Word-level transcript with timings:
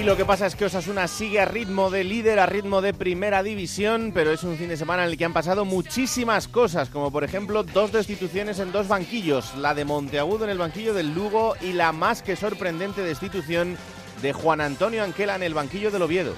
Y 0.00 0.02
lo 0.02 0.16
que 0.16 0.24
pasa 0.24 0.46
es 0.46 0.56
que 0.56 0.64
Osasuna 0.64 1.06
sigue 1.08 1.40
a 1.40 1.44
ritmo 1.44 1.90
de 1.90 2.04
líder, 2.04 2.38
a 2.38 2.46
ritmo 2.46 2.80
de 2.80 2.94
primera 2.94 3.42
división, 3.42 4.12
pero 4.14 4.32
es 4.32 4.42
un 4.44 4.56
fin 4.56 4.70
de 4.70 4.78
semana 4.78 5.04
en 5.04 5.10
el 5.10 5.18
que 5.18 5.26
han 5.26 5.34
pasado 5.34 5.66
muchísimas 5.66 6.48
cosas, 6.48 6.88
como 6.88 7.12
por 7.12 7.22
ejemplo 7.22 7.64
dos 7.64 7.92
destituciones 7.92 8.60
en 8.60 8.72
dos 8.72 8.88
banquillos, 8.88 9.54
la 9.56 9.74
de 9.74 9.84
Monteagudo 9.84 10.44
en 10.44 10.52
el 10.52 10.56
banquillo 10.56 10.94
del 10.94 11.14
Lugo 11.14 11.54
y 11.60 11.74
la 11.74 11.92
más 11.92 12.22
que 12.22 12.34
sorprendente 12.34 13.02
destitución 13.02 13.76
de 14.22 14.32
Juan 14.32 14.62
Antonio 14.62 15.04
Anquela 15.04 15.36
en 15.36 15.42
el 15.42 15.52
banquillo 15.52 15.90
del 15.90 16.00
Oviedo. 16.00 16.32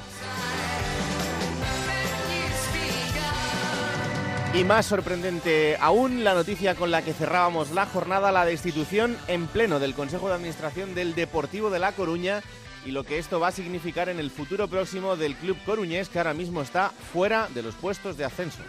Y 4.55 4.65
más 4.65 4.87
sorprendente 4.87 5.77
aún, 5.81 6.25
la 6.25 6.35
noticia 6.35 6.75
con 6.75 6.91
la 6.91 7.03
que 7.03 7.15
cerrábamos 7.15 7.71
la 7.71 7.87
jornada, 7.87 8.33
la 8.33 8.45
destitución 8.45 9.17
en 9.29 9.47
pleno 9.47 9.79
del 9.79 9.95
Consejo 9.95 10.27
de 10.29 10.35
Administración 10.35 10.97
del 10.97 11.15
Deportivo 11.15 11.71
de 11.71 11.79
La 11.79 11.93
Coruña 11.93 12.43
y 12.85 12.91
lo 12.91 13.05
que 13.05 13.19
esto 13.19 13.41
va 13.41 13.49
a 13.49 13.53
significar 13.53 14.09
en 14.09 14.19
el 14.19 14.31
futuro 14.31 14.69
próximo 14.69 15.17
del 15.17 15.35
club 15.37 15.57
coruñés 15.65 16.09
que 16.09 16.19
ahora 16.19 16.35
mismo 16.35 16.63
está 16.63 16.91
fuera 16.91 17.49
de 17.55 17.63
los 17.63 17.75
puestos 17.75 18.17
de 18.17 18.25
ascenso. 18.25 18.63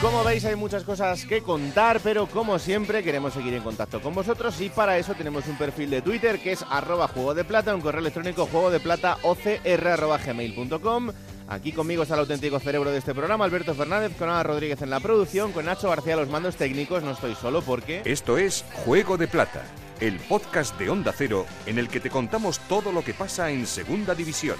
Como 0.00 0.22
veis 0.22 0.44
hay 0.44 0.54
muchas 0.54 0.84
cosas 0.84 1.24
que 1.24 1.40
contar, 1.40 1.98
pero 2.00 2.26
como 2.26 2.58
siempre 2.58 3.02
queremos 3.02 3.32
seguir 3.32 3.54
en 3.54 3.62
contacto 3.62 4.02
con 4.02 4.14
vosotros 4.14 4.60
y 4.60 4.68
para 4.68 4.98
eso 4.98 5.14
tenemos 5.14 5.46
un 5.46 5.56
perfil 5.56 5.88
de 5.88 6.02
Twitter 6.02 6.38
que 6.40 6.52
es 6.52 6.62
arroba 6.68 7.08
juego 7.08 7.32
de 7.32 7.44
plata, 7.44 7.74
un 7.74 7.80
correo 7.80 8.00
electrónico 8.00 8.44
juego 8.44 8.70
de 8.70 8.80
plata 8.80 9.16
ocr.gmail.com. 9.22 11.10
Aquí 11.48 11.72
conmigo 11.72 12.02
está 12.02 12.14
el 12.14 12.20
auténtico 12.20 12.58
cerebro 12.58 12.90
de 12.90 12.98
este 12.98 13.14
programa, 13.14 13.44
Alberto 13.44 13.74
Fernández, 13.74 14.12
con 14.18 14.30
Ana 14.30 14.42
Rodríguez 14.42 14.80
en 14.80 14.90
la 14.90 15.00
producción, 15.00 15.52
con 15.52 15.66
Nacho 15.66 15.90
García 15.90 16.16
los 16.16 16.28
mandos 16.28 16.56
técnicos. 16.56 17.02
No 17.02 17.10
estoy 17.10 17.34
solo 17.34 17.60
porque... 17.60 18.02
Esto 18.04 18.38
es 18.38 18.64
Juego 18.72 19.18
de 19.18 19.28
Plata, 19.28 19.62
el 20.00 20.18
podcast 20.20 20.78
de 20.78 20.88
Onda 20.88 21.12
Cero 21.16 21.44
en 21.66 21.78
el 21.78 21.88
que 21.88 22.00
te 22.00 22.08
contamos 22.08 22.60
todo 22.60 22.92
lo 22.92 23.04
que 23.04 23.12
pasa 23.12 23.50
en 23.50 23.66
Segunda 23.66 24.14
División. 24.14 24.56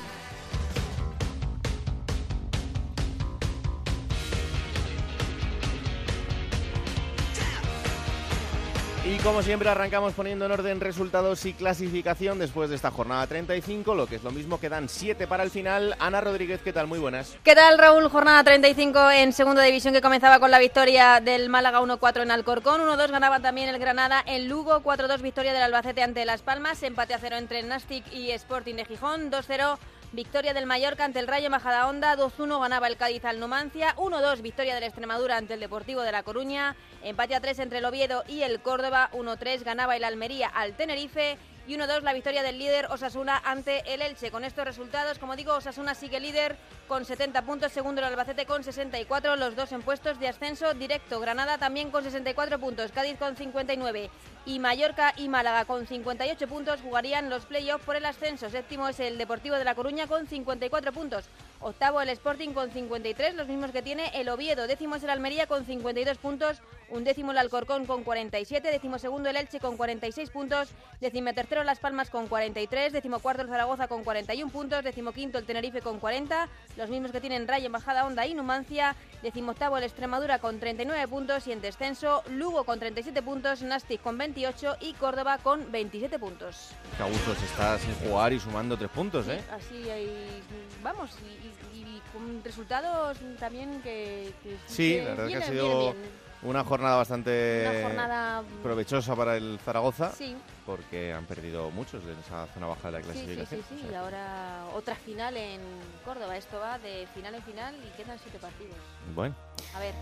Y 9.06 9.18
como 9.18 9.42
siempre 9.42 9.68
arrancamos 9.68 10.14
poniendo 10.14 10.46
en 10.46 10.52
orden 10.52 10.80
resultados 10.80 11.44
y 11.44 11.52
clasificación 11.52 12.38
después 12.38 12.70
de 12.70 12.76
esta 12.76 12.90
jornada 12.90 13.26
35, 13.26 13.94
lo 13.94 14.06
que 14.06 14.16
es 14.16 14.22
lo 14.22 14.30
mismo 14.30 14.58
quedan 14.58 14.88
7 14.88 15.26
para 15.26 15.42
el 15.42 15.50
final. 15.50 15.94
Ana 15.98 16.22
Rodríguez, 16.22 16.62
¿qué 16.64 16.72
tal? 16.72 16.86
Muy 16.86 16.98
buenas. 16.98 17.36
¿Qué 17.44 17.54
tal 17.54 17.76
Raúl? 17.76 18.08
Jornada 18.08 18.42
35 18.42 19.10
en 19.10 19.34
segunda 19.34 19.62
división 19.62 19.92
que 19.92 20.00
comenzaba 20.00 20.40
con 20.40 20.50
la 20.50 20.58
victoria 20.58 21.20
del 21.20 21.50
Málaga 21.50 21.82
1-4 21.82 22.22
en 22.22 22.30
Alcorcón, 22.30 22.80
1-2 22.80 23.10
ganaba 23.10 23.40
también 23.40 23.68
el 23.68 23.78
Granada 23.78 24.22
en 24.24 24.48
Lugo, 24.48 24.80
4-2 24.82 25.20
victoria 25.20 25.52
del 25.52 25.64
Albacete 25.64 26.02
ante 26.02 26.24
Las 26.24 26.40
Palmas, 26.40 26.82
empate 26.82 27.12
a 27.12 27.18
cero 27.18 27.36
entre 27.36 27.62
Nastic 27.62 28.10
y 28.10 28.30
Sporting 28.30 28.76
de 28.76 28.86
Gijón, 28.86 29.30
2-0 29.30 29.76
Victoria 30.14 30.54
del 30.54 30.66
Mallorca 30.66 31.04
ante 31.04 31.18
el 31.18 31.26
Rayo 31.26 31.50
Majadahonda, 31.50 32.16
2-1 32.16 32.60
ganaba 32.60 32.86
el 32.86 32.96
Cádiz 32.96 33.24
al 33.24 33.40
Numancia, 33.40 33.96
1-2 33.96 34.42
victoria 34.42 34.74
del 34.74 34.84
Extremadura 34.84 35.36
ante 35.36 35.54
el 35.54 35.60
Deportivo 35.60 36.02
de 36.02 36.12
La 36.12 36.22
Coruña, 36.22 36.76
empate 37.02 37.34
a 37.34 37.40
3 37.40 37.58
entre 37.58 37.78
el 37.78 37.84
Oviedo 37.84 38.22
y 38.28 38.42
el 38.42 38.60
Córdoba, 38.60 39.10
1-3 39.12 39.64
ganaba 39.64 39.96
el 39.96 40.04
Almería 40.04 40.46
al 40.48 40.76
Tenerife 40.76 41.36
y 41.66 41.76
1-2 41.76 42.02
la 42.02 42.12
victoria 42.12 42.42
del 42.42 42.58
líder 42.58 42.86
Osasuna 42.86 43.40
ante 43.44 43.82
el 43.92 44.02
Elche. 44.02 44.30
Con 44.30 44.44
estos 44.44 44.64
resultados, 44.64 45.18
como 45.18 45.36
digo, 45.36 45.54
Osasuna 45.54 45.94
sigue 45.94 46.20
líder 46.20 46.56
con 46.88 47.04
70 47.04 47.42
puntos, 47.42 47.72
segundo 47.72 48.00
el 48.00 48.06
Albacete 48.06 48.46
con 48.46 48.62
64, 48.62 49.36
los 49.36 49.56
dos 49.56 49.72
en 49.72 49.82
puestos 49.82 50.20
de 50.20 50.28
ascenso 50.28 50.74
directo. 50.74 51.20
Granada 51.20 51.58
también 51.58 51.90
con 51.90 52.04
64 52.04 52.58
puntos, 52.58 52.92
Cádiz 52.92 53.18
con 53.18 53.36
59 53.36 54.10
y 54.46 54.58
Mallorca 54.58 55.14
y 55.16 55.28
Málaga 55.28 55.64
con 55.64 55.86
58 55.86 56.46
puntos 56.48 56.80
jugarían 56.82 57.30
los 57.30 57.46
playoffs 57.46 57.84
por 57.84 57.96
el 57.96 58.04
ascenso. 58.04 58.50
Séptimo 58.50 58.88
es 58.88 59.00
el 59.00 59.16
Deportivo 59.16 59.56
de 59.56 59.64
La 59.64 59.74
Coruña 59.74 60.06
con 60.06 60.26
54 60.26 60.92
puntos. 60.92 61.24
Octavo 61.60 62.02
el 62.02 62.10
Sporting 62.10 62.50
con 62.50 62.70
53, 62.70 63.34
los 63.34 63.48
mismos 63.48 63.70
que 63.70 63.80
tiene 63.80 64.10
el 64.14 64.28
Oviedo. 64.28 64.66
Décimo 64.66 64.96
es 64.96 65.04
el 65.04 65.10
Almería 65.10 65.46
con 65.46 65.64
52 65.64 66.18
puntos. 66.18 66.60
Un 66.90 67.02
décimo 67.02 67.32
el 67.32 67.38
Alcorcón 67.38 67.86
con 67.86 68.04
47. 68.04 68.70
Décimo 68.70 68.98
segundo 68.98 69.28
el 69.28 69.36
Elche 69.36 69.58
con 69.58 69.76
46 69.76 70.30
puntos. 70.30 70.68
Décimo 71.00 71.32
tercero 71.34 71.64
Las 71.64 71.78
Palmas 71.78 72.10
con 72.10 72.28
43. 72.28 72.92
Décimo 72.92 73.18
cuarto 73.20 73.42
el 73.42 73.48
Zaragoza 73.48 73.88
con 73.88 74.04
41 74.04 74.52
puntos. 74.52 74.84
Décimo 74.84 75.12
quinto 75.12 75.38
el 75.38 75.44
Tenerife 75.44 75.80
con 75.80 75.98
40. 75.98 76.48
Los 76.76 76.90
mismos 76.90 77.10
que 77.10 77.20
tienen 77.20 77.48
Rayo, 77.48 77.70
Bajada, 77.70 78.04
Onda 78.06 78.26
y 78.26 78.34
Numancia. 78.34 78.94
Décimo 79.22 79.52
octavo 79.52 79.78
el 79.78 79.84
Extremadura 79.84 80.38
con 80.38 80.60
39 80.60 81.08
puntos. 81.08 81.46
Y 81.46 81.52
en 81.52 81.60
descenso 81.60 82.22
Lugo 82.28 82.64
con 82.64 82.78
37 82.78 83.22
puntos. 83.22 83.62
Nastic 83.62 84.00
con 84.02 84.16
28 84.18 84.76
y 84.80 84.92
Córdoba 84.94 85.38
con 85.38 85.72
27 85.72 86.18
puntos. 86.18 86.70
Qué 86.96 87.02
a 87.02 87.06
gusto 87.06 87.34
se 87.34 87.44
está 87.46 87.78
sin 87.78 87.94
jugar 87.94 88.32
y 88.32 88.38
sumando 88.38 88.76
tres 88.76 88.90
puntos, 88.90 89.26
¿eh? 89.28 89.40
Así 89.50 89.88
hay, 89.90 90.42
vamos, 90.82 91.10
y, 91.22 91.46
y- 91.78 91.80
y 91.84 92.02
con 92.12 92.42
resultados 92.44 93.18
también 93.40 93.80
que... 93.82 94.32
que 94.42 94.56
Sí, 94.66 94.94
que 94.94 95.02
la 95.02 95.10
verdad 95.10 95.26
es 95.28 95.30
que 95.30 95.36
ha 95.36 95.50
vienen, 95.50 95.52
sido 95.52 95.78
vienen 95.80 96.02
bien. 96.02 96.23
Una 96.44 96.62
jornada 96.64 96.96
bastante 96.96 97.66
Una 97.68 97.82
jornada... 97.88 98.42
provechosa 98.62 99.16
para 99.16 99.36
el 99.36 99.58
Zaragoza, 99.64 100.12
Sí, 100.12 100.36
porque 100.66 101.12
han 101.12 101.24
perdido 101.26 101.70
muchos 101.70 102.04
de 102.04 102.12
esa 102.12 102.46
zona 102.54 102.66
baja 102.66 102.90
de 102.90 102.98
la 102.98 103.04
sí, 103.04 103.04
sí, 103.18 103.24
clasificación. 103.24 103.60
sí, 103.62 103.66
sí, 103.70 103.74
O 103.76 103.88
sea 103.88 103.90
y 103.90 103.94
ahora 103.94 104.64
otra 104.74 104.94
final 104.94 105.36
en 105.36 105.60
Córdoba. 106.04 106.36
Esto 106.36 106.58
va 106.60 106.78
de 106.78 107.06
final 107.14 107.34
en 107.34 107.42
final 107.42 107.74
y 107.76 107.96
quedan 108.02 108.18
siete 108.22 108.38
partidos. 108.38 108.76
Bueno, 109.14 109.34
A 109.74 109.80
ver, 109.80 109.94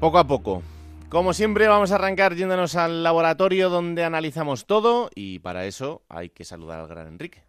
poco 0.00 0.18
a 0.18 0.24
poco. 0.26 0.62
Como 1.08 1.32
siempre, 1.32 1.66
vamos 1.66 1.90
a 1.90 1.96
arrancar 1.96 2.36
yéndonos 2.36 2.76
al 2.76 3.02
laboratorio 3.02 3.68
donde 3.68 4.04
analizamos 4.04 4.66
todo 4.66 5.10
y 5.14 5.40
para 5.40 5.64
eso 5.66 6.02
hay 6.08 6.30
que 6.30 6.44
saludar 6.44 6.78
al 6.80 6.86
gran 6.88 7.08
Enrique. 7.08 7.42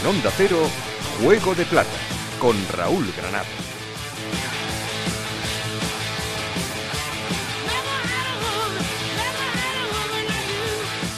En 0.00 0.06
Onda 0.06 0.30
Cero, 0.34 0.56
Juego 1.22 1.54
de 1.54 1.66
Plata 1.66 1.90
con 2.40 2.56
Raúl 2.72 3.04
Granado. 3.14 3.44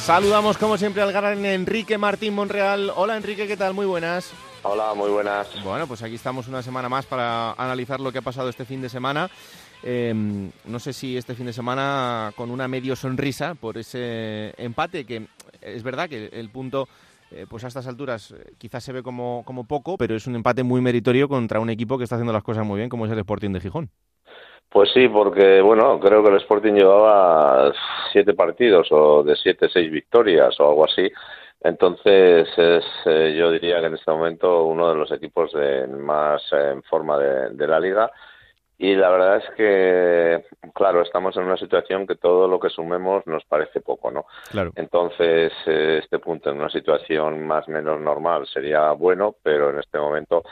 Saludamos 0.05 0.59
como 0.59 0.77
siempre 0.79 1.01
al 1.01 1.13
gran 1.13 1.45
Enrique 1.45 1.97
Martín 1.97 2.35
Monreal. 2.35 2.93
Hola 2.97 3.17
Enrique, 3.17 3.47
¿qué 3.47 3.57
tal? 3.57 3.73
Muy 3.73 3.87
buenas. 3.87 4.33
Hola, 4.65 4.95
muy 4.95 5.11
buenas. 5.11 5.49
Bueno, 5.63 5.87
pues 5.87 6.03
aquí 6.03 6.17
estamos 6.17 6.49
una 6.49 6.63
semana 6.63 6.89
más 6.89 7.07
para 7.07 7.53
analizar 7.53 8.01
lo 8.01 8.11
que 8.11 8.19
ha 8.19 8.23
pasado 8.23 8.49
este 8.49 8.65
fin 8.65 8.83
de 8.83 8.89
semana. 8.89 9.31
Eh, 9.85 10.13
no 10.65 10.79
sé 10.81 10.93
si 10.93 11.17
este 11.17 11.37
fin 11.37 11.47
de 11.47 11.53
semana 11.53 12.33
con 12.35 12.51
una 12.51 12.67
medio 12.67 12.97
sonrisa 12.97 13.55
por 13.55 13.79
ese 13.79 14.55
empate, 14.57 15.05
que 15.05 15.29
es 15.61 15.83
verdad 15.85 16.09
que 16.09 16.31
el 16.33 16.51
punto, 16.51 16.89
eh, 17.35 17.47
pues 17.49 17.65
a 17.65 17.69
estas 17.69 17.87
alturas 17.87 18.33
eh, 18.33 18.53
quizás 18.59 18.85
se 18.85 18.93
ve 18.93 19.03
como, 19.03 19.43
como 19.45 19.67
poco, 19.67 19.97
pero 19.97 20.15
es 20.15 20.27
un 20.27 20.37
empate 20.37 20.63
muy 20.63 20.81
meritorio 20.81 21.29
contra 21.29 21.61
un 21.61 21.71
equipo 21.71 21.99
que 21.99 22.05
está 22.05 22.17
haciendo 22.17 22.33
las 22.33 22.43
cosas 22.43 22.67
muy 22.67 22.79
bien, 22.79 22.89
como 22.89 23.07
es 23.07 23.13
el 23.13 23.19
Sporting 23.19 23.51
de 23.51 23.61
Gijón. 23.61 23.91
Pues 24.69 24.91
sí, 24.95 25.09
porque 25.09 25.61
bueno, 25.61 26.01
creo 26.01 26.23
que 26.23 26.31
el 26.31 26.37
Sporting 26.37 26.73
llevaba 26.73 27.73
siete 28.11 28.33
partidos 28.33 28.89
o 28.91 29.23
de 29.23 29.37
siete, 29.37 29.69
seis 29.71 29.91
victorias 29.91 30.59
o 30.61 30.69
algo 30.71 30.85
así. 30.87 31.11
Entonces 31.61 32.49
es, 32.57 32.85
eh, 33.05 33.37
yo 33.39 33.51
diría 33.51 33.81
que 33.81 33.87
en 33.87 33.95
este 33.95 34.11
momento 34.11 34.65
uno 34.65 34.89
de 34.89 34.97
los 34.97 35.13
equipos 35.13 35.53
de, 35.53 35.87
más 35.87 36.43
en 36.53 36.83
forma 36.85 37.19
de, 37.19 37.51
de 37.51 37.67
la 37.69 37.79
liga. 37.79 38.11
Y 38.83 38.97
la 38.97 39.11
verdad 39.11 39.37
es 39.37 39.49
que, 39.55 40.45
claro, 40.75 41.03
estamos 41.03 41.37
en 41.37 41.45
una 41.45 41.57
situación 41.57 42.05
que 42.05 42.17
todo 42.17 42.49
lo 42.49 42.59
que 42.59 42.69
sumemos 42.69 43.25
nos 43.29 43.45
parece 43.45 43.81
poco, 43.81 44.11
¿no? 44.11 44.27
Claro. 44.51 44.73
Entonces, 44.75 45.53
eh, 45.67 46.01
este 46.03 46.19
punto 46.19 46.51
en 46.51 46.57
una 46.59 46.69
situación 46.69 47.47
más 47.47 47.69
o 47.69 47.71
menos 47.71 48.01
normal 48.01 48.45
sería 48.49 48.91
bueno, 48.91 49.37
pero 49.41 49.71
en 49.71 49.79
este 49.79 49.99
momento 49.99 50.43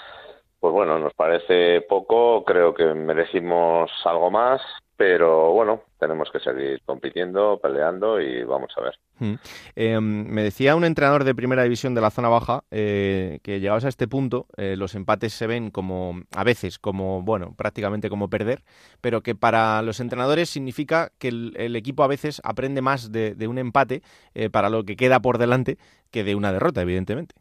pues 0.61 0.73
bueno, 0.75 0.99
nos 0.99 1.15
parece 1.15 1.81
poco, 1.83 2.45
creo 2.45 2.75
que 2.75 2.85
merecimos 2.95 3.91
algo 4.05 4.31
más, 4.31 4.61
pero 5.01 5.53
bueno, 5.53 5.81
tenemos 5.99 6.29
que 6.31 6.41
seguir 6.41 6.83
compitiendo, 6.85 7.59
peleando 7.63 8.21
y 8.21 8.45
vamos 8.45 8.71
a 8.77 8.83
ver. 8.83 8.99
Hmm. 9.19 9.35
Em, 9.75 10.27
me 10.27 10.43
decía 10.43 10.77
un 10.77 10.85
entrenador 10.85 11.25
de 11.25 11.35
primera 11.35 11.63
división 11.63 11.95
de 11.95 12.03
la 12.03 12.11
zona 12.11 12.29
baja 12.29 12.65
eh, 12.71 13.41
que 13.43 13.61
llegados 13.61 13.87
a 13.87 13.89
este 13.89 14.07
punto 14.07 14.47
eh, 14.59 14.77
los 14.77 14.95
empates 14.95 15.33
se 15.33 15.47
ven 15.47 15.71
como 15.71 16.21
a 16.37 16.45
veces 16.45 16.79
como 16.79 17.23
bueno 17.23 17.55
prácticamente 17.57 18.11
como 18.11 18.29
perder, 18.29 18.63
pero 19.01 19.23
que 19.23 19.35
para 19.35 19.81
los 19.81 20.01
entrenadores 20.01 20.51
significa 20.51 21.11
que 21.19 21.29
el, 21.29 21.77
equipo 21.77 22.03
a 22.03 22.07
veces 22.07 22.43
aprende 22.45 22.83
más 22.83 23.11
de, 23.11 23.35
un 23.49 23.57
empate 23.57 24.03
eh, 24.35 24.51
para 24.51 24.69
lo 24.69 24.85
que 24.85 24.97
queda 24.97 25.21
por 25.21 25.39
delante 25.39 25.79
que 26.11 26.25
de 26.25 26.35
una 26.35 26.53
derrota, 26.53 26.83
evidentemente. 26.83 27.35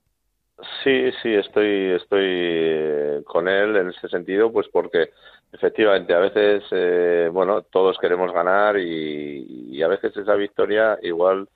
Sí, 0.83 1.11
sí, 1.21 1.33
estoy, 1.33 1.91
estoy 1.91 3.23
con 3.25 3.47
él 3.47 3.77
en 3.77 3.89
ese 3.89 4.09
sentido, 4.09 4.51
pues 4.51 4.67
porque 4.71 5.09
efectivamente 5.53 6.13
a 6.13 6.19
veces, 6.19 6.63
eh, 6.71 7.29
bueno, 7.31 7.61
todos 7.63 7.97
queremos 7.99 8.33
ganar 8.33 8.77
y, 8.77 9.81
a 9.81 9.87
veces 9.87 10.15
esa 10.17 10.35
victoria 10.35 10.97
igual, 11.01 11.47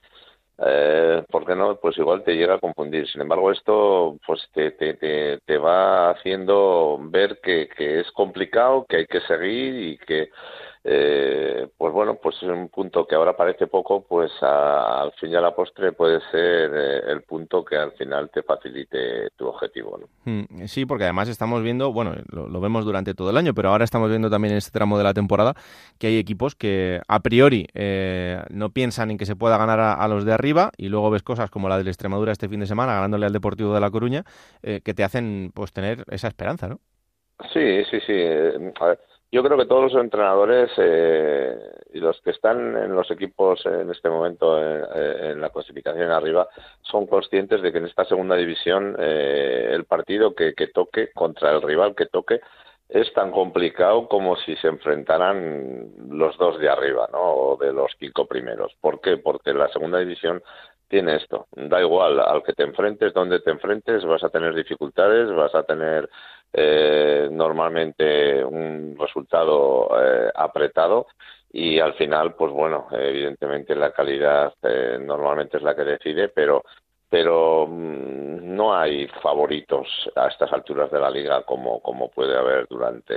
eh, 0.66 1.24
¿por 1.30 1.46
qué 1.46 1.56
no? 1.56 1.76
Pues 1.78 1.98
igual 1.98 2.24
te 2.24 2.36
llega 2.36 2.56
a 2.56 2.60
confundir. 2.60 3.08
Sin 3.10 3.22
embargo, 3.22 3.52
esto 3.52 4.18
pues 4.26 4.48
te, 4.54 4.72
te, 4.72 4.94
te, 4.96 5.40
te 5.46 5.58
va 5.58 6.12
haciendo 6.12 6.98
ver 7.02 7.40
que, 7.44 7.68
que 7.76 8.00
es 8.02 8.12
complicado, 8.14 8.86
que 8.88 8.98
hay 8.98 9.06
que 9.08 9.22
seguir 9.22 9.76
y 9.76 9.98
que 9.98 10.30
eh, 10.86 11.70
pues 11.78 11.94
bueno, 11.94 12.16
pues 12.22 12.36
es 12.42 12.50
un 12.50 12.68
punto 12.68 13.08
que 13.08 13.16
ahora 13.16 13.38
parece 13.38 13.68
poco, 13.68 14.04
pues 14.04 14.32
al 14.42 15.14
fin 15.14 15.32
y 15.32 15.36
a 15.36 15.40
la 15.40 15.56
postre 15.56 15.94
puede 15.94 16.20
ser 16.30 16.72
eh, 16.74 17.02
el 17.08 17.22
punto 17.22 17.64
que 17.64 17.78
al 17.78 17.94
final 17.94 18.30
te 18.30 18.44
facilite 18.44 19.30
tu 19.38 19.48
objetivo. 19.48 19.98
Hmm, 20.26 20.66
sí, 20.66 20.86
porque 20.86 21.06
además 21.06 21.30
estamos 21.30 21.64
viendo, 21.64 21.94
bueno, 21.94 22.14
lo, 22.30 22.60
vemos 22.60 22.84
durante 22.84 23.14
todo 23.14 23.30
el 23.30 23.38
año, 23.38 23.54
pero 23.54 23.70
ahora 23.70 23.86
estamos 23.86 24.10
viendo 24.10 24.30
también 24.30 24.52
en 24.52 24.58
este 24.58 24.78
tramo 24.78 24.98
de 24.98 25.06
la 25.06 25.14
temporada 25.14 25.54
que 26.00 26.08
hay 26.08 26.18
equipos 26.18 26.54
que 26.56 27.00
a 27.08 27.22
priori 27.22 27.68
eh, 27.74 28.42
no 28.50 28.72
piensan 28.72 29.12
en 29.12 29.18
que 29.18 29.26
se 29.26 29.38
pueda 29.38 29.58
ganar 29.58 29.80
a, 29.80 30.06
los 30.10 30.26
de 30.26 30.34
arriba 30.34 30.72
y 30.78 30.90
luego 30.90 31.10
ves 31.10 31.24
cosas 31.24 31.50
como 31.50 31.70
la 31.70 31.78
del 31.78 31.88
Extremadura 31.88 32.34
este 32.34 32.50
fin 32.50 32.60
de 32.60 32.66
semana 32.66 32.96
ganándole 32.96 33.26
al 33.26 33.34
Deportivo 33.34 33.74
de 33.74 33.80
La 33.80 33.90
Coruña 33.90 34.24
que 34.62 34.94
te 34.94 35.04
hacen 35.04 35.52
pues 35.54 35.72
tener 35.72 36.04
esa 36.10 36.28
esperanza, 36.28 36.68
¿no? 36.68 36.80
Sí, 37.54 37.84
sí, 37.86 38.00
sí. 38.06 38.14
A 38.80 38.86
ver 38.86 39.00
yo 39.34 39.42
creo 39.44 39.58
que 39.58 39.66
todos 39.66 39.92
los 39.92 40.00
entrenadores 40.00 40.70
eh, 40.78 41.58
y 41.92 42.00
los 42.00 42.22
que 42.22 42.30
están 42.30 42.78
en 42.78 42.94
los 42.94 43.10
equipos 43.10 43.66
en 43.66 43.90
este 43.90 44.08
momento 44.08 44.60
en, 44.62 45.42
la 45.42 45.50
clasificación 45.50 46.12
arriba 46.12 46.48
son 46.84 47.08
conscientes 47.08 47.64
de 47.64 47.72
que 47.72 47.80
en 47.80 47.88
esta 47.88 48.06
segunda 48.06 48.36
división 48.36 48.96
eh, 49.00 49.72
el 49.72 49.86
partido 49.86 50.36
que, 50.36 50.54
toque 50.72 51.10
contra 51.14 51.52
el 51.52 51.64
rival 51.64 51.96
que 51.96 52.06
toque 52.06 52.42
es 52.88 53.12
tan 53.14 53.32
complicado 53.32 54.08
como 54.08 54.36
si 54.36 54.56
se 54.58 54.68
enfrentaran 54.68 55.90
los 56.12 56.38
dos 56.38 56.60
de 56.60 56.70
arriba, 56.70 57.10
¿no? 57.12 57.20
O 57.20 57.58
de 57.58 57.74
los 57.74 57.92
cinco 57.98 58.28
primeros. 58.28 58.76
¿Por 58.80 59.02
qué? 59.02 59.18
Porque 59.18 59.52
la 59.52 59.68
segunda 59.70 59.98
división 59.98 60.44
tiene 60.90 61.16
esto. 61.16 61.48
Da 61.56 61.82
igual 61.82 62.20
al 62.20 62.44
que 62.44 62.54
te 62.54 62.62
enfrentes, 62.62 63.16
donde 63.16 63.40
te 63.40 63.50
enfrentes, 63.50 64.06
vas 64.06 64.24
a 64.24 64.30
tener 64.30 64.54
dificultades, 64.54 65.34
vas 65.34 65.56
a 65.56 65.64
tener 65.64 66.08
eh, 66.54 67.30
normalmente 67.32 68.46
un 68.46 68.96
resultado 68.98 69.90
eh, 70.00 70.32
apretado 70.36 71.08
y 71.52 71.80
al 71.80 71.96
final, 71.96 72.36
pues 72.36 72.52
bueno, 72.52 72.88
evidentemente 72.92 73.76
la 73.76 73.92
calidad 73.92 74.54
eh, 74.62 75.00
normalmente 75.02 75.58
es 75.58 75.64
la 75.64 75.76
que 75.76 75.84
decide, 75.84 76.30
pero 76.30 76.64
pero 77.10 77.68
mm, 77.68 78.56
no 78.56 78.76
hay 78.76 79.08
favoritos 79.22 79.88
a 80.16 80.28
estas 80.28 80.52
alturas 80.52 80.92
de 80.92 81.00
la 81.00 81.12
liga 81.12 81.44
como, 81.44 81.80
como 81.80 82.10
puede 82.10 82.36
haber 82.36 82.68
durante 82.68 83.16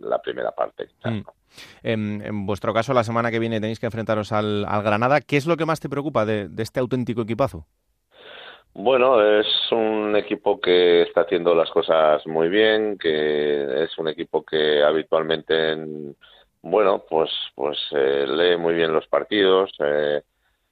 la 0.00 0.20
primera 0.20 0.52
parte. 0.52 0.88
Mm. 1.04 1.22
En, 1.82 2.46
vuestro 2.46 2.72
caso, 2.72 2.94
la 2.94 3.02
semana 3.02 3.32
que 3.32 3.40
viene 3.40 3.60
tenéis 3.60 3.80
que 3.80 3.86
enfrentaros 3.86 4.30
al, 4.30 4.64
Granada. 4.84 5.20
¿Qué 5.20 5.36
es 5.36 5.46
lo 5.46 5.56
que 5.56 5.66
más 5.66 5.80
te 5.80 5.88
preocupa 5.88 6.24
de 6.24 6.48
este 6.58 6.78
auténtico 6.78 7.22
equipazo? 7.22 7.66
Bueno, 8.78 9.22
es 9.22 9.46
un 9.72 10.14
equipo 10.16 10.60
que 10.60 11.00
está 11.00 11.22
haciendo 11.22 11.54
las 11.54 11.70
cosas 11.70 12.26
muy 12.26 12.50
bien, 12.50 12.98
que 12.98 13.84
es 13.84 13.96
un 13.96 14.06
equipo 14.06 14.44
que 14.44 14.82
habitualmente, 14.82 15.74
bueno, 16.60 17.02
pues, 17.08 17.30
pues 17.54 17.78
eh, 17.92 18.26
lee 18.28 18.58
muy 18.58 18.74
bien 18.74 18.92
los 18.92 19.06
partidos, 19.06 19.72
eh, 19.78 20.20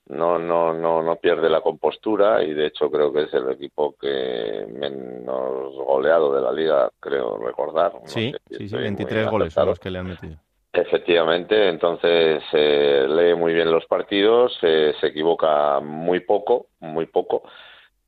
no, 0.09 0.39
no, 0.39 0.75
no, 0.75 1.03
no 1.03 1.17
pierde 1.17 1.49
la 1.49 1.63
compostura 1.63 2.43
y 2.43 2.53
de 2.53 2.67
hecho 2.67 2.91
creo 2.91 3.11
que 3.11 3.23
es 3.23 3.33
el 3.33 3.51
equipo 3.51 3.97
que 3.99 4.67
menos 4.69 5.75
goleado 5.75 6.35
de 6.35 6.43
la 6.43 6.53
liga, 6.53 6.91
creo 7.01 7.39
recordar. 7.39 7.93
sí, 8.05 8.35
sí, 8.51 8.69
sí, 8.69 8.77
23 8.77 9.31
goles 9.31 9.55
son 9.55 9.69
los 9.69 9.79
que 9.79 9.91
le 9.91 10.01
han 10.01 10.09
metido. 10.09 10.37
Efectivamente, 10.75 11.69
entonces 11.71 12.43
eh, 12.53 13.07
lee 13.09 13.35
muy 13.35 13.55
bien 13.55 13.71
los 13.71 13.87
partidos, 13.87 14.55
se 14.61 14.91
equivoca 15.01 15.81
muy 15.81 16.21
poco, 16.21 16.67
muy 16.81 17.07
poco 17.07 17.45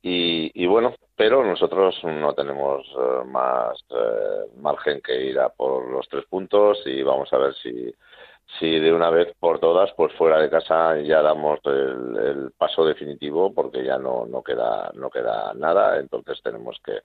y, 0.09 0.65
bueno, 0.67 0.93
pero 1.15 1.43
nosotros 1.43 1.95
no 2.03 2.33
tenemos 2.33 2.85
eh, 2.87 3.25
más 3.25 3.77
eh, 3.89 4.49
margen 4.57 5.01
que 5.01 5.19
ir 5.21 5.39
a 5.39 5.49
por 5.49 5.89
los 5.89 6.07
tres 6.07 6.25
puntos 6.25 6.81
y 6.85 7.01
vamos 7.03 7.31
a 7.33 7.37
ver 7.37 7.53
si, 7.55 7.93
si 8.59 8.79
de 8.79 8.93
una 8.93 9.09
vez 9.09 9.33
por 9.39 9.59
todas, 9.59 9.91
pues 9.93 10.13
fuera 10.13 10.39
de 10.39 10.49
casa 10.49 10.97
ya 11.01 11.21
damos 11.21 11.59
el, 11.65 12.51
paso 12.57 12.85
definitivo 12.85 13.53
porque 13.53 13.83
ya 13.83 13.97
no, 13.97 14.25
no, 14.25 14.43
queda, 14.43 14.91
no 14.95 15.09
queda 15.09 15.53
nada, 15.55 15.99
entonces 15.99 16.41
tenemos 16.41 16.79
que, 16.83 17.01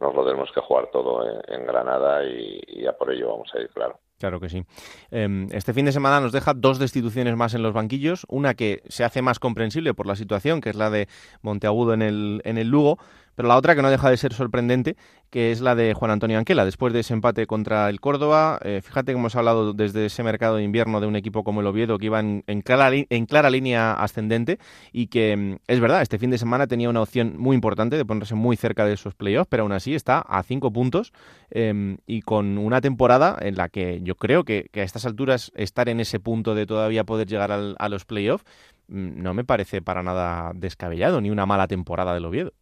nos 0.00 0.14
lo 0.14 0.24
tenemos 0.24 0.52
que 0.52 0.60
jugar 0.60 0.90
todo 0.92 1.24
en, 1.48 1.66
Granada 1.66 2.24
y, 2.24 2.60
y 2.68 2.86
a 2.86 2.92
por 2.92 3.12
ello 3.12 3.30
vamos 3.30 3.50
a 3.54 3.60
ir, 3.60 3.68
claro. 3.70 3.98
Claro 4.24 4.40
que 4.40 4.48
sí. 4.48 4.64
Em, 5.10 5.48
este 5.52 5.74
fin 5.74 5.84
de 5.84 5.92
semana 5.92 6.18
nos 6.18 6.32
deja 6.32 6.54
dos 6.54 6.78
destituciones 6.78 7.36
más 7.36 7.52
en 7.52 7.62
los 7.62 7.74
banquillos. 7.74 8.24
Una 8.30 8.54
que 8.54 8.82
se 8.88 9.04
hace 9.04 9.20
más 9.20 9.38
comprensible 9.38 9.92
por 9.92 10.06
la 10.06 10.16
situación, 10.16 10.62
que 10.62 10.70
es 10.70 10.76
la 10.76 10.88
de 10.88 11.08
Monteagudo 11.42 11.92
en 11.92 12.00
el, 12.00 12.40
en 12.46 12.56
el 12.56 12.68
Lugo, 12.68 12.98
pero 13.34 13.48
la 13.48 13.56
otra 13.56 13.74
que 13.74 13.82
no 13.82 13.90
deja 13.90 14.10
de 14.10 14.16
ser 14.16 14.32
sorprendente, 14.32 14.96
que 15.30 15.50
es 15.50 15.60
la 15.60 15.74
de 15.74 15.94
Juan 15.94 16.12
Antonio 16.12 16.38
Anquela, 16.38 16.64
después 16.64 16.92
de 16.92 17.00
ese 17.00 17.12
empate 17.12 17.46
contra 17.46 17.88
el 17.88 18.00
Córdoba. 18.00 18.60
Eh, 18.62 18.80
fíjate 18.84 19.12
que 19.12 19.18
hemos 19.18 19.34
hablado 19.34 19.72
desde 19.72 20.06
ese 20.06 20.22
mercado 20.22 20.56
de 20.56 20.62
invierno 20.62 21.00
de 21.00 21.08
un 21.08 21.16
equipo 21.16 21.42
como 21.42 21.60
el 21.60 21.66
Oviedo 21.66 21.98
que 21.98 22.06
iba 22.06 22.20
en, 22.20 22.42
clara, 22.62 23.50
línea 23.50 23.94
ascendente 23.94 24.58
y 24.92 25.08
que 25.08 25.36
mm, 25.36 25.56
es 25.66 25.80
verdad, 25.80 26.02
este 26.02 26.18
fin 26.18 26.30
de 26.30 26.38
semana 26.38 26.68
tenía 26.68 26.88
una 26.88 27.02
opción 27.02 27.34
muy 27.36 27.56
importante 27.56 27.96
de 27.96 28.04
ponerse 28.04 28.36
muy 28.36 28.56
cerca 28.56 28.84
de 28.86 28.92
esos 28.92 29.14
playoffs, 29.14 29.48
pero 29.48 29.64
aún 29.64 29.72
así 29.72 29.94
está 29.94 30.20
a 30.20 30.42
cinco 30.44 30.72
puntos 30.72 31.12
em, 31.50 31.96
y 32.06 32.22
con 32.22 32.56
una 32.56 32.80
temporada 32.80 33.36
en 33.40 33.56
la 33.56 33.68
que 33.68 34.00
yo 34.02 34.14
creo 34.14 34.44
que, 34.44 34.70
a 34.72 34.80
estas 34.82 35.04
alturas 35.04 35.50
estar 35.56 35.88
en 35.88 35.98
ese 35.98 36.20
punto 36.20 36.54
de 36.54 36.66
todavía 36.66 37.02
poder 37.02 37.26
llegar 37.26 37.50
a 37.50 37.88
los 37.88 38.04
playoffs 38.04 38.44
mm, 38.86 39.20
no 39.20 39.34
me 39.34 39.44
parece 39.44 39.82
para 39.82 40.04
nada 40.04 40.52
descabellado, 40.54 41.20
ni 41.20 41.30
una 41.30 41.44
mala 41.44 41.66
temporada 41.66 42.14
del 42.14 42.24
Oviedo. 42.26 42.52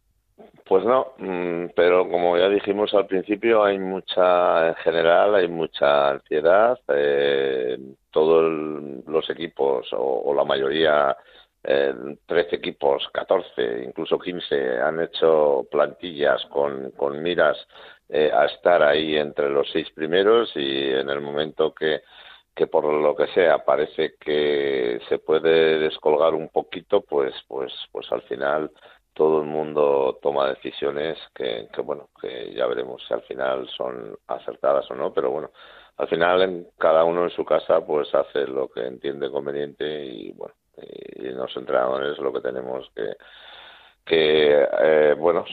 Pues 0.65 0.85
no, 0.85 1.13
mm, 1.17 1.67
pero 1.75 2.09
como 2.09 2.37
ya 2.37 2.49
dijimos 2.49 2.93
al 2.93 3.05
principio, 3.07 3.63
hay 3.63 3.77
mucha, 3.79 4.69
en 4.69 4.75
general, 4.75 5.35
hay 5.35 5.47
mucha 5.47 6.11
ansiedad. 6.11 6.79
Eh, 6.87 7.77
todos 8.11 9.03
los 9.07 9.29
equipos, 9.29 9.87
o, 9.91 10.33
la 10.35 10.43
mayoría, 10.45 11.15
eh, 11.63 11.93
13 12.25 12.55
equipos, 12.55 13.07
14, 13.13 13.83
incluso 13.83 14.17
15, 14.19 14.79
han 14.81 15.01
hecho 15.01 15.67
plantillas 15.69 16.45
con, 16.47 16.91
con 16.91 17.21
miras 17.21 17.57
eh, 18.09 18.31
a 18.33 18.45
estar 18.45 18.83
ahí 18.83 19.15
entre 19.17 19.49
los 19.49 19.69
seis 19.71 19.89
primeros 19.91 20.51
y 20.55 20.89
en 20.89 21.09
el 21.09 21.21
momento 21.21 21.73
que 21.73 22.01
que 22.55 22.67
por 22.67 22.85
lo 22.85 23.15
que 23.15 23.27
sea 23.27 23.65
parece 23.65 24.15
que 24.19 24.99
se 25.09 25.17
puede 25.19 25.79
descolgar 25.79 26.35
un 26.35 26.49
poquito 26.49 27.01
pues 27.01 27.33
pues 27.47 27.73
pues 27.91 28.11
al 28.11 28.21
final 28.23 28.71
todo 29.13 29.41
el 29.41 29.47
mundo 29.47 30.19
toma 30.21 30.49
decisiones 30.49 31.17
que, 31.35 31.67
bueno, 31.83 32.09
que 32.19 32.53
ya 32.53 32.65
veremos 32.67 33.03
si 33.07 33.13
al 33.13 33.21
final 33.23 33.67
son 33.69 34.17
acertadas 34.27 34.89
o 34.91 34.95
no, 34.95 35.13
pero 35.13 35.31
bueno, 35.31 35.51
al 35.97 36.07
final 36.07 36.41
en, 36.41 36.67
cada 36.77 37.03
uno 37.03 37.23
en 37.23 37.29
su 37.29 37.45
casa 37.45 37.85
pues 37.85 38.13
hace 38.15 38.47
lo 38.47 38.67
que 38.69 38.81
entiende 38.85 39.29
conveniente 39.29 40.05
y 40.05 40.31
bueno, 40.33 40.55
y, 40.77 41.29
los 41.29 41.55
entrenadores 41.55 42.17
lo 42.19 42.33
que 42.33 42.41
tenemos 42.41 42.89
que 42.95 43.15
que 44.05 44.67
eh, 44.81 45.15
bueno 45.17 45.45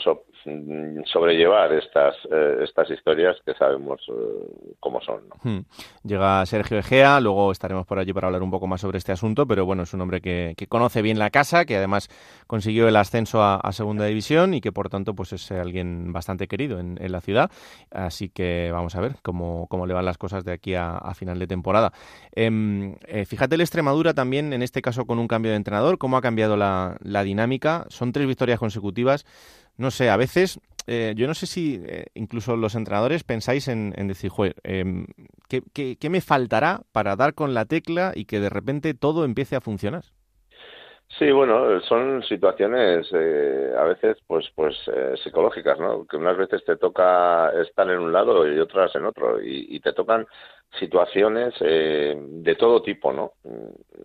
sobrellevar 1.12 1.72
estas, 1.72 2.14
eh, 2.30 2.64
estas 2.64 2.90
historias 2.90 3.36
que 3.44 3.54
sabemos 3.54 4.00
eh, 4.08 4.74
cómo 4.80 5.00
son. 5.00 5.22
Hmm. 5.42 5.60
Llega 6.04 6.44
Sergio 6.46 6.78
Egea, 6.78 7.20
luego 7.20 7.52
estaremos 7.52 7.86
por 7.86 7.98
allí 7.98 8.12
para 8.12 8.28
hablar 8.28 8.42
un 8.42 8.50
poco 8.50 8.66
más 8.66 8.80
sobre 8.80 8.98
este 8.98 9.12
asunto, 9.12 9.46
pero 9.46 9.66
bueno, 9.66 9.82
es 9.82 9.94
un 9.94 10.00
hombre 10.00 10.20
que, 10.20 10.54
conoce 10.68 11.02
bien 11.02 11.18
la 11.18 11.30
casa, 11.30 11.64
que 11.64 11.76
además 11.76 12.08
consiguió 12.46 12.88
el 12.88 12.96
ascenso 12.96 13.42
a, 13.42 13.60
Segunda 13.70 14.04
División 14.04 14.52
y 14.52 14.60
que 14.60 14.72
por 14.72 14.90
tanto 14.90 15.14
pues 15.14 15.32
es 15.32 15.50
alguien 15.52 16.12
bastante 16.12 16.48
querido 16.48 16.80
en, 16.80 16.98
la 17.10 17.20
ciudad. 17.20 17.50
Así 17.90 18.28
que 18.28 18.70
vamos 18.72 18.94
a 18.96 19.00
ver 19.00 19.16
cómo, 19.22 19.66
cómo 19.68 19.86
le 19.86 19.94
van 19.94 20.04
las 20.04 20.18
cosas 20.18 20.44
de 20.44 20.52
aquí 20.52 20.74
a, 20.74 21.00
final 21.14 21.38
de 21.38 21.46
temporada. 21.46 21.92
Em, 22.32 22.96
eh, 23.06 23.24
fíjate 23.24 23.54
el 23.54 23.60
Extremadura 23.60 24.12
también, 24.12 24.52
en 24.52 24.62
este 24.62 24.82
caso 24.82 25.06
con 25.06 25.18
un 25.18 25.28
cambio 25.28 25.50
de 25.52 25.56
entrenador, 25.56 25.98
cómo 25.98 26.16
ha 26.16 26.20
cambiado 26.20 26.56
la 26.56 27.22
dinámica. 27.24 27.86
Son 27.88 28.12
tres 28.12 28.26
victorias 28.26 28.58
consecutivas 28.58 29.24
no 29.80 29.90
sé, 29.90 30.10
a 30.10 30.16
veces 30.16 30.60
eh, 30.86 31.14
yo 31.16 31.26
no 31.26 31.34
sé 31.34 31.46
si 31.46 31.80
eh, 31.86 32.06
incluso 32.14 32.56
los 32.56 32.74
entrenadores 32.74 33.24
pensáis 33.24 33.68
en, 33.68 33.92
decir, 34.06 34.30
joder, 34.30 34.56
em, 34.62 35.06
¿qué, 35.48 36.10
me 36.10 36.20
faltará 36.20 36.82
para 36.92 37.16
dar 37.16 37.34
con 37.34 37.54
la 37.54 37.64
tecla 37.64 38.12
y 38.14 38.26
que 38.26 38.40
de 38.40 38.50
repente 38.50 38.92
todo 38.92 39.24
empiece 39.24 39.56
a 39.56 39.60
funcionar? 39.60 40.02
Sí, 41.18 41.30
bueno, 41.32 41.80
son 41.82 42.22
situaciones 42.24 43.08
eh, 43.12 43.72
a 43.76 43.82
veces 43.84 44.18
pues 44.26 44.46
pues 44.54 44.76
psicológicas, 45.24 45.78
¿no? 45.80 46.06
Que 46.06 46.16
unas 46.16 46.36
veces 46.36 46.64
te 46.64 46.76
toca 46.76 47.50
estar 47.62 47.90
en 47.90 47.98
un 47.98 48.12
lado 48.12 48.46
y 48.46 48.58
otras 48.60 48.94
en 48.94 49.06
otro 49.06 49.42
y, 49.42 49.80
te 49.80 49.92
tocan 49.92 50.26
situaciones 50.78 51.52
de 51.58 52.56
todo 52.56 52.82
tipo, 52.82 53.12
¿no? 53.12 53.32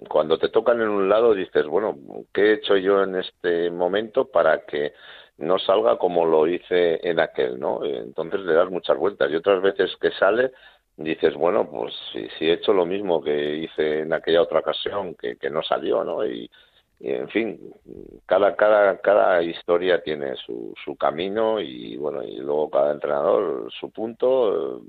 Cuando 0.10 0.39
te 0.39 0.50
tocan 0.50 0.82
en 0.82 0.89
un 0.89 1.08
lado 1.08 1.36
dices, 1.36 1.67
bueno, 1.67 1.96
¿qué 2.34 2.41
he 2.41 2.53
hecho 2.53 2.75
yo 2.75 3.03
en 3.03 3.15
este 3.15 3.70
momento 3.70 4.25
para 4.25 4.65
que 4.65 4.94
no 5.37 5.59
salga 5.59 5.97
como 5.97 6.25
lo 6.25 6.47
hice 6.47 6.99
en 7.07 7.19
aquel, 7.19 7.59
¿no? 7.59 7.83
Entonces 7.83 8.41
le 8.41 8.53
das 8.53 8.69
muchas 8.69 8.97
vueltas 8.97 9.29
y 9.31 9.35
otras 9.35 9.61
veces 9.61 9.95
que 9.99 10.11
sale 10.11 10.51
dices, 10.97 11.33
bueno, 11.35 11.69
pues 11.69 11.93
si, 12.11 12.27
si 12.37 12.45
he 12.45 12.53
hecho 12.53 12.73
lo 12.73 12.85
mismo 12.85 13.21
que 13.21 13.57
hice 13.57 13.99
en 13.99 14.13
aquella 14.13 14.41
otra 14.41 14.59
ocasión 14.59 15.15
que, 15.15 15.35
que 15.37 15.49
no 15.49 15.61
salió, 15.61 16.03
¿no? 16.03 16.25
Y, 16.25 16.49
en 17.01 17.27
fin, 17.27 17.59
cada, 18.25 18.55
cada, 18.55 18.97
cada 19.01 19.43
historia 19.43 20.01
tiene 20.01 20.37
su, 20.37 20.73
su 20.83 20.95
camino 20.95 21.59
y 21.59 21.97
bueno, 21.97 22.23
y 22.23 22.37
luego 22.37 22.69
cada 22.69 22.93
entrenador 22.93 23.69
su 23.77 23.91
punto, 23.91 24.81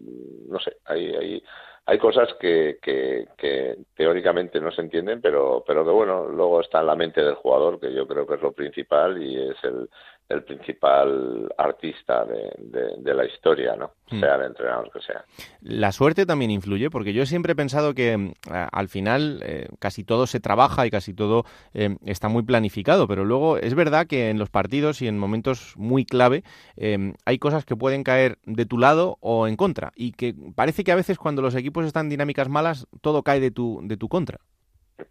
no 0.48 0.60
sé, 0.60 0.76
hay, 0.84 1.14
hay, 1.16 1.42
hay 1.84 1.98
cosas 1.98 2.32
que, 2.38 2.78
que, 2.80 3.26
que, 3.36 3.76
teóricamente 3.96 4.60
no 4.60 4.70
se 4.70 4.82
entienden, 4.82 5.20
pero, 5.20 5.64
pero 5.66 5.84
que 5.84 5.90
bueno, 5.90 6.28
luego 6.28 6.60
está 6.60 6.78
en 6.78 6.86
la 6.86 6.94
mente 6.94 7.22
del 7.22 7.34
jugador, 7.34 7.80
que 7.80 7.92
yo 7.92 8.06
creo 8.06 8.24
que 8.24 8.34
es 8.34 8.42
lo 8.42 8.52
principal 8.52 9.20
y 9.20 9.50
es 9.50 9.56
el, 9.64 9.88
el 10.28 10.42
principal 10.42 11.48
artista 11.56 12.24
de, 12.24 13.14
la 13.14 13.24
historia, 13.24 13.76
¿no? 13.76 13.92
Hmm. 14.10 14.20
Sea 14.20 14.34
el 14.34 14.42
entrenador 14.42 14.90
que 14.92 15.00
sea. 15.00 15.24
La 15.60 15.92
suerte 15.92 16.26
también 16.26 16.50
influye, 16.50 16.90
porque 16.90 17.12
yo 17.12 17.24
siempre 17.26 17.52
he 17.52 17.56
pensado 17.56 17.94
que 17.94 18.16
mm, 18.16 18.32
al 18.50 18.88
final 18.88 19.40
eh, 19.44 19.68
casi 19.78 20.04
todo 20.04 20.26
se 20.26 20.40
trabaja 20.40 20.86
y 20.86 20.90
casi 20.90 21.14
todo 21.14 21.44
eh, 21.74 21.96
está 22.04 22.28
muy 22.28 22.42
planificado, 22.42 23.06
pero 23.06 23.24
luego 23.24 23.56
es 23.56 23.74
verdad 23.74 24.06
que 24.06 24.30
en 24.30 24.38
los 24.38 24.50
partidos 24.50 25.00
y 25.00 25.08
en 25.08 25.18
momentos 25.18 25.74
muy 25.76 26.04
clave 26.04 26.42
eh, 26.76 27.14
hay 27.24 27.38
cosas 27.38 27.64
que 27.64 27.76
pueden 27.76 28.02
caer 28.02 28.38
de 28.44 28.66
tu 28.66 28.78
lado 28.78 29.18
o 29.20 29.46
en 29.46 29.56
contra, 29.56 29.92
y 29.94 30.12
que 30.12 30.34
parece 30.54 30.84
que 30.84 30.92
a 30.92 30.96
veces 30.96 31.18
cuando 31.18 31.40
los 31.40 31.54
equipos 31.54 31.86
están 31.86 32.06
en 32.06 32.10
dinámicas 32.10 32.48
malas, 32.48 32.86
todo 33.00 33.22
cae 33.22 33.40
de 33.40 33.50
tu, 33.50 33.80
de 33.84 33.96
tu 33.96 34.08
contra. 34.08 34.38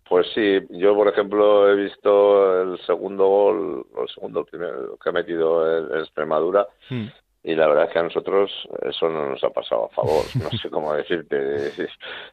Pues 0.08 0.28
sí, 0.34 0.60
yo 0.72 0.96
por 0.96 1.08
ejemplo 1.08 1.70
he 1.70 1.76
visto 1.76 2.62
el 2.62 2.80
segundo 2.86 3.28
gol, 3.28 3.86
o 3.94 4.02
el 4.04 4.10
segundo, 4.10 4.40
el 4.40 4.46
primero 4.46 4.98
que 4.98 5.10
ha 5.10 5.12
metido 5.12 5.78
el, 5.78 6.00
Extremadura, 6.02 6.68
hmm. 6.90 7.06
y 7.44 7.56
la 7.56 7.68
verdad 7.68 7.86
es 7.86 7.92
que 7.92 8.00
a 8.00 8.04
nosotros 8.04 8.52
eso 8.82 9.10
no 9.10 9.30
nos 9.30 9.44
ha 9.44 9.52
pasado 9.52 9.86
a 9.86 9.90
favor, 9.90 10.24
no 10.42 10.50
sé 10.58 10.70
cómo 10.70 10.94
decirte. 10.96 11.72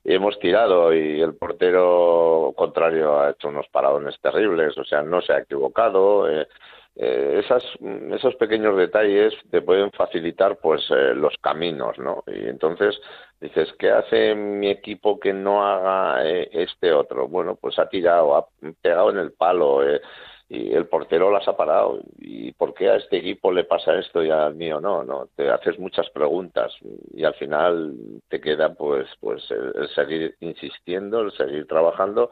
Y 0.05 0.15
hemos 0.15 0.39
tirado 0.39 0.95
y 0.95 1.21
el 1.21 1.35
portero 1.35 2.55
contrario 2.57 3.21
ha 3.21 3.31
hecho 3.31 3.49
unos 3.49 3.69
paradones 3.69 4.19
terribles, 4.21 4.77
o 4.79 4.85
sea, 4.85 5.03
no 5.03 5.21
se 5.21 5.35
ha 5.35 5.41
equivocado. 5.41 6.31
Eh, 6.31 6.49
eh, 6.95 7.41
esas, 7.43 7.65
esos 8.15 8.35
pequeños 8.37 8.77
detalles 8.77 9.33
te 9.51 9.63
pueden 9.63 9.91
facilitar 9.93 10.59
pues 10.59 10.83
eh, 10.91 11.15
los 11.15 11.35
caminos, 11.41 11.99
¿no? 11.99 12.23
Y 12.27 12.49
entonces 12.49 13.01
dices, 13.41 13.73
¿qué 13.79 13.91
hace 13.91 14.35
mi 14.35 14.69
equipo 14.69 15.19
que 15.19 15.33
no 15.33 15.67
haga 15.67 16.27
eh, 16.27 16.51
este 16.53 16.93
otro? 16.93 17.29
Bueno, 17.29 17.57
pues 17.57 17.79
ha 17.79 17.89
tirado, 17.89 18.37
ha 18.37 18.47
pegado 18.83 19.11
en 19.11 19.19
el 19.19 19.33
palo 19.33 19.81
y 20.51 20.75
el 20.75 20.87
portero 20.87 21.31
las 21.31 21.49
ha 21.49 21.57
parado. 21.57 22.01
¿Y 22.19 22.53
por 22.53 22.75
qué 22.75 22.91
a 22.91 22.97
este 22.97 23.17
equipo 23.17 23.51
le 23.51 23.65
pasa 23.65 23.99
esto 23.99 24.23
y 24.23 24.31
al 24.31 24.55
mío 24.55 24.79
no? 24.79 25.03
No, 25.03 25.29
te 25.35 25.49
haces 25.49 25.79
muchas 25.79 26.11
preguntas 26.11 26.75
y 27.15 27.25
al 27.25 27.35
final 27.35 27.95
te 28.29 28.39
queda 28.39 28.75
pues 28.75 29.09
pues 29.19 29.51
el 29.51 29.89
seguir 29.95 30.37
insistiendo, 30.41 31.23
el 31.23 31.33
seguir 31.33 31.67
trabajando 31.67 32.31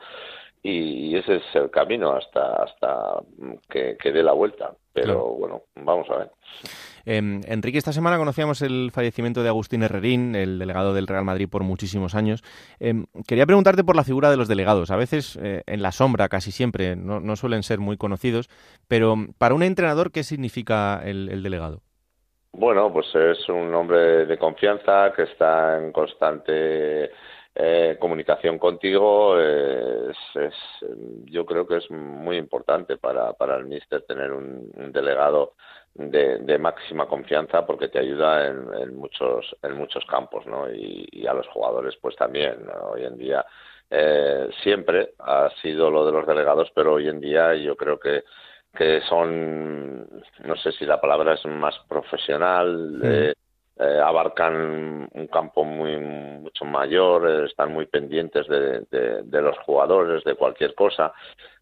y 0.62 1.16
ese 1.16 1.36
es 1.36 1.42
el 1.54 1.70
camino 1.70 2.12
hasta 2.12 2.62
hasta 2.62 3.22
que, 3.68 3.96
dé 4.02 4.22
la 4.22 4.32
vuelta. 4.32 4.72
Pero 4.92 5.30
bueno, 5.30 5.62
vamos 5.76 6.08
a 6.10 6.16
ver. 6.18 6.30
Em, 7.06 7.40
Enrique, 7.46 7.78
esta 7.78 7.92
semana 7.92 8.18
conocíamos 8.18 8.60
el 8.60 8.90
fallecimiento 8.92 9.42
de 9.42 9.48
Agustín 9.48 9.82
Herrerín, 9.82 10.34
el 10.34 10.58
delegado 10.58 10.92
del 10.92 11.06
Real 11.06 11.24
Madrid 11.24 11.48
por 11.48 11.62
muchísimos 11.62 12.14
años. 12.14 12.42
Em, 12.80 13.06
quería 13.26 13.46
preguntarte 13.46 13.84
por 13.84 13.96
la 13.96 14.04
figura 14.04 14.30
de 14.30 14.36
los 14.36 14.48
delegados. 14.48 14.90
A 14.90 14.96
veces 14.96 15.38
eh, 15.42 15.62
en 15.66 15.80
la 15.80 15.92
sombra, 15.92 16.28
casi 16.28 16.50
siempre, 16.50 16.96
no, 16.96 17.36
suelen 17.36 17.62
ser 17.62 17.78
muy 17.78 17.96
conocidos, 17.96 18.48
pero 18.88 19.14
para 19.38 19.54
un 19.54 19.62
entrenador, 19.62 20.10
¿qué 20.10 20.24
significa 20.24 21.00
el 21.04 21.42
delegado? 21.42 21.82
Bueno, 22.52 22.92
pues 22.92 23.06
es 23.14 23.48
un 23.48 23.72
hombre 23.74 24.26
de 24.26 24.36
confianza 24.36 25.12
que 25.14 25.22
está 25.22 25.78
en 25.78 25.92
constante 25.92 27.10
eh, 27.54 27.96
comunicación 27.98 28.58
contigo 28.58 29.36
es, 29.38 30.16
yo 31.24 31.44
creo 31.44 31.66
que 31.66 31.78
es 31.78 31.90
muy 31.90 32.36
importante 32.36 32.96
para, 32.96 33.32
para 33.32 33.56
el 33.56 33.64
míster 33.64 34.02
tener 34.02 34.32
un, 34.32 34.70
delegado 34.92 35.54
de, 35.94 36.58
máxima 36.58 37.06
confianza 37.06 37.66
porque 37.66 37.88
te 37.88 37.98
ayuda 37.98 38.46
en, 38.46 38.96
muchos 38.96 39.56
en 39.62 39.76
muchos 39.76 40.04
campos 40.06 40.46
¿no? 40.46 40.72
y, 40.72 41.26
a 41.26 41.34
los 41.34 41.48
jugadores 41.48 41.96
pues 42.00 42.14
también 42.14 42.56
hoy 42.82 43.04
en 43.04 43.18
día 43.18 43.44
eh, 43.90 44.48
siempre 44.62 45.14
ha 45.18 45.50
sido 45.60 45.90
lo 45.90 46.06
de 46.06 46.12
los 46.12 46.26
delegados 46.26 46.70
pero 46.72 46.94
hoy 46.94 47.08
en 47.08 47.20
día 47.20 47.54
yo 47.56 47.76
creo 47.76 47.98
que 47.98 48.22
que 48.76 49.00
son 49.08 50.08
no 50.44 50.56
sé 50.56 50.70
si 50.70 50.86
la 50.86 51.00
palabra 51.00 51.34
es 51.34 51.44
más 51.46 51.76
profesional 51.88 53.00
eh, 53.02 53.32
eh, 53.82 53.98
abarcan 53.98 55.08
un 55.10 55.26
campo 55.28 55.64
muy 55.64 55.96
mucho 55.96 56.66
mayor, 56.66 57.26
eh, 57.26 57.46
están 57.46 57.72
muy 57.72 57.86
pendientes 57.86 58.46
de, 58.46 59.40
los 59.40 59.58
jugadores, 59.60 60.22
de 60.22 60.34
cualquier 60.34 60.74
cosa. 60.74 61.14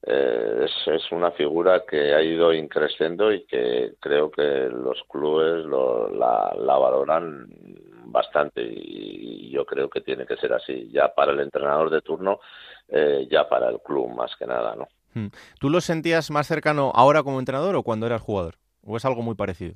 Eh, 0.04 0.64
es, 0.64 0.94
es, 0.94 1.12
una 1.12 1.30
figura 1.30 1.84
que 1.88 2.12
ha 2.14 2.20
ido 2.20 2.52
increciendo 2.52 3.32
y 3.32 3.44
que 3.44 3.92
creo 4.00 4.32
que 4.32 4.42
los 4.42 5.00
clubes 5.08 5.64
lo, 5.64 6.10
la, 6.10 6.56
la, 6.58 6.76
valoran 6.76 7.46
bastante 8.06 8.62
y, 8.62 9.50
yo 9.50 9.64
creo 9.64 9.88
que 9.88 10.00
tiene 10.00 10.26
que 10.26 10.36
ser 10.38 10.52
así, 10.52 10.90
ya 10.90 11.14
para 11.14 11.30
el 11.30 11.38
entrenador 11.38 11.88
de 11.88 12.00
turno, 12.00 12.40
ya 13.30 13.48
para 13.48 13.68
el 13.68 13.80
club 13.80 14.08
más 14.08 14.34
que 14.36 14.46
nada, 14.46 14.74
¿no? 14.74 14.88
Hmm. 15.14 15.28
¿Tú 15.60 15.70
lo 15.70 15.80
sentías 15.80 16.30
más 16.32 16.48
cercano 16.48 16.90
ahora 16.94 17.22
como 17.22 17.38
entrenador 17.38 17.76
o 17.76 17.82
cuando 17.84 18.06
eras 18.06 18.22
jugador? 18.22 18.56
¿O 18.84 18.96
es 18.96 19.04
algo 19.04 19.22
muy 19.22 19.34
parecido? 19.36 19.74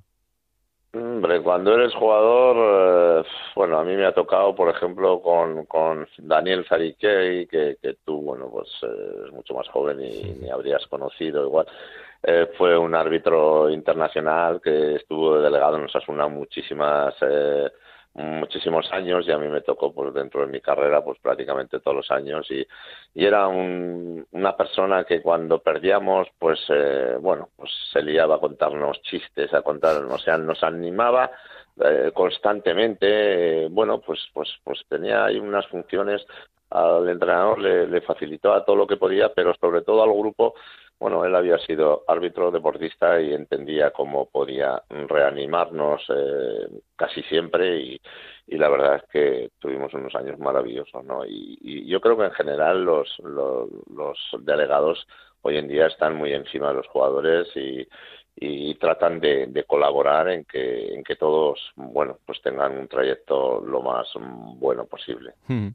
Hombre, 0.95 1.41
cuando 1.41 1.75
eres 1.75 1.95
jugador, 1.95 3.25
eh, 3.25 3.29
bueno, 3.57 3.79
a 3.79 3.85
mí 3.85 3.97
me 3.97 4.05
ha 4.05 4.13
tocado, 4.13 4.55
por 4.55 4.69
ejemplo, 4.69 5.23
con, 5.23 5.65
con 5.65 6.07
Daniel 6.19 6.67
Zariquey, 6.69 7.47
que, 7.47 7.79
que 7.81 7.95
tú, 8.05 8.21
bueno, 8.21 8.51
pues 8.51 8.69
eh, 8.83 9.23
es 9.27 9.33
mucho 9.33 9.55
más 9.55 9.67
joven 9.69 10.01
y 10.01 10.35
ni 10.35 10.51
habrías 10.51 10.87
conocido 10.89 11.47
igual. 11.47 11.67
Eh, 12.23 12.47
fue 12.59 12.77
un 12.77 12.95
árbitro 12.95 13.71
internacional 13.71 14.61
que 14.61 14.97
estuvo 14.97 15.41
delegado 15.41 15.77
en 15.79 15.85
Osasuna 15.85 16.29
muchísimas 16.29 17.15
eh, 17.23 17.71
muchísimos 18.15 18.91
años 18.93 19.27
y 19.27 19.33
a 19.33 19.39
mí 19.39 19.49
me 19.49 19.63
tocó 19.63 19.93
pues 19.93 20.13
dentro 20.13 20.43
de 20.43 20.53
mi 20.53 20.61
carrera 20.61 21.03
pues 21.03 21.19
prácticamente 21.21 21.81
todos 21.81 21.97
los 21.97 22.11
años. 22.11 22.51
Y, 22.51 22.67
y 23.15 23.25
era 23.25 23.49
un, 23.49 24.27
una 24.33 24.57
persona 24.57 25.05
que 25.05 25.23
cuando 25.23 25.61
perdíamos 25.61 26.29
pues 26.39 26.61
eh, 26.69 27.17
bueno 27.21 27.49
pues 27.57 27.71
se 27.93 28.03
liaba 28.03 28.37
a 28.37 28.41
contarnos 28.41 29.01
chistes 29.03 29.53
a 29.55 29.63
contarnos 29.63 30.13
o 30.13 30.19
sea 30.19 30.37
nos 30.37 30.63
animaba 30.63 31.31
eh, 31.83 32.11
constantemente. 32.13 33.69
Bueno 33.69 34.01
pues 34.01 34.21
pues 34.35 34.49
pues 34.63 34.85
tenía 34.89 35.25
ahí 35.25 35.39
unas 35.39 35.67
funciones 35.69 36.27
al 36.71 37.09
entrenador 37.09 37.59
le, 37.61 37.87
le 37.87 38.01
facilitó 38.01 38.53
a 38.53 38.65
todo 38.65 38.77
lo 38.77 38.87
que 38.87 38.97
podía 38.97 39.33
pero 39.33 39.55
sobre 39.61 39.83
todo 39.83 40.03
al 40.03 40.13
grupo 40.13 40.55
bueno, 41.03 41.25
él 41.25 41.35
había 41.35 41.59
sido 41.59 42.05
árbitro 42.07 42.53
deportista 42.53 43.21
y 43.21 43.35
entendía 43.35 43.91
cómo 43.91 44.27
podía 44.27 44.81
reanimarnos 44.89 46.01
eh, 46.11 46.69
casi 46.95 47.25
siempre 47.25 47.77
y, 47.77 48.01
la 48.47 48.69
verdad 48.69 48.97
es 48.97 49.03
que 49.11 49.51
tuvimos 49.59 49.93
unos 49.95 50.15
años 50.15 50.39
maravillosos, 50.39 51.05
¿no? 51.05 51.25
Y, 51.27 51.89
yo 51.89 52.01
creo 52.01 52.17
que 52.17 52.27
en 52.27 52.31
general 52.31 52.85
los, 52.85 53.19
los, 53.19 54.17
delegados 54.43 55.05
hoy 55.41 55.57
en 55.57 55.67
día 55.67 55.89
están 55.89 56.15
muy 56.15 56.33
encima 56.35 56.69
de 56.69 56.75
los 56.75 56.87
jugadores 56.87 57.49
y, 57.57 57.85
tratan 58.77 59.19
de, 59.19 59.65
colaborar 59.67 60.29
en 60.29 60.45
que, 60.45 60.95
en 60.95 61.03
que 61.03 61.17
todos, 61.17 61.73
bueno, 61.75 62.19
pues 62.25 62.41
tengan 62.43 62.79
un 62.79 62.87
trayecto 62.87 63.61
lo 63.61 63.83
más 63.83 64.07
bueno 64.57 64.85
posible. 64.85 65.33
Hmm. 65.49 65.71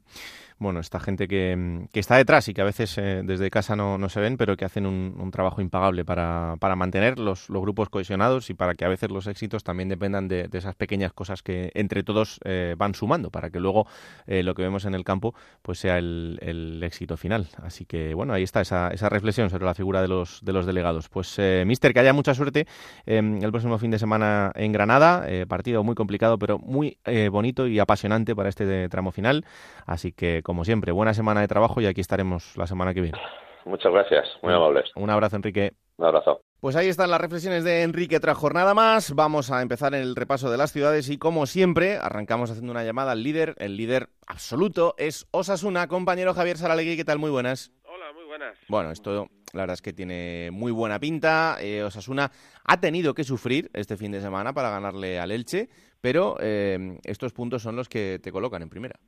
Bueno, 0.58 0.80
esta 0.80 0.98
gente 0.98 1.28
que, 1.28 1.86
está 1.92 2.16
detrás 2.16 2.48
y 2.48 2.54
que 2.54 2.60
a 2.60 2.64
veces 2.64 2.96
eh, 2.98 3.22
desde 3.24 3.50
casa 3.50 3.76
no, 3.76 3.98
no, 3.98 4.08
se 4.08 4.20
ven, 4.20 4.36
pero 4.36 4.56
que 4.56 4.64
hacen 4.64 4.86
un, 4.86 5.30
trabajo 5.30 5.60
impagable 5.60 6.04
para, 6.04 6.56
para 6.58 6.74
mantener 6.74 7.18
los, 7.18 7.50
los, 7.50 7.60
grupos 7.62 7.90
cohesionados 7.90 8.50
y 8.50 8.54
para 8.54 8.74
que 8.74 8.84
a 8.84 8.88
veces 8.88 9.10
los 9.10 9.26
éxitos 9.26 9.62
también 9.62 9.88
dependan 9.88 10.26
de, 10.26 10.48
esas 10.52 10.74
pequeñas 10.74 11.12
cosas 11.12 11.42
que 11.42 11.70
entre 11.74 12.02
todos 12.02 12.40
eh, 12.44 12.74
van 12.78 12.94
sumando, 12.94 13.30
para 13.30 13.50
que 13.50 13.60
luego 13.60 13.86
eh, 14.26 14.42
lo 14.42 14.54
que 14.54 14.62
vemos 14.62 14.84
en 14.84 14.94
el 14.94 15.04
campo 15.04 15.34
pues 15.62 15.78
sea 15.78 15.98
el, 15.98 16.38
el, 16.40 16.82
éxito 16.82 17.16
final. 17.16 17.48
Así 17.62 17.84
que, 17.84 18.14
bueno, 18.14 18.32
ahí 18.32 18.42
está 18.42 18.62
esa, 18.62 18.88
esa 18.88 19.08
reflexión 19.08 19.50
sobre 19.50 19.64
la 19.64 19.74
figura 19.74 20.00
de 20.02 20.08
los, 20.08 20.40
de 20.42 20.52
los 20.52 20.66
delegados. 20.66 21.08
Pues, 21.08 21.38
Mister, 21.66 21.92
que 21.92 22.00
haya 22.00 22.12
mucha 22.12 22.34
suerte 22.34 22.66
el 23.06 23.50
próximo 23.50 23.78
fin 23.78 23.90
de 23.90 23.98
semana 23.98 24.50
en 24.54 24.72
Granada, 24.72 25.26
partido 25.46 25.84
muy 25.84 25.94
complicado, 25.94 26.38
pero 26.38 26.58
muy 26.58 26.98
bonito 27.30 27.66
y 27.66 27.78
apasionante 27.78 28.34
para 28.34 28.48
este 28.48 28.88
tramo 28.88 29.12
final. 29.12 29.44
Así 29.86 30.12
que, 30.12 30.42
como 30.48 30.64
siempre, 30.64 30.92
buena 30.92 31.12
semana 31.12 31.42
de 31.42 31.46
trabajo 31.46 31.78
y 31.82 31.84
aquí 31.84 32.00
estaremos 32.00 32.56
la 32.56 32.66
semana 32.66 32.94
que 32.94 33.02
viene. 33.02 33.18
Muchas 33.66 33.92
gracias, 33.92 34.26
muy 34.42 34.54
amables. 34.54 34.90
Un 34.96 35.10
abrazo, 35.10 35.36
Enrique. 35.36 35.74
Un 35.98 36.06
abrazo. 36.06 36.40
Pues 36.60 36.74
ahí 36.74 36.88
están 36.88 37.10
las 37.10 37.20
reflexiones 37.20 37.64
de 37.64 37.82
Enrique 37.82 38.18
tras 38.18 38.38
jornada 38.38 38.72
más. 38.72 39.14
Vamos 39.14 39.50
a 39.50 39.60
empezar 39.60 39.92
en 39.92 40.00
el 40.00 40.16
repaso 40.16 40.50
de 40.50 40.56
las 40.56 40.72
ciudades 40.72 41.10
y 41.10 41.18
como 41.18 41.44
siempre 41.44 41.98
arrancamos 41.98 42.50
haciendo 42.50 42.72
una 42.72 42.82
llamada 42.82 43.12
al 43.12 43.22
líder. 43.22 43.56
El 43.58 43.76
líder 43.76 44.08
absoluto 44.26 44.94
es 44.96 45.28
Osasuna. 45.32 45.86
Compañero 45.86 46.32
Javier 46.32 46.56
Saralegui, 46.56 46.96
¿qué 46.96 47.04
tal? 47.04 47.18
Muy 47.18 47.30
buenas. 47.30 47.70
Hola, 47.84 48.10
muy 48.14 48.24
buenas. 48.24 48.56
Bueno, 48.68 48.90
esto 48.90 49.28
la 49.52 49.60
verdad 49.60 49.74
es 49.74 49.82
que 49.82 49.92
tiene 49.92 50.48
muy 50.50 50.72
buena 50.72 50.98
pinta. 50.98 51.58
Eh, 51.60 51.82
Osasuna 51.82 52.32
ha 52.64 52.80
tenido 52.80 53.12
que 53.12 53.24
sufrir 53.24 53.70
este 53.74 53.98
fin 53.98 54.12
de 54.12 54.22
semana 54.22 54.54
para 54.54 54.70
ganarle 54.70 55.20
al 55.20 55.30
Elche, 55.30 55.68
pero 56.00 56.38
eh, 56.40 56.98
estos 57.04 57.34
puntos 57.34 57.60
son 57.60 57.76
los 57.76 57.90
que 57.90 58.18
te 58.22 58.32
colocan 58.32 58.62
en 58.62 58.70
primera 58.70 58.98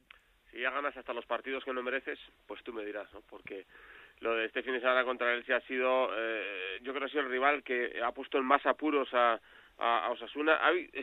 ya 0.61 0.71
ganas 0.71 0.97
hasta 0.97 1.12
los 1.12 1.26
partidos 1.26 1.64
que 1.64 1.73
no 1.73 1.83
mereces, 1.83 2.19
pues 2.47 2.62
tú 2.62 2.73
me 2.73 2.85
dirás, 2.85 3.12
¿no? 3.12 3.23
Porque 3.29 3.67
lo 4.21 4.35
de 4.35 4.47
este 4.47 4.62
fin 4.62 4.75
de 4.75 4.81
semana 4.81 5.05
contra 5.05 5.33
el 5.33 5.45
ha 5.52 5.61
sido, 5.62 6.11
eh, 6.17 6.79
yo 6.83 6.93
creo 6.93 7.07
ha 7.07 7.11
sido 7.11 7.23
el 7.23 7.31
rival 7.31 7.62
que 7.62 8.00
ha 8.05 8.12
puesto 8.12 8.38
en 8.38 8.45
más 8.45 8.64
apuros 8.67 9.09
a, 9.14 9.40
a, 9.81 10.11
Osasuna. 10.11 10.59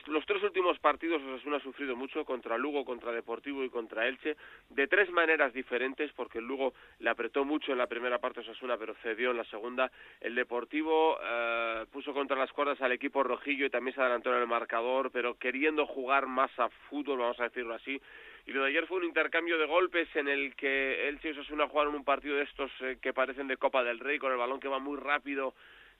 Los 0.05 0.25
tres 0.25 0.43
últimos 0.43 0.77
partidos 0.79 1.21
Osasuna 1.21 1.57
ha 1.57 1.61
sufrido 1.61 1.95
mucho 1.95 2.23
contra 2.25 2.57
Lugo, 2.57 2.85
contra 2.85 3.11
Deportivo 3.11 3.63
y 3.63 3.69
contra 3.69 4.07
Elche, 4.07 4.37
de 4.69 4.87
tres 4.87 5.09
maneras 5.09 5.51
diferentes, 5.53 6.11
porque 6.13 6.39
Lugo 6.39 6.73
le 6.99 7.09
apretó 7.09 7.43
mucho 7.43 7.71
en 7.71 7.79
la 7.79 7.87
primera 7.87 8.19
parte 8.19 8.41
Osasuna, 8.41 8.77
pero 8.77 8.95
cedió 9.01 9.31
en 9.31 9.37
la 9.37 9.45
segunda. 9.45 9.91
El 10.21 10.35
Deportivo 10.35 11.17
eh, 11.21 11.85
puso 11.91 12.13
contra 12.13 12.37
las 12.37 12.51
cuerdas 12.51 12.79
al 12.81 12.91
equipo 12.91 13.23
rojillo 13.23 13.65
y 13.65 13.69
también 13.69 13.95
se 13.95 14.01
adelantó 14.01 14.33
en 14.33 14.41
el 14.41 14.47
marcador, 14.47 15.11
pero 15.11 15.35
queriendo 15.35 15.87
jugar 15.87 16.27
más 16.27 16.51
a 16.59 16.69
fútbol, 16.89 17.19
vamos 17.19 17.39
a 17.39 17.45
decirlo 17.45 17.73
así. 17.73 17.99
Y 18.47 18.53
lo 18.53 18.63
de 18.63 18.69
ayer 18.69 18.87
fue 18.87 18.99
un 18.99 19.03
intercambio 19.03 19.57
de 19.57 19.65
golpes 19.65 20.07
en 20.15 20.29
el 20.29 20.55
que 20.55 21.09
Elche 21.09 21.27
y 21.27 21.31
Osasuna 21.31 21.67
jugaron 21.67 21.95
un 21.95 22.05
partido 22.05 22.37
de 22.37 22.43
estos 22.43 22.71
eh, 22.79 22.97
que 23.01 23.11
parecen 23.11 23.49
de 23.49 23.57
Copa 23.57 23.83
del 23.83 23.99
Rey, 23.99 24.19
con 24.19 24.31
el 24.31 24.37
balón 24.37 24.61
que 24.61 24.69
va 24.69 24.79
muy 24.79 24.97
rápido 24.97 25.53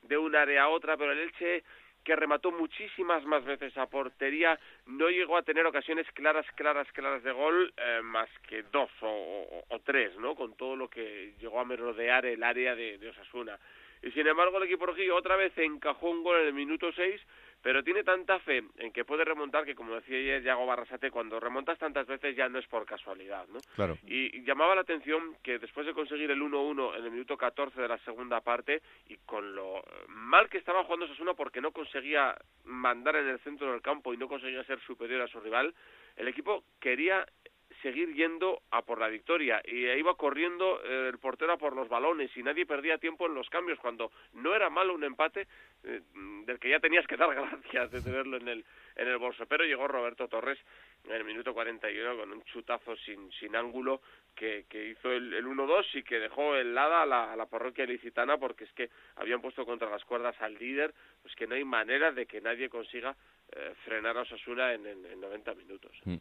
de 0.04 0.18
un 0.18 0.34
área 0.34 0.64
a 0.64 0.70
otra, 0.70 0.96
pero 0.96 1.12
el 1.12 1.20
Elche 1.20 1.66
que 2.06 2.16
remató 2.16 2.54
muchísimas 2.54 3.26
más 3.26 3.44
veces 3.44 3.78
a 3.78 3.88
portería, 3.88 4.58
no 4.86 5.10
llegó 5.10 5.36
a 5.36 5.42
tener 5.42 5.66
ocasiones 5.66 6.08
claras, 6.14 6.46
claras, 6.56 6.90
claras 6.94 7.22
de 7.22 7.34
gol, 7.34 7.74
eh, 7.76 8.00
más 8.02 8.30
que 8.48 8.64
dos 8.72 8.90
o, 9.02 9.82
tres, 9.84 10.16
¿no? 10.18 10.34
Con 10.34 10.56
todo 10.56 10.78
lo 10.78 10.90
que 10.90 11.34
llegó 11.42 11.60
a 11.60 11.66
merodear 11.66 12.26
el 12.26 12.42
área 12.44 12.78
de, 12.78 12.98
de 12.98 13.10
Osasuna. 13.10 13.60
Y 14.02 14.12
sin 14.12 14.26
embargo 14.26 14.58
el 14.58 14.64
equipo 14.64 14.86
rojillo 14.86 15.18
otra 15.18 15.36
vez 15.36 15.52
encajó 15.58 16.10
un 16.10 16.24
gol 16.24 16.40
en 16.40 16.48
el 16.48 16.54
minuto 16.54 16.94
seis 16.94 17.20
pero 17.62 17.84
tiene 17.84 18.04
tanta 18.04 18.40
fe 18.40 18.64
en 18.78 18.92
que 18.92 19.06
puede 19.06 19.26
remontar 19.26 19.66
que, 19.66 19.76
como 19.76 19.96
decía 19.96 20.18
ayer 20.18 20.44
Yago 20.44 20.66
Barrasate, 20.66 21.12
cuando 21.12 21.40
remontas 21.40 21.78
tantas 21.78 22.08
veces 22.08 22.36
ya 22.36 22.48
no 22.50 22.60
es 22.60 22.68
por 22.68 22.86
casualidad, 22.86 23.48
¿no? 23.48 23.60
Claro. 23.76 23.98
Y, 24.06 24.44
llamaba 24.44 24.76
la 24.76 24.82
atención 24.82 25.36
que 25.44 25.60
después 25.60 25.86
de 25.86 25.94
conseguir 25.94 26.32
el 26.32 26.42
1-1 26.42 26.98
en 26.98 27.04
el 27.04 27.12
minuto 27.12 27.38
14 27.38 27.82
de 27.82 27.88
la 27.88 27.98
segunda 28.00 28.42
parte 28.42 28.82
y 29.10 29.18
con 29.26 29.56
lo 29.56 29.84
mal 30.08 30.50
que 30.50 30.58
estaba 30.58 30.84
jugando 30.84 31.08
Sasuna 31.08 31.34
porque 31.34 31.62
no 31.62 31.72
conseguía 31.72 32.36
mandar 32.64 33.16
en 33.18 33.28
el 33.28 33.40
centro 33.40 33.72
del 33.72 33.82
campo 33.82 34.14
y 34.14 34.18
no 34.18 34.28
conseguía 34.28 34.64
ser 34.64 34.80
superior 34.82 35.22
a 35.22 35.28
su 35.28 35.40
rival, 35.40 35.74
el 36.16 36.28
equipo 36.28 36.64
quería 36.80 37.26
seguir 37.82 38.14
yendo 38.14 38.62
a 38.72 38.82
por 38.82 39.00
la 39.00 39.08
victoria. 39.08 39.62
Y 39.66 39.86
iba 39.86 40.16
corriendo 40.16 40.82
eh, 40.84 41.10
el 41.10 41.20
portero 41.20 41.54
a 41.54 41.58
por 41.58 41.76
los 41.76 41.90
balones 41.90 42.36
y 42.36 42.44
nadie 42.44 42.66
perdía 42.66 42.98
tiempo 42.98 43.28
en 43.28 43.36
los 43.36 43.50
cambios. 43.50 43.80
Cuando 43.80 44.12
no 44.34 44.56
era 44.56 44.70
malo 44.70 44.94
un 44.94 45.04
empate 45.04 45.48
eh, 45.84 46.02
del 46.46 46.60
que 46.60 46.70
ya 46.70 46.80
tenías 46.80 47.06
que 47.08 47.18
dar 47.18 47.34
gracias 47.36 47.92
de 47.92 48.02
tenerlo 48.02 48.38
en 48.38 48.48
el 48.48 48.66
en 48.96 49.08
el 49.08 49.18
bolso. 49.18 49.46
Pero 49.46 49.64
llegó 49.66 49.88
Roberto 49.88 50.28
Torres 50.28 50.58
en 51.06 51.12
el 51.12 51.24
minuto 51.24 51.54
41 51.54 52.18
con 52.18 52.32
un 52.32 52.44
chutazo 52.46 52.96
sin 52.98 53.32
sin 53.34 53.56
ángulo 53.56 54.02
que, 54.36 54.66
que 54.70 54.90
hizo 54.90 55.12
el, 55.12 55.34
el 55.34 55.46
1-2 55.46 55.86
y 55.96 56.04
que 56.04 56.20
dejó 56.20 56.56
helada 56.56 57.04
a 57.04 57.06
la, 57.06 57.32
a 57.32 57.36
la 57.36 57.48
parroquia 57.48 57.86
licitana 57.86 58.38
porque 58.38 58.66
es 58.66 58.72
que 58.74 58.90
habían 59.16 59.42
puesto 59.42 59.66
contra 59.66 59.90
las 59.90 60.04
cuerdas 60.06 60.36
al 60.42 60.56
líder. 60.56 60.94
Pues 61.22 61.36
que 61.36 61.48
no 61.48 61.56
hay 61.56 61.64
manera 61.64 62.12
de 62.12 62.26
que 62.26 62.42
nadie 62.42 62.70
consiga 62.70 63.16
eh, 63.50 63.74
frenar 63.86 64.18
a 64.18 64.22
Osasuna 64.22 64.74
en, 64.74 64.86
en, 64.86 65.22
90 65.22 65.56
minutos. 65.56 65.92
Mm. 66.04 66.16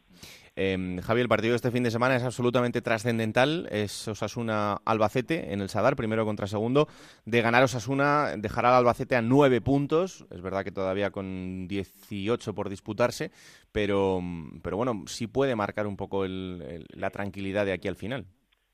Eh, 0.55 1.01
Javier, 1.03 1.25
el 1.25 1.29
partido 1.29 1.53
de 1.53 1.57
este 1.57 1.73
fin 1.73 1.83
de 1.83 1.91
semana 1.91 2.15
es 2.15 2.23
absolutamente 2.23 2.81
trascendental. 2.83 3.69
Es 3.71 4.07
Osasuna-Albacete 4.07 5.53
en 5.53 5.61
el 5.61 5.69
Sadar, 5.69 5.97
primero 5.97 6.25
contra 6.25 6.47
segundo. 6.47 6.87
De 7.25 7.43
ganar 7.43 7.65
Osasuna, 7.65 8.37
dejará 8.37 8.71
al 8.71 8.77
Albacete 8.77 9.17
a 9.17 9.23
nueve 9.23 9.61
puntos. 9.61 10.25
Es 10.31 10.41
verdad 10.41 10.63
que 10.63 10.71
todavía 10.71 11.11
con 11.11 11.67
18 11.67 12.55
por 12.55 12.69
disputarse, 12.69 13.33
pero, 13.73 14.23
pero 14.63 14.77
bueno, 14.77 15.03
sí 15.07 15.27
puede 15.27 15.57
marcar 15.57 15.89
un 15.89 15.97
poco 15.97 16.25
la 16.27 17.11
tranquilidad 17.11 17.67
de 17.67 17.73
aquí 17.73 17.89
al 17.89 17.97
final. 17.97 18.27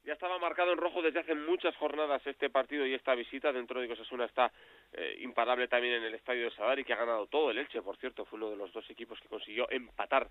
Ya 0.04 0.14
estaba 0.14 0.36
marcado 0.40 0.72
en 0.72 0.78
rojo 0.78 1.00
desde 1.00 1.20
hace 1.20 1.34
muchas 1.36 1.76
jornadas 1.76 2.26
este 2.26 2.50
partido 2.50 2.84
y 2.84 2.94
esta 2.94 3.14
visita. 3.14 3.52
Dentro 3.52 3.80
de 3.80 3.86
que 3.86 3.92
Osasuna 3.92 4.24
está 4.24 4.50
eh, 4.92 5.18
imparable 5.20 5.68
también 5.68 5.94
en 5.94 6.02
el 6.02 6.14
estadio 6.14 6.44
de 6.44 6.50
Sadar 6.56 6.84
que 6.84 6.92
ha 6.92 6.96
ganado 6.96 7.28
todo 7.28 7.52
el 7.52 7.58
Elche, 7.58 7.82
por 7.82 7.96
cierto. 7.98 8.24
Fue 8.24 8.36
uno 8.36 8.50
de 8.50 8.56
los 8.56 8.72
dos 8.72 8.88
equipos 8.90 9.20
que 9.20 9.28
consiguió 9.28 9.70
empatar 9.70 10.28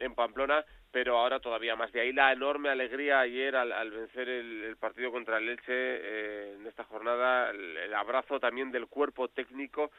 en 0.00 0.16
Pamplona, 0.16 0.64
pero 0.90 1.16
ahora 1.16 1.38
todavía 1.38 1.76
más. 1.76 1.92
De 1.92 2.00
ahí 2.00 2.12
la 2.12 2.32
enorme 2.32 2.70
alegría 2.70 3.20
ayer 3.20 3.54
al, 3.54 3.90
vencer 3.92 4.28
el, 4.28 4.76
partido 4.78 5.12
contra 5.12 5.38
el 5.38 5.48
Elche 5.48 5.64
eh, 5.68 6.54
en 6.58 6.66
esta 6.66 6.82
jornada. 6.82 7.50
El, 7.50 7.94
abrazo 7.94 8.40
también 8.40 8.72
del 8.72 8.88
cuerpo 8.88 9.28
técnico 9.28 9.92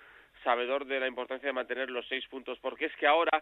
sabedor 0.43 0.85
de 0.85 0.99
la 0.99 1.07
importancia 1.07 1.47
de 1.47 1.53
mantener 1.53 1.89
los 1.89 2.05
seis 2.09 2.27
puntos, 2.27 2.59
porque 2.59 2.85
es 2.85 2.95
que 2.97 3.07
ahora 3.07 3.41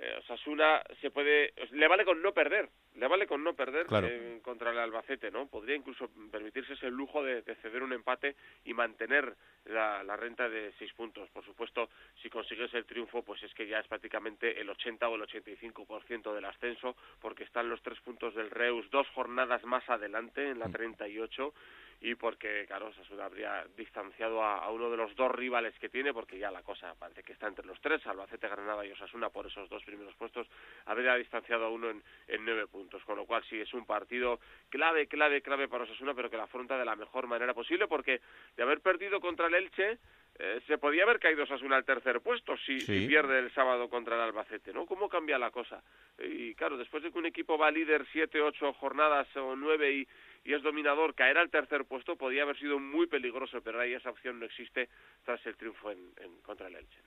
eh, 0.00 0.16
Osasuna 0.18 0.82
se 1.02 1.10
puede 1.10 1.52
le 1.72 1.86
vale 1.86 2.06
con 2.06 2.22
no 2.22 2.32
perder 2.32 2.70
le 2.94 3.06
vale 3.06 3.26
con 3.26 3.44
no 3.44 3.54
perder 3.54 3.86
eh, 4.02 4.40
contra 4.42 4.70
el 4.70 4.78
Albacete 4.78 5.30
no 5.30 5.46
podría 5.46 5.76
incluso 5.76 6.08
permitirse 6.32 6.72
ese 6.72 6.90
lujo 6.90 7.22
de, 7.22 7.42
ceder 7.60 7.82
un 7.82 7.92
empate 7.92 8.34
y 8.64 8.72
mantener 8.72 9.36
la, 9.66 10.02
la, 10.02 10.16
renta 10.16 10.48
de 10.48 10.72
seis 10.78 10.92
puntos. 10.94 11.28
Por 11.30 11.44
supuesto 11.44 11.90
si 12.22 12.30
consigues 12.30 12.72
el 12.72 12.86
triunfo 12.86 13.22
pues 13.22 13.42
es 13.42 13.52
que 13.52 13.66
ya 13.66 13.78
es 13.78 13.86
prácticamente 13.88 14.58
el 14.58 14.70
80 14.70 15.06
o 15.06 15.16
el 15.16 15.22
85 15.22 15.84
por 15.84 16.02
ciento 16.04 16.34
del 16.34 16.46
ascenso 16.46 16.96
porque 17.20 17.44
están 17.44 17.68
los 17.68 17.82
tres 17.82 18.00
puntos 18.00 18.34
del 18.34 18.50
Reus 18.50 18.90
dos 18.90 19.06
jornadas 19.08 19.62
más 19.64 19.86
adelante 19.90 20.48
en 20.48 20.60
la 20.60 20.70
38 20.70 21.52
y 22.00 22.14
porque, 22.14 22.64
claro, 22.66 22.86
Osasuna 22.88 23.26
habría 23.26 23.66
distanciado 23.76 24.42
a, 24.42 24.70
uno 24.70 24.90
de 24.90 24.96
los 24.96 25.14
dos 25.16 25.30
rivales 25.30 25.78
que 25.78 25.90
tiene, 25.90 26.14
porque 26.14 26.38
ya 26.38 26.50
la 26.50 26.62
cosa 26.62 26.94
parece 26.94 27.22
que 27.22 27.34
está 27.34 27.46
entre 27.46 27.66
los 27.66 27.78
tres, 27.80 28.06
Albacete, 28.06 28.48
Granada 28.48 28.86
y 28.86 28.92
Osasuna 28.92 29.28
por 29.28 29.46
esos 29.46 29.68
dos 29.68 29.84
primeros 29.84 30.14
puestos, 30.14 30.46
habría 30.86 31.14
distanciado 31.16 31.66
a 31.66 31.70
uno 31.70 31.90
en, 31.90 32.02
en 32.28 32.44
nueve 32.44 32.66
puntos, 32.66 33.04
con 33.04 33.16
lo 33.16 33.26
cual 33.26 33.44
sí 33.50 33.60
es 33.60 33.74
un 33.74 33.84
partido 33.84 34.40
clave, 34.70 35.08
clave, 35.08 35.42
clave 35.42 35.68
para 35.68 35.84
Osasuna, 35.84 36.14
pero 36.14 36.30
que 36.30 36.38
la 36.38 36.44
afronta 36.44 36.78
de 36.78 36.86
la 36.86 36.96
mejor 36.96 37.26
manera 37.26 37.52
posible, 37.52 37.86
porque 37.86 38.20
de 38.56 38.62
haber 38.62 38.80
perdido 38.80 39.20
contra 39.20 39.48
el 39.48 39.54
Elche, 39.54 39.98
eh, 40.42 40.58
se 40.66 40.78
podía 40.78 41.02
haber 41.02 41.18
caído 41.18 41.44
Osasuna 41.44 41.76
al 41.76 41.84
tercer 41.84 42.22
puesto 42.22 42.56
si, 42.56 42.80
si, 42.80 43.06
pierde 43.06 43.40
el 43.40 43.52
sábado 43.52 43.90
contra 43.90 44.16
el 44.16 44.22
Albacete, 44.22 44.72
¿no? 44.72 44.86
¿Cómo 44.86 45.06
cambia 45.06 45.38
la 45.38 45.50
cosa? 45.50 45.82
Y 46.18 46.54
claro, 46.54 46.78
después 46.78 47.02
de 47.02 47.12
que 47.12 47.18
un 47.18 47.26
equipo 47.26 47.58
va 47.58 47.70
líder 47.70 48.06
siete, 48.10 48.40
ocho 48.40 48.72
jornadas 48.72 49.28
o 49.36 49.54
nueve 49.54 49.92
y, 49.92 50.08
y 50.44 50.54
es 50.54 50.62
dominador, 50.62 51.14
caer 51.14 51.36
al 51.36 51.50
tercer 51.50 51.84
puesto 51.84 52.16
podía 52.16 52.44
haber 52.44 52.58
sido 52.58 52.78
muy 52.78 53.06
peligroso, 53.06 53.60
pero 53.60 53.80
ahí 53.80 53.92
esa 53.92 54.08
opción 54.08 54.40
no 54.40 54.46
existe 54.46 54.88
tras 55.26 55.44
el 55.44 55.56
triunfo 55.56 55.90
en, 55.90 56.10
contra 56.42 56.68
el 56.68 56.76
Elche. 56.76 57.00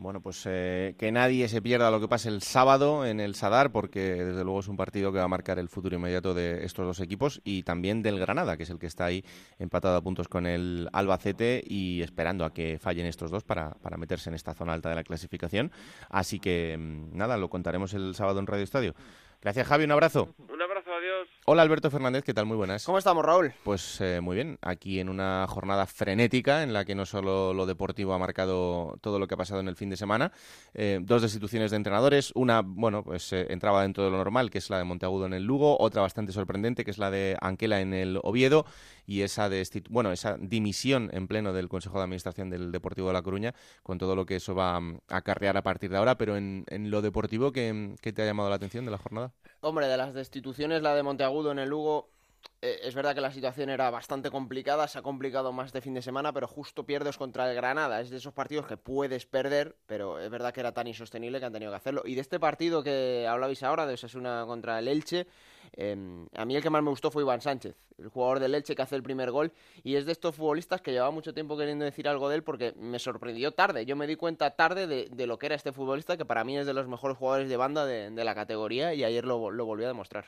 Bueno, 0.00 0.22
pues 0.22 0.46
eh, 0.46 0.94
que 0.98 1.12
nadie 1.12 1.46
se 1.46 1.60
pierda 1.60 1.90
lo 1.90 2.00
que 2.00 2.08
pase 2.08 2.30
el 2.30 2.40
sábado 2.40 3.04
en 3.04 3.20
el 3.20 3.34
Sadar, 3.34 3.70
porque 3.70 4.00
desde 4.00 4.44
luego 4.44 4.60
es 4.60 4.68
un 4.68 4.78
partido 4.78 5.12
que 5.12 5.18
va 5.18 5.24
a 5.24 5.28
marcar 5.28 5.58
el 5.58 5.68
futuro 5.68 5.94
inmediato 5.94 6.32
de 6.32 6.64
estos 6.64 6.86
dos 6.86 7.00
equipos 7.00 7.42
y 7.44 7.64
también 7.64 8.00
del 8.00 8.18
Granada, 8.18 8.56
que 8.56 8.62
es 8.62 8.70
el 8.70 8.78
que 8.78 8.86
está 8.86 9.04
ahí 9.04 9.22
empatado 9.58 9.98
a 9.98 10.00
puntos 10.00 10.26
con 10.26 10.46
el 10.46 10.88
Albacete 10.94 11.62
y 11.66 12.00
esperando 12.00 12.46
a 12.46 12.54
que 12.54 12.78
fallen 12.78 13.04
estos 13.04 13.30
dos 13.30 13.44
para, 13.44 13.72
para 13.72 13.98
meterse 13.98 14.30
en 14.30 14.36
esta 14.36 14.54
zona 14.54 14.72
alta 14.72 14.88
de 14.88 14.94
la 14.94 15.04
clasificación. 15.04 15.70
Así 16.08 16.40
que 16.40 16.78
mm, 16.78 17.14
nada, 17.14 17.36
lo 17.36 17.50
contaremos 17.50 17.92
el 17.92 18.14
sábado 18.14 18.40
en 18.40 18.46
Radio 18.46 18.64
Estadio. 18.64 18.94
Gracias, 19.42 19.66
Javi, 19.66 19.84
un 19.84 19.92
abrazo. 19.92 20.34
Un 20.48 20.62
abrazo, 20.62 20.94
adiós. 20.94 21.28
Hola 21.46 21.62
Alberto 21.62 21.90
Fernández, 21.90 22.22
¿qué 22.22 22.34
tal? 22.34 22.44
Muy 22.44 22.56
buenas. 22.56 22.84
¿Cómo 22.84 22.98
estamos, 22.98 23.24
Raúl? 23.24 23.54
Pues 23.64 23.98
eh, 24.02 24.20
muy 24.20 24.36
bien, 24.36 24.58
aquí 24.60 25.00
en 25.00 25.08
una 25.08 25.46
jornada 25.48 25.86
frenética 25.86 26.62
en 26.62 26.74
la 26.74 26.84
que 26.84 26.94
no 26.94 27.06
solo 27.06 27.54
lo 27.54 27.64
deportivo 27.64 28.12
ha 28.12 28.18
marcado 28.18 28.98
todo 29.00 29.18
lo 29.18 29.26
que 29.26 29.34
ha 29.34 29.38
pasado 29.38 29.58
en 29.58 29.66
el 29.66 29.74
fin 29.74 29.88
de 29.88 29.96
semana, 29.96 30.32
eh, 30.74 31.00
dos 31.02 31.22
destituciones 31.22 31.70
de 31.70 31.78
entrenadores, 31.78 32.30
una, 32.34 32.60
bueno, 32.62 33.02
pues 33.02 33.32
eh, 33.32 33.46
entraba 33.48 33.82
dentro 33.82 34.04
de 34.04 34.10
lo 34.10 34.18
normal, 34.18 34.50
que 34.50 34.58
es 34.58 34.68
la 34.68 34.76
de 34.76 34.84
Monteagudo 34.84 35.26
en 35.26 35.32
el 35.32 35.42
Lugo, 35.42 35.78
otra 35.80 36.02
bastante 36.02 36.30
sorprendente, 36.30 36.84
que 36.84 36.90
es 36.90 36.98
la 36.98 37.10
de 37.10 37.38
Anquela 37.40 37.80
en 37.80 37.94
el 37.94 38.20
Oviedo, 38.22 38.66
y 39.06 39.22
esa, 39.22 39.48
de 39.48 39.66
bueno, 39.88 40.12
esa 40.12 40.36
dimisión 40.38 41.08
en 41.12 41.26
pleno 41.26 41.54
del 41.54 41.70
Consejo 41.70 41.96
de 41.96 42.04
Administración 42.04 42.50
del 42.50 42.70
Deportivo 42.70 43.08
de 43.08 43.14
La 43.14 43.22
Coruña, 43.22 43.54
con 43.82 43.96
todo 43.96 44.14
lo 44.14 44.26
que 44.26 44.36
eso 44.36 44.54
va 44.54 44.76
a 44.76 44.82
acarrear 45.08 45.56
a 45.56 45.62
partir 45.62 45.90
de 45.90 45.96
ahora, 45.96 46.18
pero 46.18 46.36
en, 46.36 46.64
lo 46.90 47.00
deportivo, 47.00 47.50
¿qué, 47.50 47.96
¿qué 48.02 48.12
te 48.12 48.22
ha 48.22 48.26
llamado 48.26 48.50
la 48.50 48.56
atención 48.56 48.84
de 48.84 48.90
la 48.90 48.98
jornada? 48.98 49.32
Hombre, 49.62 49.88
de 49.88 49.96
las 49.96 50.14
destituciones, 50.14 50.82
la 50.82 50.94
de 50.94 51.02
Monteagudo 51.02 51.29
en 51.50 51.58
el 51.58 51.68
Lugo, 51.68 52.10
eh, 52.60 52.80
es 52.82 52.94
verdad 52.94 53.14
que 53.14 53.20
la 53.20 53.30
situación 53.30 53.70
era 53.70 53.90
bastante 53.90 54.30
complicada, 54.30 54.88
se 54.88 54.98
ha 54.98 55.02
complicado 55.02 55.52
más 55.52 55.72
de 55.72 55.80
fin 55.80 55.94
de 55.94 56.02
semana, 56.02 56.32
pero 56.32 56.46
justo 56.46 56.84
pierdes 56.84 57.16
contra 57.16 57.48
el 57.48 57.56
Granada. 57.56 58.00
Es 58.00 58.10
de 58.10 58.18
esos 58.18 58.34
partidos 58.34 58.66
que 58.66 58.76
puedes 58.76 59.26
perder, 59.26 59.76
pero 59.86 60.18
es 60.18 60.30
verdad 60.30 60.52
que 60.52 60.60
era 60.60 60.72
tan 60.72 60.86
insostenible 60.86 61.40
que 61.40 61.46
han 61.46 61.52
tenido 61.52 61.72
que 61.72 61.76
hacerlo. 61.76 62.02
Y 62.04 62.14
de 62.14 62.20
este 62.20 62.38
partido 62.38 62.82
que 62.82 63.26
hablabais 63.28 63.62
ahora, 63.62 63.86
de 63.86 63.94
Osasuna 63.94 64.44
contra 64.46 64.78
el 64.78 64.88
Elche, 64.88 65.26
Em, 65.72 66.26
a 66.34 66.44
mí 66.44 66.56
el 66.56 66.62
que 66.62 66.70
más 66.70 66.82
me 66.82 66.90
gustó 66.90 67.10
fue 67.10 67.22
Iván 67.22 67.40
Sánchez, 67.40 67.76
el 68.00 68.08
jugador 68.08 68.40
del 68.40 68.52
Leche 68.52 68.74
que 68.74 68.82
hace 68.82 68.96
el 68.96 69.02
primer 69.02 69.30
gol. 69.30 69.52
Y 69.82 69.96
es 69.96 70.06
de 70.06 70.12
estos 70.12 70.34
futbolistas 70.34 70.80
que 70.80 70.92
llevaba 70.92 71.10
mucho 71.10 71.34
tiempo 71.34 71.56
queriendo 71.56 71.84
decir 71.84 72.08
algo 72.08 72.28
de 72.28 72.36
él 72.36 72.42
porque 72.42 72.74
me 72.78 72.98
sorprendió 72.98 73.52
tarde. 73.52 73.86
Yo 73.86 73.96
me 73.96 74.06
di 74.06 74.16
cuenta 74.16 74.50
tarde 74.50 74.86
de, 74.86 75.26
lo 75.26 75.38
que 75.38 75.46
era 75.46 75.54
este 75.54 75.72
futbolista, 75.72 76.16
que 76.16 76.24
para 76.24 76.44
mí 76.44 76.58
es 76.58 76.66
de 76.66 76.74
los 76.74 76.88
mejores 76.88 77.16
jugadores 77.16 77.48
de 77.48 77.56
banda 77.56 77.86
de, 77.86 78.10
la 78.20 78.34
categoría 78.34 78.92
y 78.92 79.02
ayer 79.02 79.24
lo, 79.24 79.50
lo 79.50 79.64
volvió 79.64 79.86
a 79.86 79.88
demostrar. 79.88 80.26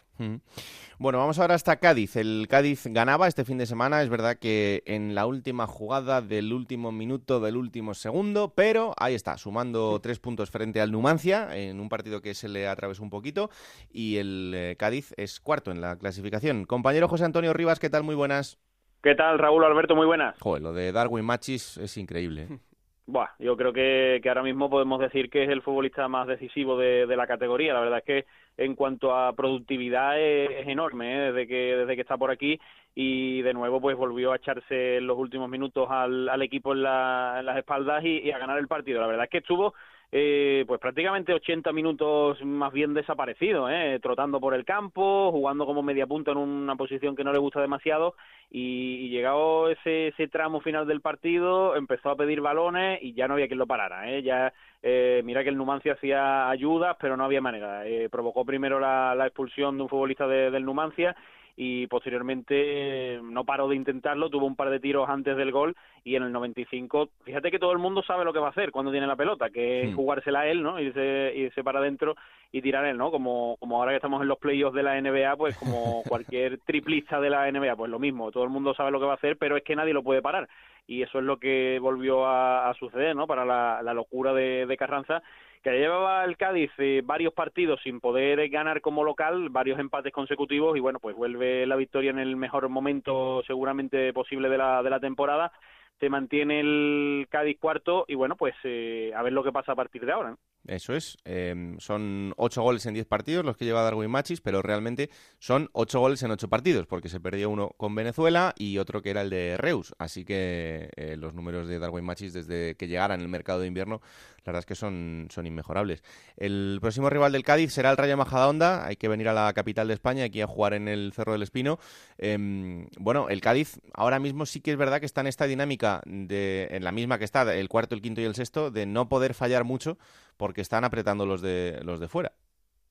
Bueno, 0.98 1.18
vamos 1.18 1.38
ahora 1.38 1.54
hasta 1.54 1.76
Cádiz. 1.76 2.16
El 2.16 2.46
Cádiz 2.48 2.86
ganaba 2.86 3.28
este 3.28 3.44
fin 3.44 3.58
de 3.58 3.66
semana. 3.66 4.02
Es 4.02 4.08
verdad 4.08 4.38
que 4.38 4.82
en 4.86 5.14
la 5.14 5.26
última 5.26 5.66
jugada 5.66 6.22
del 6.22 6.52
último 6.52 6.92
minuto 6.92 7.40
del 7.40 7.56
último 7.56 7.94
segundo, 7.94 8.52
pero 8.54 8.94
ahí 8.96 9.14
está, 9.14 9.36
sumando 9.36 10.00
tres 10.00 10.18
puntos 10.20 10.50
frente 10.50 10.80
al 10.80 10.92
Numancia 10.92 11.56
en 11.56 11.80
un 11.80 11.88
partido 11.88 12.22
que 12.22 12.34
se 12.34 12.48
le 12.48 12.68
atravesó 12.68 13.02
un 13.02 13.10
poquito. 13.10 13.50
Y 13.92 14.16
el 14.16 14.52
eh, 14.54 14.76
Cádiz 14.78 15.12
es 15.16 15.40
cuarto 15.40 15.70
en 15.70 15.80
la 15.80 15.96
clasificación. 15.96 16.64
Compañero 16.64 17.08
José 17.08 17.24
Antonio 17.24 17.52
Rivas, 17.62 17.78
¿qué 17.78 17.90
tal? 17.90 18.02
Muy 18.02 18.16
buenas. 18.16 18.58
¿Qué 19.04 19.14
tal, 19.14 19.38
Raúl 19.38 19.62
Alberto? 19.62 19.94
Muy 19.94 20.04
buenas. 20.04 20.36
Joder, 20.40 20.64
lo 20.64 20.72
de 20.72 20.90
Darwin 20.90 21.24
Machis 21.24 21.78
es 21.78 21.96
increíble. 21.96 22.48
Buah, 23.06 23.28
yo 23.38 23.56
creo 23.56 23.72
que, 23.72 24.18
que, 24.20 24.28
ahora 24.28 24.42
mismo 24.42 24.68
podemos 24.68 24.98
decir 24.98 25.30
que 25.30 25.44
es 25.44 25.48
el 25.48 25.62
futbolista 25.62 26.08
más 26.08 26.26
decisivo 26.26 26.76
de, 26.76 27.06
la 27.06 27.28
categoría. 27.28 27.72
La 27.72 27.78
verdad 27.78 27.98
es 28.00 28.04
que 28.04 28.26
en 28.56 28.74
cuanto 28.74 29.14
a 29.14 29.32
productividad 29.34 30.18
es, 30.18 30.66
enorme 30.66 31.14
¿eh? 31.14 31.30
desde 31.30 31.46
que 31.46 31.76
desde 31.76 31.94
que 31.94 32.00
está 32.00 32.16
por 32.16 32.32
aquí 32.32 32.58
y 32.96 33.42
de 33.42 33.54
nuevo 33.54 33.80
pues 33.80 33.96
volvió 33.96 34.32
a 34.32 34.36
echarse 34.36 34.96
en 34.96 35.06
los 35.06 35.16
últimos 35.16 35.48
minutos 35.48 35.86
al, 35.88 36.28
al 36.28 36.42
equipo 36.42 36.72
en, 36.72 36.82
las 36.82 37.56
espaldas 37.56 38.04
y, 38.04 38.28
a 38.32 38.38
ganar 38.38 38.58
el 38.58 38.66
partido. 38.66 39.00
La 39.00 39.06
verdad 39.06 39.26
es 39.26 39.30
que 39.30 39.38
estuvo 39.38 39.74
eh, 40.14 40.64
pues 40.68 40.78
prácticamente 40.78 41.32
80 41.32 41.72
minutos 41.72 42.38
más 42.44 42.70
bien 42.70 42.92
desaparecido, 42.92 43.70
¿eh? 43.70 43.98
trotando 44.02 44.40
por 44.40 44.52
el 44.52 44.66
campo, 44.66 45.32
jugando 45.32 45.64
como 45.64 45.82
media 45.82 46.06
punta 46.06 46.32
en 46.32 46.36
una 46.36 46.76
posición 46.76 47.16
que 47.16 47.24
no 47.24 47.32
le 47.32 47.38
gusta 47.38 47.62
demasiado 47.62 48.14
y, 48.50 49.08
llegado 49.08 49.70
ese, 49.70 50.08
ese 50.08 50.28
tramo 50.28 50.60
final 50.60 50.86
del 50.86 51.00
partido 51.00 51.76
empezó 51.76 52.10
a 52.10 52.16
pedir 52.16 52.42
balones 52.42 53.02
y 53.02 53.14
ya 53.14 53.26
no 53.26 53.34
había 53.34 53.46
quien 53.46 53.58
lo 53.58 53.66
parara. 53.66 54.10
¿eh? 54.10 54.22
Ya 54.22 54.52
eh, 54.82 55.22
mira 55.24 55.42
que 55.42 55.48
el 55.48 55.56
Numancia 55.56 55.94
hacía 55.94 56.50
ayudas, 56.50 56.94
pero 57.00 57.16
no 57.16 57.24
había 57.24 57.40
manera. 57.40 57.86
Eh, 57.86 58.10
provocó 58.10 58.44
primero 58.44 58.78
la, 58.78 59.14
la, 59.14 59.26
expulsión 59.26 59.78
de 59.78 59.84
un 59.84 59.88
futbolista 59.88 60.26
del 60.26 60.64
Numancia 60.64 61.16
y 61.56 61.86
posteriormente 61.86 63.20
no 63.22 63.44
paró 63.44 63.68
de 63.68 63.76
intentarlo, 63.76 64.30
tuvo 64.30 64.46
un 64.46 64.56
par 64.56 64.70
de 64.70 64.80
tiros 64.80 65.08
antes 65.08 65.36
del 65.36 65.52
gol 65.52 65.76
y 66.04 66.16
en 66.16 66.22
el 66.22 66.32
95, 66.32 67.10
fíjate 67.24 67.50
que 67.50 67.58
todo 67.58 67.72
el 67.72 67.78
mundo 67.78 68.02
sabe 68.02 68.24
lo 68.24 68.32
que 68.32 68.38
va 68.38 68.48
a 68.48 68.50
hacer 68.50 68.70
cuando 68.70 68.90
tiene 68.90 69.06
la 69.06 69.16
pelota, 69.16 69.50
que 69.50 69.82
es 69.82 69.94
jugársela 69.94 70.40
a 70.40 70.46
él, 70.48 70.62
¿no? 70.62 70.80
Irse, 70.80 71.32
irse 71.36 71.62
para 71.62 71.80
adentro 71.80 72.16
y 72.50 72.62
tirar 72.62 72.84
él, 72.86 72.96
¿no? 72.96 73.10
Como, 73.10 73.56
como 73.58 73.76
ahora 73.76 73.92
que 73.92 73.96
estamos 73.96 74.22
en 74.22 74.28
los 74.28 74.38
playoffs 74.38 74.74
de 74.74 74.82
la 74.82 75.00
NBA, 75.00 75.36
pues 75.36 75.56
como 75.58 76.02
cualquier 76.08 76.58
triplista 76.60 77.20
de 77.20 77.30
la 77.30 77.50
NBA, 77.50 77.76
pues 77.76 77.90
lo 77.90 77.98
mismo, 77.98 78.32
todo 78.32 78.44
el 78.44 78.50
mundo 78.50 78.74
sabe 78.74 78.90
lo 78.90 79.00
que 79.00 79.06
va 79.06 79.12
a 79.12 79.16
hacer, 79.16 79.36
pero 79.36 79.56
es 79.56 79.62
que 79.62 79.76
nadie 79.76 79.92
lo 79.92 80.02
puede 80.02 80.22
parar 80.22 80.48
y 80.86 81.02
eso 81.02 81.18
es 81.18 81.24
lo 81.24 81.38
que 81.38 81.78
volvió 81.80 82.26
a, 82.26 82.74
suceder, 82.78 83.14
¿no? 83.14 83.26
Para 83.26 83.44
la, 83.44 83.80
la 83.82 83.94
locura 83.94 84.32
de, 84.32 84.66
de 84.66 84.76
Carranza 84.76 85.22
que 85.62 85.70
llevaba 85.70 86.24
el 86.24 86.36
Cádiz 86.36 86.70
eh, 86.78 87.02
varios 87.04 87.32
partidos 87.32 87.80
sin 87.82 88.00
poder 88.00 88.48
ganar 88.48 88.80
como 88.80 89.04
local, 89.04 89.48
varios 89.48 89.78
empates 89.78 90.12
consecutivos 90.12 90.76
y 90.76 90.80
bueno, 90.80 90.98
pues 90.98 91.14
vuelve 91.14 91.66
la 91.66 91.76
victoria 91.76 92.10
en 92.10 92.18
el 92.18 92.36
mejor 92.36 92.68
momento 92.68 93.42
seguramente 93.46 94.12
posible 94.12 94.48
de 94.48 94.58
la, 94.58 94.82
de 94.82 94.90
la 94.90 95.00
temporada. 95.00 95.52
Se 96.00 96.08
mantiene 96.08 96.60
el 96.60 97.28
Cádiz 97.30 97.58
cuarto 97.60 98.04
y 98.08 98.16
bueno, 98.16 98.36
pues 98.36 98.54
eh, 98.64 99.12
a 99.14 99.22
ver 99.22 99.32
lo 99.32 99.44
que 99.44 99.52
pasa 99.52 99.72
a 99.72 99.76
partir 99.76 100.04
de 100.04 100.12
ahora. 100.12 100.36
Eso 100.66 100.94
es. 100.94 101.16
Em, 101.24 101.78
son 101.80 102.34
ocho 102.36 102.62
goles 102.62 102.86
en 102.86 102.94
diez 102.94 103.06
partidos 103.06 103.44
los 103.44 103.56
que 103.56 103.64
lleva 103.64 103.82
Darwin 103.82 104.10
Machis, 104.10 104.40
pero 104.40 104.62
realmente 104.62 105.10
son 105.40 105.68
ocho 105.72 105.98
goles 105.98 106.22
en 106.22 106.30
ocho 106.30 106.48
partidos, 106.48 106.86
porque 106.86 107.08
se 107.08 107.18
perdió 107.18 107.50
uno 107.50 107.70
con 107.76 107.94
Venezuela 107.94 108.54
y 108.56 108.78
otro 108.78 109.02
que 109.02 109.10
era 109.10 109.22
el 109.22 109.30
de 109.30 109.56
Reus. 109.56 109.94
Así 109.98 110.24
que 110.24 110.90
eh, 110.96 111.16
los 111.16 111.34
números 111.34 111.66
de 111.66 111.78
Darwin 111.80 112.04
Machis 112.04 112.32
desde 112.32 112.76
que 112.76 112.86
llegara 112.86 113.14
en 113.14 113.22
el 113.22 113.28
mercado 113.28 113.60
de 113.60 113.66
invierno, 113.66 114.00
la 114.44 114.52
verdad 114.52 114.60
es 114.60 114.66
que 114.66 114.74
son, 114.74 115.28
son 115.30 115.46
inmejorables. 115.46 116.02
El 116.36 116.78
próximo 116.80 117.10
rival 117.10 117.32
del 117.32 117.44
Cádiz 117.44 117.72
será 117.72 117.90
el 117.90 117.96
Rayo 117.96 118.16
Majadahonda. 118.16 118.86
Hay 118.86 118.96
que 118.96 119.08
venir 119.08 119.28
a 119.28 119.32
la 119.32 119.52
capital 119.52 119.88
de 119.88 119.94
España, 119.94 120.24
aquí 120.24 120.40
a 120.40 120.46
jugar 120.46 120.74
en 120.74 120.88
el 120.88 121.12
Cerro 121.12 121.32
del 121.32 121.42
Espino. 121.42 121.78
Em, 122.18 122.86
bueno, 122.98 123.28
el 123.28 123.40
Cádiz 123.40 123.80
ahora 123.94 124.18
mismo 124.18 124.46
sí 124.46 124.60
que 124.60 124.72
es 124.72 124.76
verdad 124.76 125.00
que 125.00 125.06
está 125.06 125.20
en 125.20 125.28
esta 125.28 125.46
dinámica, 125.46 126.02
de, 126.06 126.68
en 126.70 126.82
la 126.82 126.92
misma 126.92 127.18
que 127.18 127.24
está 127.24 127.54
el 127.54 127.68
cuarto, 127.68 127.94
el 127.94 128.02
quinto 128.02 128.20
y 128.20 128.24
el 128.24 128.34
sexto, 128.34 128.70
de 128.70 128.86
no 128.86 129.08
poder 129.08 129.34
fallar 129.34 129.64
mucho 129.64 129.96
porque 130.36 130.60
están 130.60 130.84
apretando 130.84 131.26
los 131.26 131.42
de, 131.42 131.80
los 131.84 132.00
de 132.00 132.08
fuera. 132.08 132.32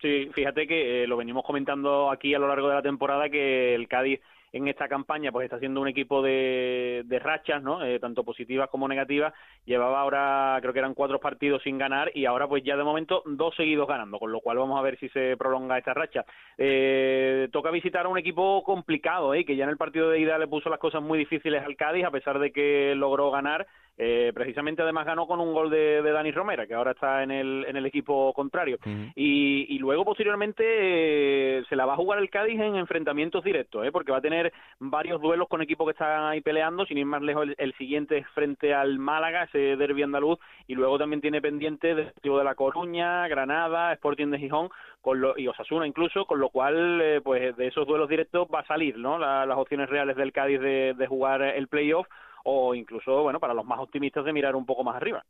Sí, 0.01 0.29
fíjate 0.33 0.65
que 0.65 1.03
eh, 1.03 1.07
lo 1.07 1.17
venimos 1.17 1.45
comentando 1.45 2.09
aquí 2.09 2.33
a 2.33 2.39
lo 2.39 2.47
largo 2.47 2.69
de 2.69 2.75
la 2.75 2.81
temporada 2.81 3.29
que 3.29 3.75
el 3.75 3.87
Cádiz 3.87 4.19
en 4.53 4.67
esta 4.67 4.87
campaña 4.87 5.31
pues 5.31 5.45
está 5.45 5.59
siendo 5.59 5.79
un 5.81 5.87
equipo 5.87 6.21
de, 6.21 7.05
rachas, 7.21 7.63
¿no? 7.63 7.83
Eh, 7.83 7.99
tanto 7.99 8.23
positivas 8.23 8.69
como 8.69 8.87
negativas. 8.87 9.33
Llevaba 9.65 10.01
ahora, 10.01 10.57
creo 10.61 10.73
que 10.73 10.79
eran 10.79 10.93
cuatro 10.93 11.19
partidos 11.19 11.61
sin 11.63 11.77
ganar 11.77 12.11
y 12.13 12.25
ahora 12.25 12.47
pues 12.47 12.63
ya 12.63 12.75
de 12.75 12.83
momento 12.83 13.23
dos 13.25 13.55
seguidos 13.55 13.87
ganando, 13.87 14.19
con 14.19 14.31
lo 14.31 14.41
cual 14.41 14.57
vamos 14.57 14.77
a 14.77 14.81
ver 14.81 14.99
si 14.99 15.07
se 15.09 15.37
prolonga 15.37 15.77
esta 15.77 15.93
racha. 15.93 16.25
Eh, 16.57 17.47
toca 17.51 17.71
visitar 17.71 18.05
a 18.05 18.09
un 18.09 18.17
equipo 18.17 18.63
complicado, 18.63 19.33
¿eh? 19.33 19.45
que 19.45 19.55
ya 19.55 19.63
en 19.63 19.69
el 19.69 19.77
partido 19.77 20.09
de 20.09 20.19
ida 20.19 20.37
le 20.37 20.47
puso 20.47 20.69
las 20.69 20.79
cosas 20.79 21.01
muy 21.01 21.17
difíciles 21.17 21.63
al 21.63 21.75
Cádiz, 21.75 22.05
a 22.05 22.11
pesar 22.11 22.39
de 22.39 22.51
que 22.51 22.93
logró 22.95 23.31
ganar. 23.31 23.67
Eh, 24.03 24.31
precisamente 24.33 24.81
además 24.81 25.05
ganó 25.05 25.27
con 25.27 25.39
un 25.39 25.53
gol 25.53 25.69
de, 25.69 26.01
de, 26.01 26.11
Dani 26.11 26.31
Romera, 26.31 26.65
que 26.65 26.73
ahora 26.73 26.93
está 26.93 27.21
en 27.21 27.29
el, 27.29 27.65
en 27.67 27.77
el 27.77 27.85
equipo 27.85 28.33
contrario. 28.33 28.79
y, 29.15 29.67
y, 29.69 29.77
luego 29.77 30.03
posteriormente 30.03 30.63
eh, 30.65 31.63
se 31.69 31.75
la 31.75 31.85
va 31.85 31.93
a 31.93 31.97
jugar 31.97 32.17
el 32.17 32.31
Cádiz 32.31 32.59
en 32.59 32.77
enfrentamientos 32.77 33.43
directos, 33.43 33.85
¿eh? 33.85 33.91
porque 33.91 34.11
va 34.11 34.17
a 34.17 34.21
tener 34.21 34.51
varios 34.79 35.21
duelos 35.21 35.47
con 35.47 35.61
equipos 35.61 35.85
que 35.85 35.91
están 35.91 36.23
ahí 36.23 36.41
peleando, 36.41 36.83
sin 36.87 36.97
ir 36.97 37.05
más 37.05 37.21
lejos 37.21 37.47
el, 37.55 37.73
siguiente 37.75 38.17
es 38.17 38.27
frente 38.29 38.73
al 38.73 38.97
Málaga, 38.97 39.43
ese 39.43 39.75
derbi 39.77 40.01
andaluz, 40.01 40.39
y 40.65 40.73
luego 40.73 40.97
también 40.97 41.21
tiene 41.21 41.39
pendiente 41.39 41.93
Deportivo 41.93 42.39
de 42.39 42.43
La 42.43 42.55
Coruña, 42.55 43.27
Granada, 43.27 43.93
Sporting 43.93 44.31
de 44.31 44.39
Gijón, 44.39 44.69
con 45.01 45.21
lo, 45.21 45.37
y 45.37 45.47
Osasuna 45.47 45.85
incluso, 45.85 46.25
con 46.25 46.39
lo 46.39 46.49
cual 46.49 46.99
eh, 47.03 47.21
pues 47.23 47.55
de 47.55 47.67
esos 47.67 47.85
duelos 47.85 48.09
directos 48.09 48.47
va 48.51 48.61
a 48.61 48.65
salir 48.65 48.97
¿no? 48.97 49.19
las 49.19 49.57
opciones 49.59 49.91
reales 49.91 50.15
del 50.15 50.33
Cádiz 50.33 50.59
de, 50.59 50.95
de 50.97 51.05
jugar 51.05 51.43
el 51.43 51.67
playoff 51.67 52.07
o 52.43 52.75
incluso, 52.75 53.23
bueno, 53.23 53.39
para 53.39 53.53
los 53.53 53.65
más 53.65 53.79
optimistas 53.79 54.25
de 54.25 54.33
mirar 54.33 54.55
un 54.55 54.65
poco 54.65 54.83
más 54.83 54.95
arriba. 54.95 55.23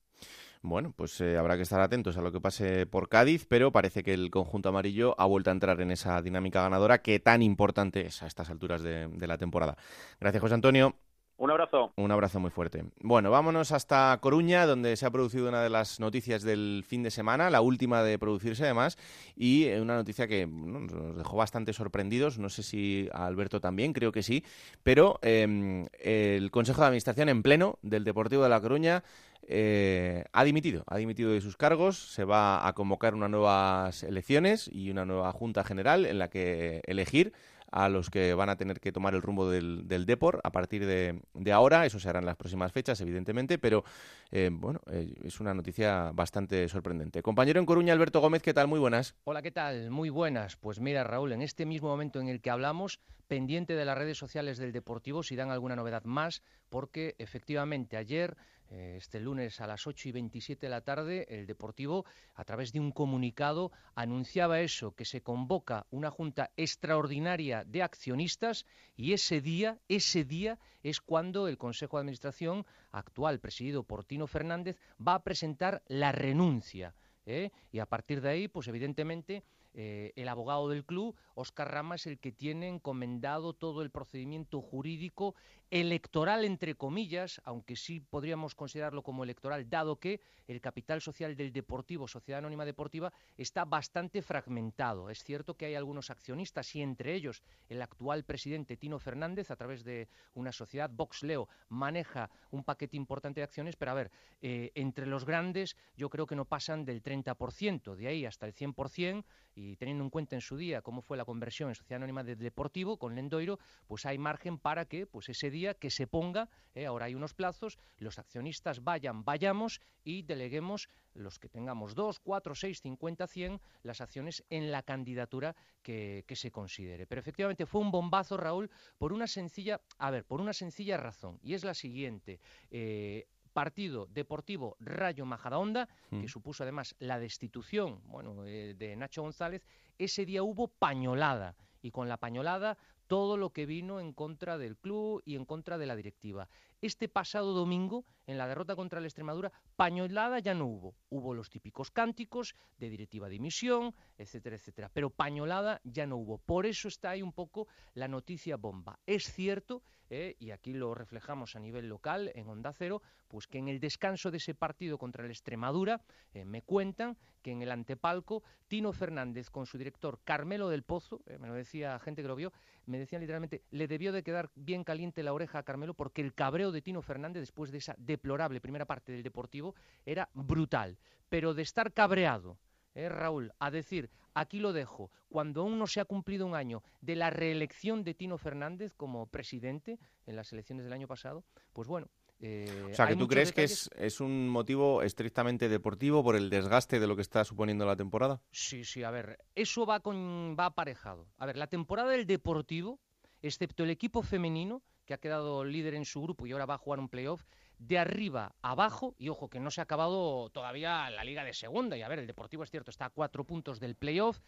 Bueno, 0.64 0.94
pues 0.96 1.20
eh, 1.22 1.38
habrá 1.38 1.56
que 1.56 1.64
estar 1.64 1.82
atentos 1.82 2.18
a 2.18 2.22
lo 2.22 2.32
que 2.32 2.40
pase 2.40 2.86
por 2.86 3.10
Cádiz, 3.10 3.48
pero 3.48 3.72
parece 3.72 4.04
que 4.04 4.14
el 4.14 4.30
conjunto 4.30 4.70
amarillo 4.70 5.16
ha 5.20 5.26
vuelto 5.26 5.50
a 5.50 5.54
entrar 5.54 5.82
en 5.82 5.90
esa 5.90 6.22
dinámica 6.22 6.62
ganadora 6.62 7.02
que 7.02 7.20
tan 7.20 7.42
importante 7.42 8.06
es 8.06 8.22
a 8.22 8.28
estas 8.28 8.52
alturas 8.52 8.84
de 8.84 9.28
la 9.28 9.38
temporada. 9.38 9.76
Gracias, 10.20 10.42
José 10.42 10.54
Antonio. 10.54 10.96
Un 11.42 11.50
abrazo. 11.50 11.92
Un 11.96 12.12
abrazo 12.12 12.40
muy 12.40 12.52
fuerte. 12.52 12.84
Bueno, 13.00 13.32
vámonos 13.32 13.72
hasta 13.72 14.16
Coruña, 14.22 14.68
donde 14.68 14.96
se 14.96 15.08
ha 15.08 15.10
producido 15.10 15.50
una 15.50 15.64
de 15.64 15.72
las 15.72 16.00
noticias 16.00 16.44
del 16.44 16.84
fin 16.88 17.02
de 17.02 17.10
semana, 17.10 17.50
la 17.50 17.62
última 17.62 18.04
de 18.04 18.20
producirse 18.20 18.64
además, 18.64 18.96
y 19.36 19.64
eh, 19.64 19.82
una 19.82 19.96
noticia 19.96 20.28
que 20.28 20.46
nos 20.46 21.18
dejó 21.18 21.38
bastante 21.38 21.74
sorprendidos, 21.74 22.38
no 22.38 22.50
sé 22.50 22.62
si 22.62 23.10
a 23.12 23.26
Alberto 23.26 23.60
también, 23.60 23.92
creo 23.92 24.12
que 24.12 24.22
sí, 24.22 24.44
pero 24.84 25.18
em, 25.24 25.88
el 26.00 26.52
Consejo 26.52 26.82
de 26.82 26.88
Administración 26.88 27.28
en 27.28 27.42
pleno 27.42 27.80
del 27.82 28.04
Deportivo 28.04 28.44
de 28.44 28.50
La 28.50 28.62
Coruña 28.62 29.04
eh, 29.48 30.26
ha 30.34 30.44
dimitido, 30.44 30.84
ha 30.86 30.98
dimitido 30.98 31.32
de 31.32 31.42
sus 31.42 31.58
cargos, 31.58 32.14
se 32.14 32.24
va 32.24 32.68
a 32.68 32.74
convocar 32.74 33.16
unas 33.16 33.32
nuevas 33.32 34.04
elecciones 34.04 34.70
y 34.72 34.92
una 34.92 35.06
nueva 35.06 35.32
Junta 35.32 35.64
General 35.64 36.06
en 36.06 36.20
la 36.20 36.30
que 36.30 36.82
elegir 36.86 37.34
a 37.72 37.90
los 37.90 38.10
que 38.10 38.34
van 38.34 38.50
a 38.50 38.58
tener 38.58 38.80
que 38.80 38.92
tomar 38.92 39.16
el 39.16 39.22
rumbo 39.22 39.50
del, 39.50 39.88
del 39.88 40.06
Depor 40.06 40.42
a 40.44 40.52
partir 40.52 40.86
de, 40.86 41.22
de, 41.34 41.52
ahora. 41.52 41.86
Eso 41.86 42.00
se 42.00 42.10
hará 42.10 42.20
en 42.20 42.26
las 42.26 42.36
próximas 42.36 42.72
fechas, 42.72 43.00
evidentemente, 43.02 43.58
pero 43.58 43.84
eh, 44.32 44.50
bueno, 44.52 44.82
eh, 44.92 45.14
es 45.24 45.40
una 45.40 45.54
noticia 45.54 46.12
bastante 46.14 46.68
sorprendente. 46.68 47.22
Compañero 47.22 47.60
en 47.60 47.66
Coruña, 47.66 47.94
Alberto 47.94 48.20
Gómez, 48.20 48.42
¿qué 48.42 48.54
tal? 48.54 48.68
Muy 48.68 48.80
buenas. 48.80 49.16
Hola, 49.24 49.42
¿qué 49.42 49.52
tal? 49.52 49.90
Muy 49.90 50.10
buenas. 50.10 50.58
Pues 50.58 50.80
mira, 50.80 51.04
Raúl, 51.04 51.32
en 51.32 51.42
este 51.42 51.66
mismo 51.66 51.88
momento 51.88 52.20
en 52.20 52.28
el 52.28 52.42
que 52.42 52.50
hablamos, 52.50 53.00
pendiente 53.28 53.76
de 53.76 53.86
las 53.86 53.98
redes 53.98 54.18
sociales 54.18 54.58
del 54.58 54.74
Deportivo 54.74 55.24
si 55.24 55.38
dan 55.38 55.52
alguna 55.52 55.78
novedad 55.78 56.04
más, 56.04 56.42
porque 56.70 57.16
efectivamente 57.18 57.96
ayer 57.96 58.36
este 58.72 59.20
lunes 59.20 59.60
a 59.60 59.68
las 59.68 59.86
8 59.86 60.10
y 60.10 60.12
27 60.14 60.66
de 60.66 60.70
la 60.70 60.82
tarde, 60.82 61.26
el 61.30 61.46
Deportivo, 61.46 62.06
a 62.36 62.46
través 62.46 62.72
de 62.72 62.80
un 62.80 62.92
comunicado, 62.92 63.72
anunciaba 63.96 64.62
eso, 64.62 64.94
que 64.94 65.06
se 65.06 65.22
convoca 65.22 65.86
una 65.92 66.10
junta 66.10 66.52
extraordinaria 66.56 67.66
de 67.66 67.84
accionistas 67.84 68.66
y 68.96 69.14
ese 69.14 69.42
día, 69.42 69.80
ese 69.90 70.24
día 70.24 70.58
es 70.84 71.02
cuando 71.02 71.48
el 71.48 71.58
Consejo 71.58 71.98
de 71.98 72.02
Administración 72.02 72.66
actual, 72.92 73.40
presidido 73.40 73.84
por 73.84 74.06
Tino 74.06 74.28
Fernández, 74.28 74.78
va 75.06 75.16
a 75.16 75.24
presentar 75.24 75.84
la 75.88 76.12
renuncia. 76.12 76.96
¿eh? 77.26 77.52
Y 77.72 77.80
a 77.80 77.86
partir 77.86 78.22
de 78.22 78.30
ahí, 78.30 78.48
pues 78.48 78.68
evidentemente 78.68 79.44
eh, 79.74 80.12
el 80.16 80.28
abogado 80.28 80.70
del 80.70 80.84
club, 80.84 81.16
Oscar 81.34 81.72
Rama, 81.72 81.96
es 81.96 82.06
el 82.06 82.20
que 82.20 82.32
tiene 82.32 82.68
encomendado 82.68 83.54
todo 83.54 83.82
el 83.82 83.90
procedimiento 83.90 84.62
jurídico 84.62 85.36
electoral, 85.72 86.44
entre 86.44 86.76
comillas, 86.76 87.42
aunque 87.46 87.78
sí 87.78 88.02
podríamos 88.02 88.56
considerarlo 88.56 89.04
como 89.04 89.24
electoral, 89.24 89.70
dado 89.70 90.00
que 90.00 90.20
el 90.48 90.60
capital 90.60 91.00
social 91.02 91.38
del 91.38 91.54
Deportivo, 91.54 92.10
Sociedad 92.10 92.40
Anónima 92.40 92.66
Deportiva, 92.66 93.14
está 93.38 93.64
bastante 93.64 94.22
fragmentado. 94.22 95.10
Es 95.10 95.24
cierto 95.24 95.56
que 95.56 95.66
hay 95.66 95.76
algunos 95.76 96.10
accionistas 96.10 96.76
y 96.76 96.82
entre 96.82 97.16
ellos 97.16 97.42
el 97.70 97.82
actual 97.82 98.26
presidente 98.26 98.76
Tino 98.76 99.00
Fernández, 99.00 99.50
a 99.50 99.56
través 99.56 99.86
de 99.86 100.10
una 100.34 100.52
sociedad, 100.52 100.90
Voxleo, 100.94 101.48
maneja 101.70 102.30
un 102.52 102.66
paquete 102.66 102.98
importante 102.98 103.40
de 103.40 103.46
acciones, 103.46 103.78
pero 103.78 103.92
a 103.92 103.96
ver, 103.96 104.12
eh, 104.42 104.72
entre 104.76 105.06
los 105.06 105.24
grandes 105.24 105.78
yo 105.96 106.10
creo 106.10 106.28
que 106.28 106.36
no 106.36 106.44
pasan 106.44 106.84
del 106.84 107.02
30%, 107.02 107.96
de 107.96 108.08
ahí 108.08 108.26
hasta 108.26 108.46
el 108.46 108.54
100%, 108.54 109.24
y 109.54 109.76
teniendo 109.78 110.04
en 110.04 110.10
cuenta 110.10 110.36
en 110.36 110.42
su 110.42 110.58
día 110.58 110.82
cómo 110.82 111.02
fue 111.02 111.18
la 111.18 111.26
conversión 111.26 111.70
en 111.70 111.76
Sociedad 111.76 111.98
Anónima 111.98 112.24
de 112.24 112.36
Deportivo 112.36 112.98
con 112.98 113.16
Lendoiro, 113.16 113.60
pues 113.88 114.06
hay 114.06 114.18
margen 114.18 114.58
para 114.58 114.86
que 114.86 115.06
pues 115.06 115.30
ese 115.30 115.50
día 115.50 115.61
que 115.74 115.90
se 115.90 116.08
ponga, 116.08 116.50
eh, 116.74 116.86
ahora 116.86 117.06
hay 117.06 117.16
unos 117.16 117.34
plazos, 117.34 117.78
los 117.98 118.20
accionistas 118.20 118.84
vayan, 118.84 119.24
vayamos 119.24 119.82
y 120.04 120.24
deleguemos 120.24 120.90
los 121.14 121.40
que 121.40 121.50
tengamos 121.50 121.96
2, 121.96 122.20
4, 122.20 122.56
6, 122.56 122.82
50, 122.82 123.28
100 123.28 123.62
las 123.84 124.02
acciones 124.02 124.44
en 124.50 124.72
la 124.72 124.84
candidatura 124.84 125.56
que, 125.82 126.24
que, 126.28 126.36
se 126.36 126.52
considere. 126.52 127.06
Pero 127.06 127.20
efectivamente 127.20 127.66
fue 127.66 127.82
un 127.82 127.92
bombazo, 127.92 128.38
Raúl, 128.38 128.70
por 128.98 129.14
una 129.14 129.28
sencilla, 129.28 129.82
a 129.98 130.12
ver, 130.12 130.26
por 130.26 130.42
una 130.42 130.54
sencilla 130.54 130.98
razón, 130.98 131.40
y 131.44 131.54
es 131.54 131.64
la 131.64 131.74
siguiente. 131.74 132.40
Eh, 132.70 133.28
partido 133.52 134.08
deportivo 134.08 134.78
Rayo 134.80 135.26
Majadahonda, 135.26 135.88
que 136.10 136.16
mm. 136.16 136.28
supuso 136.28 136.64
además 136.64 136.96
la 137.00 137.20
destitución 137.20 138.02
bueno, 138.06 138.46
eh, 138.46 138.74
de 138.78 138.96
Nacho 138.96 139.22
González, 139.22 139.66
ese 139.98 140.26
día 140.26 140.44
hubo 140.44 140.68
pañolada. 140.68 141.56
Y 141.84 141.90
con 141.90 142.08
la 142.08 142.18
pañolada 142.18 142.78
todo 143.12 143.36
lo 143.36 143.50
que 143.50 143.66
vino 143.66 144.00
en 144.00 144.14
contra 144.14 144.58
del 144.58 144.78
club 144.78 145.22
y 145.26 145.36
en 145.36 145.44
contra 145.44 145.78
de 145.78 145.86
la 145.86 145.98
directiva. 145.98 146.48
Este 146.82 147.10
pasado 147.10 147.52
domingo, 147.52 148.06
en 148.28 148.38
la 148.38 148.48
derrota 148.48 148.76
contra 148.76 149.00
el 149.00 149.06
Extremadura, 149.06 149.52
pañolada 149.76 150.40
ya 150.40 150.54
no 150.54 150.66
hubo. 150.66 150.96
Hubo 151.10 151.34
los 151.34 151.50
típicos 151.50 151.92
cánticos 151.92 152.56
de 152.78 152.90
directiva 152.90 153.30
dimisión, 153.30 153.94
etcétera, 154.18 154.56
etcétera. 154.56 154.90
Pero 154.94 155.10
pañolada 155.10 155.82
ya 155.84 156.06
no 156.06 156.18
hubo. 156.18 156.38
Por 156.38 156.66
eso 156.66 156.88
está 156.88 157.12
ahí 157.12 157.22
un 157.22 157.34
poco 157.34 157.68
la 157.94 158.08
noticia 158.08 158.58
bomba. 158.58 159.00
Es 159.06 159.32
cierto 159.32 159.84
eh, 160.14 160.36
y 160.40 160.52
aquí 160.52 160.74
lo 160.74 160.94
reflejamos 160.94 161.56
a 161.56 161.60
nivel 161.60 161.88
local, 161.88 162.34
en 162.36 162.50
Onda 162.50 162.74
Cero, 162.74 163.02
pues 163.30 163.48
que 163.48 163.60
en 163.60 163.70
el 163.70 163.80
descanso 163.80 164.30
de 164.30 164.38
ese 164.38 164.54
partido 164.54 164.98
contra 164.98 165.24
el 165.24 165.32
Extremadura, 165.32 166.02
eh, 166.34 166.44
me 166.44 166.64
cuentan 166.64 167.18
que 167.42 167.52
en 167.52 167.62
el 167.62 167.72
antepalco, 167.72 168.44
Tino 168.68 168.92
Fernández 168.92 169.50
con 169.50 169.66
su 169.66 169.78
director 169.78 170.20
Carmelo 170.26 170.68
del 170.68 170.84
Pozo, 170.84 171.22
eh, 171.28 171.38
me 171.40 171.48
lo 171.48 171.54
decía 171.54 171.98
gente 172.00 172.22
que 172.22 172.28
lo 172.28 172.36
vio, 172.36 172.52
me 172.88 173.00
decían 173.00 173.22
literalmente, 173.22 173.64
le 173.72 173.88
debió 173.88 174.12
de 174.12 174.22
quedar 174.22 174.52
bien 174.54 174.84
caliente 174.84 175.24
la 175.24 175.32
oreja 175.32 175.60
a 175.60 175.64
Carmelo 175.64 175.94
porque 175.94 176.22
el 176.22 176.34
cabreo 176.34 176.74
de 176.74 176.82
Tino 176.82 177.02
Fernández 177.02 177.40
después 177.40 177.72
de 177.72 177.78
esa 177.78 177.96
deplorable 178.12 178.62
primera 178.62 178.86
parte 178.86 179.12
del 179.12 179.24
Deportivo 179.24 179.76
era 180.06 180.30
brutal. 180.34 180.98
Pero 181.30 181.54
de 181.54 181.64
estar 181.64 181.94
cabreado, 181.94 182.58
eh, 182.94 183.10
Raúl, 183.10 183.54
a 183.60 183.72
decir, 183.72 184.10
aquí 184.34 184.60
lo 184.60 184.74
dejo, 184.74 185.12
cuando 185.30 185.62
aún 185.62 185.80
no 185.80 185.88
se 185.88 186.02
ha 186.02 186.06
cumplido 186.06 186.46
un 186.46 186.56
año 186.56 186.84
de 187.02 187.16
la 187.16 187.30
reelección 187.30 188.04
de 188.04 188.14
Tino 188.14 188.38
Fernández 188.38 188.94
como 188.96 189.28
presidente 189.28 190.00
en 190.26 190.36
las 190.36 190.52
elecciones 190.52 190.84
del 190.84 190.94
año 190.94 191.08
pasado, 191.08 191.44
pues 191.74 191.88
bueno. 191.88 192.08
Eh, 192.44 192.90
o 192.92 192.96
sea, 192.96 193.08
que 193.08 193.16
tú 193.16 193.28
crees 193.28 193.52
que 193.52 193.64
es, 193.64 193.88
es, 193.96 194.20
un 194.20 194.50
motivo 194.50 195.04
estrictamente 195.04 195.70
deportivo 195.70 196.24
por 196.24 196.36
el 196.36 196.50
desgaste 196.50 197.00
de 197.00 197.06
lo 197.06 197.16
que 197.16 197.22
está 197.22 197.46
suponiendo 197.46 197.86
la 197.86 197.96
temporada? 197.96 198.42
Sí, 198.52 198.84
sí, 198.84 199.04
a 199.04 199.12
ver, 199.12 199.38
eso 199.54 199.86
va, 199.86 200.00
con, 200.00 200.56
va 200.60 200.66
aparejado. 200.66 201.28
A 201.38 201.46
ver, 201.46 201.56
la 201.56 201.68
temporada 201.68 202.10
del 202.10 202.26
deportivo, 202.26 203.00
excepto 203.44 203.84
el 203.84 203.92
equipo 203.92 204.24
femenino, 204.24 204.82
que 205.06 205.14
ha 205.14 205.20
quedado 205.20 205.64
líder 205.64 205.94
en 205.94 206.06
su 206.06 206.22
grupo 206.22 206.48
y 206.48 206.52
ahora 206.52 206.66
va 206.66 206.76
a 206.76 206.78
jugar 206.80 207.00
un 207.00 207.10
playoff, 207.10 207.46
de 207.82 207.98
arriba 207.98 208.54
abajo, 208.62 209.16
y 209.18 209.30
ojo 209.30 209.50
que 209.50 209.60
no 209.60 209.72
se 209.72 209.82
ha 209.82 209.86
acabado 209.86 210.50
todavía 210.52 211.10
la 211.10 211.24
liga 211.24 211.44
de 211.44 211.54
segunda, 211.54 211.98
y 211.98 212.04
a 212.04 212.08
ver, 212.08 212.20
el 212.20 212.28
Deportivo 212.28 212.64
es 212.64 212.70
cierto, 212.70 212.92
está 212.92 213.06
a 213.06 213.10
cuatro 213.10 213.44
puntos 213.44 213.80
del 213.80 213.96
playoff, 213.96 214.40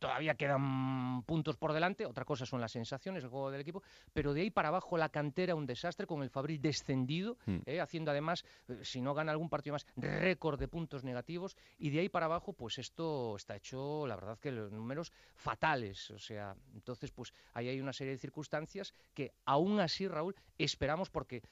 todavía 0.00 0.34
quedan 0.34 1.22
puntos 1.22 1.56
por 1.56 1.72
delante, 1.72 2.04
otra 2.04 2.24
cosa 2.24 2.46
son 2.46 2.60
las 2.60 2.72
sensaciones, 2.72 3.22
el 3.22 3.30
juego 3.30 3.52
del 3.52 3.60
equipo, 3.60 3.82
pero 4.12 4.34
de 4.34 4.40
ahí 4.40 4.50
para 4.50 4.68
abajo 4.68 4.96
la 4.96 5.08
cantera 5.08 5.54
un 5.54 5.66
desastre 5.66 6.06
con 6.06 6.22
el 6.22 6.30
Fabril 6.30 6.60
descendido, 6.60 7.36
hmm. 7.46 7.58
eh, 7.66 7.80
haciendo 7.80 8.10
además, 8.10 8.44
eh, 8.66 8.80
si 8.82 9.00
no 9.00 9.14
gana 9.14 9.30
algún 9.30 9.48
partido 9.48 9.74
más, 9.74 9.86
récord 9.96 10.58
de 10.58 10.66
puntos 10.66 11.04
negativos, 11.04 11.56
y 11.78 11.90
de 11.90 12.00
ahí 12.00 12.08
para 12.08 12.26
abajo, 12.26 12.54
pues 12.54 12.78
esto 12.78 13.36
está 13.36 13.54
hecho, 13.54 14.04
la 14.08 14.16
verdad 14.16 14.38
que 14.40 14.50
los 14.50 14.72
números 14.72 15.12
fatales, 15.36 16.10
o 16.10 16.18
sea, 16.18 16.56
entonces 16.74 17.12
pues 17.12 17.32
ahí 17.52 17.68
hay 17.68 17.80
una 17.80 17.92
serie 17.92 18.14
de 18.14 18.18
circunstancias 18.18 18.94
que 19.14 19.32
aún 19.44 19.78
así, 19.78 20.08
Raúl, 20.08 20.34
esperamos 20.58 21.08
porque 21.08 21.42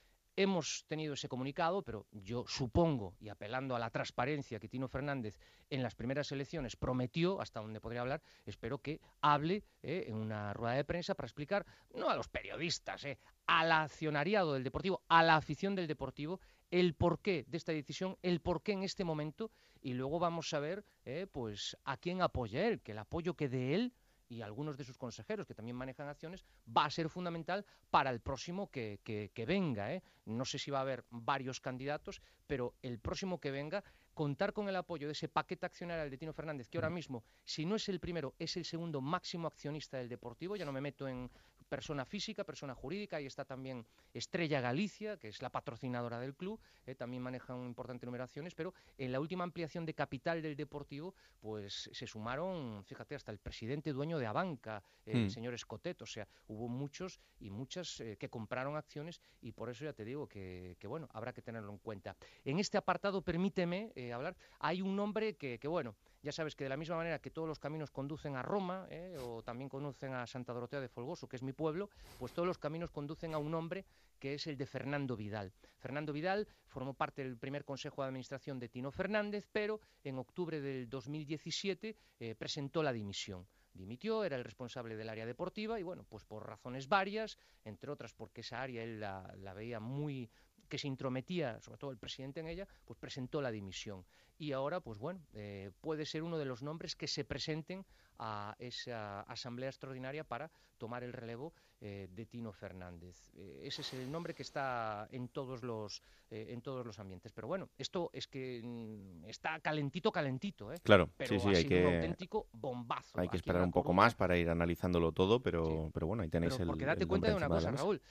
Hemos 0.40 0.85
tenido 0.87 1.14
ese 1.14 1.29
comunicado, 1.29 1.83
pero 1.83 2.07
yo 2.12 2.44
supongo, 2.46 3.16
y 3.18 3.29
apelando 3.29 3.74
a 3.74 3.81
la 3.81 3.90
transparencia 3.90 4.61
que 4.61 4.68
Tino 4.68 4.87
Fernández 4.87 5.37
en 5.68 5.83
las 5.83 5.96
primeras 5.96 6.31
elecciones 6.31 6.77
prometió, 6.77 7.40
hasta 7.40 7.59
donde 7.59 7.81
podría 7.81 8.03
hablar, 8.03 8.22
espero 8.46 8.79
que 8.79 9.01
hable 9.20 9.64
eh, 9.83 10.05
en 10.07 10.14
una 10.14 10.53
rueda 10.53 10.77
de 10.77 10.85
prensa 10.85 11.16
para 11.16 11.27
explicar, 11.27 11.66
no 11.92 12.09
a 12.09 12.14
los 12.14 12.29
periodistas, 12.29 13.05
eh, 13.05 13.18
al 13.48 13.72
accionariado 13.72 14.55
del 14.55 14.62
Deportivo, 14.62 15.03
a 15.09 15.24
la 15.24 15.35
afición 15.35 15.74
del 15.74 15.88
Deportivo, 15.88 16.38
el 16.70 16.94
porqué 16.94 17.44
de 17.48 17.57
esta 17.57 17.72
decisión, 17.72 18.16
el 18.22 18.40
porqué 18.40 18.70
en 18.70 18.85
este 18.85 19.03
momento, 19.03 19.51
y 19.81 19.94
luego 19.94 20.20
vamos 20.20 20.55
a 20.55 20.61
ver 20.61 20.85
eh, 21.05 21.27
pues 21.33 21.77
a 21.83 21.96
quién 21.96 22.22
apoya 22.22 22.64
él, 22.64 22.81
que 22.81 22.92
el 22.92 22.98
apoyo 22.98 23.35
que 23.35 23.48
de 23.48 23.74
él 23.74 23.92
y 24.29 24.43
algunos 24.43 24.77
de 24.77 24.85
sus 24.85 24.99
consejeros 24.99 25.47
que 25.47 25.55
también 25.55 25.77
manejan 25.77 26.09
acciones, 26.09 26.45
va 26.77 26.85
a 26.85 26.91
ser 26.91 27.09
fundamental 27.09 27.64
para 27.91 28.11
el 28.11 28.21
próximo 28.21 28.71
que, 28.71 29.01
que, 29.05 29.47
venga. 29.47 29.93
¿eh? 29.95 30.03
No 30.27 30.45
sé 30.45 30.59
si 30.59 30.71
va 30.71 30.79
a 30.79 30.83
haber 30.83 31.05
varios 31.11 31.61
candidatos, 31.61 32.21
pero 32.47 32.75
el 32.83 32.99
próximo 32.99 33.41
que 33.41 33.51
venga, 33.51 33.83
contar 34.14 34.53
con 34.53 34.69
el 34.69 34.77
apoyo 34.77 35.07
de 35.07 35.12
ese 35.12 35.29
paquete 35.29 35.67
accionario 35.67 36.11
de 36.11 36.19
Tino 36.19 36.33
Fernández, 36.33 36.69
que 36.69 36.79
ahora 36.79 36.91
mismo, 36.91 37.25
si 37.45 37.64
no 37.64 37.77
es 37.77 37.88
el 37.88 38.01
primero, 38.01 38.35
es 38.38 38.57
el 38.57 38.64
segundo 38.64 39.01
máximo 39.01 39.47
accionista 39.47 39.97
del 39.97 40.09
Deportivo, 40.09 40.57
ya 40.57 40.64
no 40.64 40.73
me 40.73 40.81
meto 40.81 41.09
en 41.09 41.31
persona 41.68 42.04
física, 42.04 42.44
persona 42.44 42.74
jurídica, 42.74 43.16
ahí 43.16 43.26
está 43.26 43.44
también 43.44 43.87
Estrella 44.12 44.61
Galicia, 44.61 45.16
que 45.16 45.28
es 45.28 45.42
la 45.42 45.50
patrocinadora 45.50 46.18
del 46.18 46.35
club, 46.35 46.61
eh, 46.87 46.94
también 46.94 47.22
maneja 47.22 47.54
un 47.54 47.66
importante 47.66 48.07
número 48.07 48.22
de 48.22 48.26
acciones, 48.26 48.54
pero 48.54 48.74
en 48.96 49.12
la 49.12 49.20
última 49.20 49.44
ampliación 49.44 49.87
de 49.87 49.94
capital 49.94 50.42
del 50.42 50.57
Deportivo, 50.57 51.14
pues 51.40 51.90
se 51.92 52.07
sumaron, 52.07 52.85
fíjate, 52.85 53.14
hasta 53.14 53.31
el 53.31 53.38
presidente 53.38 53.92
dueño 53.92 54.18
de 54.18 54.26
Abanca, 54.26 54.83
el 55.07 55.26
hmm. 55.26 55.31
señor 55.31 55.54
Escotet, 55.54 56.02
o 56.02 56.07
sea, 56.07 56.26
hubo 56.48 56.68
muchos 56.68 57.20
y 57.40 57.50
muchas 57.50 58.00
eh, 58.00 58.16
que 58.18 58.28
compraron 58.28 58.76
acciones 58.76 59.20
y 59.40 59.52
por 59.52 59.70
eso 59.70 59.85
ya 59.85 59.92
te 59.92 60.04
digo 60.04 60.28
que, 60.28 60.76
bueno, 60.85 61.09
habrá 61.12 61.33
que 61.33 61.42
tenerlo 61.42 61.72
en 61.72 61.78
cuenta. 61.78 62.16
En 62.44 62.59
este 62.59 62.78
apartado, 62.78 63.22
permíteme 63.22 63.92
eh, 63.94 64.12
hablar, 64.12 64.37
hay 64.59 64.83
un 64.83 64.96
nombre 64.96 65.37
que, 65.37 65.59
que 65.59 65.68
bueno, 65.68 65.94
ya 66.22 66.33
sabes 66.33 66.54
que 66.54 66.64
de 66.64 66.70
la 66.70 66.76
misma 66.76 66.96
manera 66.96 67.20
que 67.20 67.31
todos 67.31 67.46
los 67.46 67.59
caminos 67.59 67.90
conducen 67.90 68.37
a 68.37 68.42
Roma, 68.42 68.87
¿eh? 68.90 69.16
o 69.20 69.42
también 69.42 69.68
conducen 69.68 70.14
a 70.14 70.26
Santa 70.26 70.52
Dorotea 70.52 70.81
de 70.81 70.88
Folgoso, 70.88 71.28
que 71.28 71.37
es 71.37 71.42
mi 71.42 71.52
pueblo, 71.52 71.90
pues 72.18 72.33
todos 72.33 72.46
los 72.46 72.59
caminos 72.59 72.90
conducen 72.90 73.35
a 73.35 73.38
un 73.38 73.54
hombre 73.54 73.85
que 74.18 74.35
es 74.35 74.46
el 74.46 74.57
de 74.57 74.66
Fernando 74.66 75.16
Vidal. 75.16 75.52
Fernando 75.78 76.12
Vidal 76.12 76.48
formó 76.66 76.94
parte 76.94 77.22
del 77.22 77.37
primer 77.37 77.64
Consejo 77.64 78.02
de 78.02 78.09
Administración 78.09 78.59
de 78.59 78.68
Tino 78.68 78.90
Fernández, 78.90 79.48
pero 79.52 79.81
en 80.02 80.18
octubre 80.18 80.61
del 80.61 80.88
2017 80.88 81.96
eh, 82.20 82.35
presentó 82.35 82.83
la 82.83 82.92
dimisión 82.92 83.46
dimitió, 83.74 84.24
era 84.24 84.35
el 84.35 84.42
responsable 84.42 84.96
del 84.96 85.09
área 85.09 85.24
deportiva 85.24 85.78
y 85.78 85.85
bueno, 85.85 86.04
pues 86.09 86.24
por 86.24 86.44
razones 86.44 86.88
varias, 86.88 87.38
entre 87.64 87.92
otras 87.92 88.12
porque 88.12 88.40
esa 88.40 88.61
área 88.61 88.83
él 88.83 88.98
la, 88.98 89.33
la 89.38 89.54
veía 89.54 89.78
muy 89.78 90.28
que 90.68 90.78
se 90.78 90.87
intrometía, 90.87 91.61
sobre 91.61 91.78
todo 91.78 91.90
el 91.90 91.98
presidente 91.98 92.40
en 92.40 92.48
ella, 92.48 92.68
pues 92.85 92.98
presentó 92.98 93.40
la 93.40 93.50
dimisión. 93.50 94.04
Y 94.38 94.53
ahora, 94.53 94.81
pues 94.81 94.98
bueno, 94.98 95.20
eh, 95.35 95.70
puede 95.81 96.07
ser 96.07 96.22
uno 96.22 96.38
de 96.38 96.44
los 96.44 96.62
nombres 96.62 96.94
que 96.94 97.09
se 97.09 97.24
presenten 97.24 97.85
a 98.18 98.57
esa 98.59 99.22
asamblea 99.22 99.68
extraordinaria 99.68 100.24
para 100.24 100.51
tomar 100.77 101.03
el 101.05 101.12
relevo 101.12 101.53
eh, 101.81 102.09
de 102.11 102.27
Tino 102.27 102.53
Fernández. 102.53 103.29
Eh, 103.37 103.61
ese 103.64 103.83
es 103.83 103.92
el 103.94 104.11
nombre 104.11 104.35
que 104.35 104.42
está 104.42 105.07
en 105.12 105.29
todos 105.29 105.62
los 105.62 106.03
eh, 106.31 106.46
en 106.51 106.61
todos 106.61 106.85
los 106.85 106.98
ambientes. 106.98 107.33
Pero 107.33 107.46
bueno, 107.46 107.68
esto 107.79 108.11
es 108.12 108.27
que 108.27 108.61
mm, 108.64 109.24
está 109.27 109.61
calentito, 109.61 110.11
calentito, 110.11 110.72
¿eh? 110.72 110.79
Claro, 110.83 111.09
pero 111.16 111.35
sí, 111.35 111.40
sí, 111.40 111.46
ha 111.46 111.51
hay 111.51 111.57
sido 111.62 111.68
que 111.68 111.87
un 111.87 111.94
auténtico 111.94 112.48
bombazo. 112.53 113.20
hay 113.20 113.29
que 113.29 113.37
esperar 113.37 113.62
un 113.62 113.70
poco 113.70 113.92
más 113.92 114.14
para 114.14 114.37
ir 114.37 114.48
analizándolo 114.51 115.12
todo, 115.12 115.40
pero, 115.40 115.90
pero 115.94 116.07
bueno, 116.09 116.24
ahí 116.24 116.29
tenéis 116.29 116.55
Pero 116.55 116.64
el 116.64 116.68
porque 116.68 116.85
date 116.85 117.03
el 117.03 117.09
cuenta 117.09 117.29
de 117.29 117.35
una 117.35 117.48
cosa. 117.48 117.70
Raúl. 117.70 118.03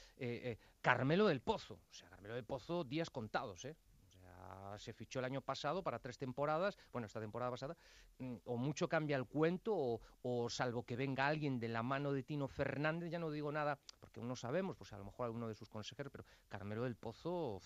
Carmelo 0.82 1.28
del 1.28 1.42
Pozo. 1.42 1.80
O 1.90 1.94
sea, 1.94 2.10
Carmelo 2.10 2.36
del 2.36 2.46
Pozo, 2.46 2.86
días 2.86 3.10
contados, 3.10 3.66
¿eh? 3.66 3.76
Se 4.78 4.94
fichó 4.94 5.20
el 5.20 5.26
año 5.26 5.42
pasado 5.42 5.84
para 5.84 6.00
tres 6.00 6.18
temporadas, 6.18 6.78
bueno, 6.92 7.08
esta 7.08 7.20
temporada 7.20 7.52
pasada, 7.52 7.78
mm, 8.20 8.36
o 8.46 8.58
mucho 8.58 8.88
cambia 8.90 9.16
el 9.18 9.26
cuento, 9.26 9.74
o, 9.76 10.02
o 10.22 10.50
salvo 10.50 10.84
que 10.84 10.96
venga 10.96 11.28
alguien 11.28 11.60
de 11.60 11.68
la 11.70 11.84
mano 11.84 12.12
de 12.14 12.24
Tino 12.24 12.48
Fernández, 12.48 13.10
ya 13.12 13.20
no 13.20 13.32
digo 13.32 13.52
nada, 13.52 13.80
porque 14.00 14.20
aún 14.20 14.28
no 14.30 14.36
sabemos, 14.36 14.76
pues 14.78 14.94
a 14.94 14.98
lo 14.98 15.06
mejor 15.06 15.26
alguno 15.26 15.48
de 15.48 15.56
sus 15.56 15.70
consejeros, 15.70 16.12
pero 16.12 16.26
Carmelo 16.50 16.84
del 16.84 16.96
Pozo, 16.96 17.60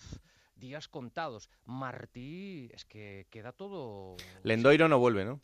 días 0.54 0.88
contados. 0.88 1.48
Martí, 1.64 2.70
es 2.72 2.84
que 2.84 3.26
queda 3.30 3.52
todo... 3.52 4.16
Lendoiro 4.42 4.88
no 4.88 4.98
vuelve, 4.98 5.24
¿no? 5.24 5.40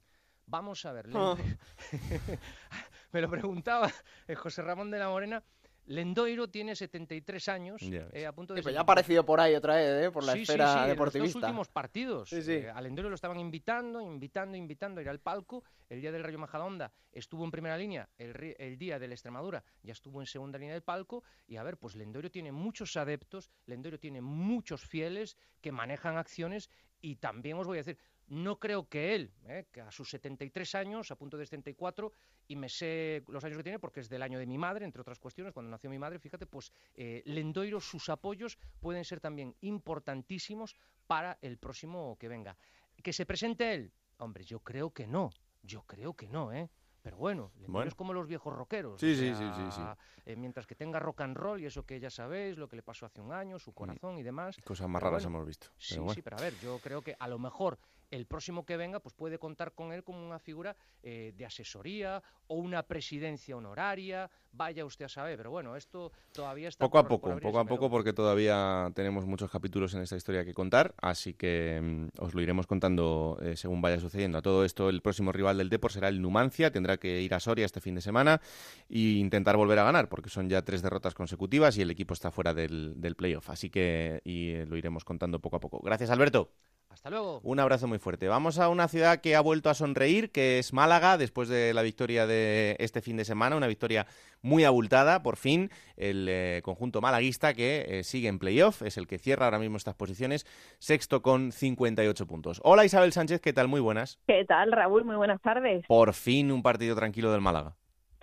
Vamos 0.46 0.84
a 0.86 0.92
ver. 0.92 1.06
Lendo- 1.08 1.36
Me 3.12 3.20
lo 3.20 3.28
preguntaba 3.30 3.90
eh, 4.26 4.34
José 4.34 4.62
Ramón 4.62 4.90
de 4.90 4.98
la 4.98 5.08
Morena. 5.08 5.42
Lendoiro 5.88 6.48
tiene 6.50 6.76
73 6.76 7.48
años, 7.48 7.80
eh, 7.82 8.26
a 8.26 8.32
punto 8.32 8.52
de 8.52 8.60
Sí, 8.60 8.64
ser 8.64 8.74
ya 8.74 8.80
ha 8.80 8.82
aparecido 8.82 9.24
por 9.24 9.40
ahí 9.40 9.54
otra 9.54 9.76
vez, 9.76 10.04
¿eh? 10.06 10.10
por 10.10 10.22
la 10.22 10.32
Sí, 10.32 10.40
sí, 10.40 10.42
esfera 10.42 10.66
sí, 10.66 10.72
en 10.74 10.80
los 10.80 10.88
deportivista. 10.90 11.38
dos 11.40 11.48
últimos 11.48 11.68
partidos. 11.68 12.28
Sí, 12.28 12.42
sí. 12.42 12.52
Eh, 12.52 12.70
a 12.70 12.80
Lendoiro 12.82 13.08
lo 13.08 13.14
estaban 13.14 13.40
invitando, 13.40 14.00
invitando, 14.02 14.56
invitando 14.56 15.00
a 15.00 15.02
ir 15.02 15.08
al 15.08 15.20
palco. 15.20 15.64
El 15.88 16.02
día 16.02 16.12
del 16.12 16.22
Rayo 16.24 16.38
Majadahonda 16.38 16.92
estuvo 17.10 17.42
en 17.42 17.50
primera 17.50 17.78
línea. 17.78 18.06
El, 18.18 18.54
el 18.58 18.76
día 18.76 18.98
del 18.98 19.12
Extremadura 19.12 19.64
ya 19.82 19.92
estuvo 19.92 20.20
en 20.20 20.26
segunda 20.26 20.58
línea 20.58 20.74
del 20.74 20.82
palco. 20.82 21.24
Y 21.46 21.56
a 21.56 21.62
ver, 21.62 21.78
pues 21.78 21.96
Lendoiro 21.96 22.30
tiene 22.30 22.52
muchos 22.52 22.94
adeptos, 22.98 23.50
Lendoiro 23.64 23.98
tiene 23.98 24.20
muchos 24.20 24.84
fieles 24.84 25.38
que 25.62 25.72
manejan 25.72 26.18
acciones. 26.18 26.68
Y 27.00 27.16
también 27.16 27.56
os 27.56 27.66
voy 27.66 27.78
a 27.78 27.80
decir, 27.80 27.96
no 28.28 28.58
creo 28.58 28.88
que 28.88 29.14
él, 29.14 29.32
eh, 29.46 29.66
que 29.72 29.80
a 29.80 29.90
sus 29.90 30.10
73 30.10 30.74
años, 30.74 31.10
a 31.10 31.16
punto 31.16 31.36
de 31.36 31.44
74, 31.46 32.12
y 32.46 32.56
me 32.56 32.68
sé 32.68 33.22
los 33.28 33.42
años 33.44 33.56
que 33.56 33.62
tiene 33.62 33.78
porque 33.78 34.00
es 34.00 34.08
del 34.08 34.22
año 34.22 34.38
de 34.38 34.46
mi 34.46 34.58
madre, 34.58 34.84
entre 34.84 35.00
otras 35.00 35.18
cuestiones, 35.18 35.52
cuando 35.52 35.70
nació 35.70 35.88
mi 35.90 35.98
madre, 35.98 36.18
fíjate, 36.18 36.46
pues 36.46 36.72
eh, 36.94 37.22
Lendoiro, 37.26 37.80
sus 37.80 38.08
apoyos 38.08 38.58
pueden 38.80 39.04
ser 39.04 39.20
también 39.20 39.54
importantísimos 39.60 40.76
para 41.06 41.38
el 41.42 41.58
próximo 41.58 42.16
que 42.18 42.28
venga. 42.28 42.56
¿Que 43.02 43.12
se 43.12 43.26
presente 43.26 43.72
él? 43.74 43.92
Hombre, 44.18 44.44
yo 44.44 44.60
creo 44.60 44.90
que 44.90 45.06
no, 45.06 45.30
yo 45.62 45.82
creo 45.82 46.14
que 46.14 46.28
no, 46.28 46.52
¿eh? 46.52 46.68
Pero 47.00 47.16
bueno, 47.16 47.52
Bueno. 47.68 47.88
es 47.88 47.94
como 47.94 48.12
los 48.12 48.26
viejos 48.26 48.52
rockeros. 48.52 49.00
Sí, 49.00 49.12
o 49.12 49.14
sí, 49.14 49.34
sí, 49.34 49.44
sí, 49.54 49.70
sí. 49.70 49.80
eh, 50.26 50.36
mientras 50.36 50.66
que 50.66 50.74
tenga 50.74 50.98
rock 50.98 51.20
and 51.22 51.36
roll 51.36 51.60
y 51.60 51.64
eso 51.66 51.86
que 51.86 51.98
ya 52.00 52.10
sabéis, 52.10 52.58
lo 52.58 52.68
que 52.68 52.76
le 52.76 52.82
pasó 52.82 53.06
hace 53.06 53.20
un 53.20 53.32
año, 53.32 53.58
su 53.58 53.72
corazón 53.72 54.18
y 54.18 54.22
demás. 54.22 54.56
Cosas 54.64 54.88
más 54.88 55.02
raras 55.02 55.22
bueno, 55.22 55.38
hemos 55.38 55.46
visto. 55.46 55.68
Sí, 55.78 55.96
bueno. 55.98 56.12
sí, 56.12 56.22
pero 56.22 56.36
a 56.36 56.40
ver, 56.40 56.54
yo 56.60 56.78
creo 56.80 57.00
que 57.00 57.16
a 57.18 57.28
lo 57.28 57.38
mejor 57.38 57.78
el 58.10 58.26
próximo 58.26 58.64
que 58.64 58.76
venga 58.76 59.00
pues 59.00 59.14
puede 59.14 59.38
contar 59.38 59.72
con 59.72 59.92
él 59.92 60.02
como 60.02 60.24
una 60.24 60.38
figura 60.38 60.76
eh, 61.02 61.32
de 61.36 61.44
asesoría 61.46 62.22
o 62.46 62.56
una 62.56 62.82
presidencia 62.82 63.56
honoraria, 63.56 64.30
vaya 64.52 64.84
usted 64.84 65.04
a 65.04 65.08
saber, 65.08 65.36
pero 65.36 65.50
bueno, 65.50 65.76
esto 65.76 66.12
todavía 66.32 66.68
está 66.68 66.84
Poco 66.86 66.98
a 66.98 67.02
por- 67.02 67.20
poco, 67.20 67.40
poco 67.40 67.58
a 67.58 67.64
poco, 67.64 67.90
porque 67.90 68.12
todavía 68.12 68.90
tenemos 68.94 69.26
muchos 69.26 69.50
capítulos 69.50 69.92
en 69.94 70.00
esta 70.02 70.16
historia 70.16 70.44
que 70.44 70.54
contar, 70.54 70.94
así 71.02 71.34
que 71.34 71.80
mm, 71.82 72.22
os 72.22 72.34
lo 72.34 72.40
iremos 72.40 72.66
contando 72.66 73.38
eh, 73.42 73.56
según 73.56 73.82
vaya 73.82 74.00
sucediendo. 74.00 74.38
A 74.38 74.42
todo 74.42 74.64
esto, 74.64 74.88
el 74.88 75.02
próximo 75.02 75.30
rival 75.32 75.58
del 75.58 75.68
Depor 75.68 75.92
será 75.92 76.08
el 76.08 76.22
Numancia, 76.22 76.70
tendrá 76.72 76.96
que 76.96 77.20
ir 77.20 77.34
a 77.34 77.40
Soria 77.40 77.66
este 77.66 77.80
fin 77.80 77.94
de 77.94 78.00
semana 78.00 78.40
e 78.88 79.18
intentar 79.18 79.56
volver 79.56 79.78
a 79.80 79.84
ganar, 79.84 80.08
porque 80.08 80.30
son 80.30 80.48
ya 80.48 80.62
tres 80.62 80.80
derrotas 80.82 81.14
consecutivas 81.14 81.76
y 81.76 81.82
el 81.82 81.90
equipo 81.90 82.14
está 82.14 82.30
fuera 82.30 82.54
del, 82.54 82.94
del 82.96 83.16
playoff, 83.16 83.50
así 83.50 83.68
que 83.70 84.20
y, 84.24 84.50
eh, 84.52 84.66
lo 84.66 84.76
iremos 84.76 85.04
contando 85.04 85.40
poco 85.40 85.56
a 85.56 85.60
poco. 85.60 85.80
Gracias, 85.84 86.10
Alberto. 86.10 86.50
Hasta 86.98 87.10
luego. 87.10 87.38
Un 87.44 87.60
abrazo 87.60 87.86
muy 87.86 88.00
fuerte. 88.00 88.26
Vamos 88.26 88.58
a 88.58 88.68
una 88.68 88.88
ciudad 88.88 89.20
que 89.20 89.36
ha 89.36 89.40
vuelto 89.40 89.70
a 89.70 89.74
sonreír, 89.74 90.32
que 90.32 90.58
es 90.58 90.72
Málaga, 90.72 91.16
después 91.16 91.48
de 91.48 91.72
la 91.72 91.82
victoria 91.82 92.26
de 92.26 92.74
este 92.80 93.00
fin 93.02 93.16
de 93.16 93.24
semana, 93.24 93.54
una 93.54 93.68
victoria 93.68 94.08
muy 94.42 94.64
abultada, 94.64 95.22
por 95.22 95.36
fin, 95.36 95.70
el 95.96 96.26
eh, 96.28 96.60
conjunto 96.64 97.00
malaguista 97.00 97.54
que 97.54 97.84
eh, 97.86 98.02
sigue 98.02 98.26
en 98.26 98.40
playoff, 98.40 98.82
es 98.82 98.96
el 98.96 99.06
que 99.06 99.18
cierra 99.18 99.44
ahora 99.44 99.60
mismo 99.60 99.76
estas 99.76 99.94
posiciones, 99.94 100.44
sexto 100.80 101.22
con 101.22 101.52
58 101.52 102.26
puntos. 102.26 102.60
Hola 102.64 102.84
Isabel 102.84 103.12
Sánchez, 103.12 103.40
¿qué 103.40 103.52
tal? 103.52 103.68
Muy 103.68 103.80
buenas. 103.80 104.18
¿Qué 104.26 104.44
tal, 104.44 104.72
Raúl? 104.72 105.04
Muy 105.04 105.14
buenas 105.14 105.40
tardes. 105.40 105.86
Por 105.86 106.14
fin 106.14 106.50
un 106.50 106.64
partido 106.64 106.96
tranquilo 106.96 107.30
del 107.30 107.40
Málaga. 107.40 107.76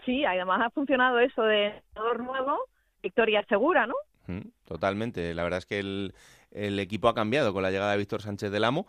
Sí, 0.05 0.25
además 0.25 0.59
ha 0.61 0.69
funcionado 0.71 1.19
eso 1.19 1.43
de 1.43 1.67
entrenador 1.67 2.19
nuevo, 2.25 2.59
victoria 3.01 3.41
segura, 3.47 3.87
¿no? 3.87 3.95
Totalmente. 4.65 5.33
La 5.33 5.43
verdad 5.43 5.59
es 5.59 5.65
que 5.65 5.79
el, 5.79 6.13
el 6.55 6.79
equipo 6.79 7.07
ha 7.07 7.13
cambiado 7.13 7.53
con 7.53 7.61
la 7.61 7.71
llegada 7.71 7.91
de 7.91 7.97
Víctor 7.97 8.21
Sánchez 8.21 8.51
del 8.51 8.63
Amo. 8.63 8.87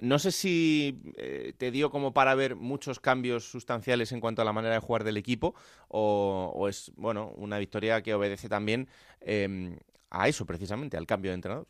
No 0.00 0.18
sé 0.18 0.32
si 0.32 1.02
eh, 1.16 1.52
te 1.58 1.70
dio 1.70 1.90
como 1.90 2.14
para 2.14 2.34
ver 2.34 2.56
muchos 2.56 3.00
cambios 3.00 3.44
sustanciales 3.44 4.12
en 4.12 4.20
cuanto 4.20 4.42
a 4.42 4.44
la 4.44 4.52
manera 4.52 4.74
de 4.74 4.80
jugar 4.80 5.04
del 5.04 5.16
equipo 5.16 5.54
o, 5.88 6.52
o 6.54 6.68
es, 6.68 6.92
bueno, 6.96 7.32
una 7.36 7.58
victoria 7.58 8.02
que 8.02 8.14
obedece 8.14 8.48
también 8.48 8.88
eh, 9.20 9.78
a 10.10 10.28
eso 10.28 10.46
precisamente, 10.46 10.96
al 10.96 11.06
cambio 11.06 11.30
de 11.30 11.36
entrenador. 11.36 11.66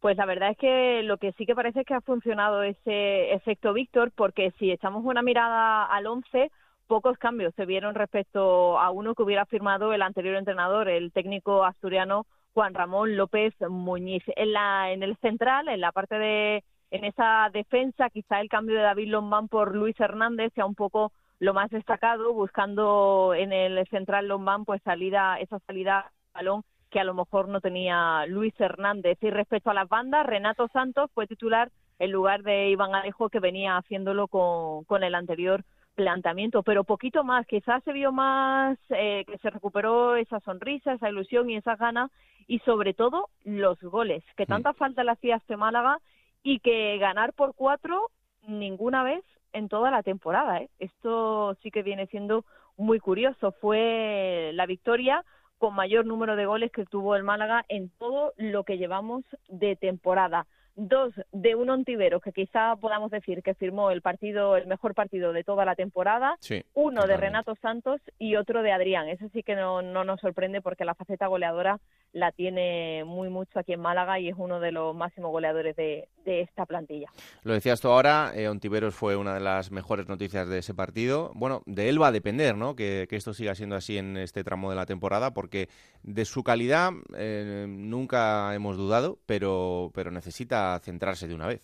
Pues 0.00 0.18
la 0.18 0.26
verdad 0.26 0.50
es 0.50 0.58
que 0.58 1.02
lo 1.02 1.16
que 1.16 1.32
sí 1.32 1.46
que 1.46 1.54
parece 1.54 1.80
es 1.80 1.86
que 1.86 1.94
ha 1.94 2.00
funcionado 2.02 2.62
ese 2.62 3.32
efecto 3.32 3.72
Víctor, 3.72 4.12
porque 4.14 4.52
si 4.58 4.70
echamos 4.70 5.02
una 5.02 5.22
mirada 5.22 5.86
al 5.86 6.06
11, 6.06 6.50
pocos 6.86 7.16
cambios 7.16 7.54
se 7.56 7.64
vieron 7.64 7.94
respecto 7.94 8.78
a 8.78 8.90
uno 8.90 9.14
que 9.14 9.22
hubiera 9.22 9.46
firmado 9.46 9.94
el 9.94 10.02
anterior 10.02 10.36
entrenador, 10.36 10.90
el 10.90 11.10
técnico 11.10 11.64
asturiano 11.64 12.26
Juan 12.54 12.72
Ramón 12.72 13.16
López 13.16 13.52
Muñiz. 13.68 14.22
En, 14.36 14.52
la, 14.52 14.92
en 14.92 15.02
el 15.02 15.16
central, 15.16 15.68
en 15.68 15.80
la 15.80 15.92
parte 15.92 16.16
de, 16.16 16.64
en 16.90 17.04
esa 17.04 17.50
defensa, 17.52 18.08
quizá 18.10 18.40
el 18.40 18.48
cambio 18.48 18.76
de 18.76 18.82
David 18.82 19.08
Lombán 19.08 19.48
por 19.48 19.74
Luis 19.74 19.98
Hernández 19.98 20.52
sea 20.54 20.64
un 20.64 20.76
poco 20.76 21.12
lo 21.40 21.52
más 21.52 21.70
destacado, 21.70 22.32
buscando 22.32 23.34
en 23.36 23.52
el 23.52 23.86
central 23.88 24.28
Lombán 24.28 24.64
pues 24.64 24.80
salida, 24.82 25.38
esa 25.40 25.58
salida 25.66 26.12
al 26.32 26.44
balón 26.44 26.62
que 26.90 27.00
a 27.00 27.04
lo 27.04 27.14
mejor 27.14 27.48
no 27.48 27.60
tenía 27.60 28.24
Luis 28.26 28.54
Hernández. 28.60 29.18
Y 29.20 29.30
respecto 29.30 29.70
a 29.70 29.74
las 29.74 29.88
bandas, 29.88 30.24
Renato 30.24 30.68
Santos 30.68 31.10
fue 31.12 31.26
titular 31.26 31.72
en 31.98 32.12
lugar 32.12 32.44
de 32.44 32.70
Iván 32.70 32.94
Alejo, 32.94 33.28
que 33.30 33.40
venía 33.40 33.76
haciéndolo 33.76 34.28
con, 34.28 34.84
con 34.84 35.02
el 35.02 35.16
anterior 35.16 35.64
planteamiento, 35.94 36.62
pero 36.62 36.84
poquito 36.84 37.24
más, 37.24 37.46
quizás 37.46 37.82
se 37.84 37.92
vio 37.92 38.12
más 38.12 38.78
eh, 38.90 39.24
que 39.26 39.38
se 39.38 39.50
recuperó 39.50 40.16
esa 40.16 40.40
sonrisa, 40.40 40.92
esa 40.92 41.08
ilusión 41.08 41.48
y 41.50 41.56
esas 41.56 41.78
ganas 41.78 42.10
y 42.46 42.58
sobre 42.60 42.94
todo 42.94 43.28
los 43.44 43.80
goles, 43.80 44.24
que 44.36 44.46
tanta 44.46 44.72
falta 44.72 45.04
le 45.04 45.12
hacía 45.12 45.36
este 45.36 45.56
Málaga 45.56 45.98
y 46.42 46.60
que 46.60 46.98
ganar 46.98 47.32
por 47.32 47.54
cuatro 47.54 48.10
ninguna 48.46 49.02
vez 49.02 49.24
en 49.52 49.68
toda 49.68 49.90
la 49.90 50.02
temporada. 50.02 50.58
¿eh? 50.58 50.68
Esto 50.78 51.56
sí 51.62 51.70
que 51.70 51.82
viene 51.82 52.06
siendo 52.08 52.44
muy 52.76 53.00
curioso. 53.00 53.52
Fue 53.60 54.50
la 54.54 54.66
victoria 54.66 55.24
con 55.58 55.74
mayor 55.74 56.04
número 56.04 56.36
de 56.36 56.46
goles 56.46 56.72
que 56.72 56.84
tuvo 56.84 57.16
el 57.16 57.22
Málaga 57.22 57.64
en 57.68 57.88
todo 57.90 58.34
lo 58.36 58.64
que 58.64 58.76
llevamos 58.76 59.24
de 59.48 59.76
temporada. 59.76 60.46
Dos 60.76 61.14
de 61.32 61.54
un 61.54 61.70
Ontiveros 61.70 62.22
que 62.22 62.32
quizá 62.32 62.76
podamos 62.76 63.10
decir 63.10 63.42
que 63.42 63.54
firmó 63.54 63.90
el 63.90 64.02
partido, 64.02 64.56
el 64.56 64.66
mejor 64.66 64.94
partido 64.94 65.32
de 65.32 65.44
toda 65.44 65.64
la 65.64 65.74
temporada. 65.74 66.36
Sí, 66.40 66.62
Uno 66.74 67.06
de. 67.06 67.14
Renato 67.24 67.54
Santos 67.62 68.00
y 68.18 68.36
otro 68.36 68.62
de 68.62 68.72
Adrián. 68.72 69.08
Eso 69.08 69.28
sí 69.32 69.42
que 69.42 69.54
no, 69.54 69.82
no 69.82 70.04
nos 70.04 70.20
sorprende 70.20 70.60
porque 70.60 70.84
la 70.84 70.94
faceta 70.94 71.26
goleadora 71.26 71.80
la 72.12 72.32
tiene 72.32 73.02
muy 73.04 73.28
mucho 73.28 73.58
aquí 73.58 73.72
en 73.72 73.80
Málaga 73.80 74.20
y 74.20 74.28
es 74.28 74.34
uno 74.36 74.60
de 74.60 74.72
los 74.72 74.94
máximos 74.94 75.30
goleadores 75.32 75.74
de, 75.74 76.08
de 76.24 76.42
esta 76.42 76.64
plantilla. 76.66 77.08
Lo 77.42 77.54
decías 77.54 77.80
tú 77.80 77.88
ahora, 77.88 78.32
eh, 78.34 78.48
Ontiveros 78.48 78.94
fue 78.94 79.16
una 79.16 79.34
de 79.34 79.40
las 79.40 79.70
mejores 79.70 80.08
noticias 80.08 80.48
de 80.48 80.58
ese 80.58 80.74
partido. 80.74 81.32
Bueno, 81.34 81.62
de 81.66 81.88
él 81.88 82.00
va 82.00 82.08
a 82.08 82.12
depender, 82.12 82.56
¿no? 82.56 82.76
Que, 82.76 83.06
que 83.08 83.16
esto 83.16 83.32
siga 83.34 83.54
siendo 83.54 83.74
así 83.76 83.98
en 83.98 84.16
este 84.16 84.44
tramo 84.44 84.70
de 84.70 84.76
la 84.76 84.86
temporada, 84.86 85.32
porque 85.32 85.68
de 86.02 86.24
su 86.24 86.44
calidad 86.44 86.92
eh, 87.16 87.66
nunca 87.68 88.54
hemos 88.54 88.76
dudado, 88.76 89.18
pero, 89.26 89.90
pero 89.94 90.10
necesita 90.10 90.63
centrarse 90.82 91.28
de 91.28 91.34
una 91.34 91.46
vez. 91.46 91.62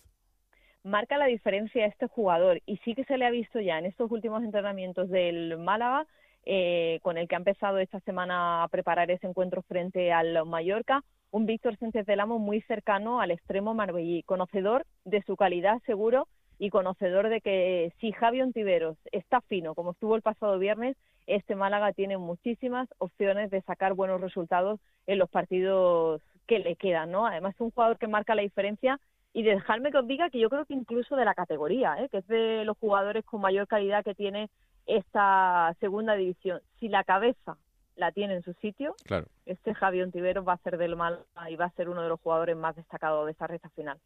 marca 0.83 1.17
la 1.17 1.25
diferencia 1.25 1.85
este 1.85 2.07
jugador 2.07 2.61
y 2.65 2.77
sí 2.77 2.95
que 2.95 3.03
se 3.05 3.17
le 3.17 3.25
ha 3.25 3.31
visto 3.31 3.59
ya 3.59 3.77
en 3.77 3.85
estos 3.85 4.11
últimos 4.11 4.43
entrenamientos 4.43 5.09
del 5.09 5.57
Málaga, 5.57 6.07
eh, 6.43 6.99
con 7.03 7.17
el 7.17 7.27
que 7.27 7.35
ha 7.35 7.37
empezado 7.37 7.77
esta 7.77 7.99
semana 7.99 8.63
a 8.63 8.67
preparar 8.67 9.11
ese 9.11 9.27
encuentro 9.27 9.61
frente 9.61 10.11
al 10.11 10.45
Mallorca, 10.45 11.03
un 11.29 11.45
Víctor 11.45 11.77
Sánchez 11.77 12.05
del 12.05 12.19
Amo 12.19 12.39
muy 12.39 12.61
cercano 12.61 13.21
al 13.21 13.31
extremo 13.31 13.73
marbellí, 13.73 14.23
conocedor 14.23 14.85
de 15.05 15.21
su 15.23 15.35
calidad 15.35 15.79
seguro 15.85 16.27
y 16.57 16.69
conocedor 16.69 17.29
de 17.29 17.41
que 17.41 17.93
si 17.99 18.11
Javi 18.11 18.41
Ontiveros 18.41 18.97
está 19.11 19.41
fino 19.41 19.73
como 19.75 19.91
estuvo 19.91 20.15
el 20.15 20.21
pasado 20.21 20.59
viernes, 20.59 20.97
este 21.27 21.55
Málaga 21.55 21.93
tiene 21.93 22.17
muchísimas 22.17 22.89
opciones 22.97 23.49
de 23.51 23.61
sacar 23.61 23.93
buenos 23.93 24.19
resultados 24.19 24.79
en 25.07 25.19
los 25.19 25.29
partidos 25.29 26.21
que 26.47 26.59
le 26.59 26.75
quedan, 26.75 27.11
¿no? 27.11 27.25
Además 27.25 27.55
es 27.55 27.61
un 27.61 27.71
jugador 27.71 27.97
que 27.97 28.07
marca 28.07 28.35
la 28.35 28.41
diferencia 28.41 28.99
y 29.33 29.43
dejarme 29.43 29.91
que 29.91 29.97
os 29.97 30.07
diga 30.07 30.29
que 30.29 30.39
yo 30.39 30.49
creo 30.49 30.65
que 30.65 30.73
incluso 30.73 31.15
de 31.15 31.25
la 31.25 31.33
categoría, 31.33 31.95
¿eh? 31.99 32.09
que 32.09 32.17
es 32.17 32.27
de 32.27 32.65
los 32.65 32.77
jugadores 32.77 33.23
con 33.25 33.41
mayor 33.41 33.67
calidad 33.67 34.03
que 34.03 34.15
tiene 34.15 34.49
esta 34.85 35.75
segunda 35.79 36.15
división. 36.15 36.61
Si 36.79 36.89
la 36.89 37.03
cabeza 37.03 37.57
la 37.95 38.11
tiene 38.11 38.35
en 38.35 38.43
su 38.43 38.53
sitio, 38.55 38.95
claro. 39.05 39.27
este 39.45 39.73
Javier 39.73 40.05
Ontiveros 40.05 40.45
va 40.47 40.53
a 40.53 40.57
ser 40.57 40.77
del 40.77 40.95
mal 40.95 41.19
y 41.49 41.55
va 41.55 41.65
a 41.65 41.71
ser 41.71 41.87
uno 41.87 42.01
de 42.01 42.09
los 42.09 42.19
jugadores 42.19 42.57
más 42.57 42.75
destacados 42.75 43.25
de 43.25 43.31
esta 43.31 43.47
recta 43.47 43.69
final. 43.69 43.97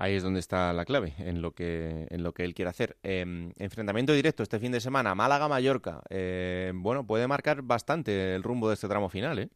Ahí 0.00 0.14
es 0.14 0.22
donde 0.22 0.38
está 0.38 0.72
la 0.72 0.84
clave, 0.84 1.14
en 1.18 1.42
lo 1.42 1.52
que, 1.52 2.06
en 2.10 2.22
lo 2.22 2.32
que 2.32 2.44
él 2.44 2.54
quiere 2.54 2.68
hacer. 2.68 2.96
Em, 3.02 3.52
enfrentamiento 3.58 4.12
directo 4.12 4.44
este 4.44 4.60
fin 4.60 4.70
de 4.70 4.80
semana, 4.80 5.14
Málaga-Mallorca. 5.16 6.02
Eh, 6.08 6.72
bueno, 6.74 7.04
puede 7.04 7.26
marcar 7.26 7.62
bastante 7.62 8.36
el 8.36 8.44
rumbo 8.44 8.68
de 8.68 8.74
este 8.74 8.86
tramo 8.86 9.08
final, 9.08 9.40
¿eh? 9.40 9.48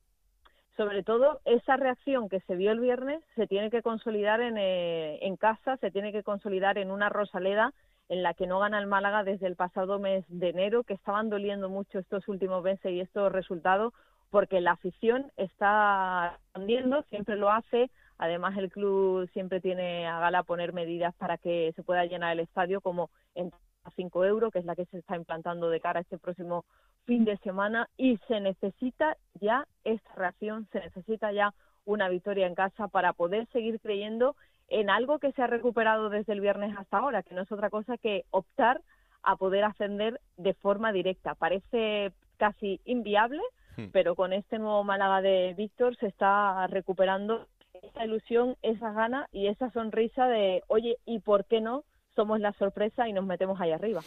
Sobre 0.83 1.05
todo, 1.05 1.41
esa 1.45 1.77
reacción 1.77 2.29
que 2.29 2.41
se 2.41 2.57
vio 2.57 2.73
el 2.73 2.81
viernes 2.81 3.23
se 3.37 3.47
tiene 3.47 3.71
que 3.71 3.83
consolidar 3.83 4.41
en, 4.41 4.59
eh, 4.59 5.21
en 5.23 5.37
casa, 5.37 5.77
se 5.77 5.93
tiene 5.93 6.11
que 6.11 6.25
consolidar 6.25 6.77
en 6.77 6.91
una 6.91 7.09
Rosaleda 7.09 7.73
en 8.09 8.25
la 8.25 8.35
que 8.35 8.49
no 8.49 8.59
gana 8.59 8.81
el 8.81 8.89
Málaga 8.89 9.23
desde 9.23 9.47
el 9.47 9.55
pasado 9.55 10.01
mes 10.01 10.25
de 10.27 10.49
enero, 10.49 10.83
que 10.83 10.95
estaban 10.95 11.31
doliendo 11.31 11.69
mucho 11.69 12.01
estos 12.01 12.27
últimos 12.27 12.65
meses 12.65 12.91
y 12.91 12.99
estos 12.99 13.31
resultados, 13.31 13.95
porque 14.31 14.61
la 14.61 14.73
afición 14.73 15.31
está 15.37 16.37
respondiendo, 16.47 17.05
siempre 17.05 17.37
lo 17.37 17.51
hace, 17.51 17.89
Además, 18.19 18.57
el 18.57 18.71
club 18.71 19.29
siempre 19.33 19.61
tiene 19.61 20.07
a 20.07 20.21
gala 20.21 20.45
poner 20.45 20.73
medidas 20.73 21.13
para 21.17 21.39
que 21.39 21.73
se 21.75 21.83
pueda 21.83 22.05
llenar 22.05 22.33
el 22.33 22.39
estadio, 22.39 22.81
como 22.81 23.11
en 23.35 23.51
a 23.85 23.91
5 23.91 24.25
euros, 24.25 24.53
que 24.53 24.61
es 24.61 24.65
la 24.65 24.77
que 24.77 24.85
se 24.87 24.99
está 24.99 25.17
implantando 25.17 25.69
de 25.69 25.81
cara 25.81 25.99
a 25.99 26.03
este 26.03 26.19
próximo 26.19 26.65
fin 27.05 27.25
de 27.25 27.37
semana. 27.39 27.89
Y 27.97 28.19
se 28.29 28.41
necesita 28.41 29.17
ya 29.41 29.67
esta 29.85 30.15
reacción, 30.15 30.69
se 30.73 30.81
necesita 30.81 31.33
ya 31.33 31.55
una 31.85 32.09
victoria 32.09 32.47
en 32.47 32.55
casa 32.55 32.89
para 32.89 33.13
poder 33.13 33.47
seguir 33.53 33.81
creyendo 33.81 34.37
en 34.69 34.89
algo 34.89 35.19
que 35.19 35.33
se 35.33 35.43
ha 35.43 35.47
recuperado 35.47 36.09
desde 36.09 36.33
el 36.33 36.41
viernes 36.41 36.75
hasta 36.79 36.99
ahora, 36.99 37.23
que 37.23 37.35
no 37.35 37.43
es 37.43 37.53
otra 37.53 37.71
cosa 37.71 37.99
que 37.99 38.25
optar 38.31 38.81
a 39.23 39.37
poder 39.37 39.65
ascender 39.65 40.21
de 40.37 40.55
forma 40.55 40.93
directa. 40.93 41.35
Parece 41.35 42.13
casi 42.37 42.81
inviable, 42.85 43.43
hmm. 43.77 43.87
pero 43.93 44.15
con 44.15 44.33
este 44.33 44.59
nuevo 44.59 44.83
Málaga 44.85 45.21
de 45.21 45.55
Víctor 45.57 45.97
se 45.97 46.07
está 46.07 46.67
recuperando 46.69 47.47
esa 47.83 48.05
ilusión, 48.05 48.57
esa 48.63 48.93
gana 48.93 49.29
y 49.33 49.49
esa 49.49 49.71
sonrisa 49.71 50.27
de, 50.27 50.63
oye, 50.69 50.99
¿y 51.05 51.21
por 51.21 51.45
qué 51.45 51.61
no? 51.61 51.85
Somos 52.15 52.41
la 52.41 52.53
sorpresa 52.53 53.09
y 53.09 53.13
nos 53.13 53.25
metemos 53.25 53.59
ahí 53.61 53.73
arriba. 53.73 54.03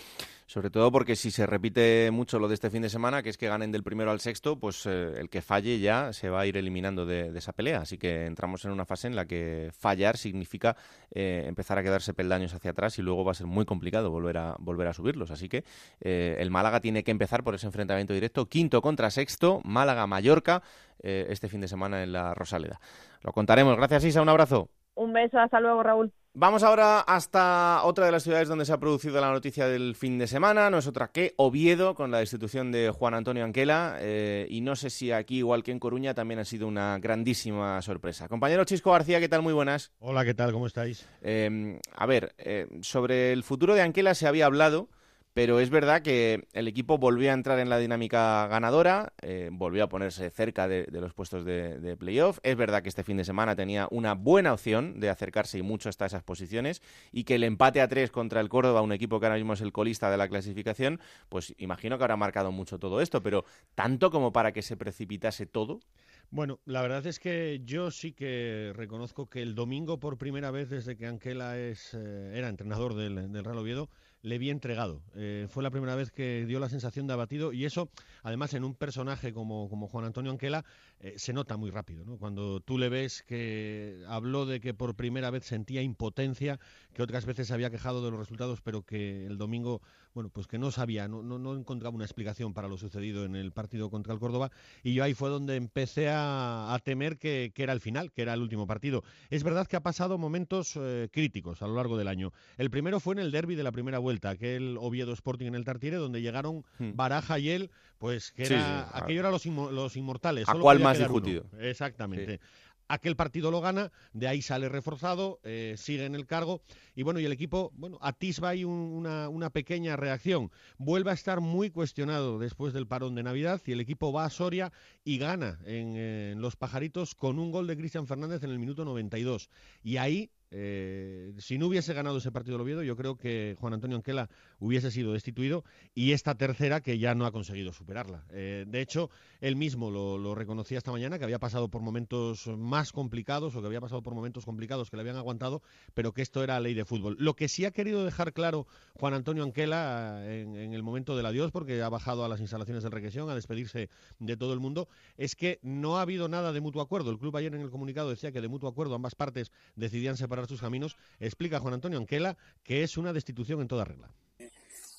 Sobre 0.45 0.69
todo 0.69 0.91
porque 0.91 1.15
si 1.15 1.31
se 1.31 1.47
repite 1.47 2.11
mucho 2.11 2.37
lo 2.37 2.47
de 2.47 2.53
este 2.53 2.69
fin 2.69 2.83
de 2.83 2.89
semana, 2.89 3.23
que 3.23 3.29
es 3.29 3.37
que 3.37 3.47
ganen 3.47 3.71
del 3.71 3.81
primero 3.81 4.11
al 4.11 4.19
sexto, 4.19 4.59
pues 4.59 4.85
eh, 4.85 5.13
el 5.17 5.27
que 5.29 5.41
falle 5.41 5.79
ya 5.79 6.13
se 6.13 6.29
va 6.29 6.41
a 6.41 6.45
ir 6.45 6.55
eliminando 6.55 7.07
de, 7.07 7.35
esa 7.35 7.51
pelea. 7.51 7.79
Así 7.79 7.97
que 7.97 8.27
entramos 8.27 8.63
en 8.63 8.71
una 8.71 8.85
fase 8.85 9.07
en 9.07 9.15
la 9.15 9.25
que 9.25 9.71
fallar 9.73 10.17
significa 10.17 10.75
eh, 11.09 11.45
empezar 11.47 11.79
a 11.79 11.83
quedarse 11.83 12.13
peldaños 12.13 12.53
hacia 12.53 12.71
atrás 12.71 12.99
y 12.99 13.01
luego 13.01 13.25
va 13.25 13.31
a 13.31 13.35
ser 13.35 13.47
muy 13.47 13.65
complicado 13.65 14.11
volver 14.11 14.37
a, 14.37 14.55
volver 14.59 14.87
a 14.87 14.93
subirlos. 14.93 15.31
Así 15.31 15.49
que 15.49 15.63
eh, 15.99 16.35
el 16.37 16.51
Málaga 16.51 16.81
tiene 16.81 17.03
que 17.03 17.09
empezar 17.09 17.43
por 17.43 17.55
ese 17.55 17.65
enfrentamiento 17.65 18.13
directo, 18.13 18.45
quinto 18.45 18.83
contra 18.83 19.09
sexto, 19.09 19.61
Málaga-Mallorca, 19.63 20.61
este 21.01 21.49
fin 21.49 21.61
de 21.61 21.67
semana 21.67 22.01
en 22.01 22.11
la 22.13 22.33
Rosaleda. 22.33 22.79
Lo 23.21 23.31
contaremos. 23.31 23.75
Gracias, 23.77 24.05
Isa. 24.05 24.21
Un 24.23 24.29
abrazo. 24.29 24.69
Un 24.95 25.13
beso. 25.13 25.37
Hasta 25.37 25.59
luego, 25.59 25.83
Raúl. 25.83 26.11
Vamos 26.37 26.63
ahora 26.63 26.99
hasta 26.99 27.79
otra 27.85 28.07
de 28.07 28.11
las 28.11 28.23
ciudades 28.23 28.49
donde 28.49 28.65
se 28.65 28.73
ha 28.73 28.77
producido 28.77 29.21
la 29.21 29.31
noticia 29.31 29.69
del 29.69 29.95
fin 29.95 30.17
de 30.17 30.27
semana. 30.27 30.69
No 30.69 30.79
es 30.79 30.85
otra 30.85 31.07
que 31.07 31.33
Oviedo, 31.37 31.95
con 31.95 32.11
la 32.11 32.19
destitución 32.19 32.73
de 32.73 32.89
Juan 32.89 33.13
Antonio 33.13 33.45
Anquela. 33.45 33.95
Eh, 34.01 34.45
y 34.49 34.59
no 34.59 34.75
sé 34.75 34.89
si 34.89 35.13
aquí, 35.13 35.37
igual 35.37 35.63
que 35.63 35.71
en 35.71 35.79
Coruña, 35.79 36.13
también 36.13 36.41
ha 36.41 36.43
sido 36.43 36.67
una 36.67 36.99
grandísima 36.99 37.81
sorpresa. 37.81 38.27
Compañero 38.27 38.65
Chisco 38.65 38.91
García, 38.91 39.21
¿qué 39.21 39.29
tal? 39.29 39.43
Muy 39.43 39.53
buenas. 39.53 39.93
Hola, 39.99 40.25
¿qué 40.25 40.33
tal? 40.33 40.51
¿Cómo 40.51 40.67
estáis? 40.67 41.07
Eh, 41.21 41.79
a 41.95 42.05
ver, 42.05 42.35
eh, 42.37 42.67
sobre 42.81 43.31
el 43.31 43.43
futuro 43.43 43.73
de 43.73 43.83
Anquela 43.83 44.13
se 44.13 44.27
había 44.27 44.47
hablado 44.47 44.89
pero 45.35 45.59
es 45.59 45.69
verdad 45.69 46.01
que 46.01 46.47
el 46.53 46.69
equipo 46.69 46.97
volvió 46.97 47.29
a 47.29 47.33
entrar 47.33 47.59
en 47.59 47.67
la 47.67 47.77
dinámica 47.77 48.47
ganadora, 48.47 49.11
eh, 49.21 49.49
volvió 49.51 49.83
a 49.83 49.89
ponerse 49.89 50.29
cerca 50.29 50.69
de, 50.69 50.87
los 50.89 51.13
puestos 51.13 51.43
de, 51.43 51.97
playoff. 51.99 52.39
Es 52.41 52.55
verdad 52.55 52.81
que 52.81 52.87
este 52.87 53.03
fin 53.03 53.17
de 53.17 53.25
semana 53.25 53.53
tenía 53.53 53.89
una 53.91 54.13
buena 54.13 54.53
opción 54.53 55.01
de 55.01 55.09
acercarse 55.09 55.57
y 55.57 55.61
mucho 55.61 55.89
hasta 55.89 56.05
esas 56.05 56.23
posiciones 56.23 56.81
y 57.11 57.25
que 57.25 57.35
el 57.35 57.43
empate 57.43 57.81
a 57.81 57.89
tres 57.89 58.11
contra 58.11 58.39
el 58.39 58.47
Córdoba, 58.47 58.81
un 58.81 58.93
equipo 58.93 59.19
que 59.19 59.25
ahora 59.25 59.35
mismo 59.35 59.51
es 59.51 59.59
el 59.59 59.73
colista 59.73 60.09
de 60.09 60.15
la 60.15 60.29
clasificación, 60.29 61.01
pues 61.27 61.53
imagino 61.57 61.97
que 61.97 62.05
habrá 62.05 62.15
marcado 62.15 62.53
mucho 62.53 62.79
todo 62.79 63.01
esto, 63.01 63.21
pero 63.21 63.43
tanto 63.75 64.11
como 64.11 64.31
para 64.31 64.53
que 64.53 64.61
se 64.61 64.77
precipitase 64.77 65.45
todo. 65.45 65.81
Bueno, 66.29 66.61
la 66.63 66.81
verdad 66.81 67.05
es 67.07 67.19
que 67.19 67.61
yo 67.65 67.91
sí 67.91 68.13
que 68.13 68.71
reconozco 68.73 69.29
que 69.29 69.41
el 69.41 69.53
domingo, 69.53 69.99
por 69.99 70.17
primera 70.17 70.49
vez 70.51 70.69
desde 70.69 70.95
que 70.95 71.07
Anquela 71.07 71.59
es, 71.59 71.93
eh, 71.93 72.31
era 72.35 72.47
entrenador 72.47 72.95
del, 72.95 73.33
del 73.33 73.43
Real 73.43 73.57
Oviedo, 73.57 73.89
le 74.25 74.39
vi 74.39 74.49
entregado. 74.49 75.03
Eh, 75.15 75.45
fue 75.49 75.61
la 75.61 75.69
primera 75.69 75.95
vez 75.95 76.11
que 76.11 76.45
dio 76.47 76.59
la 76.59 76.67
sensación 76.67 77.05
de 77.05 77.13
abatido 77.13 77.53
y 77.53 77.63
eso, 77.63 77.89
además, 78.23 78.55
en 78.55 78.63
un 78.63 78.73
personaje 78.73 79.33
como, 79.33 79.69
como 79.69 79.87
Juan 79.87 80.03
Antonio 80.03 80.31
Anquela, 80.31 80.65
eh, 81.05 81.13
se 81.17 81.33
nota 81.33 81.55
muy 81.55 81.69
rápido. 81.69 82.03
¿no? 82.03 82.17
Cuando 82.17 82.61
tú 82.61 82.79
le 82.79 82.89
ves 82.89 83.21
que 83.21 84.03
habló 84.07 84.47
de 84.47 84.59
que 84.59 84.73
por 84.73 84.95
primera 84.95 85.29
vez 85.29 85.45
sentía 85.45 85.83
impotencia, 85.83 86.59
que 86.93 87.03
otras 87.03 87.27
veces 87.27 87.47
se 87.47 87.53
había 87.53 87.69
quejado 87.69 88.03
de 88.03 88.09
los 88.09 88.19
resultados, 88.19 88.61
pero 88.61 88.81
que 88.81 89.27
el 89.27 89.37
domingo, 89.37 89.83
bueno, 90.15 90.29
pues 90.29 90.47
que 90.47 90.57
no 90.57 90.71
sabía, 90.71 91.07
no, 91.07 91.21
no, 91.21 91.55
encontraba 91.55 91.95
una 91.95 92.05
explicación 92.05 92.55
para 92.55 92.67
lo 92.67 92.79
sucedido 92.79 93.23
en 93.23 93.35
el 93.35 93.51
partido 93.51 93.91
contra 93.91 94.15
el 94.15 94.19
Córdoba. 94.19 94.49
Y 94.81 94.95
yo 94.95 95.03
ahí 95.03 95.13
fue 95.13 95.29
donde 95.29 95.57
empecé 95.57 96.09
a, 96.09 96.75
temer 96.83 97.19
que, 97.19 97.53
era 97.55 97.73
el 97.73 97.81
final, 97.81 98.11
que 98.11 98.23
era 98.23 98.33
el 98.33 98.41
último 98.41 98.65
partido. 98.65 99.03
Es 99.29 99.43
verdad 99.43 99.67
que 99.67 99.75
ha 99.75 99.83
pasado 99.83 100.17
momentos 100.17 100.73
eh, 100.75 101.09
críticos 101.11 101.61
a 101.61 101.67
lo 101.67 101.75
largo 101.75 101.97
del 101.97 102.07
año. 102.07 102.33
El 102.57 102.71
primero 102.71 102.99
fue 102.99 103.13
en 103.13 103.19
el 103.19 103.29
derby 103.29 103.53
de 103.53 103.61
la 103.61 103.71
primera 103.71 103.99
vuelta 103.99 104.31
aquel 104.31 104.77
Oviedo 104.79 105.13
Sporting 105.13 105.45
en 105.45 105.55
el 105.55 105.65
Tartiere, 105.65 105.97
donde 105.97 106.23
llegaron 106.23 106.65
hmm. 106.79 106.95
Baraja 106.95 107.37
y 107.37 107.49
él, 107.51 107.69
pues 107.97 108.31
que 108.31 108.45
era, 108.45 108.89
aquello 108.93 109.21
era 109.21 109.31
los, 109.31 109.45
los 109.45 109.95
inmortales. 109.95 110.47
¿A 110.47 110.53
cuál 110.53 110.79
más 110.79 110.97
discutido? 110.97 111.45
Exactamente. 111.59 112.39
Aquel 112.87 113.15
partido 113.15 113.49
lo 113.49 113.61
gana, 113.61 113.91
de 114.13 114.27
ahí 114.27 114.43
sale 114.43 114.69
reforzado, 114.69 115.39
eh, 115.43 115.73
sigue 115.75 116.05
en 116.05 116.13
el 116.13 116.27
cargo 116.27 116.61
y 116.95 117.01
bueno, 117.01 117.19
y 117.19 117.25
el 117.25 117.31
equipo, 117.31 117.71
bueno, 117.75 117.97
atisba 117.99 118.49
ahí 118.49 118.63
una, 118.63 119.27
una, 119.27 119.49
pequeña 119.49 119.95
reacción. 119.95 120.51
Vuelve 120.77 121.09
a 121.09 121.15
estar 121.15 121.41
muy 121.41 121.71
cuestionado 121.71 122.37
después 122.37 122.73
del 122.73 122.85
parón 122.85 123.15
de 123.15 123.23
Navidad 123.23 123.59
y 123.65 123.71
el 123.71 123.79
equipo 123.79 124.13
va 124.13 124.25
a 124.25 124.29
Soria 124.29 124.71
y 125.03 125.17
gana 125.17 125.57
en, 125.65 125.95
en 125.95 126.41
Los 126.41 126.55
Pajaritos 126.55 127.15
con 127.15 127.39
un 127.39 127.51
gol 127.51 127.65
de 127.65 127.75
Cristian 127.75 128.05
Fernández 128.05 128.43
en 128.43 128.51
el 128.51 128.59
minuto 128.59 128.85
92. 128.85 129.49
Y 129.81 129.97
ahí 129.97 130.29
eh, 130.57 131.33
si 131.37 131.57
no 131.57 131.67
hubiese 131.67 131.93
ganado 131.93 132.17
ese 132.17 132.31
partido 132.31 132.55
el 132.55 132.61
Oviedo, 132.61 132.81
yo 132.81 132.95
creo 132.95 133.17
que 133.17 133.57
Juan 133.59 133.73
Antonio 133.73 133.97
Anquela 133.97 134.29
hubiese 134.65 134.89
sido 134.89 135.13
destituido 135.13 135.63
y 135.93 136.11
esta 136.13 136.35
tercera 136.35 136.81
que 136.81 136.97
ya 136.97 137.13
no 137.13 137.25
ha 137.25 137.31
conseguido 137.31 137.71
superarla. 137.71 138.25
Eh, 138.31 138.65
de 138.67 138.81
hecho, 138.81 139.09
él 139.41 139.55
mismo 139.55 139.91
lo, 139.91 140.35
reconocía 140.35 140.77
esta 140.77 140.91
mañana, 140.91 141.17
que 141.17 141.23
había 141.23 141.39
pasado 141.39 141.69
por 141.69 141.81
momentos 141.81 142.47
más 142.47 142.91
complicados 142.91 143.55
o 143.55 143.61
que 143.61 143.67
había 143.67 143.79
pasado 143.79 144.01
por 144.01 144.15
momentos 144.15 144.43
complicados 144.43 144.89
que 144.89 144.97
le 144.97 145.01
habían 145.01 145.17
aguantado, 145.17 145.61
pero 145.93 146.13
que 146.13 146.21
esto 146.21 146.43
era 146.43 146.59
ley 146.59 146.73
de 146.73 146.83
fútbol. 146.83 147.15
Lo 147.19 147.35
que 147.35 147.47
sí 147.47 147.63
ha 147.63 147.71
querido 147.71 148.03
dejar 148.03 148.33
claro 148.33 148.65
Juan 148.95 149.13
Antonio 149.13 149.43
Anquela 149.43 150.23
en, 150.25 150.55
en 150.55 150.73
el 150.73 150.81
momento 150.81 151.15
del 151.15 151.27
adiós, 151.27 151.51
porque 151.51 151.81
ha 151.81 151.89
bajado 151.89 152.25
a 152.25 152.27
las 152.27 152.41
instalaciones 152.41 152.83
del 152.83 152.91
Regresión 152.91 153.29
a 153.29 153.35
despedirse 153.35 153.89
de 154.19 154.37
todo 154.37 154.53
el 154.53 154.59
mundo, 154.59 154.89
es 155.17 155.35
que 155.35 155.59
no 155.61 155.97
ha 155.97 156.01
habido 156.01 156.27
nada 156.27 156.51
de 156.51 156.61
mutuo 156.61 156.81
acuerdo. 156.81 157.11
El 157.11 157.19
club 157.19 157.37
ayer 157.37 157.53
en 157.53 157.61
el 157.61 157.69
comunicado 157.69 158.09
decía 158.09 158.31
que 158.31 158.41
de 158.41 158.47
mutuo 158.47 158.67
acuerdo 158.67 158.95
ambas 158.95 159.15
partes 159.15 159.51
decidían 159.75 160.17
separar 160.17 160.47
sus 160.47 160.61
caminos, 160.61 160.97
explica 161.19 161.59
Juan 161.59 161.75
Antonio 161.75 161.99
Anquela 161.99 162.35
que 162.63 162.83
es 162.83 162.97
una 162.97 163.13
destitución 163.13 163.61
en 163.61 163.67
toda 163.67 163.85
regla. 163.85 164.09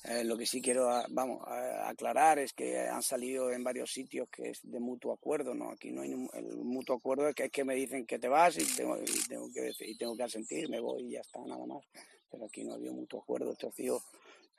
Eh, 0.07 0.23
lo 0.23 0.37
que 0.37 0.45
sí 0.45 0.61
quiero 0.61 0.89
ah, 0.89 1.05
vamos, 1.09 1.41
aclarar 1.83 2.39
es 2.39 2.53
que 2.53 2.79
han 2.79 3.03
salido 3.03 3.51
en 3.51 3.61
varios 3.61 3.91
sitios 3.91 4.29
que 4.29 4.51
es 4.51 4.59
de 4.63 4.79
mutuo 4.79 5.11
acuerdo, 5.11 5.53
¿no? 5.53 5.71
Aquí 5.71 5.91
no 5.91 6.01
hay 6.01 6.11
el 6.11 6.55
mutuo 6.63 6.95
acuerdo, 6.95 7.27
es 7.27 7.35
que 7.35 7.45
es 7.45 7.51
que 7.51 7.65
me 7.65 7.75
dicen 7.75 8.05
que 8.05 8.17
te 8.17 8.29
vas 8.29 8.57
y 8.57 8.63
tengo, 8.73 8.97
y 9.01 9.97
tengo 9.97 10.15
que 10.15 10.23
asentir, 10.23 10.69
me 10.69 10.79
voy 10.79 11.07
y 11.07 11.11
ya 11.11 11.19
está, 11.19 11.41
nada 11.45 11.65
más. 11.65 11.83
Pero 12.31 12.45
aquí 12.45 12.63
no 12.63 12.71
ha 12.71 12.75
habido 12.75 12.93
mutuo 12.93 13.19
acuerdo, 13.19 13.51
esto 13.51 13.67
ha 13.67 13.71
sido, 13.73 14.01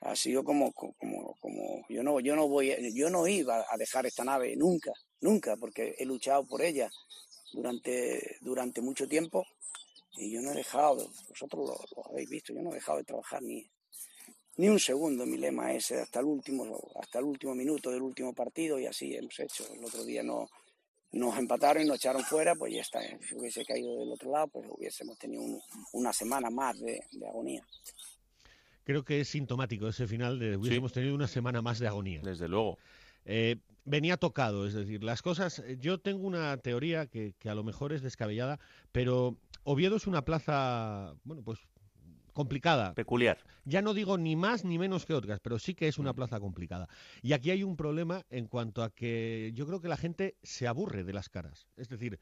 ha 0.01 0.15
sido 0.15 0.43
como, 0.43 0.71
como, 0.71 1.35
como, 1.39 1.83
yo 1.89 2.03
no, 2.03 2.19
yo 2.19 2.35
no 2.35 2.47
voy, 2.47 2.93
yo 2.93 3.09
no 3.09 3.27
iba 3.27 3.65
a 3.67 3.77
dejar 3.77 4.05
esta 4.05 4.23
nave 4.23 4.55
nunca, 4.55 4.91
nunca, 5.19 5.57
porque 5.57 5.95
he 5.97 6.05
luchado 6.05 6.45
por 6.45 6.61
ella 6.61 6.91
durante, 7.53 8.37
durante 8.41 8.81
mucho 8.81 9.07
tiempo 9.07 9.47
y 10.15 10.31
yo 10.31 10.41
no 10.41 10.51
he 10.51 10.55
dejado, 10.55 11.09
vosotros 11.27 11.69
lo, 11.95 12.05
habéis 12.11 12.29
visto, 12.29 12.53
yo 12.53 12.61
no 12.61 12.69
he 12.69 12.75
dejado 12.75 12.99
de 12.99 13.05
trabajar 13.05 13.41
ni, 13.41 13.67
ni 14.59 14.67
un 14.67 14.79
segundo. 14.79 15.25
Mi 15.25 15.37
lema 15.37 15.73
es 15.73 15.89
hasta 15.93 16.19
el 16.19 16.25
último, 16.25 16.91
hasta 17.01 17.19
el 17.19 17.25
último 17.25 17.55
minuto 17.55 17.89
del 17.89 18.01
último 18.01 18.33
partido 18.33 18.77
y 18.77 18.85
así 18.85 19.15
hemos 19.15 19.39
hecho. 19.39 19.63
El 19.73 19.85
otro 19.85 20.03
día 20.03 20.21
no, 20.21 20.49
nos 21.13 21.37
empataron 21.37 21.83
y 21.83 21.85
nos 21.85 21.95
echaron 21.95 22.23
fuera, 22.23 22.55
pues 22.55 22.73
ya 22.73 22.81
está. 22.81 22.99
Si 23.21 23.35
hubiese 23.35 23.63
caído 23.63 23.97
del 23.97 24.11
otro 24.11 24.31
lado, 24.31 24.47
pues 24.49 24.67
hubiésemos 24.69 25.17
tenido 25.17 25.43
una 25.93 26.11
semana 26.11 26.49
más 26.49 26.77
de, 26.81 27.01
agonía. 27.25 27.65
Creo 28.83 29.05
que 29.05 29.21
es 29.21 29.29
sintomático 29.29 29.87
ese 29.87 30.07
final 30.07 30.37
de 30.39 30.57
hubiésemos 30.57 30.91
tenido 30.91 31.15
una 31.15 31.29
semana 31.29 31.61
más 31.61 31.79
de 31.79 31.87
agonía. 31.87 32.19
Desde 32.21 32.49
luego. 32.49 32.77
Eh, 33.23 33.55
venía 33.85 34.17
tocado. 34.17 34.67
Es 34.67 34.73
decir, 34.73 35.05
las 35.05 35.21
cosas. 35.21 35.63
Yo 35.79 36.01
tengo 36.01 36.27
una 36.27 36.57
teoría 36.57 37.05
que, 37.05 37.33
que 37.39 37.49
a 37.49 37.55
lo 37.55 37.63
mejor 37.63 37.93
es 37.93 38.01
descabellada, 38.01 38.59
pero 38.91 39.37
Oviedo 39.63 39.95
es 39.95 40.05
una 40.05 40.25
plaza, 40.25 41.13
bueno, 41.23 41.43
pues 41.43 41.59
complicada. 42.33 42.93
Peculiar. 42.93 43.37
Ya 43.65 43.81
no 43.81 43.93
digo 43.93 44.17
ni 44.17 44.35
más 44.35 44.65
ni 44.65 44.77
menos 44.77 45.05
que 45.05 45.13
otras, 45.13 45.39
pero 45.39 45.59
sí 45.59 45.75
que 45.75 45.87
es 45.87 45.97
una 45.97 46.13
plaza 46.13 46.39
complicada. 46.39 46.87
Y 47.21 47.33
aquí 47.33 47.51
hay 47.51 47.63
un 47.63 47.75
problema 47.75 48.25
en 48.29 48.47
cuanto 48.47 48.83
a 48.83 48.89
que 48.89 49.51
yo 49.53 49.65
creo 49.67 49.81
que 49.81 49.87
la 49.87 49.97
gente 49.97 50.37
se 50.43 50.67
aburre 50.67 51.03
de 51.03 51.13
las 51.13 51.29
caras. 51.29 51.67
Es 51.77 51.89
decir, 51.89 52.19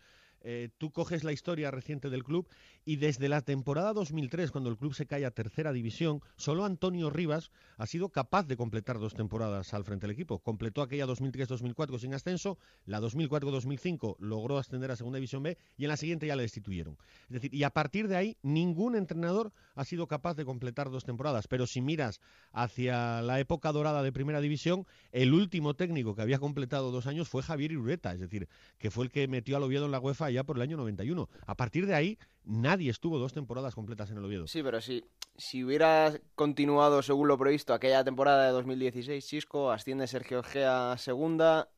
eh, 0.50 0.70
tú 0.78 0.92
coges 0.92 1.26
la 1.26 1.34
historia 1.34 1.72
reciente 1.72 2.10
del 2.10 2.24
club 2.24 2.48
y 2.86 2.96
desde 2.96 3.28
la 3.28 3.42
temporada 3.42 3.92
2003, 3.92 4.50
cuando 4.52 4.70
el 4.70 4.78
club 4.78 4.94
se 4.94 5.06
cae 5.06 5.26
a 5.26 5.32
tercera 5.32 5.74
división, 5.74 6.22
solo 6.38 6.64
Antonio 6.64 7.10
Rivas 7.10 7.52
ha 7.76 7.86
sido 7.86 8.08
capaz 8.08 8.48
de 8.48 8.56
completar 8.56 8.98
dos 8.98 9.14
temporadas 9.14 9.74
al 9.74 9.84
frente 9.84 10.08
del 10.08 10.14
equipo. 10.14 10.40
Completó 10.40 10.82
aquella 10.82 11.06
2003-2004 11.06 12.00
sin 12.00 12.14
ascenso, 12.14 12.58
la 12.86 13.02
2004-2005 13.02 14.16
logró 14.20 14.58
ascender 14.58 14.90
a 14.90 14.96
segunda 14.96 15.18
división 15.18 15.44
B 15.44 15.58
y 15.76 15.84
en 15.84 15.90
la 15.90 15.98
siguiente 15.98 16.28
ya 16.28 16.38
le 16.38 16.44
destituyeron. 16.44 16.98
Es 17.24 17.34
decir, 17.34 17.54
y 17.54 17.64
a 17.64 17.72
partir 17.72 18.08
de 18.08 18.16
ahí 18.16 18.38
ningún 18.42 18.96
entrenador 18.96 19.52
ha 19.76 19.84
sido 19.84 20.08
capaz 20.08 20.36
de 20.36 20.46
completar 20.46 20.90
dos 20.90 21.04
temporadas. 21.04 21.50
Pero 21.50 21.68
si 21.68 21.82
miras 21.82 22.22
hacia 22.54 23.22
la 23.22 23.42
época 23.42 23.74
dorada 23.74 24.02
de 24.02 24.14
primera 24.14 24.40
división, 24.40 24.88
el 25.12 25.34
último 25.34 25.74
técnico 25.74 26.16
que 26.16 26.22
había 26.22 26.40
completado 26.40 26.90
dos 26.90 27.06
años 27.06 27.28
fue 27.28 27.44
Javier 27.44 27.74
Irureta, 27.74 28.14
es 28.14 28.22
decir, 28.22 28.48
que 28.78 28.92
fue 28.92 29.04
el 29.04 29.12
que 29.12 29.28
metió 29.28 29.58
al 29.58 29.64
Oviedo 29.64 29.88
en 29.88 29.92
la 29.92 30.00
UEFA 30.00 30.37
ya 30.38 30.44
por 30.44 30.58
el 30.58 30.62
año 30.62 30.78
91. 30.78 31.30
A 31.46 31.56
partir 31.56 31.88
de 31.88 31.96
ahí, 31.96 32.18
nadie 32.44 32.92
estuvo 32.92 33.18
dos 33.18 33.34
temporadas 33.34 33.76
completas 33.76 34.12
en 34.12 34.18
el 34.18 34.26
Oviedo. 34.26 34.48
Sí, 34.48 34.62
pero 34.64 34.80
si, 34.82 35.04
si 35.36 35.64
hubiera 35.64 36.14
continuado 36.36 37.02
según 37.02 37.28
lo 37.28 37.38
previsto 37.38 37.74
aquella 37.74 38.04
temporada 38.04 38.46
de 38.46 38.52
2016, 38.52 39.26
Chisco, 39.26 39.72
asciende 39.72 40.08
Sergio 40.08 40.44
Gea 40.44 40.92
a 40.92 40.98
segunda. 40.98 41.70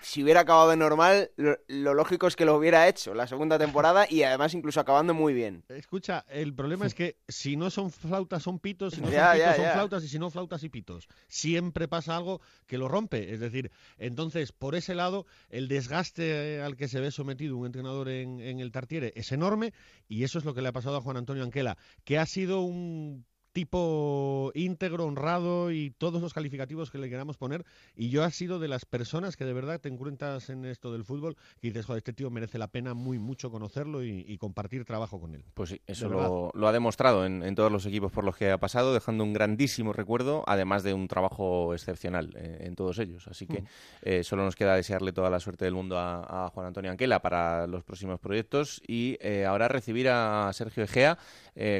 Si 0.00 0.22
hubiera 0.22 0.40
acabado 0.40 0.70
de 0.70 0.76
normal, 0.76 1.30
lo, 1.36 1.58
lo 1.68 1.94
lógico 1.94 2.26
es 2.26 2.36
que 2.36 2.44
lo 2.44 2.56
hubiera 2.56 2.88
hecho 2.88 3.14
la 3.14 3.26
segunda 3.26 3.58
temporada 3.58 4.06
y 4.08 4.22
además 4.22 4.54
incluso 4.54 4.80
acabando 4.80 5.14
muy 5.14 5.34
bien. 5.34 5.64
Escucha, 5.68 6.24
el 6.28 6.54
problema 6.54 6.86
es 6.86 6.94
que 6.94 7.16
si 7.28 7.56
no 7.56 7.70
son 7.70 7.90
flautas 7.90 8.42
son 8.42 8.58
pitos, 8.58 8.94
si 8.94 9.00
no 9.00 9.10
Ya, 9.10 9.26
son 9.28 9.32
pitos 9.34 9.46
ya, 9.46 9.54
son 9.56 9.64
ya. 9.64 9.72
flautas 9.72 10.04
y 10.04 10.08
si 10.08 10.18
no 10.18 10.30
flautas 10.30 10.62
y 10.64 10.68
pitos. 10.68 11.08
Siempre 11.28 11.88
pasa 11.88 12.16
algo 12.16 12.40
que 12.66 12.78
lo 12.78 12.88
rompe. 12.88 13.32
Es 13.32 13.40
decir, 13.40 13.70
entonces, 13.98 14.52
por 14.52 14.74
ese 14.74 14.94
lado, 14.94 15.26
el 15.48 15.68
desgaste 15.68 16.60
al 16.62 16.76
que 16.76 16.88
se 16.88 17.00
ve 17.00 17.10
sometido 17.10 17.56
un 17.56 17.66
entrenador 17.66 18.08
en, 18.08 18.40
en 18.40 18.60
el 18.60 18.72
Tartiere 18.72 19.12
es 19.16 19.32
enorme 19.32 19.72
y 20.08 20.24
eso 20.24 20.38
es 20.38 20.44
lo 20.44 20.54
que 20.54 20.62
le 20.62 20.68
ha 20.68 20.72
pasado 20.72 20.96
a 20.96 21.00
Juan 21.00 21.16
Antonio 21.16 21.42
Anquela, 21.44 21.76
que 22.04 22.18
ha 22.18 22.26
sido 22.26 22.60
un 22.62 23.24
tipo 23.52 24.52
íntegro, 24.54 25.04
honrado 25.06 25.70
y 25.70 25.90
todos 25.90 26.22
los 26.22 26.32
calificativos 26.34 26.90
que 26.90 26.98
le 26.98 27.08
queramos 27.10 27.36
poner. 27.36 27.64
Y 27.96 28.10
yo 28.10 28.24
ha 28.24 28.30
sido 28.30 28.58
de 28.58 28.68
las 28.68 28.84
personas 28.84 29.36
que 29.36 29.44
de 29.44 29.52
verdad 29.52 29.80
te 29.80 29.88
encuentras 29.88 30.50
en 30.50 30.64
esto 30.64 30.92
del 30.92 31.04
fútbol 31.04 31.36
y 31.60 31.68
dices, 31.68 31.86
joder, 31.86 31.98
este 31.98 32.12
tío 32.12 32.30
merece 32.30 32.58
la 32.58 32.68
pena 32.68 32.94
muy 32.94 33.18
mucho 33.18 33.50
conocerlo 33.50 34.04
y, 34.04 34.24
y 34.26 34.38
compartir 34.38 34.84
trabajo 34.84 35.20
con 35.20 35.34
él. 35.34 35.44
Pues 35.54 35.70
sí, 35.70 35.80
eso 35.86 36.08
lo, 36.08 36.50
lo 36.54 36.68
ha 36.68 36.72
demostrado 36.72 37.26
en, 37.26 37.42
en 37.42 37.54
todos 37.54 37.72
los 37.72 37.86
equipos 37.86 38.12
por 38.12 38.24
los 38.24 38.36
que 38.36 38.50
ha 38.50 38.58
pasado, 38.58 38.92
dejando 38.94 39.24
un 39.24 39.32
grandísimo 39.32 39.92
recuerdo, 39.92 40.44
además 40.46 40.82
de 40.82 40.94
un 40.94 41.08
trabajo 41.08 41.74
excepcional 41.74 42.34
eh, 42.36 42.58
en 42.66 42.76
todos 42.76 42.98
ellos. 42.98 43.26
Así 43.28 43.46
que 43.46 43.62
Mm. 43.62 43.66
eh, 44.02 44.24
solo 44.24 44.44
nos 44.44 44.54
queda 44.56 44.74
desearle 44.76 45.12
toda 45.12 45.30
la 45.30 45.40
suerte 45.40 45.64
del 45.64 45.74
mundo 45.74 45.98
a, 45.98 46.46
a 46.46 46.48
Juan 46.50 46.66
Antonio 46.66 46.90
Anquela 46.90 47.20
para 47.20 47.66
los 47.66 47.82
próximos 47.84 48.20
proyectos 48.20 48.80
y 48.86 49.16
eh, 49.20 49.44
ahora 49.46 49.68
recibir 49.68 50.08
a 50.08 50.50
Sergio 50.52 50.84
Egea. 50.84 51.18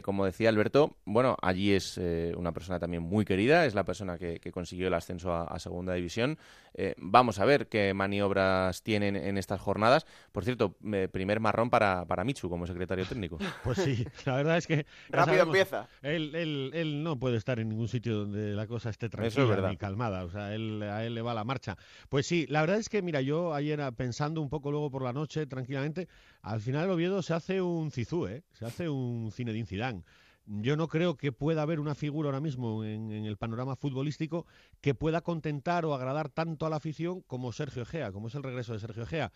como 0.03 0.25
decía 0.25 0.49
Alberto, 0.49 0.97
bueno, 1.05 1.37
allí 1.43 1.60
es 1.69 1.99
eh, 1.99 2.33
una 2.37 2.53
persona 2.53 2.79
también 2.79 3.03
muy 3.03 3.25
querida, 3.25 3.67
es 3.67 3.75
la 3.75 3.85
persona 3.85 4.17
que, 4.19 4.41
que 4.41 4.51
consiguió 4.51 4.89
el 4.89 4.95
ascenso 4.95 5.33
a, 5.33 5.45
a 5.45 5.59
Segunda 5.59 5.93
División. 5.95 6.39
Eh, 6.75 6.95
vamos 6.97 7.39
a 7.39 7.45
ver 7.45 7.69
qué 7.69 7.93
maniobras 7.95 8.83
tienen 8.83 9.17
en 9.17 9.37
estas 9.37 9.61
jornadas. 9.61 10.07
Por 10.33 10.45
cierto, 10.45 10.77
eh, 10.93 11.09
primer 11.11 11.41
marrón 11.41 11.71
para, 11.71 12.05
para 12.07 12.25
Michu 12.25 12.49
como 12.49 12.67
secretario 12.67 13.05
técnico. 13.07 13.39
Pues 13.65 13.79
sí, 13.79 14.07
la 14.25 14.37
verdad 14.37 14.57
es 14.57 14.67
que... 14.67 14.87
Rápido 15.11 15.37
sabemos, 15.37 15.47
empieza. 15.57 15.89
Él, 16.03 16.35
él, 16.35 16.71
él 16.73 17.03
no 17.03 17.19
puede 17.19 17.37
estar 17.37 17.61
en 17.61 17.69
ningún 17.69 17.89
sitio 17.89 18.17
donde 18.17 18.55
la 18.55 18.67
cosa 18.67 18.91
esté 18.91 19.09
tranquila 19.09 19.45
verdad. 19.45 19.71
ni 19.71 19.77
calmada, 19.77 20.25
o 20.25 20.31
sea, 20.31 20.55
él, 20.55 20.83
a 20.83 21.05
él 21.05 21.15
le 21.15 21.23
va 21.23 21.35
la 21.35 21.45
marcha. 21.45 21.77
Pues 22.09 22.27
sí, 22.27 22.47
la 22.49 22.63
verdad 22.63 22.79
es 22.79 22.89
que, 22.89 23.03
mira, 23.03 23.21
yo 23.21 23.55
ayer 23.55 23.81
ah, 23.81 23.93
pensando 23.93 24.41
un 24.41 24.49
poco 24.49 24.71
luego 24.71 24.91
por 24.91 25.03
la 25.03 25.13
noche, 25.13 25.47
tranquilamente, 25.47 26.09
al 26.43 26.61
final 26.61 26.85
el 26.85 26.91
Oviedo 26.93 27.23
se 27.23 27.35
hace 27.35 27.61
un 27.61 27.91
Cizú, 27.91 28.27
¿eh? 28.27 28.43
se 28.53 28.65
hace 28.65 28.89
un 28.89 29.31
Zinedine 29.33 29.67
Zidane. 29.67 30.03
Yo 30.47 30.76
no 30.76 30.88
creo 30.88 31.16
que 31.16 31.32
pueda 31.32 31.62
haber 31.62 31.80
una 31.80 31.95
figura 31.95 32.28
ahora 32.28 32.41
mismo 32.41 32.84
en, 32.84 33.11
el 33.12 33.36
panorama 33.36 33.76
futbolístico 33.76 34.47
que 34.80 34.95
pueda 34.95 35.20
contentar 35.20 35.84
o 35.84 35.95
agradar 35.95 36.28
tanto 36.28 36.66
a 36.66 36.70
la 36.70 36.76
afición 36.76 37.20
como 37.22 37.53
Sergio 37.53 37.82
Egea, 37.82 38.11
como 38.12 38.28
es 38.28 38.34
el 38.34 38.43
regreso 38.43 38.72
de 38.72 38.80
Sergio 38.80 39.05
Egea. 39.05 39.32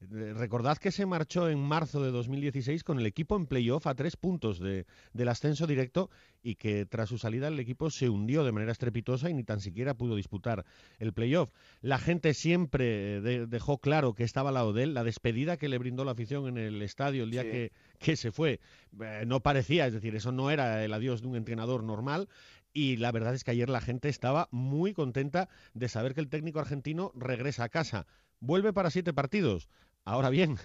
Eh, 0.00 0.32
Recordad 0.34 0.78
que 0.78 0.92
se 0.92 1.06
marchó 1.06 1.48
en 1.48 1.58
marzo 1.58 2.00
de 2.02 2.12
2016 2.12 2.84
con 2.84 3.00
el 3.00 3.06
equipo 3.06 3.34
en 3.36 3.46
playoff 3.46 3.88
a 3.88 3.96
tres 3.96 4.16
puntos 4.16 4.60
de- 4.60 4.86
del 5.12 5.28
ascenso 5.28 5.66
directo 5.66 6.08
y 6.40 6.54
que 6.54 6.86
tras 6.86 7.08
su 7.08 7.18
salida 7.18 7.48
el 7.48 7.58
equipo 7.58 7.90
se 7.90 8.08
hundió 8.08 8.44
de 8.44 8.52
manera 8.52 8.70
estrepitosa 8.70 9.28
y 9.28 9.34
ni 9.34 9.42
tan 9.42 9.60
siquiera 9.60 9.94
pudo 9.94 10.14
disputar 10.14 10.64
el 11.00 11.12
playoff. 11.12 11.50
La 11.80 11.98
gente 11.98 12.32
siempre 12.34 13.16
eh, 13.16 13.20
de- 13.20 13.46
dejó 13.48 13.78
claro 13.78 14.14
que 14.14 14.22
estaba 14.22 14.50
al 14.50 14.54
lado 14.54 14.72
de 14.72 14.84
él. 14.84 14.94
La 14.94 15.02
despedida 15.02 15.56
que 15.56 15.68
le 15.68 15.78
brindó 15.78 16.04
la 16.04 16.12
afición 16.12 16.46
en 16.46 16.58
el 16.58 16.80
estadio 16.82 17.24
el 17.24 17.32
día 17.32 17.42
Sí. 17.42 17.50
que, 17.50 17.72
que 17.98 18.16
se 18.16 18.30
fue 18.30 18.60
eh, 19.00 19.24
no 19.26 19.40
parecía, 19.40 19.86
es 19.88 19.92
decir, 19.94 20.14
eso 20.14 20.30
no 20.30 20.50
era 20.52 20.84
el 20.84 20.92
adiós 20.92 21.22
de 21.22 21.28
un 21.28 21.34
entrenador 21.36 21.82
normal. 21.82 22.28
Y 22.72 22.96
la 22.98 23.10
verdad 23.10 23.34
es 23.34 23.42
que 23.42 23.50
ayer 23.50 23.68
la 23.68 23.80
gente 23.80 24.08
estaba 24.08 24.46
muy 24.52 24.92
contenta 24.92 25.48
de 25.74 25.88
saber 25.88 26.14
que 26.14 26.20
el 26.20 26.28
técnico 26.28 26.60
argentino 26.60 27.10
regresa 27.16 27.64
a 27.64 27.68
casa. 27.68 28.06
Vuelve 28.40 28.72
para 28.72 28.90
siete 28.90 29.12
partidos. 29.12 29.68
Ahora 30.08 30.30
bien, 30.30 30.56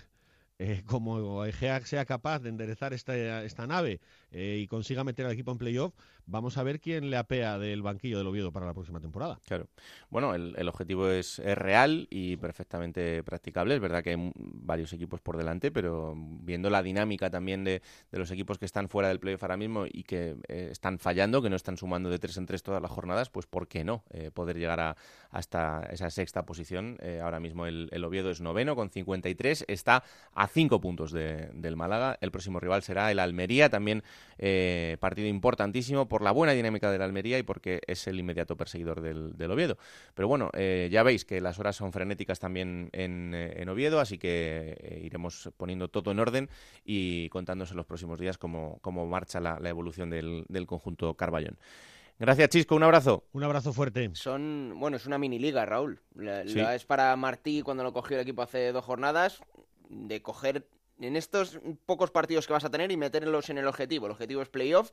eh, 0.57 0.83
como 0.85 1.43
Egea 1.43 1.85
sea 1.85 2.05
capaz 2.05 2.39
de 2.39 2.47
enderezar 2.47 2.93
esta, 2.93 3.67
nave 3.67 3.99
eh, 4.31 4.59
y 4.61 4.67
consiga 4.67 5.03
meter 5.03 5.25
al 5.25 5.33
equipo 5.33 5.51
en 5.51 5.57
playoff, 5.57 5.93
vamos 6.25 6.57
a 6.57 6.63
ver 6.63 6.79
quién 6.79 7.09
le 7.09 7.17
apea 7.17 7.57
del 7.59 7.81
banquillo 7.81 8.17
del 8.17 8.27
Oviedo 8.27 8.51
para 8.51 8.65
la 8.65 8.73
próxima 8.73 8.99
temporada. 8.99 9.39
Claro. 9.45 9.67
Bueno, 10.09 10.33
el, 10.35 10.55
el 10.57 10.67
objetivo 10.67 11.09
es, 11.09 11.39
es 11.39 11.57
real 11.57 12.07
y 12.09 12.37
perfectamente 12.37 13.23
practicable. 13.23 13.75
Es 13.75 13.81
verdad 13.81 14.03
que 14.03 14.11
hay 14.11 14.31
varios 14.35 14.93
equipos 14.93 15.21
por 15.21 15.37
delante, 15.37 15.71
pero 15.71 16.13
viendo 16.15 16.69
la 16.69 16.81
dinámica 16.83 17.29
también 17.29 17.63
de, 17.63 17.81
de 18.11 18.19
los 18.19 18.31
equipos 18.31 18.57
que 18.57 18.65
están 18.65 18.89
fuera 18.89 19.07
del 19.09 19.19
playoff 19.19 19.43
ahora 19.43 19.57
mismo 19.57 19.85
y 19.85 20.03
que 20.03 20.35
eh, 20.47 20.69
están 20.71 20.99
fallando, 20.99 21.41
que 21.41 21.49
no 21.49 21.55
están 21.55 21.77
sumando 21.77 22.09
de 22.09 22.19
tres 22.19 22.37
en 22.37 22.45
tres 22.45 22.63
todas 22.63 22.81
las 22.81 22.91
jornadas, 22.91 23.29
pues 23.29 23.45
¿por 23.45 23.67
qué 23.67 23.83
no 23.83 24.03
eh, 24.11 24.31
poder 24.31 24.57
llegar 24.57 24.79
a, 24.79 24.95
hasta 25.31 25.87
esa 25.91 26.09
sexta 26.09 26.45
posición? 26.45 26.97
Eh, 27.01 27.19
ahora 27.21 27.39
mismo 27.39 27.65
el, 27.65 27.89
el 27.91 28.03
Oviedo 28.03 28.29
es 28.31 28.41
noveno 28.41 28.75
con 28.75 28.89
53, 28.89 29.65
está 29.67 30.03
a 30.33 30.47
cinco 30.47 30.79
puntos 30.81 31.11
de- 31.11 31.49
del 31.53 31.75
Málaga. 31.75 32.17
El 32.21 32.31
próximo 32.31 32.59
rival 32.59 32.83
será 32.83 33.11
el 33.11 33.19
Almería, 33.19 33.69
también 33.69 34.03
partido 34.99 35.27
importantísimo 35.27 36.07
por 36.13 36.21
la 36.21 36.29
buena 36.29 36.53
dinámica 36.53 36.91
del 36.91 37.01
Almería 37.01 37.39
y 37.39 37.43
porque 37.43 37.81
es 37.87 38.05
el 38.05 38.19
inmediato 38.19 38.55
perseguidor 38.55 39.01
del, 39.01 39.35
del 39.35 39.49
Oviedo. 39.49 39.79
Pero 40.13 40.27
bueno, 40.27 40.51
eh, 40.53 40.87
ya 40.91 41.01
veis 41.01 41.25
que 41.25 41.41
las 41.41 41.57
horas 41.57 41.75
son 41.75 41.91
frenéticas 41.91 42.39
también 42.39 42.91
en, 42.91 43.33
eh, 43.33 43.53
en 43.55 43.67
Oviedo, 43.67 43.99
así 43.99 44.19
que 44.19 44.77
eh, 44.79 45.01
iremos 45.03 45.49
poniendo 45.57 45.87
todo 45.87 46.11
en 46.11 46.19
orden 46.19 46.49
y 46.85 47.29
contándonos 47.29 47.71
en 47.71 47.77
los 47.77 47.87
próximos 47.87 48.19
días 48.19 48.37
cómo, 48.37 48.77
cómo 48.81 49.07
marcha 49.07 49.39
la, 49.39 49.59
la 49.59 49.69
evolución 49.69 50.11
del, 50.11 50.45
del 50.49 50.67
conjunto 50.67 51.15
Carballón. 51.15 51.57
Gracias, 52.19 52.49
Chisco. 52.49 52.75
Un 52.75 52.83
abrazo. 52.83 53.23
Un 53.33 53.43
abrazo 53.43 53.73
fuerte. 53.73 54.11
Son, 54.13 54.75
bueno, 54.75 54.97
es 54.97 55.07
una 55.07 55.17
mini 55.17 55.39
liga, 55.39 55.65
Raúl. 55.65 55.99
La, 56.13 56.43
Sí. 56.45 56.59
la 56.59 56.75
es 56.75 56.85
para 56.85 57.15
Martí 57.15 57.63
cuando 57.63 57.81
lo 57.81 57.91
cogió 57.91 58.17
el 58.17 58.21
equipo 58.21 58.43
hace 58.43 58.71
dos 58.71 58.85
jornadas, 58.85 59.41
de 59.89 60.21
coger 60.21 60.67
en 60.99 61.15
estos 61.15 61.59
pocos 61.87 62.11
partidos 62.11 62.45
que 62.45 62.53
vas 62.53 62.65
a 62.65 62.69
tener 62.69 62.91
y 62.91 62.97
meterlos 62.97 63.49
en 63.49 63.57
el 63.57 63.65
objetivo. 63.65 64.05
El 64.05 64.11
objetivo 64.11 64.43
es 64.43 64.49
playoff. 64.49 64.91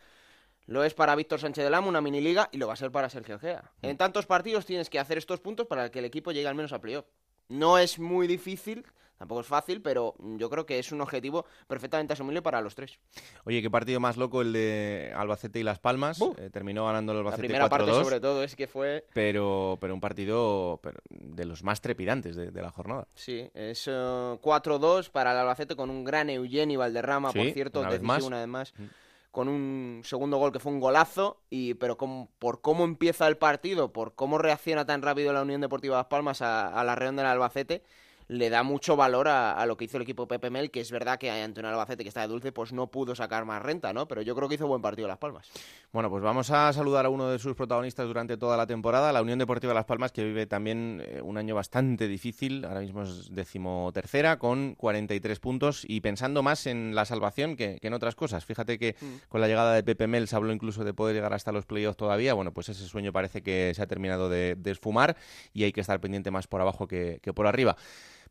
Lo 0.66 0.84
es 0.84 0.94
para 0.94 1.14
Víctor 1.16 1.40
Sánchez 1.40 1.64
del 1.64 1.74
Amo, 1.74 1.88
una 1.88 2.00
mini 2.00 2.20
liga, 2.20 2.48
y 2.52 2.58
lo 2.58 2.66
va 2.68 2.74
a 2.74 2.76
ser 2.76 2.92
para 2.92 3.08
Sergio 3.10 3.38
Gea. 3.38 3.72
En 3.82 3.96
tantos 3.96 4.26
partidos 4.26 4.66
tienes 4.66 4.88
que 4.88 4.98
hacer 4.98 5.18
estos 5.18 5.40
puntos 5.40 5.66
para 5.66 5.90
que 5.90 5.98
el 5.98 6.04
equipo 6.04 6.30
llegue 6.32 6.46
al 6.48 6.54
menos 6.54 6.72
a 6.72 6.80
playoff. 6.80 7.06
No 7.48 7.78
es 7.78 7.98
muy 7.98 8.28
difícil, 8.28 8.86
tampoco 9.18 9.40
es 9.40 9.48
fácil, 9.48 9.82
pero 9.82 10.14
yo 10.20 10.48
creo 10.48 10.64
que 10.66 10.78
es 10.78 10.92
un 10.92 11.00
objetivo 11.00 11.44
perfectamente 11.66 12.12
asumible 12.12 12.40
para 12.42 12.60
los 12.60 12.76
tres. 12.76 13.00
Oye, 13.44 13.60
qué 13.60 13.68
partido 13.68 13.98
más 13.98 14.16
loco 14.16 14.42
el 14.42 14.52
de 14.52 15.12
Albacete 15.16 15.58
y 15.58 15.64
Las 15.64 15.80
Palmas. 15.80 16.20
Uh. 16.20 16.36
Eh, 16.38 16.50
terminó 16.50 16.86
ganando 16.86 17.10
el 17.10 17.16
La 17.16 17.20
Albacete 17.22 17.48
primera 17.48 17.68
parte, 17.68 17.90
4-2, 17.90 18.04
sobre 18.04 18.20
todo, 18.20 18.44
es 18.44 18.54
que 18.54 18.68
fue 18.68 19.04
pero, 19.12 19.76
pero 19.80 19.92
un 19.92 20.00
partido 20.00 20.78
pero, 20.80 21.00
de 21.08 21.44
los 21.44 21.64
más 21.64 21.80
trepidantes 21.80 22.36
de, 22.36 22.52
de 22.52 22.62
la 22.62 22.70
jornada. 22.70 23.08
Sí, 23.16 23.50
es 23.52 23.88
eh, 23.88 23.90
4-2 23.92 25.10
para 25.10 25.32
el 25.32 25.38
Albacete 25.38 25.74
con 25.74 25.90
un 25.90 26.04
gran 26.04 26.30
Eugeni 26.30 26.76
Valderrama, 26.76 27.32
por 27.32 27.50
cierto, 27.50 27.80
una 27.80 27.88
vez 27.90 28.00
decisivo 28.00 28.14
más. 28.14 28.22
una 28.22 28.38
vez 28.38 28.46
más, 28.48 28.74
Mm. 28.78 28.84
Con 29.30 29.48
un 29.48 30.02
segundo 30.04 30.38
gol 30.38 30.52
que 30.52 30.58
fue 30.58 30.72
un 30.72 30.80
golazo, 30.80 31.40
y 31.50 31.74
pero 31.74 31.96
por 31.96 32.60
cómo 32.60 32.84
empieza 32.84 33.28
el 33.28 33.36
partido, 33.36 33.92
por 33.92 34.14
cómo 34.14 34.38
reacciona 34.38 34.84
tan 34.86 35.02
rápido 35.02 35.32
la 35.32 35.42
Unión 35.42 35.60
Deportiva 35.60 35.96
Las 35.96 36.06
Palmas 36.06 36.42
a, 36.42 36.68
a 36.68 36.84
la 36.84 36.96
reunión 36.96 37.16
del 37.16 37.26
Albacete, 37.26 37.82
le 38.30 38.48
da 38.48 38.62
mucho 38.62 38.94
valor 38.94 39.26
a, 39.26 39.66
lo 39.66 39.76
que 39.76 39.86
hizo 39.86 39.96
el 39.96 40.04
equipo 40.04 40.28
Pepe 40.28 40.50
Mel, 40.50 40.70
que 40.70 40.80
es 40.80 40.92
verdad 40.92 41.18
que 41.18 41.28
Antonio 41.32 41.68
Albacete, 41.68 42.04
que 42.04 42.08
está 42.08 42.20
de 42.20 42.28
dulce, 42.28 42.52
pues 42.52 42.72
no 42.72 42.86
pudo 42.86 43.16
sacar 43.16 43.44
más 43.44 43.60
renta, 43.60 43.92
¿no? 43.92 44.06
Pero 44.06 44.22
yo 44.22 44.36
creo 44.36 44.48
que 44.48 44.54
hizo 44.54 44.68
buen 44.68 44.80
partido 44.80 45.08
Las 45.08 45.18
Palmas. 45.18 45.50
Bueno, 45.92 46.08
pues 46.10 46.22
vamos 46.22 46.48
a 46.52 46.72
saludar 46.72 47.06
a 47.06 47.08
uno 47.08 47.28
de 47.28 47.40
sus 47.40 47.56
protagonistas 47.56 48.06
durante 48.06 48.36
toda 48.36 48.56
la 48.56 48.68
temporada, 48.68 49.12
la 49.12 49.20
Unión 49.20 49.40
Deportiva 49.40 49.74
Las 49.74 49.84
Palmas, 49.84 50.12
que 50.12 50.22
vive 50.22 50.46
también 50.46 51.02
eh, 51.04 51.20
un 51.20 51.38
año 51.38 51.56
bastante 51.56 52.06
difícil, 52.06 52.64
ahora 52.64 52.78
mismo 52.78 53.02
es 53.02 53.34
decimotercera, 53.34 54.38
con 54.38 54.76
43 54.76 55.40
puntos 55.40 55.84
y 55.88 56.00
pensando 56.00 56.44
más 56.44 56.68
en 56.68 56.94
la 56.94 57.06
salvación 57.06 57.56
que, 57.56 57.80
en 57.82 57.92
otras 57.94 58.14
cosas. 58.14 58.44
Fíjate 58.44 58.78
que 58.78 58.94
mm. 59.00 59.28
con 59.28 59.40
la 59.40 59.48
llegada 59.48 59.74
de 59.74 59.82
Pepe 59.82 60.06
Mel 60.06 60.28
se 60.28 60.36
habló 60.36 60.52
incluso 60.52 60.84
de 60.84 60.94
poder 60.94 61.16
llegar 61.16 61.34
hasta 61.34 61.50
los 61.50 61.66
playoffs 61.66 61.96
todavía, 61.96 62.34
bueno, 62.34 62.52
pues 62.52 62.68
ese 62.68 62.86
sueño 62.86 63.12
parece 63.12 63.42
que 63.42 63.72
se 63.74 63.82
ha 63.82 63.88
terminado 63.88 64.28
de, 64.28 64.56
esfumar 64.66 65.16
y 65.52 65.64
hay 65.64 65.72
que 65.72 65.80
estar 65.80 66.00
pendiente 66.00 66.30
más 66.30 66.46
por 66.46 66.60
abajo 66.60 66.86
que, 66.86 67.20
por 67.34 67.48
arriba. 67.48 67.76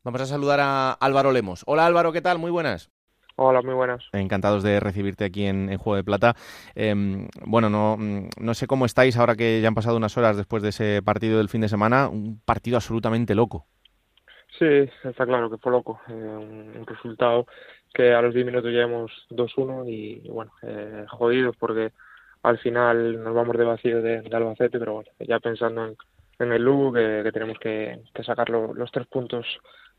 Vamos 0.02 0.22
a 0.22 0.26
saludar 0.26 0.60
a 0.62 0.92
Álvaro 0.92 1.30
Lemos. 1.30 1.62
Hola 1.66 1.84
Álvaro, 1.84 2.10
¿qué 2.10 2.22
tal? 2.22 2.38
Muy 2.38 2.50
buenas. 2.50 2.90
Hola, 3.36 3.60
muy 3.60 3.74
buenas. 3.74 4.02
Encantados 4.12 4.62
de 4.62 4.80
recibirte 4.80 5.24
aquí 5.24 5.44
en, 5.44 5.76
Juego 5.76 5.96
de 5.96 6.04
Plata. 6.04 6.34
Em, 6.74 7.28
bueno, 7.44 7.68
no, 7.68 7.98
no 7.98 8.54
sé 8.54 8.66
cómo 8.66 8.86
estáis 8.86 9.18
ahora 9.18 9.34
que 9.34 9.60
ya 9.60 9.68
han 9.68 9.74
pasado 9.74 9.98
unas 9.98 10.16
horas 10.16 10.38
después 10.38 10.62
de 10.62 10.70
ese 10.70 11.02
partido 11.02 11.36
del 11.36 11.50
fin 11.50 11.60
de 11.60 11.68
semana. 11.68 12.08
Un 12.08 12.40
partido 12.44 12.76
absolutamente 12.76 13.34
loco. 13.34 13.66
Sí, 14.58 14.88
está 15.04 15.26
claro 15.26 15.50
que 15.50 15.58
fue 15.58 15.70
loco. 15.70 16.00
Eh, 16.08 16.12
un, 16.12 16.86
resultado 16.86 17.46
que 17.92 18.14
a 18.14 18.22
los 18.22 18.32
10 18.32 18.46
minutos 18.46 18.70
llevamos 18.70 19.12
2-1 19.30 19.86
y, 19.86 20.28
bueno, 20.30 20.52
eh, 20.62 21.04
jodidos 21.08 21.56
porque 21.58 21.92
al 22.42 22.58
final 22.58 23.22
nos 23.22 23.34
vamos 23.34 23.56
de 23.56 23.64
vacío 23.64 24.00
de, 24.00 24.18
Albacete, 24.32 24.78
pero 24.78 24.94
bueno, 24.94 25.10
ya 25.18 25.40
pensando 25.40 25.94
en, 26.38 26.52
el 26.52 26.62
Lugo 26.62 26.92
que, 26.92 27.30
tenemos 27.32 27.58
que, 27.58 28.00
sacar 28.24 28.48
los 28.48 28.90
tres 28.90 29.06
puntos 29.06 29.46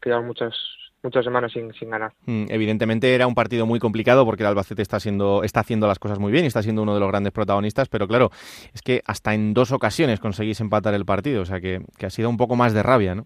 que 0.02 0.10
llevan 0.10 0.26
muchas 0.26 0.56
muchas 1.04 1.24
semanas 1.24 1.52
sin, 1.52 1.74
sin 1.74 1.89
ganar. 1.89 2.14
Mm, 2.26 2.45
evidentemente 2.49 3.16
era 3.16 3.28
un 3.28 3.36
partido 3.36 3.66
muy 3.66 3.80
complicado 3.80 4.26
porque 4.26 4.43
el 4.43 4.47
Albacete 4.47 4.82
está 4.82 4.99
siendo 4.99 5.43
está 5.43 5.62
haciendo 5.62 5.88
las 5.88 5.99
cosas 5.99 6.20
muy 6.20 6.32
bien 6.32 6.43
y 6.43 6.47
está 6.47 6.62
siendo 6.62 6.84
uno 6.84 6.93
de 6.93 6.99
los 6.99 7.10
grandes 7.10 7.34
protagonistas, 7.34 7.89
pero 7.89 8.08
claro, 8.08 8.30
es 8.74 8.82
que 8.82 9.02
hasta 9.06 9.34
en 9.34 9.54
dos 9.54 9.72
ocasiones 9.72 10.20
conseguís 10.20 10.62
empatar 10.62 10.93
el 10.93 11.06
partido, 11.06 11.41
o 11.41 11.45
sea 11.45 11.60
que, 11.60 11.82
ha 12.06 12.10
sido 12.10 12.30
un 12.30 12.38
poco 12.38 12.56
más 12.56 12.74
de 12.74 12.84
rabia, 12.84 13.16
¿no? 13.16 13.26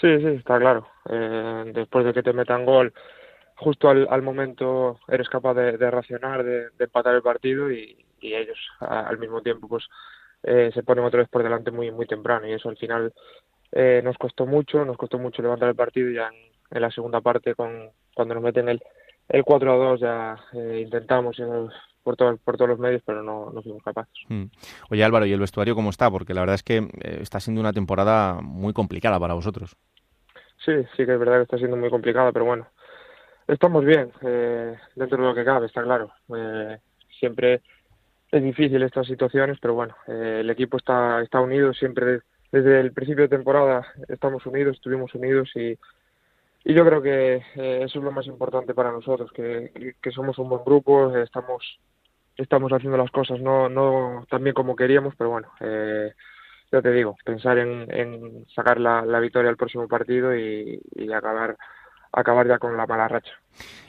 Sí, 0.00 0.08
sí, 0.18 0.26
está 0.26 0.58
claro. 0.58 0.86
Eh, 1.08 1.72
después 1.74 2.04
de 2.04 2.12
que 2.12 2.22
te 2.22 2.32
metan 2.32 2.66
gol, 2.66 2.92
justo 3.56 3.88
al, 3.88 4.22
momento 4.22 4.98
eres 5.08 5.28
capaz 5.28 5.54
de, 5.54 5.78
de 5.78 5.90
racionar, 5.90 6.44
de, 6.44 6.68
empatar 6.78 7.14
el 7.14 7.22
partido 7.22 7.70
y, 7.70 8.04
y 8.20 8.34
ellos 8.34 8.58
al 8.80 9.18
mismo 9.18 9.40
tiempo 9.42 9.68
pues 9.68 9.84
eh, 10.42 10.70
se 10.74 10.82
ponen 10.82 11.04
otra 11.04 11.20
vez 11.20 11.28
por 11.28 11.42
delante 11.42 11.70
muy 11.70 11.90
muy 11.90 12.06
temprano 12.06 12.46
y 12.46 12.52
eso 12.52 12.68
al 12.68 12.76
final 12.76 13.12
eh, 13.72 14.00
nos 14.04 14.16
costó 14.18 14.46
mucho, 14.46 14.84
nos 14.84 14.96
costó 14.96 15.18
mucho 15.18 15.42
levantar 15.42 15.68
el 15.68 15.74
partido 15.74 16.10
ya 16.10 16.30
en, 16.70 16.80
la 16.80 16.90
segunda 16.90 17.20
parte 17.20 17.54
con, 17.54 17.90
cuando 18.14 18.34
nos 18.34 18.42
meten 18.42 18.68
el, 18.68 18.80
el 19.28 19.44
4 19.44 19.72
a 19.72 19.76
2 19.76 20.00
ya 20.00 20.36
eh, 20.52 20.80
intentamos 20.84 21.36
por, 22.02 22.16
todo, 22.16 22.36
por 22.38 22.56
todos 22.56 22.70
los 22.70 22.78
medios, 22.78 23.02
pero 23.04 23.22
no, 23.22 23.50
no 23.52 23.62
fuimos 23.62 23.82
capaces. 23.82 24.14
Mm. 24.28 24.44
Oye 24.90 25.04
Álvaro, 25.04 25.26
¿y 25.26 25.32
el 25.32 25.40
vestuario 25.40 25.74
cómo 25.74 25.90
está? 25.90 26.10
Porque 26.10 26.34
la 26.34 26.40
verdad 26.40 26.54
es 26.54 26.62
que 26.62 26.88
está 27.20 27.40
siendo 27.40 27.60
una 27.60 27.72
temporada 27.72 28.40
muy 28.42 28.72
complicada 28.72 29.18
para 29.20 29.34
vosotros. 29.34 29.76
Sí, 30.64 30.72
sí 30.96 31.06
que 31.06 31.12
es 31.12 31.18
verdad 31.18 31.36
que 31.36 31.42
está 31.42 31.58
siendo 31.58 31.76
muy 31.76 31.90
complicada, 31.90 32.32
pero 32.32 32.44
bueno, 32.44 32.66
estamos 33.46 33.84
bien, 33.84 34.10
dentro 34.20 35.18
de 35.18 35.28
lo 35.28 35.34
que 35.34 35.44
cabe, 35.44 35.66
está 35.66 35.82
claro. 35.82 36.10
siempre 37.20 37.62
es 38.30 38.42
difícil 38.42 38.82
estas 38.82 39.06
situaciones, 39.06 39.58
pero 39.60 39.74
bueno, 39.74 39.94
eh, 40.06 40.38
el 40.40 40.50
equipo 40.50 40.76
está, 40.76 41.22
está 41.22 41.40
unido 41.40 41.72
siempre 41.72 42.20
desde 42.62 42.80
el 42.80 42.92
principio 42.92 43.24
de 43.24 43.36
temporada 43.36 43.86
estamos 44.08 44.46
unidos, 44.46 44.76
estuvimos 44.76 45.14
unidos 45.14 45.50
y, 45.54 45.78
yo 46.64 46.84
creo 46.84 47.00
que 47.00 47.36
eh, 47.36 47.82
eso 47.84 47.98
es 48.00 48.04
lo 48.04 48.10
más 48.10 48.26
importante 48.26 48.74
para 48.74 48.90
nosotros, 48.90 49.30
que, 49.32 49.94
que 50.02 50.10
somos 50.10 50.36
un 50.38 50.48
buen 50.48 50.64
grupo, 50.64 51.16
estamos 51.16 51.78
estamos 52.36 52.72
haciendo 52.72 52.98
las 52.98 53.10
cosas 53.10 53.40
no 53.40 53.68
no 53.68 54.26
tan 54.28 54.42
bien 54.42 54.54
como 54.54 54.74
queríamos, 54.74 55.14
pero 55.16 55.30
bueno, 55.30 55.48
eh, 55.60 56.12
ya 56.72 56.82
te 56.82 56.90
digo, 56.92 57.16
pensar 57.24 57.58
en, 57.58 58.44
sacar 58.54 58.80
la, 58.80 59.20
victoria 59.20 59.50
al 59.50 59.56
próximo 59.56 59.86
partido 59.86 60.36
y, 60.36 60.80
acabar 61.14 61.56
acabar 62.12 62.48
ya 62.48 62.58
con 62.58 62.76
la 62.76 62.86
mala 62.86 63.08
racha. 63.08 63.32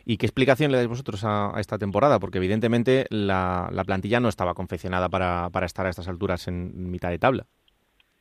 ¿Y 0.05 0.17
qué 0.17 0.25
explicación 0.25 0.71
le 0.71 0.77
dais 0.77 0.89
vosotros 0.89 1.23
a, 1.23 1.53
esta 1.57 1.77
temporada? 1.77 2.19
Porque 2.19 2.37
evidentemente 2.37 3.05
la, 3.09 3.69
plantilla 3.85 4.19
no 4.19 4.29
estaba 4.29 4.53
confeccionada 4.53 5.09
para, 5.09 5.49
estar 5.65 5.85
a 5.85 5.89
estas 5.89 6.07
alturas 6.07 6.47
en 6.47 6.91
mitad 6.91 7.09
de 7.09 7.19
tabla. 7.19 7.47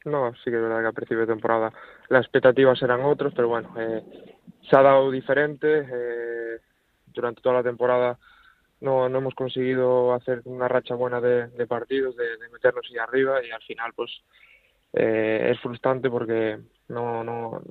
No, 0.07 0.32
sí 0.36 0.50
que 0.50 0.57
es 0.57 0.62
verdad 0.62 0.82
que 0.82 0.86
a 0.86 0.92
principio 0.92 1.26
de 1.26 1.32
temporada 1.32 1.72
las 2.09 2.22
expectativas 2.22 2.80
eran 2.80 3.02
otras, 3.02 3.34
pero 3.34 3.48
bueno, 3.48 3.74
eh, 3.76 4.04
se 4.70 4.76
ha 4.76 4.82
dado 4.82 5.11
diferente. 5.11 5.84
Eh, 5.92 6.61
durante 7.12 7.42
toda 7.42 7.57
la 7.57 7.62
temporada 7.64 8.16
no, 8.80 9.09
no 9.09 9.18
hemos 9.18 9.34
conseguido 9.34 10.14
hacer 10.14 10.42
una 10.44 10.68
racha 10.68 10.94
buena 10.94 11.20
de, 11.20 11.66
partidos, 11.66 12.14
de, 12.16 12.24
meternos 12.52 12.86
ahí 12.88 12.98
arriba 12.98 13.44
y 13.44 13.50
al 13.50 13.62
final 13.62 13.92
pues 13.96 14.11
eh, 14.92 15.48
es 15.50 15.61
frustrante 15.61 16.09
porque 16.09 16.61
no, 16.88 17.24
no, 17.24 17.62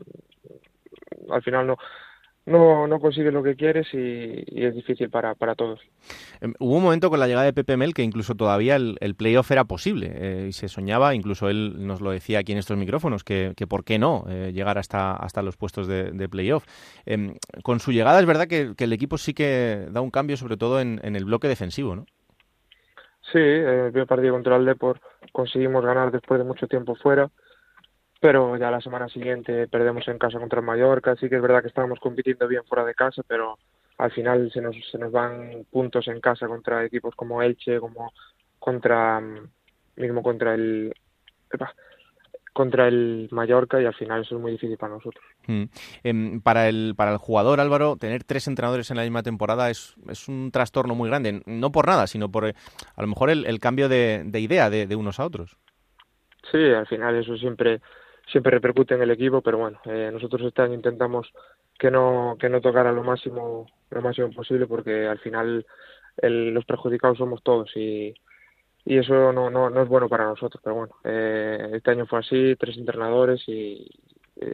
al 1.29 1.41
final 1.41 1.67
no, 1.67 1.77
no, 2.46 2.88
no 2.88 3.00
consigues 3.00 3.34
lo 3.34 3.41
que 3.41 3.56
quieres 3.56 3.88
y, 3.93 4.43
es 4.64 4.76
difícil 4.76 5.10
para, 5.10 5.34
para 5.36 5.56
todos. 5.56 5.80
Em, 6.41 6.54
hubo 6.60 6.76
un 6.76 6.84
momento 6.84 7.10
con 7.10 7.20
la 7.20 7.28
llegada 7.28 7.46
de 7.46 7.54
Pepe 7.54 7.78
Mel 7.78 7.93
que 7.93 8.04
incluso 8.04 8.36
todavía 8.36 8.76
el, 8.76 8.98
el 9.00 9.16
playoff 9.16 9.50
era 9.52 9.66
posible 9.66 10.12
eh, 10.14 10.46
y 10.50 10.54
se 10.54 10.68
soñaba, 10.68 11.16
incluso 11.16 11.50
él 11.50 11.88
nos 11.88 12.02
lo 12.02 12.12
decía 12.12 12.39
aquí 12.39 12.52
en 12.52 12.60
estos 12.60 12.78
micrófonos, 12.78 13.24
que, 13.24 13.54
que 13.58 13.66
por 13.66 13.84
qué 13.84 13.98
no 13.98 14.26
eh, 14.30 14.52
llegar 14.54 14.78
hasta, 14.78 15.16
hasta 15.16 15.41
los 15.41 15.58
puestos 15.58 15.88
de, 15.88 16.12
de 16.12 16.30
playoff. 16.30 16.66
Em, 17.06 17.36
con 17.64 17.80
su 17.80 17.91
llegada 17.91 18.20
es 18.20 18.26
verdad 18.26 18.48
que, 18.48 18.74
el 18.78 18.93
equipo 18.93 19.18
sí 19.18 19.34
que 19.34 19.88
da 19.89 20.02
un 20.02 20.12
cambio, 20.12 20.38
sobre 20.38 20.58
todo 20.58 20.80
en, 20.80 21.00
en 21.04 21.16
el 21.16 21.26
bloque 21.26 21.48
defensivo, 21.48 21.96
¿no? 21.96 22.06
Sí, 23.32 23.39
el 23.39 23.91
primer 23.91 24.08
partido 24.08 24.34
contra 24.34 24.56
el 24.56 24.66
Depor 24.66 25.02
conseguimos 25.32 25.84
ganar 25.84 26.12
después 26.12 26.38
de 26.38 26.43
mucho 26.43 26.68
tiempo 26.68 26.93
fuera 26.96 27.32
pero 28.20 28.57
ya 28.57 28.72
la 28.72 28.82
semana 28.82 29.07
siguiente 29.09 29.68
perdemos 29.68 30.07
en 30.07 30.18
casa 30.18 30.39
contra 30.39 30.59
el 30.59 30.66
Mallorca, 30.66 31.16
sí 31.16 31.30
que 31.30 31.36
es 31.36 31.41
verdad 31.41 31.61
que 31.61 31.68
estábamos 31.68 31.99
compitiendo 31.99 32.47
bien 32.47 32.63
fuera 32.66 32.86
de 32.86 32.95
casa, 32.95 33.22
pero 33.28 33.57
al 33.97 34.11
final 34.11 34.51
se 34.51 34.61
nos, 34.61 34.76
se 34.91 34.97
nos 34.97 35.11
van 35.11 35.66
puntos 35.72 36.07
en 36.07 36.20
casa 36.20 36.47
contra 36.47 36.84
equipos 36.84 37.16
como 37.16 37.41
Elche, 37.41 37.80
como 37.80 38.11
contra 38.59 39.22
mismo 39.95 40.24
contra 40.24 40.53
el 40.55 40.93
contra 42.55 42.88
el 42.88 43.28
Mallorca 43.32 43.82
y 43.82 43.86
al 43.86 43.93
final 43.93 44.22
eso 44.22 44.36
es 44.36 44.41
muy 44.41 44.53
difícil 44.53 44.78
para 44.78 44.93
nosotros. 44.93 45.24
Mm. 45.45 45.63
Em, 46.03 46.41
para, 46.41 46.70
el, 46.70 46.93
para 46.95 47.11
el 47.11 47.18
jugador 47.18 47.59
Álvaro, 47.59 47.97
tener 47.97 48.24
tres 48.24 48.47
entrenadores 48.47 48.89
en 48.89 48.95
la 48.95 49.03
misma 49.03 49.24
temporada 49.24 49.70
es, 49.70 49.93
es 50.09 50.30
un 50.30 50.51
trastorno 50.51 50.95
muy 50.95 51.09
grande, 51.09 51.41
no 51.45 51.74
por 51.74 51.86
nada, 51.86 52.07
sino 52.07 52.32
por 52.32 52.47
eh, 52.47 52.53
a 52.95 53.01
lo 53.01 53.09
mejor 53.09 53.30
el, 53.30 53.59
cambio 53.59 53.89
de, 53.89 54.24
de 54.26 54.39
idea 54.39 54.70
de, 54.70 54.88
de, 54.88 54.95
unos 54.95 55.20
a 55.20 55.26
otros. 55.26 55.57
Sí, 56.49 56.63
al 56.63 56.88
final 56.88 57.18
eso 57.18 57.36
siempre 57.36 57.82
siempre 58.32 58.51
repercute 58.51 58.95
en 58.95 59.01
el 59.01 59.11
equipo, 59.11 59.41
pero 59.41 59.57
bueno, 59.57 59.80
eh, 59.86 60.09
nosotros 60.11 60.41
este 60.43 60.61
año 60.61 60.73
intentamos 60.73 61.32
que 61.78 61.91
no 61.91 62.38
que 62.39 62.49
no 62.49 62.61
tocara 62.61 62.91
lo 62.91 63.03
máximo 63.03 63.67
lo 63.89 64.01
máximo 64.01 64.32
posible 64.32 64.65
porque 64.65 65.07
al 65.07 65.19
final 65.19 65.65
los 66.21 66.65
perjudicados 66.65 67.17
somos 67.17 67.43
todos 67.43 67.76
y, 67.76 68.13
y 68.86 68.97
eso 68.97 69.34
no, 69.34 69.49
no, 69.49 69.69
no 69.69 69.82
es 69.82 69.89
bueno 69.89 70.07
para 70.07 70.26
nosotros, 70.26 70.61
pero 70.63 70.76
bueno, 70.76 70.95
eh, 71.03 71.71
este 71.73 71.91
año 71.91 72.05
fue 72.05 72.19
así, 72.19 72.55
tres 72.57 72.78
entrenadores 72.78 73.43
y, 73.47 73.86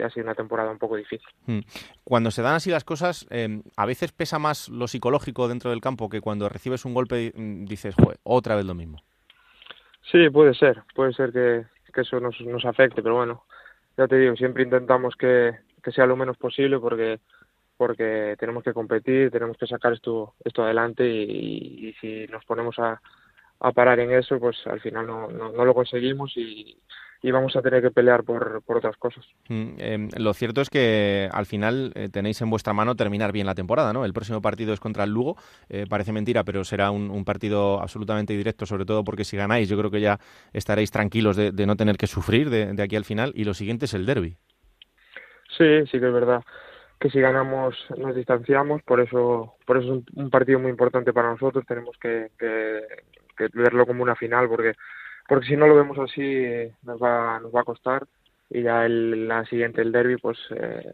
ha 0.03 0.09
sido 0.11 0.25
una 0.25 0.35
temporada 0.35 0.69
un 0.69 0.77
poco 0.77 0.95
difícil. 0.95 1.27
Hmm. 1.47 1.61
Cuando 2.03 2.29
se 2.29 2.43
dan 2.43 2.53
así 2.53 2.69
las 2.69 2.83
cosas, 2.83 3.25
eh, 3.31 3.61
a 3.75 3.85
veces 3.87 4.11
pesa 4.11 4.37
más 4.37 4.69
lo 4.69 4.87
psicológico 4.87 5.47
dentro 5.47 5.71
del 5.71 5.81
campo 5.81 6.07
que 6.07 6.21
cuando 6.21 6.47
recibes 6.49 6.85
un 6.85 6.93
golpe 6.93 7.33
y 7.35 7.65
dices, 7.65 7.95
Joder, 7.95 8.19
otra 8.23 8.55
vez 8.55 8.65
lo 8.65 8.75
mismo. 8.75 9.01
Sí, 10.11 10.29
puede 10.29 10.53
ser, 10.53 10.83
puede 10.93 11.13
ser 11.13 11.31
que, 11.31 11.65
que 11.91 12.01
eso 12.01 12.19
nos, 12.19 12.39
nos 12.41 12.63
afecte, 12.63 13.01
pero 13.01 13.15
bueno, 13.15 13.43
ya 13.97 14.07
te 14.07 14.17
digo, 14.17 14.35
siempre 14.35 14.63
intentamos 14.63 15.15
que, 15.15 15.53
sea 15.93 16.05
lo 16.05 16.15
menos 16.15 16.37
posible 16.37 16.79
porque 16.79 17.19
porque 17.77 18.35
tenemos 18.39 18.63
que 18.63 18.73
competir, 18.73 19.31
tenemos 19.31 19.57
que 19.57 19.65
sacar 19.65 19.93
esto 19.93 20.35
esto 20.43 20.63
adelante 20.63 21.03
y, 21.03 21.93
si 21.99 22.27
nos 22.27 22.45
ponemos 22.45 22.77
a, 22.77 23.01
a, 23.59 23.71
parar 23.71 23.99
en 23.99 24.11
eso, 24.11 24.39
pues 24.39 24.55
al 24.67 24.79
final 24.81 25.07
no, 25.07 25.27
no, 25.27 25.51
no 25.51 25.65
lo 25.65 25.73
conseguimos 25.73 26.31
y, 26.37 26.77
y 27.23 27.31
vamos 27.31 27.55
a 27.55 27.61
tener 27.61 27.81
que 27.81 27.91
pelear 27.91 28.23
por, 28.23 28.63
por 28.63 28.77
otras 28.77 28.97
cosas. 28.97 29.25
Mm, 29.47 29.73
em, 29.77 30.09
lo 30.17 30.33
cierto 30.33 30.61
es 30.61 30.69
que 30.69 31.29
al 31.31 31.45
final 31.45 31.91
eh, 31.95 32.09
tenéis 32.09 32.41
en 32.41 32.49
vuestra 32.49 32.73
mano 32.73 32.95
terminar 32.95 33.31
bien 33.31 33.45
la 33.45 33.53
temporada, 33.53 33.93
¿no? 33.93 34.05
El 34.05 34.13
próximo 34.13 34.41
partido 34.41 34.73
es 34.73 34.79
contra 34.79 35.03
el 35.03 35.11
Lugo, 35.11 35.35
eh, 35.69 35.85
parece 35.87 36.11
mentira, 36.11 36.43
pero 36.43 36.63
será 36.63 36.89
un, 36.89 37.11
un, 37.11 37.23
partido 37.23 37.79
absolutamente 37.81 38.35
directo, 38.35 38.65
sobre 38.65 38.85
todo 38.85 39.03
porque 39.03 39.23
si 39.23 39.37
ganáis 39.37 39.69
yo 39.69 39.77
creo 39.77 39.91
que 39.91 40.01
ya 40.01 40.19
estaréis 40.53 40.89
tranquilos 40.89 41.35
de, 41.35 41.51
de 41.51 41.65
no 41.67 41.75
tener 41.75 41.97
que 41.97 42.07
sufrir 42.07 42.49
de, 42.49 42.73
de, 42.73 42.83
aquí 42.83 42.95
al 42.95 43.05
final 43.05 43.31
y 43.35 43.43
lo 43.43 43.53
siguiente 43.53 43.85
es 43.85 43.93
el 43.93 44.05
derby. 44.05 44.35
Sí, 45.57 45.85
sí 45.91 45.99
que 45.99 46.07
es 46.07 46.13
verdad 46.13 46.43
que 46.99 47.09
si 47.09 47.19
ganamos 47.19 47.75
nos 47.97 48.15
distanciamos, 48.15 48.81
por 48.83 48.99
eso 48.99 49.55
por 49.65 49.77
eso 49.77 49.95
es 49.95 50.03
un, 50.15 50.29
partido 50.29 50.59
muy 50.59 50.69
importante 50.69 51.13
para 51.13 51.31
nosotros, 51.31 51.65
tenemos 51.67 51.97
que, 51.97 52.29
que, 52.37 52.81
que 53.35 53.47
verlo 53.53 53.85
como 53.85 54.03
una 54.03 54.15
final 54.15 54.47
porque 54.47 54.73
porque 55.27 55.47
si 55.47 55.55
no 55.55 55.67
lo 55.67 55.75
vemos 55.75 55.97
así 55.99 56.45
nos 56.83 57.01
va, 57.01 57.39
nos 57.39 57.53
va 57.53 57.61
a 57.61 57.65
costar 57.65 58.05
y 58.53 58.63
ya 58.63 58.85
el, 58.85 59.27
la 59.27 59.45
siguiente, 59.45 59.81
el 59.81 59.93
derby, 59.93 60.17
pues 60.17 60.37
eh, 60.49 60.93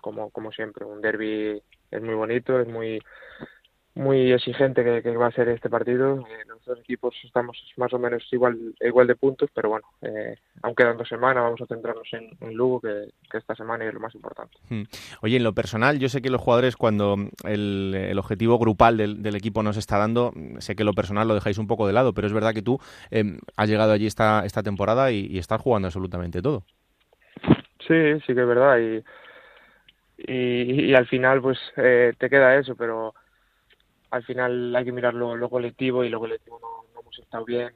como, 0.00 0.30
como 0.30 0.52
siempre. 0.52 0.84
Un 0.84 1.00
derby 1.00 1.60
es 1.90 2.02
muy 2.02 2.14
bonito, 2.14 2.60
es 2.60 2.68
muy 2.68 3.02
muy 3.96 4.30
exigente 4.30 4.84
que, 5.02 5.16
va 5.16 5.28
a 5.28 5.32
ser 5.32 5.48
este 5.48 5.70
partido. 5.70 6.20
Eh, 6.20 6.44
los 6.46 6.62
dos 6.64 6.78
equipos 6.78 7.14
estamos 7.24 7.56
más 7.78 7.92
o 7.94 7.98
menos 7.98 8.22
igual 8.30 8.58
igual 8.80 9.06
de 9.06 9.16
puntos, 9.16 9.48
pero 9.54 9.70
bueno, 9.70 9.86
eh, 10.02 10.36
aún 10.62 10.74
quedan 10.74 10.98
dos 10.98 11.08
semanas, 11.08 11.42
vamos 11.42 11.60
a 11.62 11.66
centrarnos 11.66 12.06
en, 12.12 12.54
Lugo, 12.54 12.80
que, 12.80 13.08
esta 13.32 13.54
semana 13.54 13.86
es 13.86 13.94
lo 13.94 14.00
más 14.00 14.14
importante. 14.14 14.58
Hmm. 14.68 14.82
Oye, 15.22 15.38
en 15.38 15.44
lo 15.44 15.54
personal, 15.54 15.98
yo 15.98 16.10
sé 16.10 16.20
que 16.20 16.28
los 16.28 16.42
jugadores, 16.42 16.76
cuando 16.76 17.16
el, 17.44 18.14
objetivo 18.18 18.58
grupal 18.58 18.98
del, 18.98 19.34
equipo 19.34 19.62
nos 19.62 19.78
está 19.78 19.96
dando, 19.96 20.32
sé 20.58 20.76
que 20.76 20.84
lo 20.84 20.92
personal 20.92 21.26
lo 21.26 21.34
dejáis 21.34 21.58
un 21.58 21.66
poco 21.66 21.86
de 21.86 21.94
lado, 21.94 22.12
pero 22.12 22.26
es 22.26 22.32
verdad 22.34 22.52
que 22.52 22.62
tú 22.62 22.78
eh, 23.10 23.38
has 23.56 23.68
llegado 23.68 23.92
allí 23.92 24.06
esta, 24.06 24.44
esta 24.44 24.62
temporada 24.62 25.10
y, 25.10 25.38
estás 25.38 25.60
jugando 25.60 25.88
absolutamente 25.88 26.42
todo. 26.42 26.64
Sí, 27.86 28.20
sí 28.26 28.34
que 28.34 28.40
es 28.40 28.46
verdad, 28.46 28.78
y, 28.78 29.04
y, 30.18 30.94
al 30.94 31.06
final 31.06 31.40
pues 31.40 31.58
eh, 31.76 32.14
te 32.18 32.28
queda 32.28 32.56
eso, 32.56 32.74
pero 32.74 33.14
al 34.16 34.24
final 34.24 34.74
hay 34.74 34.84
que 34.84 34.92
mirar 34.92 35.14
lo, 35.14 35.48
colectivo 35.48 36.04
y 36.04 36.08
lo 36.08 36.18
colectivo 36.18 36.58
no, 36.60 37.00
hemos 37.00 37.18
estado 37.18 37.44
bien, 37.44 37.70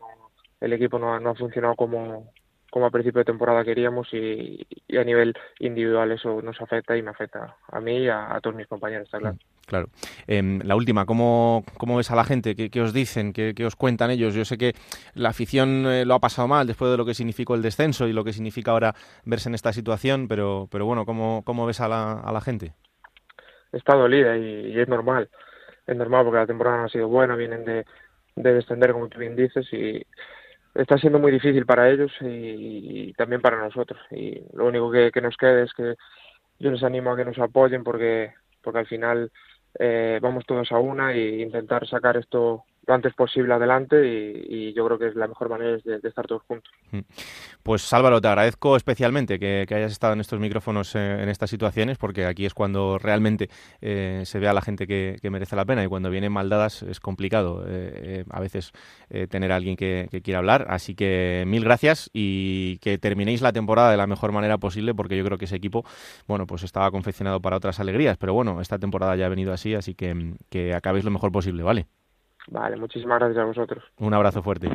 el 0.60 0.72
equipo 0.72 0.98
no, 0.98 1.18
no 1.20 1.30
ha 1.30 1.34
funcionado 1.34 1.74
como, 1.76 2.32
como 2.70 2.86
a 2.86 2.90
principio 2.90 3.20
de 3.20 3.24
temporada 3.24 3.64
queríamos 3.64 4.08
y, 4.12 4.66
a 4.96 5.04
nivel 5.04 5.34
individual 5.58 6.12
eso 6.12 6.40
nos 6.42 6.60
afecta 6.60 6.96
y 6.96 7.02
me 7.02 7.10
afecta 7.10 7.56
a 7.68 7.80
mí 7.80 7.98
y 7.98 8.08
a, 8.08 8.38
todos 8.42 8.56
mis 8.56 8.66
compañeros, 8.66 9.04
está 9.04 9.18
claro. 9.18 9.36
Mm, 9.36 9.66
claro. 9.66 9.88
Em, 10.26 10.60
la 10.64 10.76
última, 10.76 11.04
¿cómo, 11.04 11.64
¿cómo 11.76 11.96
ves 11.96 12.10
a 12.10 12.16
la 12.16 12.24
gente? 12.24 12.54
¿Qué, 12.54 12.80
os 12.80 12.92
dicen? 12.92 13.32
¿Qué, 13.32 13.54
os 13.64 13.76
cuentan 13.76 14.10
ellos? 14.10 14.34
Yo 14.34 14.44
sé 14.44 14.56
que 14.56 14.72
la 15.14 15.28
afición 15.28 15.86
eh, 15.86 16.04
lo 16.04 16.14
ha 16.14 16.20
pasado 16.20 16.48
mal 16.48 16.66
después 16.66 16.90
de 16.90 16.96
lo 16.96 17.04
que 17.04 17.14
significó 17.14 17.54
el 17.54 17.62
descenso 17.62 18.08
y 18.08 18.12
lo 18.12 18.24
que 18.24 18.32
significa 18.32 18.70
ahora 18.70 18.94
verse 19.24 19.48
en 19.48 19.54
esta 19.54 19.72
situación, 19.72 20.28
pero, 20.28 20.68
pero 20.70 20.86
bueno, 20.86 21.04
¿cómo, 21.04 21.42
cómo 21.44 21.66
ves 21.66 21.80
a 21.80 21.88
la, 21.88 22.20
a 22.20 22.32
la 22.32 22.40
gente? 22.40 22.72
Está 23.72 23.94
dolida 23.94 24.36
y 24.36 24.78
es 24.78 24.88
normal 24.88 25.28
es 25.90 25.96
normal 25.96 26.24
porque 26.24 26.38
la 26.38 26.46
temporada 26.46 26.78
no 26.78 26.84
ha 26.84 26.88
sido 26.88 27.08
buena, 27.08 27.36
vienen 27.36 27.64
de, 27.64 27.84
de 28.36 28.54
descender, 28.54 28.92
como 28.92 29.08
tú 29.08 29.18
bien 29.18 29.36
dices, 29.36 29.66
y 29.72 30.06
está 30.74 30.98
siendo 30.98 31.18
muy 31.18 31.32
difícil 31.32 31.66
para 31.66 31.90
ellos 31.90 32.12
y, 32.20 33.12
también 33.14 33.40
para 33.40 33.58
nosotros. 33.58 34.00
Y 34.10 34.42
lo 34.54 34.66
único 34.66 34.90
que, 34.90 35.20
nos 35.20 35.36
queda 35.36 35.62
es 35.62 35.72
que 35.74 35.94
yo 36.58 36.70
les 36.70 36.82
animo 36.82 37.12
a 37.12 37.16
que 37.16 37.24
nos 37.24 37.38
apoyen 37.38 37.82
porque, 37.82 38.32
porque 38.62 38.78
al 38.78 38.86
final 38.86 39.32
eh, 39.78 40.18
vamos 40.22 40.46
todos 40.46 40.70
a 40.72 40.78
una 40.78 41.12
e 41.12 41.40
intentar 41.40 41.86
sacar 41.88 42.16
esto 42.16 42.64
antes 42.92 43.14
posible 43.14 43.54
adelante 43.54 44.06
y, 44.06 44.72
yo 44.72 44.86
creo 44.86 44.98
que 44.98 45.08
es 45.08 45.16
la 45.16 45.26
mejor 45.26 45.48
manera 45.48 45.78
de, 45.84 46.00
estar 46.08 46.26
todos 46.26 46.42
juntos. 46.42 46.72
Mm. 46.92 47.00
Pues 47.62 47.92
Álvaro, 47.92 48.20
te 48.20 48.28
agradezco 48.28 48.76
especialmente 48.76 49.38
que, 49.38 49.66
hayas 49.70 49.92
estado 49.92 50.12
en 50.12 50.20
estos 50.20 50.38
micrófonos 50.38 50.94
eh, 50.94 51.22
en 51.22 51.28
estas 51.28 51.50
situaciones 51.50 51.98
porque 51.98 52.26
aquí 52.26 52.46
es 52.46 52.54
cuando 52.54 52.98
realmente 52.98 53.50
eh, 53.80 54.22
se 54.24 54.38
ve 54.38 54.48
a 54.48 54.52
la 54.52 54.62
gente 54.62 54.86
que, 54.86 55.18
merece 55.30 55.54
la 55.54 55.64
pena 55.64 55.84
y 55.84 55.86
cuando 55.86 56.10
vienen 56.10 56.32
maldadas 56.32 56.82
es 56.82 56.98
complicado 56.98 57.64
eh, 57.66 58.24
a 58.30 58.40
veces 58.40 58.72
tener 59.28 59.52
a 59.52 59.56
alguien 59.56 59.76
que, 59.76 60.08
quiera 60.24 60.38
hablar. 60.38 60.66
Así 60.68 60.94
que 60.94 61.44
mil 61.46 61.64
gracias 61.64 62.10
y 62.12 62.78
que 62.78 62.98
terminéis 62.98 63.42
la 63.42 63.52
temporada 63.52 63.90
de 63.90 63.96
la 63.96 64.06
mejor 64.06 64.32
manera 64.32 64.58
posible 64.58 64.94
porque 64.94 65.16
yo 65.16 65.24
creo 65.24 65.38
que 65.38 65.44
ese 65.44 65.56
equipo, 65.56 65.84
bueno, 66.26 66.46
pues 66.46 66.64
estaba 66.64 66.90
confeccionado 66.90 67.40
para 67.40 67.56
otras 67.56 67.80
alegrías, 67.80 68.16
pero 68.18 68.34
bueno, 68.34 68.60
esta 68.60 68.78
temporada 68.78 69.14
ya 69.16 69.26
ha 69.26 69.28
venido 69.28 69.52
así, 69.52 69.74
así 69.74 69.94
que, 69.94 70.34
que 70.48 70.74
acabéis 70.74 71.04
lo 71.04 71.10
mejor 71.10 71.30
posible, 71.32 71.62
¿vale? 71.62 71.86
Vale, 72.50 72.76
muchísimas 72.76 73.20
gracias 73.20 73.38
a 73.38 73.44
vosotros. 73.44 73.84
Un 73.98 74.12
abrazo 74.12 74.42
fuerte. 74.42 74.68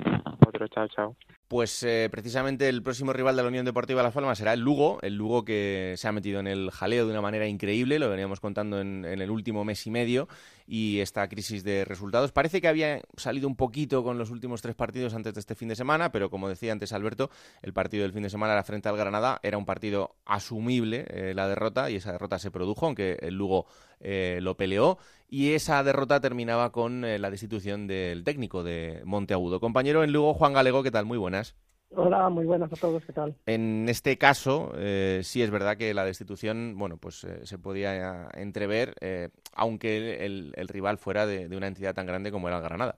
Otro, 0.48 0.68
chao, 0.70 0.88
chao. 0.88 1.16
Pues 1.48 1.84
eh, 1.84 2.08
precisamente 2.10 2.70
el 2.70 2.82
próximo 2.82 3.14
rival 3.14 3.36
de 3.36 3.44
la 3.44 3.50
Unión 3.50 3.66
Deportiva 3.66 4.02
Las 4.02 4.14
Palmas 4.14 4.38
será 4.38 4.54
el 4.54 4.62
Lugo, 4.62 4.98
el 5.02 5.16
Lugo 5.16 5.44
que 5.46 5.94
se 5.98 6.08
ha 6.08 6.12
metido 6.12 6.40
en 6.40 6.48
el 6.48 6.72
jaleo 6.72 7.06
de 7.06 7.12
una 7.12 7.22
manera 7.22 7.48
increíble, 7.48 8.00
lo 8.00 8.10
veníamos 8.10 8.40
contando 8.40 8.80
en, 8.80 9.06
el 9.06 9.30
último 9.30 9.64
mes 9.66 9.86
y 9.86 9.92
medio, 9.92 10.28
y 10.68 11.00
esta 11.00 11.28
crisis 11.28 11.64
de 11.64 11.86
resultados 11.86 12.32
parece 12.32 12.62
que 12.62 12.68
había 12.68 13.02
salido 13.18 13.48
un 13.48 13.56
poquito 13.56 14.04
con 14.04 14.18
los 14.18 14.32
últimos 14.32 14.62
tres 14.62 14.76
partidos 14.76 15.14
antes 15.14 15.34
de 15.34 15.40
este 15.40 15.56
fin 15.56 15.68
de 15.68 15.76
semana, 15.76 16.12
pero 16.12 16.30
como 16.30 16.50
decía 16.50 16.72
antes 16.72 16.94
Alberto, 16.94 17.30
el 17.62 17.74
partido 17.74 18.04
del 18.04 18.14
fin 18.14 18.24
de 18.24 18.30
semana 18.30 18.54
era 18.54 18.64
frente 18.64 18.90
al 18.90 18.98
Granada, 18.98 19.40
era 19.44 19.58
un 19.58 19.66
partido 19.66 20.16
asumible 20.26 21.06
eh, 21.10 21.34
la 21.36 21.48
derrota, 21.48 21.90
y 21.90 21.96
esa 21.96 22.12
derrota 22.12 22.40
se 22.40 22.52
produjo, 22.52 22.86
aunque 22.86 23.18
el 23.22 23.36
Lugo 23.36 23.66
eh, 24.00 24.40
lo 24.42 24.58
peleó, 24.58 24.98
y 25.30 25.54
esa 25.54 25.84
derrota 25.84 26.20
terminaba 26.20 26.72
con 26.72 27.02
la 27.02 27.30
destitución 27.30 27.88
del 27.88 28.24
técnico 28.24 28.64
de 28.64 29.02
Monteagudo. 29.06 29.60
Compañero 29.60 30.04
en 30.04 30.14
Lugo, 30.14 30.34
Juan 30.34 30.54
Galego, 30.54 30.84
¿qué 30.84 30.92
tal? 30.92 31.06
Muy 31.06 31.18
buenas. 31.18 31.56
Hola, 31.98 32.30
muy 32.30 32.46
buenas 32.46 32.72
a 32.74 32.76
todos, 32.76 33.06
¿qué 33.06 33.14
tal? 33.14 33.36
En 33.46 33.88
este 33.88 34.18
caso, 34.18 34.74
eh, 34.76 35.22
sí 35.24 35.42
es 35.42 35.50
verdad 35.50 35.78
que 35.78 35.94
la 35.94 36.04
destitución, 36.04 36.76
bueno, 36.78 36.98
pues 36.98 37.24
eh, 37.24 37.46
se 37.46 37.58
podía 37.58 38.28
entrever, 38.34 38.96
eh, 39.00 39.30
aunque 39.54 40.26
el, 40.26 40.54
rival 40.68 40.98
fuera 40.98 41.26
de, 41.26 41.56
una 41.56 41.68
entidad 41.68 41.96
tan 41.96 42.06
grande 42.06 42.32
como 42.32 42.48
era 42.50 42.58
el 42.58 42.64
Granada. 42.64 42.98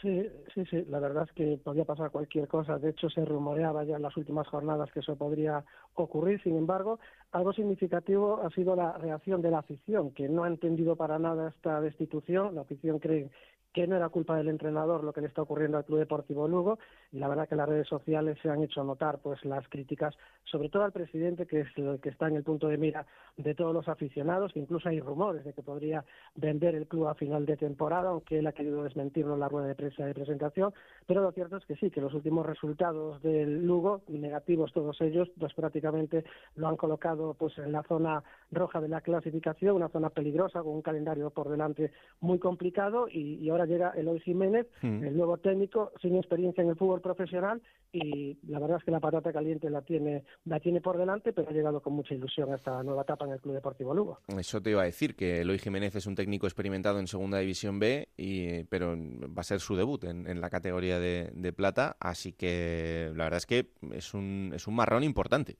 Sí, 0.00 0.28
sí, 0.52 0.64
sí, 0.68 0.84
la 0.88 0.98
verdad 0.98 1.28
es 1.28 1.32
que 1.32 1.60
podía 1.62 1.84
pasar 1.84 2.10
cualquier 2.10 2.48
cosa. 2.48 2.76
De 2.78 2.90
hecho, 2.90 3.08
se 3.08 3.24
rumoreaba 3.24 3.84
ya 3.84 3.94
en 3.94 4.02
las 4.02 4.16
últimas 4.16 4.48
jornadas 4.48 4.90
que 4.90 4.98
eso 4.98 5.14
podría 5.14 5.64
ocurrir. 5.94 6.42
Sin 6.42 6.56
embargo, 6.56 6.98
algo 7.30 7.52
significativo 7.52 8.42
ha 8.42 8.50
sido 8.50 8.74
la 8.74 8.98
reacción 8.98 9.42
de 9.42 9.52
la 9.52 9.60
afición, 9.60 10.10
que 10.10 10.28
no 10.28 10.42
ha 10.42 10.48
entendido 10.48 10.96
para 10.96 11.20
nada 11.20 11.50
esta 11.50 11.80
destitución. 11.80 12.56
La 12.56 12.62
afición 12.62 12.98
cree 12.98 13.30
que 13.72 13.86
no 13.86 13.96
era 13.96 14.08
culpa 14.08 14.36
del 14.36 14.48
entrenador 14.48 15.04
lo 15.04 15.12
que 15.12 15.20
le 15.20 15.28
está 15.28 15.42
ocurriendo 15.42 15.78
al 15.78 15.84
Club 15.84 16.00
Deportivo 16.00 16.46
Lugo 16.46 16.78
y 17.10 17.18
la 17.18 17.28
verdad 17.28 17.48
que 17.48 17.56
las 17.56 17.68
redes 17.68 17.88
sociales 17.88 18.38
se 18.42 18.50
han 18.50 18.62
hecho 18.62 18.84
notar 18.84 19.18
pues 19.18 19.44
las 19.44 19.66
críticas 19.68 20.14
sobre 20.44 20.68
todo 20.68 20.84
al 20.84 20.92
presidente 20.92 21.46
que 21.46 21.60
es 21.60 21.68
el 21.76 22.00
que 22.00 22.10
está 22.10 22.28
en 22.28 22.36
el 22.36 22.42
punto 22.42 22.68
de 22.68 22.76
mira 22.76 23.06
de 23.36 23.54
todos 23.54 23.72
los 23.72 23.88
aficionados. 23.88 24.52
Que 24.52 24.60
incluso 24.60 24.88
hay 24.88 25.00
rumores 25.00 25.44
de 25.44 25.52
que 25.52 25.62
podría 25.62 26.04
vender 26.34 26.74
el 26.74 26.86
club 26.86 27.08
a 27.08 27.14
final 27.14 27.46
de 27.46 27.56
temporada 27.56 28.10
aunque 28.10 28.38
él 28.38 28.46
ha 28.46 28.52
querido 28.52 28.82
desmentirlo 28.82 29.34
en 29.34 29.40
la 29.40 29.48
rueda 29.48 29.68
de 29.68 29.74
prensa 29.74 30.04
de 30.04 30.14
presentación. 30.14 30.72
Pero 31.06 31.22
lo 31.22 31.32
cierto 31.32 31.56
es 31.56 31.64
que 31.64 31.76
sí 31.76 31.90
que 31.90 32.00
los 32.00 32.14
últimos 32.14 32.46
resultados 32.46 33.22
del 33.22 33.64
Lugo 33.64 34.02
negativos 34.08 34.72
todos 34.72 35.00
ellos 35.00 35.28
pues 35.38 35.54
prácticamente 35.54 36.24
lo 36.56 36.68
han 36.68 36.76
colocado 36.76 37.34
pues 37.34 37.56
en 37.58 37.72
la 37.72 37.82
zona 37.84 38.22
roja 38.50 38.80
de 38.80 38.88
la 38.88 39.00
clasificación 39.00 39.76
una 39.76 39.88
zona 39.88 40.10
peligrosa 40.10 40.62
con 40.62 40.74
un 40.74 40.82
calendario 40.82 41.30
por 41.30 41.48
delante 41.48 41.92
muy 42.20 42.38
complicado 42.38 43.08
y, 43.08 43.34
y 43.34 43.48
ahora 43.48 43.61
llega 43.66 43.90
Eloy 43.90 44.20
Jiménez, 44.20 44.66
mm. 44.82 45.04
el 45.04 45.16
nuevo 45.16 45.38
técnico, 45.38 45.92
sin 46.00 46.16
experiencia 46.16 46.62
en 46.62 46.70
el 46.70 46.76
fútbol 46.76 47.00
profesional 47.00 47.60
y 47.92 48.38
la 48.48 48.58
verdad 48.58 48.78
es 48.78 48.84
que 48.84 48.90
la 48.90 49.00
patata 49.00 49.32
caliente 49.32 49.68
la 49.68 49.82
tiene, 49.82 50.24
la 50.46 50.60
tiene 50.60 50.80
por 50.80 50.96
delante, 50.96 51.32
pero 51.32 51.50
ha 51.50 51.52
llegado 51.52 51.80
con 51.80 51.92
mucha 51.92 52.14
ilusión 52.14 52.50
a 52.50 52.56
esta 52.56 52.82
nueva 52.82 53.02
etapa 53.02 53.26
en 53.26 53.32
el 53.32 53.40
Club 53.40 53.54
Deportivo 53.54 53.92
Lugo. 53.92 54.20
Eso 54.38 54.62
te 54.62 54.70
iba 54.70 54.82
a 54.82 54.86
decir, 54.86 55.14
que 55.14 55.42
Eloy 55.42 55.58
Jiménez 55.58 55.94
es 55.94 56.06
un 56.06 56.14
técnico 56.14 56.46
experimentado 56.46 56.98
en 56.98 57.06
Segunda 57.06 57.38
División 57.38 57.78
B, 57.78 58.08
y, 58.16 58.64
pero 58.64 58.96
va 58.96 59.40
a 59.40 59.44
ser 59.44 59.60
su 59.60 59.76
debut 59.76 60.04
en, 60.04 60.40
la 60.40 60.48
categoría 60.48 60.98
de, 60.98 61.30
de 61.34 61.52
plata, 61.52 61.96
así 62.00 62.32
que 62.32 63.12
la 63.14 63.24
verdad 63.24 63.38
es 63.38 63.46
que 63.46 63.66
es 63.92 64.14
un, 64.14 64.52
es 64.54 64.66
un 64.66 64.74
marrón 64.74 65.04
importante. 65.04 65.58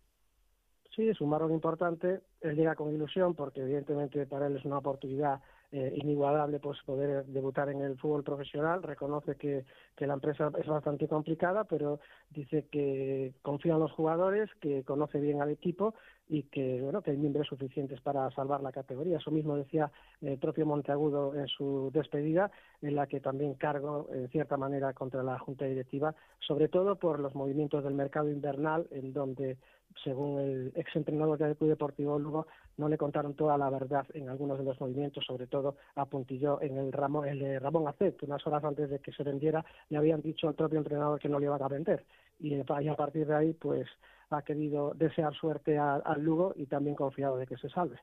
Sí, 0.94 1.08
es 1.08 1.20
un 1.20 1.30
marrón 1.30 1.52
importante. 1.52 2.20
Él 2.40 2.56
llega 2.56 2.74
con 2.74 2.92
ilusión 2.94 3.34
porque 3.34 3.62
evidentemente 3.62 4.26
para 4.26 4.46
él 4.46 4.56
es 4.56 4.64
una 4.64 4.78
oportunidad 4.78 5.40
eh, 5.72 5.92
inigualable 5.96 6.60
pues 6.60 6.78
poder 6.84 7.24
debutar 7.24 7.70
en 7.70 7.80
el 7.80 7.98
fútbol 7.98 8.22
profesional. 8.22 8.82
Reconoce 8.82 9.36
que, 9.36 9.64
que 9.96 10.06
la 10.06 10.14
empresa 10.14 10.52
es 10.58 10.66
bastante 10.66 11.08
complicada, 11.08 11.64
pero 11.64 11.98
dice 12.30 12.66
que 12.70 13.32
confía 13.40 13.72
en 13.72 13.80
los 13.80 13.92
jugadores, 13.92 14.50
que 14.60 14.84
conoce 14.84 15.18
bien 15.18 15.40
al 15.40 15.50
equipo 15.50 15.94
y 16.28 16.44
que 16.44 16.80
bueno 16.80 17.02
que 17.02 17.10
hay 17.10 17.16
miembros 17.16 17.48
suficientes 17.48 18.00
para 18.00 18.30
salvar 18.32 18.62
la 18.62 18.72
categoría. 18.72 19.16
Eso 19.16 19.30
mismo 19.30 19.56
decía 19.56 19.90
el 20.20 20.38
propio 20.38 20.66
Monteagudo 20.66 21.34
en 21.34 21.46
su 21.48 21.90
despedida, 21.92 22.50
en 22.82 22.94
la 22.94 23.06
que 23.06 23.20
también 23.20 23.54
cargo 23.54 24.08
en 24.12 24.28
cierta 24.28 24.56
manera 24.56 24.92
contra 24.92 25.22
la 25.22 25.38
junta 25.38 25.64
directiva, 25.64 26.14
sobre 26.40 26.68
todo 26.68 26.96
por 26.96 27.18
los 27.18 27.34
movimientos 27.34 27.82
del 27.82 27.94
mercado 27.94 28.28
invernal, 28.28 28.86
en 28.90 29.12
donde 29.12 29.56
según 30.04 30.40
el 30.40 30.72
ex 30.74 30.94
entrenador 30.96 31.38
del 31.38 31.56
Club 31.56 31.70
Deportivo 31.70 32.18
Lugo, 32.18 32.46
no 32.76 32.88
le 32.88 32.98
contaron 32.98 33.34
toda 33.34 33.58
la 33.58 33.70
verdad 33.70 34.06
en 34.14 34.28
algunos 34.28 34.58
de 34.58 34.64
los 34.64 34.80
movimientos, 34.80 35.24
sobre 35.24 35.46
todo 35.46 35.76
apuntilló 35.94 36.60
en 36.60 36.78
el, 36.78 36.92
Ramón, 36.92 37.28
el 37.28 37.38
de 37.38 37.58
Ramón 37.58 37.88
Acet, 37.88 38.22
unas 38.22 38.46
horas 38.46 38.64
antes 38.64 38.90
de 38.90 38.98
que 38.98 39.12
se 39.12 39.22
vendiera, 39.22 39.64
le 39.88 39.98
habían 39.98 40.22
dicho 40.22 40.48
al 40.48 40.54
propio 40.54 40.78
entrenador 40.78 41.18
que 41.20 41.28
no 41.28 41.38
le 41.38 41.46
iban 41.46 41.62
a 41.62 41.68
vender. 41.68 42.04
Y, 42.38 42.58
a 42.58 42.96
partir 42.96 43.26
de 43.26 43.34
ahí, 43.34 43.52
pues 43.52 43.86
ha 44.30 44.42
querido 44.42 44.92
desear 44.94 45.34
suerte 45.34 45.78
al 45.78 46.22
Lugo 46.22 46.54
y 46.56 46.66
también 46.66 46.96
confiado 46.96 47.36
de 47.36 47.46
que 47.46 47.56
se 47.56 47.68
salve. 47.68 47.98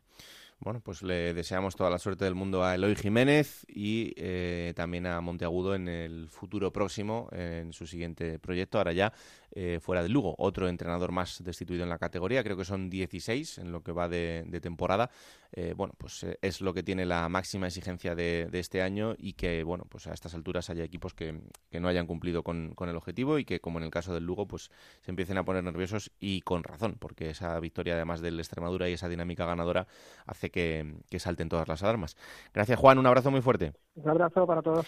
Bueno, 0.61 0.81
pues 0.81 1.03
le 1.03 1.33
deseamos 1.33 1.77
toda 1.77 1.89
la 1.89 1.99
suerte 1.99 2.25
del 2.25 2.35
mundo 2.35 2.65
a 2.65 2.75
Eloy 2.75 2.93
Jiménez 2.93 3.65
y 3.69 4.13
eh, 4.17 4.73
también 4.75 5.05
a 5.05 5.21
Monteagudo 5.21 5.73
en 5.73 5.87
el 5.87 6.27
futuro 6.27 6.73
próximo, 6.73 7.29
en 7.31 7.71
su 7.71 7.87
siguiente 7.87 8.39
proyecto, 8.39 8.77
ahora 8.77 8.91
ya 8.91 9.13
eh, 9.51 9.79
fuera 9.81 10.03
de 10.03 10.09
Lugo. 10.09 10.35
Otro 10.37 10.67
entrenador 10.67 11.13
más 11.13 11.41
destituido 11.43 11.83
en 11.83 11.89
la 11.89 11.97
categoría, 11.97 12.43
creo 12.43 12.57
que 12.57 12.65
son 12.65 12.89
16 12.89 13.59
en 13.59 13.71
lo 13.71 13.83
que 13.83 13.93
va 13.93 14.09
de, 14.09 14.59
temporada. 14.61 15.09
Eh, 15.53 15.73
bueno, 15.75 15.93
pues 15.97 16.25
es 16.41 16.61
lo 16.61 16.73
que 16.73 16.83
tiene 16.83 17.05
la 17.05 17.27
máxima 17.29 17.67
exigencia 17.67 18.13
de, 18.13 18.49
este 18.51 18.81
año 18.81 19.15
y 19.17 19.33
que, 19.33 19.63
bueno, 19.63 19.85
pues 19.89 20.07
a 20.07 20.13
estas 20.13 20.35
alturas 20.35 20.69
haya 20.69 20.83
equipos 20.83 21.13
que, 21.13 21.39
no 21.71 21.87
hayan 21.87 22.05
cumplido 22.05 22.43
con, 22.43 22.75
el 22.77 22.95
objetivo 22.97 23.39
y 23.39 23.45
que, 23.45 23.61
como 23.61 23.79
en 23.79 23.85
el 23.85 23.91
caso 23.91 24.13
del 24.13 24.25
Lugo, 24.25 24.45
pues 24.45 24.69
se 25.01 25.11
empiecen 25.11 25.37
a 25.37 25.45
poner 25.45 25.63
nerviosos 25.63 26.11
y 26.19 26.41
con 26.41 26.63
razón, 26.63 26.97
porque 26.99 27.29
esa 27.29 27.57
victoria, 27.61 27.95
además 27.95 28.19
del 28.19 28.39
Extremadura 28.39 28.89
y 28.89 28.93
esa 28.93 29.07
dinámica 29.07 29.45
ganadora, 29.45 29.87
hace 30.25 30.48
que, 30.49 30.95
salten 31.17 31.49
todas 31.49 31.67
las 31.67 31.83
alarmas. 31.83 32.15
Gracias, 32.53 32.79
Juan. 32.79 32.97
Un 32.97 33.07
abrazo 33.07 33.31
muy 33.31 33.41
fuerte. 33.41 33.73
Un 33.95 34.09
abrazo 34.09 34.45
para 34.45 34.61
todos. 34.61 34.87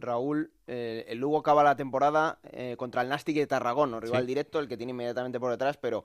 Raúl, 0.00 0.50
eh, 0.66 1.04
el 1.08 1.18
Lugo 1.18 1.38
acaba 1.38 1.62
la 1.62 1.76
temporada 1.76 2.38
eh, 2.44 2.76
contra 2.76 3.02
el 3.02 3.08
Nastic 3.08 3.36
de 3.36 3.46
Tarragón, 3.46 4.00
rival 4.00 4.26
directo, 4.26 4.58
el 4.58 4.68
que 4.68 4.76
tiene 4.76 4.90
inmediatamente 4.90 5.40
por 5.40 5.50
detrás, 5.50 5.76
pero 5.76 6.04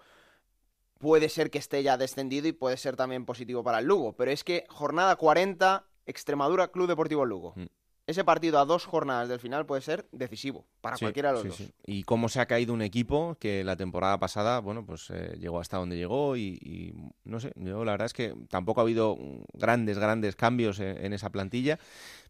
puede 1.00 1.30
ser 1.30 1.50
que 1.50 1.60
esté 1.60 1.84
ya 1.84 1.98
descendido 1.98 2.48
y 2.48 2.54
puede 2.54 2.78
ser 2.78 2.96
también 2.96 3.26
positivo 3.26 3.64
para 3.64 3.80
el 3.80 3.86
Lugo. 3.86 4.14
Pero 4.14 4.32
es 4.32 4.44
que 4.44 4.66
jornada 4.70 5.16
40, 5.16 5.86
Extremadura 6.06 6.70
Club 6.70 6.88
Deportivo 6.88 7.26
Lugo. 7.26 7.54
Mm 7.56 7.66
ese 8.08 8.24
partido 8.24 8.58
a 8.60 8.66
dos 8.66 8.86
jornadas 8.86 9.28
del 9.28 9.40
final 9.40 9.66
puede 9.66 9.82
ser 9.82 10.08
decisivo 10.14 10.66
para 10.80 10.98
cualquiera 10.98 11.34
de 11.34 11.44
los 11.44 11.60
dos. 11.60 11.70
Y 11.86 12.04
cómo 12.04 12.30
se 12.30 12.40
ha 12.40 12.46
caído 12.46 12.74
un 12.74 12.82
equipo 12.82 13.36
que 13.38 13.66
la 13.66 13.76
temporada 13.76 14.18
pasada, 14.18 14.60
bueno, 14.60 14.86
pues 14.86 15.10
eh, 15.10 15.36
llegó 15.38 15.60
hasta 15.60 15.76
donde 15.76 15.98
llegó 15.98 16.38
y, 16.38 16.96
no 17.26 17.42
sé, 17.42 17.52
yo 17.58 17.84
la 17.84 17.92
verdad 17.92 18.06
es 18.06 18.14
que 18.14 18.34
tampoco 18.50 18.80
ha 18.80 18.84
habido 18.84 19.18
grandes, 19.54 20.00
grandes 20.00 20.38
cambios 20.38 20.80
en, 20.80 21.12
esa 21.12 21.30
plantilla, 21.32 21.80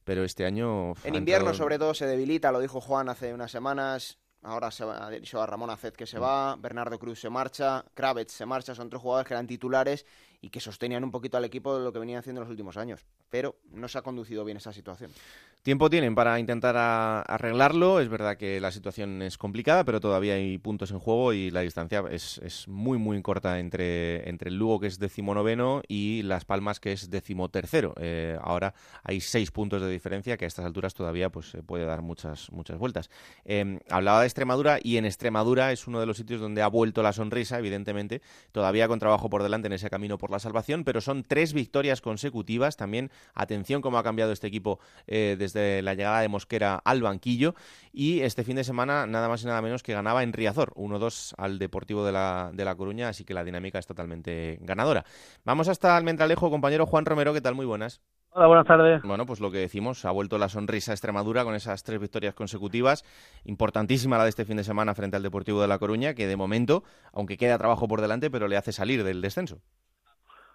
pero 0.03 0.23
este 0.23 0.45
año... 0.45 0.93
En 1.03 1.13
invierno 1.13 1.53
sobre 1.53 1.77
todo 1.77 1.93
se 1.93 2.07
debilita, 2.07 2.51
lo 2.51 2.59
dijo 2.59 2.81
Juan 2.81 3.07
hace 3.09 3.33
unas 3.33 3.51
semanas, 3.51 4.17
Ahora 4.43 4.69
se 4.71 4.85
va, 4.85 5.07
a 5.07 5.45
Ramón 5.45 5.71
Acet 5.71 5.95
que 5.95 6.05
se 6.05 6.19
mm. 6.19 6.23
va, 6.23 6.55
Bernardo 6.55 6.99
Cruz 6.99 7.19
se 7.19 7.29
marcha, 7.29 7.83
Kravets 7.93 8.33
se 8.33 8.45
marcha, 8.45 8.75
son 8.75 8.89
tres 8.89 9.01
jugadores 9.01 9.27
que 9.27 9.33
eran 9.33 9.47
titulares 9.47 10.05
y 10.41 10.49
que 10.49 10.59
sostenían 10.59 11.03
un 11.03 11.11
poquito 11.11 11.37
al 11.37 11.45
equipo 11.45 11.77
de 11.77 11.83
lo 11.83 11.91
que 11.91 11.99
venían 11.99 12.19
haciendo 12.19 12.41
en 12.41 12.45
los 12.45 12.51
últimos 12.51 12.77
años. 12.77 13.05
Pero 13.29 13.55
no 13.71 13.87
se 13.87 13.97
ha 13.97 14.01
conducido 14.01 14.45
bien 14.45 14.57
esa 14.57 14.71
situación. 14.71 15.11
Tiempo 15.63 15.89
tienen 15.89 16.15
para 16.15 16.39
intentar 16.39 16.77
arreglarlo. 17.27 17.99
Es 17.99 18.07
verdad 18.07 18.37
que 18.37 18.61
la 18.61 18.71
situación 18.71 19.21
es 19.21 19.37
complicada, 19.37 19.83
pero 19.83 19.99
todavía 19.99 20.35
hay 20.35 20.57
puntos 20.57 20.91
en 20.91 20.99
juego 20.99 21.33
y 21.33 21.51
la 21.51 21.61
distancia 21.61 22.05
es, 22.09 22.65
muy, 22.67 22.97
muy 22.97 23.21
corta 23.21 23.59
entre, 23.59 24.29
entre 24.29 24.49
el 24.49 24.55
Lugo, 24.55 24.79
que 24.79 24.87
es 24.87 24.97
decimonoveno, 24.97 25.81
y 25.87 26.21
Las 26.21 26.45
Palmas, 26.45 26.79
que 26.79 26.93
es 26.93 27.09
decimotercero. 27.09 27.95
Eh, 27.97 28.37
ahora 28.41 28.73
hay 29.03 29.19
seis 29.19 29.51
puntos 29.51 29.81
de 29.81 29.89
diferencia 29.89 30.37
que 30.37 30.45
a 30.45 30.47
estas 30.47 30.63
alturas 30.63 30.93
todavía 30.93 31.29
pues, 31.29 31.49
se 31.49 31.63
puede 31.63 31.83
dar 31.83 32.01
muchas, 32.01 32.49
muchas 32.51 32.77
vueltas. 32.77 33.09
Eh, 33.43 33.79
hablaba 33.89 34.21
de 34.21 34.27
Extremadura 34.27 34.79
y 34.81 34.95
en 34.95 35.05
Extremadura 35.05 35.73
es 35.73 35.85
uno 35.87 35.99
de 35.99 36.05
los 36.05 36.15
sitios 36.15 36.39
donde 36.39 36.61
ha 36.61 36.67
vuelto 36.67 37.03
la 37.03 37.11
sonrisa, 37.11 37.59
evidentemente, 37.59 38.21
todavía 38.53 38.87
con 38.87 38.99
trabajo 38.99 39.29
por 39.29 39.43
delante 39.43 39.67
en 39.67 39.73
ese 39.73 39.89
camino 39.89 40.17
la 40.29 40.39
salvación, 40.39 40.83
pero 40.83 41.01
son 41.01 41.23
tres 41.23 41.53
victorias 41.53 42.01
consecutivas. 42.01 42.77
También 42.77 43.11
atención 43.33 43.81
cómo 43.81 43.97
ha 43.97 44.03
cambiado 44.03 44.31
este 44.31 44.47
equipo 44.47 44.79
eh, 45.07 45.35
desde 45.37 45.81
la 45.81 45.93
llegada 45.93 46.21
de 46.21 46.29
Mosquera 46.29 46.81
al 46.83 47.01
banquillo 47.01 47.55
y 47.91 48.21
este 48.21 48.43
fin 48.43 48.55
de 48.55 48.63
semana 48.63 49.07
nada 49.07 49.27
más 49.27 49.43
y 49.43 49.47
nada 49.47 49.61
menos 49.61 49.83
que 49.83 49.93
ganaba 49.93 50.23
en 50.23 50.33
Riazor, 50.33 50.73
1-2 50.75 51.33
al 51.37 51.59
Deportivo 51.59 52.05
de 52.05 52.11
la, 52.11 52.51
de 52.53 52.65
la 52.65 52.75
Coruña, 52.75 53.09
así 53.09 53.25
que 53.25 53.33
la 53.33 53.43
dinámica 53.43 53.79
es 53.79 53.87
totalmente 53.87 54.59
ganadora. 54.61 55.05
Vamos 55.45 55.67
hasta 55.67 55.97
Almendralejo, 55.97 56.49
compañero 56.49 56.85
Juan 56.85 57.05
Romero, 57.05 57.33
¿qué 57.33 57.41
tal? 57.41 57.55
Muy 57.55 57.65
buenas. 57.65 58.01
Hola, 58.31 58.47
buenas 58.47 58.67
tardes. 58.67 59.01
Bueno, 59.01 59.25
pues 59.25 59.39
lo 59.39 59.49
que 59.49 59.57
decimos, 59.57 60.05
ha 60.05 60.11
vuelto 60.11 60.37
la 60.37 60.47
sonrisa 60.47 60.91
a 60.91 60.93
Extremadura 60.93 61.43
con 61.43 61.55
esas 61.55 61.81
tres 61.81 61.99
victorias 61.99 62.35
consecutivas. 62.35 63.03
Importantísima 63.45 64.17
la 64.17 64.25
de 64.25 64.29
este 64.29 64.45
fin 64.45 64.57
de 64.57 64.63
semana 64.63 64.93
frente 64.93 65.17
al 65.17 65.23
Deportivo 65.23 65.59
de 65.59 65.67
La 65.67 65.79
Coruña, 65.79 66.13
que 66.13 66.27
de 66.27 66.35
momento, 66.35 66.83
aunque 67.13 67.37
queda 67.37 67.57
trabajo 67.57 67.87
por 67.87 67.99
delante, 67.99 68.29
pero 68.29 68.47
le 68.47 68.55
hace 68.55 68.71
salir 68.71 69.03
del 69.03 69.21
descenso. 69.21 69.61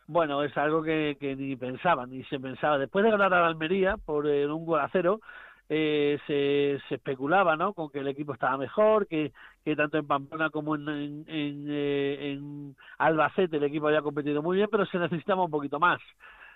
Bueno, 0.06 0.42
es 0.42 0.56
algo 0.56 0.82
que, 0.82 1.16
ni 1.38 1.56
pensaba, 1.56 2.06
ni 2.06 2.24
se 2.24 2.38
pensaba. 2.40 2.78
Después 2.78 3.04
de 3.04 3.10
ganar 3.10 3.32
a 3.34 3.46
Almería 3.46 3.96
por 3.96 4.26
eh, 4.26 4.46
un 4.46 4.66
gol 4.66 4.80
a 4.80 4.88
cero, 4.92 5.20
eh, 5.68 6.18
se, 6.26 6.78
se, 6.88 6.96
especulaba 6.96 7.56
¿no? 7.56 7.72
con 7.72 7.90
que 7.90 8.00
el 8.00 8.08
equipo 8.08 8.34
estaba 8.34 8.58
mejor, 8.58 9.06
que, 9.06 9.32
que 9.64 9.76
tanto 9.76 9.96
en 9.98 10.06
Pamplona 10.06 10.50
como 10.50 10.74
en, 10.74 10.88
en, 10.88 11.24
en, 11.28 11.66
eh, 11.68 12.74
Albacete 12.98 13.56
el 13.56 13.64
equipo 13.64 13.88
había 13.88 14.02
competido 14.02 14.42
muy 14.42 14.56
bien, 14.58 14.68
pero 14.70 14.84
se 14.86 14.98
necesitaba 14.98 15.44
un 15.44 15.50
poquito 15.50 15.78
más. 15.78 16.00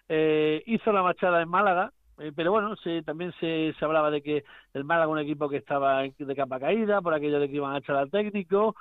Eh, 0.08 0.62
hizo 0.66 0.92
la 0.92 1.02
machada 1.02 1.40
en 1.40 1.48
Málaga, 1.48 1.92
eh, 2.18 2.32
pero 2.34 2.52
bueno, 2.52 2.76
se, 2.76 3.02
también 3.02 3.32
se, 3.40 3.74
se, 3.78 3.84
hablaba 3.84 4.10
de 4.10 4.22
que 4.22 4.44
el 4.74 4.84
Málaga 4.84 5.08
un 5.08 5.18
equipo 5.18 5.48
que 5.48 5.56
estaba 5.56 6.02
de 6.02 6.36
capa 6.36 6.60
caída, 6.60 7.00
por 7.00 7.14
aquello 7.14 7.40
de 7.40 7.48
que 7.48 7.56
iban 7.56 7.74
a 7.74 7.78
echar 7.78 7.96
al 7.96 8.10
técnico, 8.10 8.76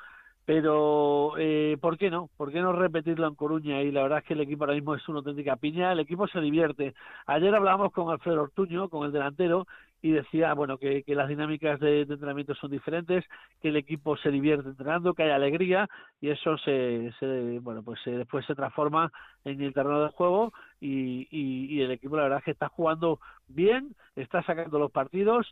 pero 0.46 1.34
eh, 1.38 1.78
¿por 1.82 1.98
qué 1.98 2.10
no? 2.10 2.30
¿Por 2.38 2.52
qué 2.52 2.62
no 2.62 2.72
repetirlo 2.72 3.28
en 3.28 3.36
Coruña? 3.36 3.82
Y 3.82 3.91
la 3.91 4.04
verdad 4.04 4.20
es 4.20 4.26
que 4.26 4.34
el 4.36 4.41
equipo 4.41 4.64
ahora 4.64 4.76
mismo 4.76 4.96
es 4.96 5.08
una 5.10 5.20
auténtica 5.20 5.56
piña, 5.56 5.91
el 5.91 6.00
equipo 6.00 6.28
se 6.28 6.39
divierte. 6.39 6.93
Ayer 7.26 7.54
hablábamos 7.54 7.91
con 7.91 8.12
Alfredo 8.12 8.43
Ortuño, 8.43 8.89
con 8.89 9.06
el 9.06 9.12
delantero, 9.12 9.66
y 10.06 10.12
decía 10.12 10.54
bueno 10.54 10.78
que, 10.78 11.02
que 11.02 11.16
las 11.16 11.28
dinámicas 11.28 11.80
de, 11.80 12.02
entrenamiento 12.02 12.54
son 12.54 12.70
diferentes, 12.70 13.26
que 13.60 13.70
el 13.70 13.76
equipo 13.76 14.16
se 14.18 14.30
divierte 14.30 14.70
entrenando, 14.70 15.16
que 15.16 15.24
hay 15.24 15.32
alegría 15.32 15.89
y 16.22 16.30
eso 16.30 16.60
se, 16.60 17.12
se 17.20 17.60
bueno 17.60 17.82
pues 17.82 18.00
después 18.06 18.46
se 18.46 18.54
transforma 18.54 19.12
en 19.46 19.60
el 19.64 19.74
terreno 19.74 20.02
del 20.02 20.12
juego 20.12 20.54
y, 20.80 21.28
y, 21.32 21.82
el 21.82 21.89
equipo 21.89 22.18
la 22.18 22.24
verdad 22.24 22.38
es 22.38 22.46
que 22.46 22.52
está 22.52 22.70
jugando 22.70 23.20
bien, 23.48 23.96
está 24.16 24.43
sacando 24.43 24.78
los 24.78 24.91
partidos 24.91 25.52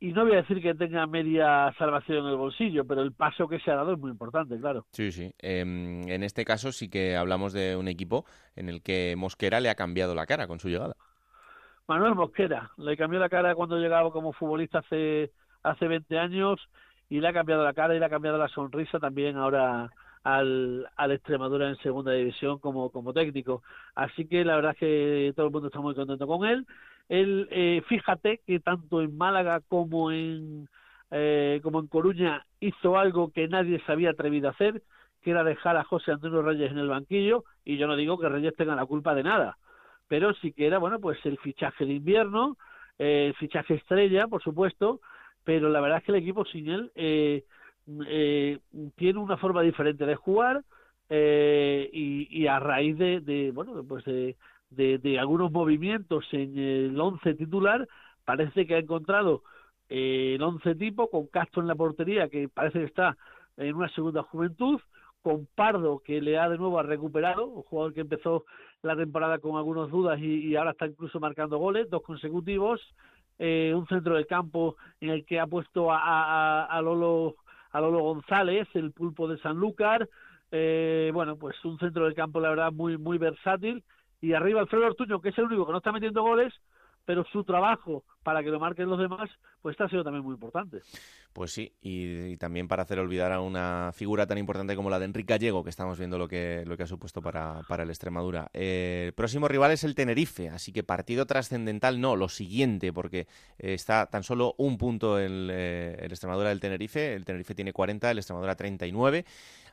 y 0.00 0.12
no 0.12 0.24
voy 0.24 0.32
a 0.32 0.36
decir 0.36 0.62
que 0.62 0.74
tenga 0.74 1.06
media 1.06 1.74
salvación 1.78 2.24
en 2.24 2.30
el 2.30 2.36
bolsillo, 2.36 2.86
pero 2.86 3.02
el 3.02 3.12
paso 3.12 3.46
que 3.46 3.60
se 3.60 3.70
ha 3.70 3.76
dado 3.76 3.92
es 3.92 3.98
muy 3.98 4.10
importante, 4.10 4.58
claro. 4.58 4.86
Sí, 4.92 5.12
sí. 5.12 5.30
Em, 5.38 6.08
en 6.08 6.22
este 6.22 6.46
caso 6.46 6.72
sí 6.72 6.88
que 6.88 7.16
hablamos 7.16 7.52
de 7.52 7.76
un 7.76 7.86
equipo 7.86 8.24
en 8.56 8.70
el 8.70 8.82
que 8.82 9.14
Mosquera 9.18 9.60
le 9.60 9.68
ha 9.68 9.74
cambiado 9.74 10.14
la 10.14 10.24
cara 10.24 10.48
con 10.48 10.58
su 10.58 10.70
llegada. 10.70 10.96
Manuel 11.86 12.14
Mosquera. 12.14 12.70
Le 12.78 12.96
cambió 12.96 13.20
la 13.20 13.28
cara 13.28 13.54
cuando 13.54 13.76
llegaba 13.76 14.10
como 14.10 14.32
futbolista 14.32 14.78
hace, 14.78 15.32
hace 15.62 15.86
20 15.86 16.18
años 16.18 16.58
y 17.10 17.20
le 17.20 17.28
ha 17.28 17.32
cambiado 17.34 17.62
la 17.62 17.74
cara 17.74 17.94
y 17.94 17.98
le 17.98 18.06
ha 18.06 18.10
cambiado 18.10 18.38
la 18.38 18.48
sonrisa 18.48 18.98
también 18.98 19.36
ahora 19.36 19.90
al, 20.22 20.88
al 20.96 21.12
Extremadura 21.12 21.68
en 21.68 21.76
segunda 21.76 22.12
división 22.12 22.58
como, 22.58 22.90
como 22.90 23.12
técnico. 23.12 23.62
Así 23.94 24.26
que 24.26 24.46
la 24.46 24.56
verdad 24.56 24.72
es 24.72 24.78
que 24.78 25.32
todo 25.36 25.46
el 25.46 25.52
mundo 25.52 25.68
está 25.68 25.80
muy 25.80 25.94
contento 25.94 26.26
con 26.26 26.46
él. 26.46 26.66
Él, 27.10 27.48
eh, 27.50 27.82
fíjate 27.88 28.40
que 28.46 28.60
tanto 28.60 29.02
en 29.02 29.16
Málaga 29.16 29.60
como 29.68 30.12
en, 30.12 30.68
eh, 31.10 31.58
como 31.60 31.80
en 31.80 31.88
Coruña 31.88 32.46
hizo 32.60 32.96
algo 32.96 33.32
que 33.32 33.48
nadie 33.48 33.82
se 33.84 33.90
había 33.90 34.10
atrevido 34.10 34.46
a 34.46 34.52
hacer, 34.52 34.80
que 35.20 35.32
era 35.32 35.42
dejar 35.42 35.76
a 35.76 35.82
José 35.82 36.12
Antonio 36.12 36.40
Reyes 36.40 36.70
en 36.70 36.78
el 36.78 36.86
banquillo, 36.88 37.44
y 37.64 37.78
yo 37.78 37.88
no 37.88 37.96
digo 37.96 38.16
que 38.16 38.28
Reyes 38.28 38.54
tenga 38.56 38.76
la 38.76 38.86
culpa 38.86 39.12
de 39.16 39.24
nada, 39.24 39.58
pero 40.06 40.32
sí 40.34 40.52
que 40.52 40.68
era, 40.68 40.78
bueno, 40.78 41.00
pues 41.00 41.18
el 41.26 41.36
fichaje 41.38 41.84
de 41.84 41.94
invierno, 41.94 42.56
eh, 42.96 43.26
el 43.26 43.34
fichaje 43.34 43.74
estrella, 43.74 44.28
por 44.28 44.40
supuesto, 44.40 45.00
pero 45.42 45.68
la 45.68 45.80
verdad 45.80 45.98
es 45.98 46.04
que 46.04 46.12
el 46.12 46.18
equipo 46.18 46.44
sin 46.44 46.68
él 46.68 46.92
eh, 46.94 47.44
eh, 48.06 48.60
tiene 48.94 49.18
una 49.18 49.36
forma 49.36 49.62
diferente 49.62 50.06
de 50.06 50.14
jugar 50.14 50.62
eh, 51.08 51.90
y, 51.92 52.46
a 52.46 52.60
raíz 52.60 52.96
de, 52.96 53.18
de 53.18 53.50
bueno, 53.50 53.82
pues 53.82 54.04
de, 54.04 54.36
de, 54.70 54.98
de, 54.98 55.18
algunos 55.18 55.50
movimientos 55.52 56.24
en 56.32 56.58
el 56.58 57.00
once 57.00 57.34
titular, 57.34 57.86
parece 58.24 58.66
que 58.66 58.76
ha 58.76 58.78
encontrado 58.78 59.42
eh, 59.88 60.34
el 60.36 60.42
once 60.42 60.74
tipo 60.74 61.10
con 61.10 61.26
Castro 61.26 61.62
en 61.62 61.68
la 61.68 61.74
portería, 61.74 62.28
que 62.28 62.48
parece 62.48 62.78
que 62.78 62.84
está 62.84 63.16
en 63.56 63.74
una 63.74 63.88
segunda 63.90 64.22
juventud, 64.22 64.80
con 65.22 65.46
Pardo, 65.54 65.98
que 65.98 66.20
le 66.20 66.38
ha 66.38 66.48
de 66.48 66.58
nuevo 66.58 66.82
recuperado, 66.82 67.46
un 67.46 67.62
jugador 67.62 67.92
que 67.92 68.00
empezó 68.00 68.44
la 68.82 68.96
temporada 68.96 69.38
con 69.38 69.56
algunas 69.56 69.90
dudas 69.90 70.18
y, 70.20 70.56
ahora 70.56 70.70
está 70.70 70.86
incluso 70.86 71.20
marcando 71.20 71.58
goles, 71.58 71.90
dos 71.90 72.02
consecutivos, 72.02 72.80
eh, 73.38 73.72
un 73.74 73.86
centro 73.86 74.14
del 74.14 74.26
campo 74.26 74.76
en 75.00 75.10
el 75.10 75.24
que 75.26 75.38
ha 75.38 75.46
puesto 75.46 75.90
a, 75.92 76.64
a, 76.64 76.82
Lolo, 76.82 77.36
a 77.72 77.80
Lolo 77.80 78.00
González, 78.00 78.68
el 78.74 78.92
pulpo 78.92 79.28
de 79.28 79.38
Sanlúcar, 79.38 80.08
eh, 80.50 81.10
bueno, 81.12 81.36
pues 81.36 81.62
un 81.64 81.78
centro 81.78 82.04
del 82.04 82.14
campo 82.14 82.40
la 82.40 82.50
verdad 82.50 82.72
muy, 82.72 82.96
muy 82.96 83.18
versátil, 83.18 83.84
y 84.20 84.32
arriba 84.34 84.60
Alfredo 84.60 84.86
Ortuño, 84.86 85.20
que 85.20 85.30
es 85.30 85.38
el 85.38 85.44
único 85.44 85.66
que 85.66 85.72
no 85.72 85.78
está 85.78 85.92
metiendo 85.92 86.22
goles, 86.22 86.52
pero 87.04 87.24
su 87.24 87.44
trabajo 87.44 88.04
para 88.22 88.42
que 88.42 88.50
lo 88.50 88.60
marquen 88.60 88.88
los 88.88 88.98
demás, 88.98 89.30
pues 89.62 89.74
está 89.74 89.88
sido 89.88 90.04
también 90.04 90.24
muy 90.24 90.34
importante. 90.34 90.80
Pues 91.32 91.52
sí, 91.52 91.72
y, 91.80 92.36
también 92.36 92.68
para 92.68 92.82
hacer 92.82 92.98
olvidar 92.98 93.32
a 93.32 93.40
una 93.40 93.92
figura 93.94 94.26
tan 94.26 94.38
importante 94.38 94.74
como 94.76 94.90
la 94.90 94.98
de 94.98 95.04
Enrique 95.04 95.32
Gallego, 95.32 95.62
que 95.62 95.70
estamos 95.70 95.98
viendo 95.98 96.18
lo 96.18 96.28
que, 96.28 96.64
lo 96.66 96.76
que 96.76 96.82
ha 96.82 96.86
supuesto 96.86 97.22
para, 97.22 97.62
para 97.68 97.84
el 97.84 97.90
Extremadura. 97.90 98.50
Eh, 98.52 99.04
el 99.06 99.12
próximo 99.12 99.48
rival 99.48 99.70
es 99.70 99.84
el 99.84 99.94
Tenerife, 99.94 100.48
así 100.48 100.72
que 100.72 100.82
partido 100.82 101.26
trascendental 101.26 102.00
no, 102.00 102.16
lo 102.16 102.28
siguiente, 102.28 102.92
porque 102.92 103.26
eh, 103.58 103.74
está 103.74 104.06
tan 104.06 104.22
solo 104.22 104.54
un 104.58 104.76
punto 104.76 105.18
el, 105.18 105.48
eh, 105.52 105.96
el 106.00 106.10
Extremadura 106.10 106.48
del 106.48 106.60
Tenerife, 106.60 107.14
el 107.14 107.24
Tenerife 107.24 107.54
tiene 107.54 107.72
40, 107.72 108.10
el 108.10 108.18
Extremadura 108.18 108.56
39. 108.56 109.24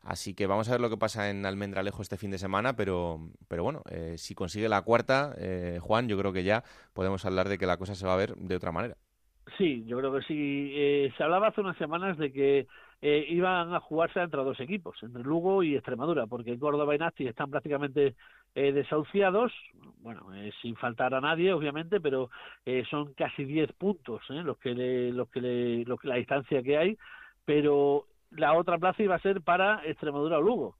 Así 0.03 0.33
que 0.33 0.47
vamos 0.47 0.69
a 0.69 0.71
ver 0.71 0.79
lo 0.79 0.89
que 0.89 0.95
pasa 0.95 1.29
en 1.29 1.45
Almendralejo 1.45 2.01
este 2.01 2.15
fin 2.15 2.31
de 2.31 2.37
semana, 2.37 2.77
pero, 2.77 3.19
pero 3.49 3.63
bueno, 3.63 3.83
si 4.15 4.35
consigue 4.35 4.69
la 4.69 4.81
cuarta, 4.81 5.35
eh, 5.37 5.79
Juan, 5.81 6.07
yo 6.07 6.17
creo 6.17 6.31
que 6.31 6.43
ya 6.43 6.63
podemos 6.93 7.25
hablar 7.25 7.49
de 7.49 7.57
que 7.57 7.65
la 7.65 7.77
cosa 7.77 7.95
se 7.95 8.05
va 8.05 8.13
a 8.13 8.17
ver 8.17 8.36
de 8.37 8.55
otra 8.55 8.71
manera. 8.71 8.95
Sí, 9.57 9.85
yo 9.85 9.97
creo 9.97 10.13
que 10.13 10.21
sí. 10.21 10.71
Eh, 10.75 11.13
se 11.17 11.23
hablaba 11.23 11.47
hace 11.47 11.61
unas 11.61 11.77
semanas 11.77 12.17
de 12.17 12.31
que 12.31 12.67
eh, 13.01 13.25
iban 13.29 13.73
a 13.73 13.79
jugarse 13.79 14.19
entre 14.19 14.43
dos 14.43 14.59
equipos, 14.59 14.97
entre 15.03 15.23
Lugo 15.23 15.63
y 15.63 15.75
Extremadura, 15.75 16.27
porque 16.27 16.57
Córdoba 16.57 16.95
y 16.95 16.97
Nasti 16.97 17.27
están 17.27 17.49
prácticamente 17.49 18.15
eh, 18.55 18.71
desahuciados, 18.71 19.53
bueno, 19.99 20.33
eh, 20.33 20.51
sin 20.61 20.75
faltar 20.75 21.13
a 21.13 21.21
nadie, 21.21 21.53
obviamente, 21.53 22.01
pero 22.01 22.31
eh, 22.65 22.83
son 22.89 23.13
casi 23.13 23.45
10 23.45 23.71
puntos 23.73 24.23
los 24.29 24.57
que 24.57 24.73
le, 24.73 25.11
los 25.11 25.29
que 25.29 25.41
le, 25.41 25.85
los, 25.85 26.03
la 26.03 26.15
distancia 26.15 26.63
que 26.63 26.77
hay, 26.77 26.97
pero 27.45 28.05
la 28.31 28.53
otra 28.53 28.79
plaza 28.79 29.03
iba 29.03 29.15
a 29.15 29.19
ser 29.19 29.41
para 29.41 29.85
Extremadura 29.85 30.39
o 30.39 30.41
Lugo. 30.41 30.75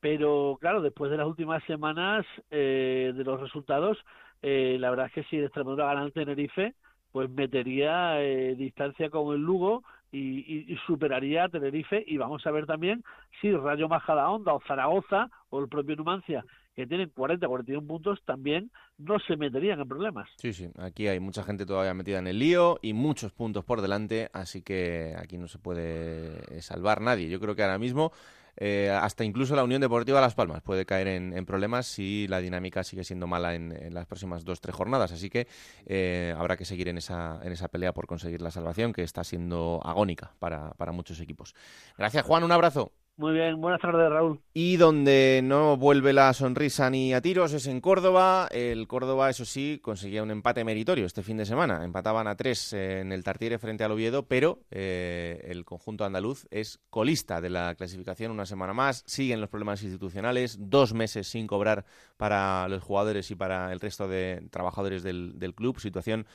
Pero 0.00 0.58
claro, 0.60 0.82
después 0.82 1.12
de 1.12 1.16
las 1.16 1.28
últimas 1.28 1.62
semanas 1.62 2.26
de 2.50 3.22
los 3.24 3.40
resultados, 3.40 3.96
la 4.42 4.90
verdad 4.90 5.06
es 5.06 5.12
que 5.12 5.22
si 5.24 5.38
Extremadura 5.38 5.86
gana 5.86 6.02
el 6.02 6.12
Tenerife, 6.12 6.74
pues 7.12 7.30
metería 7.30 8.20
eh, 8.20 8.54
distancia 8.56 9.10
con 9.10 9.34
el 9.34 9.40
Lugo 9.40 9.82
y, 10.10 10.76
superaría 10.86 11.44
a 11.44 11.48
Tenerife 11.48 12.04
y 12.06 12.18
vamos 12.18 12.46
a 12.46 12.50
ver 12.50 12.66
también 12.66 13.02
si 13.40 13.50
Rayo 13.50 13.88
Majadahonda 13.88 14.52
o 14.52 14.60
Zaragoza 14.66 15.30
o 15.48 15.60
el 15.60 15.68
propio 15.68 15.96
Numancia 15.96 16.44
que 16.74 16.86
tienen 16.86 17.10
40 17.10 17.46
41 17.46 17.86
puntos 17.86 18.20
también 18.24 18.70
no 18.98 19.18
se 19.20 19.36
meterían 19.36 19.80
en 19.80 19.88
problemas. 19.88 20.28
Sí, 20.36 20.52
sí, 20.52 20.70
aquí 20.78 21.06
hay 21.08 21.20
mucha 21.20 21.42
gente 21.44 21.66
todavía 21.66 21.94
metida 21.94 22.18
en 22.18 22.26
el 22.26 22.38
lío 22.38 22.78
y 22.82 22.94
muchos 22.94 23.32
puntos 23.32 23.64
por 23.64 23.82
delante, 23.82 24.30
así 24.32 24.62
que 24.62 25.14
aquí 25.18 25.36
no 25.36 25.48
se 25.48 25.58
puede 25.58 26.60
salvar 26.62 27.00
nadie. 27.00 27.28
Yo 27.28 27.40
creo 27.40 27.54
que 27.54 27.62
ahora 27.62 27.78
mismo 27.78 28.12
eh, 28.56 28.90
hasta 28.90 29.24
incluso 29.24 29.56
la 29.56 29.64
Unión 29.64 29.80
Deportiva 29.80 30.20
Las 30.20 30.34
Palmas 30.34 30.62
puede 30.62 30.84
caer 30.84 31.08
en, 31.08 31.46
problemas 31.46 31.86
si 31.86 32.26
la 32.28 32.40
dinámica 32.40 32.84
sigue 32.84 33.04
siendo 33.04 33.26
mala 33.26 33.54
en, 33.54 33.72
en 33.72 33.94
las 33.94 34.06
próximas 34.06 34.44
dos 34.44 34.60
tres 34.60 34.74
jornadas. 34.74 35.12
Así 35.12 35.30
que 35.30 35.46
eh, 35.86 36.34
habrá 36.36 36.56
que 36.56 36.64
seguir 36.64 36.88
en 36.88 36.98
esa, 36.98 37.40
en 37.42 37.52
esa 37.52 37.68
pelea 37.68 37.92
por 37.92 38.06
conseguir 38.06 38.42
la 38.42 38.50
salvación, 38.50 38.92
que 38.92 39.02
está 39.02 39.24
siendo 39.24 39.80
agónica 39.84 40.34
para, 40.38 40.70
para 40.72 40.92
muchos 40.92 41.20
equipos. 41.20 41.54
Gracias, 41.96 42.24
Juan. 42.24 42.44
Un 42.44 42.52
abrazo. 42.52 42.92
Muy 43.22 43.34
bien, 43.34 43.60
buenas 43.60 43.80
tardes, 43.80 44.10
Raúl. 44.10 44.40
Y 44.52 44.78
donde 44.78 45.42
no 45.44 45.76
vuelve 45.76 46.12
la 46.12 46.32
sonrisa 46.32 46.90
ni 46.90 47.14
a 47.14 47.20
tiros 47.20 47.52
es 47.52 47.68
en 47.68 47.80
Córdoba. 47.80 48.48
El 48.50 48.88
Córdoba, 48.88 49.30
eso 49.30 49.44
sí, 49.44 49.78
conseguía 49.80 50.24
un 50.24 50.32
empate 50.32 50.64
meritorio 50.64 51.06
este 51.06 51.22
fin 51.22 51.36
de 51.36 51.46
semana. 51.46 51.84
Empataban 51.84 52.26
a 52.26 52.34
tres 52.34 52.72
en 52.72 53.12
el 53.12 53.22
Tartiere 53.22 53.60
frente 53.60 53.84
al 53.84 53.92
Oviedo, 53.92 54.26
pero 54.26 54.58
eh, 54.72 55.40
el 55.46 55.64
conjunto 55.64 56.04
andaluz 56.04 56.48
es 56.50 56.80
colista 56.90 57.40
de 57.40 57.50
la 57.50 57.76
clasificación 57.76 58.32
una 58.32 58.44
semana 58.44 58.72
más. 58.72 59.04
Siguen 59.06 59.40
los 59.40 59.50
problemas 59.50 59.84
institucionales, 59.84 60.56
dos 60.58 60.92
meses 60.92 61.28
sin 61.28 61.46
cobrar 61.46 61.84
para 62.16 62.66
los 62.66 62.82
jugadores 62.82 63.30
y 63.30 63.36
para 63.36 63.72
el 63.72 63.78
resto 63.78 64.08
de 64.08 64.48
trabajadores 64.50 65.04
del, 65.04 65.38
del 65.38 65.54
club. 65.54 65.78
Situación 65.78 66.26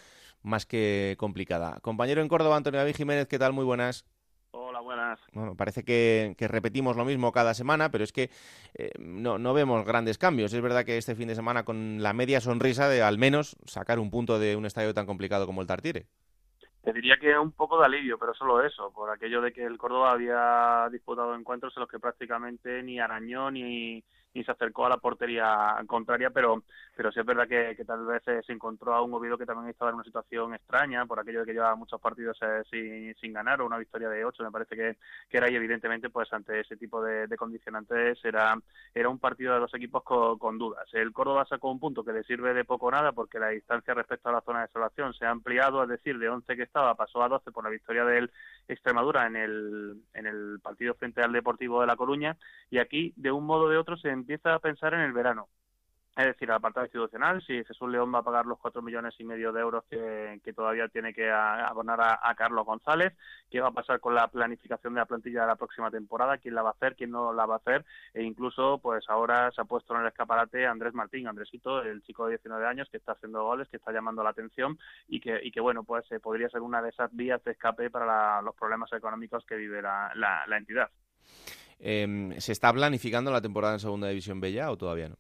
más 0.42 0.66
que 0.66 1.16
complicada. 1.20 1.82
Compañero 1.82 2.22
en 2.22 2.30
Córdoba, 2.30 2.56
Antonio 2.56 2.80
David 2.80 2.96
Jiménez, 2.96 3.28
¿qué 3.28 3.40
tal? 3.40 3.52
Muy 3.52 3.66
buenas. 3.66 4.06
Hola, 4.60 4.80
buenas. 4.80 5.20
Bueno, 5.34 5.56
parece 5.56 5.84
que, 5.84 6.34
que, 6.36 6.48
repetimos 6.48 6.98
lo 6.98 7.06
mismo 7.06 7.32
cada 7.32 7.54
semana, 7.54 7.92
pero 7.92 8.04
es 8.04 8.12
que 8.12 8.32
eh, 8.74 8.90
no, 8.98 9.38
no, 9.38 9.54
vemos 9.54 9.86
grandes 9.86 10.18
cambios. 10.18 10.52
Es 10.52 10.62
verdad 10.62 10.84
que 10.84 10.98
este 10.98 11.16
fin 11.16 11.28
de 11.28 11.36
semana 11.36 11.64
con 11.64 12.02
la 12.02 12.14
media 12.14 12.42
sonrisa 12.42 12.90
de 12.90 13.04
al 13.04 13.20
menos 13.20 13.56
sacar 13.66 14.00
un 14.00 14.10
punto 14.10 14.40
de 14.40 14.56
un 14.56 14.66
estadio 14.66 14.96
tan 14.96 15.06
complicado 15.06 15.46
como 15.46 15.62
el 15.62 15.68
Tartiere. 15.68 16.08
Te 16.84 16.92
diría 16.92 17.18
que 17.18 17.38
un 17.38 17.52
poco 17.52 17.78
de 17.80 17.86
alivio, 17.86 18.18
pero 18.18 18.34
solo 18.34 18.64
eso, 18.64 18.92
por 18.92 19.12
aquello 19.12 19.42
de 19.42 19.54
que 19.54 19.64
el 19.64 19.78
Córdoba 19.78 20.12
había 20.12 20.90
disputado 20.92 21.36
encuentros 21.36 21.76
en 21.78 21.82
los 21.82 21.90
que 21.90 22.00
prácticamente 22.00 22.82
ni 22.82 23.00
arañó 23.00 23.52
ni, 23.52 24.04
ni 24.38 24.44
se 24.44 24.52
acercó 24.52 24.86
a 24.86 24.90
la 24.90 24.98
portería 24.98 25.76
contraria, 25.88 26.30
pero, 26.30 26.64
pero 26.96 27.12
sí 27.12 27.20
es 27.20 27.26
verdad 27.26 27.48
que, 27.48 27.84
tal 27.86 28.06
vez 28.06 28.22
se 28.24 28.54
encontró 28.54 28.94
a 28.94 29.02
un 29.02 29.14
Oviedo 29.14 29.38
que 29.38 29.48
también 29.48 29.70
estaba 29.70 29.90
en 29.90 29.96
una 29.96 30.04
situación 30.04 30.54
extraña, 30.54 31.06
por 31.08 31.20
aquello 31.20 31.40
de 31.40 31.48
que 31.48 31.54
llevaba 31.54 31.76
muchos 31.76 32.00
partidos 32.00 32.38
eh, 32.42 32.62
sin, 32.70 33.16
sin 33.16 33.34
ganar, 33.34 33.62
o 33.62 33.66
una 33.66 33.80
victoria 33.80 34.10
de 34.10 34.24
ocho, 34.24 34.44
me 34.44 34.52
parece 34.52 34.76
que, 34.76 34.98
que 35.28 35.38
era, 35.38 35.50
y 35.50 35.56
evidentemente, 35.56 36.12
pues 36.12 36.32
ante 36.32 36.60
ese 36.60 36.78
tipo 36.78 37.02
de, 37.02 37.28
condicionantes 37.36 38.24
era, 38.24 38.56
era 38.94 39.10
un 39.10 39.20
partido 39.20 39.56
de 39.56 39.60
los 39.60 39.74
equipos 39.74 40.04
con, 40.04 40.38
con, 40.38 40.58
dudas. 40.58 40.88
El 40.94 41.12
Córdoba 41.12 41.46
sacó 41.50 41.72
un 41.72 41.80
punto 41.80 42.04
que 42.04 42.14
le 42.14 42.24
sirve 42.24 42.54
de 42.54 42.64
poco 42.64 42.88
o 42.88 42.92
nada, 42.92 43.12
porque 43.14 43.40
la 43.40 43.50
distancia 43.50 43.96
respecto 43.96 44.30
a 44.30 44.34
la 44.34 44.42
zona 44.42 44.62
de 44.62 44.72
salvación 44.72 45.14
se 45.14 45.26
ha 45.26 45.32
ampliado, 45.32 45.82
es 45.82 45.90
decir, 45.90 46.20
de 46.20 46.30
11 46.30 46.56
que 46.56 46.64
estaba 46.64 46.94
pasó 46.96 47.24
a 47.24 47.30
12 47.30 47.52
por 47.52 47.64
la 47.64 47.70
victoria 47.72 48.06
del 48.06 48.32
Extremadura 48.68 49.26
en 49.26 49.36
el, 49.36 50.02
en 50.14 50.28
el 50.28 50.60
partido 50.62 50.94
frente 50.96 51.22
al 51.22 51.32
Deportivo 51.32 51.82
de 51.82 51.88
La 51.88 51.96
Coruña, 51.96 52.38
y 52.70 52.80
aquí, 52.80 53.14
de 53.16 53.32
un 53.32 53.46
modo 53.46 53.66
o 53.66 53.70
de 53.70 53.78
otro, 53.78 53.98
se 53.98 54.12
empieza 54.28 54.54
a 54.54 54.60
pensar 54.60 54.94
en 54.94 55.00
el 55.00 55.14
verano. 55.14 55.48
Es 56.18 56.26
decir, 56.26 56.50
el 56.50 56.56
apartado 56.56 56.86
institucional, 56.86 57.42
si 57.46 57.64
Jesús 57.64 57.90
León 57.90 58.12
va 58.14 58.20
a 58.20 58.24
pagar 58.24 58.46
los 58.48 58.58
cuatro 58.58 58.82
millones 58.82 59.14
y 59.20 59.24
medio 59.24 59.54
de 59.54 59.62
euros 59.62 59.86
que, 59.88 60.54
todavía 60.54 60.88
tiene 60.88 61.14
que 61.14 61.30
abonar 61.32 62.02
a, 62.02 62.20
a, 62.22 62.34
Carlos 62.34 62.66
González, 62.66 63.14
qué 63.52 63.62
va 63.62 63.68
a 63.68 63.72
pasar 63.72 64.00
con 64.00 64.16
la 64.16 64.28
planificación 64.28 64.96
de 64.96 65.00
la 65.00 65.06
plantilla 65.06 65.42
de 65.42 65.48
la 65.48 65.56
próxima 65.56 65.92
temporada, 65.92 66.40
quién 66.40 66.56
la 66.56 66.64
va 66.64 66.70
a 66.70 66.72
hacer, 66.72 66.96
quién 66.96 67.12
no 67.12 67.32
la 67.34 67.46
va 67.46 67.54
a 67.54 67.58
hacer, 67.58 67.86
e 68.16 68.24
incluso, 68.24 68.80
pues 68.80 69.06
ahora 69.10 69.52
se 69.52 69.62
ha 69.62 69.66
puesto 69.66 69.94
en 69.94 70.02
el 70.02 70.08
escaparate 70.08 70.66
Andrés 70.66 70.96
Martín, 70.96 71.28
Andresito, 71.28 71.84
el 71.84 72.02
chico 72.02 72.26
de 72.26 72.32
19 72.32 72.66
años 72.66 72.90
que 72.90 72.98
está 72.98 73.12
haciendo 73.12 73.44
goles, 73.44 73.70
que 73.70 73.78
está 73.78 73.92
llamando 73.92 74.24
la 74.24 74.32
atención 74.32 74.80
y 75.08 75.20
que, 75.20 75.40
y 75.44 75.52
que 75.52 75.62
bueno, 75.62 75.84
pues 75.84 76.12
eh, 76.12 76.20
podría 76.20 76.50
ser 76.50 76.62
una 76.62 76.82
de 76.82 76.90
esas 76.90 77.16
vías 77.16 77.44
de 77.44 77.52
escape 77.52 77.92
para 77.92 78.08
la, 78.08 78.42
los 78.42 78.56
problemas 78.56 78.92
económicos 78.92 79.46
que 79.46 79.56
vive 79.56 79.84
la, 79.84 80.12
la, 80.16 80.48
la 80.48 80.58
entidad. 80.58 80.90
Eh, 81.80 82.36
¿Se 82.40 82.52
está 82.52 82.74
planificando 82.74 83.32
la 83.32 83.42
temporada 83.42 83.74
en 83.74 83.80
Segunda 83.80 84.08
División 84.08 84.40
B 84.40 84.52
ya 84.52 84.72
o 84.72 84.78
todavía 84.78 85.10
no? 85.10 85.18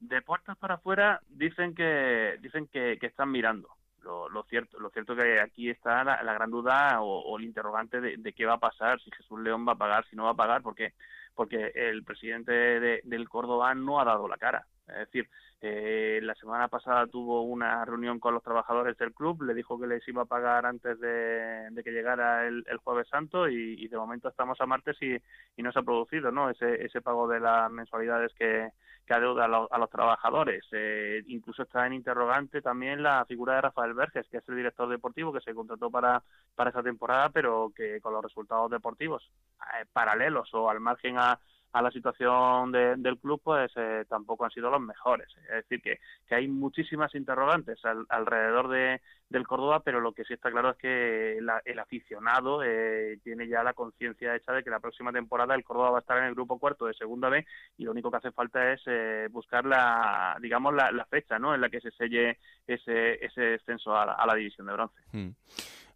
De 0.00 0.22
puertas 0.22 0.56
para 0.56 0.74
afuera 0.74 1.20
dicen 1.28 1.74
que 1.74 2.36
dicen 2.40 2.66
que, 2.68 2.96
que 2.98 3.06
están 3.06 3.30
mirando. 3.30 3.68
Lo, 4.02 4.42
cierto 4.44 4.80
lo 4.80 4.88
cierto 4.88 5.14
que 5.14 5.38
aquí 5.40 5.68
está 5.68 6.02
la, 6.04 6.32
gran 6.32 6.50
duda 6.50 7.02
o, 7.02 7.36
el 7.36 7.44
interrogante 7.44 8.00
de, 8.00 8.16
de, 8.16 8.32
qué 8.32 8.46
va 8.46 8.54
a 8.54 8.58
pasar, 8.58 8.98
si 9.02 9.10
Jesús 9.10 9.38
León 9.40 9.68
va 9.68 9.72
a 9.72 9.78
pagar, 9.78 10.06
si 10.08 10.16
no 10.16 10.24
va 10.24 10.30
a 10.30 10.34
pagar, 10.34 10.62
porque 10.62 10.94
porque 11.34 11.72
el 11.74 12.04
presidente 12.04 12.52
de, 12.52 13.00
del 13.04 13.28
Córdoba 13.28 13.74
no 13.74 14.00
ha 14.00 14.04
dado 14.04 14.28
la 14.28 14.36
cara. 14.36 14.66
Es 14.90 15.06
decir, 15.06 15.28
eh, 15.60 16.20
la 16.22 16.34
semana 16.34 16.68
pasada 16.68 17.06
tuvo 17.06 17.42
una 17.42 17.84
reunión 17.84 18.18
con 18.18 18.34
los 18.34 18.42
trabajadores 18.42 18.96
del 18.96 19.12
club, 19.12 19.42
le 19.42 19.54
dijo 19.54 19.78
que 19.78 19.86
les 19.86 20.06
iba 20.08 20.22
a 20.22 20.26
pagar 20.26 20.66
antes 20.66 20.98
de, 21.00 21.68
que 21.84 21.92
llegara 21.92 22.46
el, 22.46 22.64
el, 22.66 22.78
Jueves 22.78 23.08
Santo 23.08 23.48
y, 23.48 23.86
de 23.86 23.96
momento 23.96 24.28
estamos 24.28 24.60
a 24.60 24.66
martes 24.66 24.96
y, 25.02 25.16
no 25.62 25.72
se 25.72 25.78
ha 25.78 25.82
producido 25.82 26.32
¿no? 26.32 26.48
ese, 26.48 26.84
ese 26.84 27.02
pago 27.02 27.28
de 27.28 27.40
las 27.40 27.70
mensualidades 27.70 28.32
que, 28.34 28.70
que 29.06 29.14
adeuda 29.14 29.44
a 29.44 29.48
los, 29.48 29.72
a 29.72 29.78
los 29.78 29.90
trabajadores. 29.90 30.64
Eh, 30.72 31.22
incluso 31.26 31.64
está 31.64 31.86
en 31.86 31.94
interrogante 31.94 32.62
también 32.62 33.02
la 33.02 33.24
figura 33.26 33.56
de 33.56 33.62
Rafael 33.62 33.92
Verges, 33.92 34.28
que 34.28 34.38
es 34.38 34.48
el 34.48 34.56
director 34.56 34.88
deportivo 34.88 35.32
que 35.32 35.40
se 35.40 35.52
contrató 35.52 35.90
para, 35.90 36.22
para 36.54 36.70
esa 36.70 36.82
temporada, 36.82 37.28
pero 37.30 37.72
que 37.74 38.00
con 38.00 38.12
los 38.12 38.22
resultados 38.22 38.70
deportivos 38.70 39.30
eh, 39.60 39.84
paralelos 39.92 40.54
o 40.54 40.70
al 40.70 40.80
margen 40.80 41.18
a 41.18 41.38
a 41.72 41.82
la 41.82 41.90
situación 41.90 42.72
de, 42.72 42.96
del 42.96 43.18
club, 43.18 43.40
pues 43.42 43.70
eh, 43.76 44.04
tampoco 44.08 44.44
han 44.44 44.50
sido 44.50 44.70
los 44.70 44.80
mejores. 44.80 45.28
Es 45.44 45.68
decir, 45.68 45.80
que, 45.82 46.00
que 46.28 46.34
hay 46.34 46.48
muchísimas 46.48 47.14
interrogantes 47.14 47.84
al, 47.84 48.06
alrededor 48.08 48.68
de, 48.68 49.00
del 49.28 49.46
Córdoba, 49.46 49.80
pero 49.80 50.00
lo 50.00 50.12
que 50.12 50.24
sí 50.24 50.34
está 50.34 50.50
claro 50.50 50.70
es 50.70 50.76
que 50.76 51.38
la, 51.40 51.62
el 51.64 51.78
aficionado 51.78 52.62
eh, 52.64 53.18
tiene 53.22 53.46
ya 53.46 53.62
la 53.62 53.72
conciencia 53.72 54.34
hecha 54.34 54.52
de 54.52 54.64
que 54.64 54.70
la 54.70 54.80
próxima 54.80 55.12
temporada 55.12 55.54
el 55.54 55.64
Córdoba 55.64 55.92
va 55.92 55.98
a 55.98 56.00
estar 56.00 56.18
en 56.18 56.24
el 56.24 56.34
grupo 56.34 56.58
cuarto 56.58 56.86
de 56.86 56.94
Segunda 56.94 57.28
B 57.28 57.46
y 57.78 57.84
lo 57.84 57.92
único 57.92 58.10
que 58.10 58.16
hace 58.16 58.32
falta 58.32 58.72
es 58.72 58.82
eh, 58.86 59.28
buscar 59.30 59.64
la, 59.64 60.36
digamos, 60.40 60.74
la, 60.74 60.90
la, 60.90 61.04
fecha 61.04 61.38
¿no? 61.38 61.54
en 61.54 61.60
la 61.60 61.70
que 61.70 61.80
se 61.80 61.92
selle 61.92 62.38
ese, 62.66 63.24
ese 63.24 63.40
descenso 63.40 63.96
a 63.96 64.26
la, 64.26 64.34
división 64.34 64.66
de 64.66 64.72
bronce. 64.72 65.00
Hmm. 65.12 65.30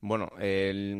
Bueno, 0.06 0.28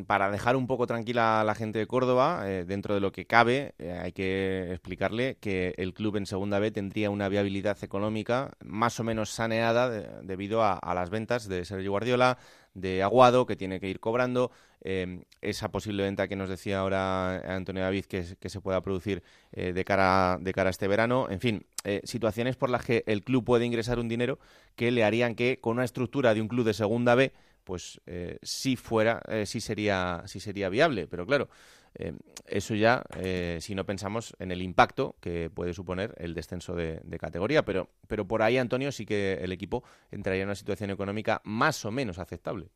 para 0.06 0.30
dejar 0.30 0.56
un 0.56 0.66
poco 0.66 0.86
tranquila 0.86 1.42
a 1.42 1.44
la 1.44 1.54
gente 1.54 1.78
de 1.78 1.86
Córdoba, 1.86 2.44
eh, 2.46 2.64
dentro 2.66 2.94
de 2.94 3.00
lo 3.00 3.12
que 3.12 3.26
cabe, 3.26 3.74
eh, 3.78 3.92
hay 4.02 4.12
que 4.12 4.72
explicarle 4.72 5.36
que 5.42 5.74
el 5.76 5.92
club 5.92 6.16
en 6.16 6.24
Segunda 6.24 6.58
B 6.58 6.70
tendría 6.70 7.10
una 7.10 7.28
viabilidad 7.28 7.76
económica 7.84 8.52
más 8.64 8.98
o 9.00 9.04
menos 9.04 9.28
saneada 9.28 9.90
de, 9.90 10.08
debido 10.22 10.62
a, 10.64 10.80
las 10.94 11.10
ventas 11.10 11.48
de 11.48 11.66
Sergio 11.66 11.90
Guardiola, 11.90 12.38
de 12.72 13.02
Aguado, 13.02 13.44
que 13.44 13.56
tiene 13.56 13.78
que 13.78 13.90
ir 13.90 14.00
cobrando, 14.00 14.50
eh, 14.80 15.22
esa 15.42 15.70
posible 15.70 16.02
venta 16.02 16.26
que 16.26 16.36
nos 16.36 16.48
decía 16.48 16.78
ahora 16.78 17.56
Antonio 17.56 17.82
David 17.82 18.06
que, 18.06 18.22
se 18.24 18.60
pueda 18.62 18.80
producir 18.80 19.22
de, 19.52 19.84
cara, 19.84 20.38
de 20.40 20.52
cara 20.54 20.70
a 20.70 20.72
este 20.72 20.88
verano. 20.88 21.26
En 21.28 21.40
fin, 21.40 21.66
situaciones 22.04 22.56
por 22.56 22.70
las 22.70 22.82
que 22.82 23.04
el 23.06 23.22
club 23.22 23.44
puede 23.44 23.66
ingresar 23.66 23.98
un 23.98 24.08
dinero 24.08 24.38
que 24.76 24.90
le 24.90 25.04
harían 25.04 25.34
que, 25.34 25.60
con 25.60 25.74
una 25.74 25.84
estructura 25.84 26.32
de 26.32 26.40
un 26.40 26.48
club 26.48 26.64
de 26.64 26.72
Segunda 26.72 27.14
B, 27.14 27.34
pues 27.64 28.00
eh, 28.06 28.38
sí 28.42 28.76
fuera, 28.76 29.20
eh, 29.28 29.46
sí 29.46 29.60
sería, 29.60 30.22
sí 30.26 30.40
sería 30.40 30.68
viable, 30.68 31.06
pero 31.06 31.26
claro, 31.26 31.48
eh, 31.96 32.12
eso 32.46 32.74
ya, 32.74 33.02
eh, 33.16 33.58
si 33.60 33.74
no 33.74 33.84
pensamos 33.84 34.34
en 34.40 34.50
el 34.50 34.62
impacto 34.62 35.14
que 35.20 35.48
puede 35.48 35.72
suponer 35.72 36.12
el 36.18 36.34
descenso 36.34 36.74
de, 36.74 37.00
categoría, 37.18 37.64
pero, 37.64 37.88
pero 38.08 38.26
por 38.26 38.42
ahí, 38.42 38.58
Antonio, 38.58 38.90
sí 38.90 39.06
que 39.06 39.34
el 39.34 39.52
equipo 39.52 39.84
entraría 40.10 40.42
en 40.42 40.48
una 40.48 40.56
situación 40.56 40.90
económica 40.90 41.40
más 41.44 41.84
o 41.84 41.92
menos 41.92 42.18
aceptable. 42.18 42.68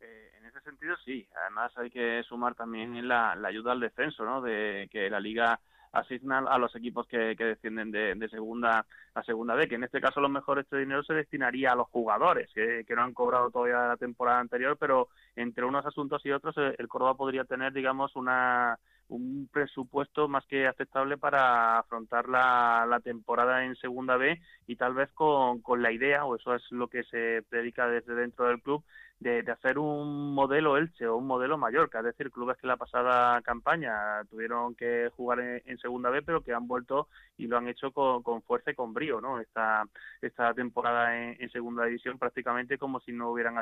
Eh, 0.00 0.30
en 0.38 0.46
ese 0.46 0.60
sentido, 0.62 0.96
sí. 1.04 1.28
Además, 1.42 1.72
hay 1.76 1.90
que 1.90 2.22
sumar 2.26 2.54
también 2.54 3.06
la, 3.06 3.36
la 3.36 3.48
ayuda 3.48 3.72
al 3.72 3.80
descenso, 3.80 4.24
¿no? 4.24 4.40
De 4.40 4.88
que 4.90 5.10
la 5.10 5.20
liga 5.20 5.60
asignan 5.94 6.46
a 6.48 6.58
los 6.58 6.74
equipos 6.76 7.06
que, 7.06 7.34
que 7.36 7.44
descienden 7.44 7.90
de, 7.90 8.14
de, 8.14 8.28
segunda 8.28 8.84
a 9.14 9.22
segunda 9.22 9.54
B, 9.54 9.68
que 9.68 9.76
en 9.76 9.84
este 9.84 10.00
caso 10.00 10.20
lo 10.20 10.28
mejor 10.28 10.58
este 10.58 10.76
dinero 10.78 11.02
se 11.04 11.14
destinaría 11.14 11.72
a 11.72 11.76
los 11.76 11.88
jugadores 11.88 12.50
que, 12.52 12.84
que 12.86 12.94
no 12.94 13.02
han 13.02 13.14
cobrado 13.14 13.50
todavía 13.50 13.88
la 13.88 13.96
temporada 13.96 14.40
anterior, 14.40 14.76
pero 14.78 15.08
entre 15.36 15.64
unos 15.64 15.86
asuntos 15.86 16.24
y 16.26 16.32
otros 16.32 16.56
eh, 16.58 16.74
el 16.78 16.88
Córdoba 16.88 17.14
podría 17.14 17.44
tener, 17.44 17.72
digamos, 17.72 18.16
una 18.16 18.78
un 19.08 19.48
presupuesto 19.52 20.28
más 20.28 20.46
que 20.46 20.66
aceptable 20.66 21.18
para 21.18 21.78
afrontar 21.78 22.28
la, 22.28 22.86
la 22.88 23.00
temporada 23.00 23.64
en 23.64 23.76
Segunda 23.76 24.16
B 24.16 24.40
y 24.66 24.76
tal 24.76 24.94
vez 24.94 25.10
con, 25.12 25.60
con 25.60 25.82
la 25.82 25.92
idea, 25.92 26.24
o 26.24 26.36
eso 26.36 26.54
es 26.54 26.62
lo 26.70 26.88
que 26.88 27.04
se 27.04 27.42
predica 27.48 27.86
desde 27.86 28.14
dentro 28.14 28.46
del 28.46 28.62
club, 28.62 28.82
de, 29.24 29.50
hacer 29.50 29.78
un 29.78 30.34
modelo 30.34 30.76
Elche 30.76 31.06
o 31.06 31.16
un 31.16 31.26
modelo 31.26 31.56
Mallorca, 31.56 32.00
es 32.00 32.04
decir, 32.04 32.30
clubes 32.30 32.58
que 32.58 32.66
la 32.66 32.76
pasada 32.76 33.40
campaña 33.40 34.22
tuvieron 34.28 34.74
que 34.74 35.10
jugar 35.16 35.40
en, 35.40 35.62
en 35.64 35.78
segunda 35.78 36.10
B, 36.10 36.20
pero 36.20 36.42
que 36.42 36.52
han 36.52 36.68
vuelto 36.68 37.08
y 37.38 37.46
lo 37.46 37.56
han 37.56 37.66
hecho 37.68 37.90
con, 37.90 38.22
con 38.22 38.42
fuerza 38.42 38.70
y 38.70 38.74
con 38.74 38.92
brío, 38.92 39.22
¿no? 39.22 39.40
Esta, 39.40 39.84
esta 40.20 40.52
temporada 40.52 41.16
en, 41.16 41.36
en, 41.40 41.50
segunda 41.50 41.86
división 41.86 42.18
prácticamente 42.18 42.76
como 42.76 43.00
si 43.00 43.12
no 43.12 43.30
hubieran 43.30 43.54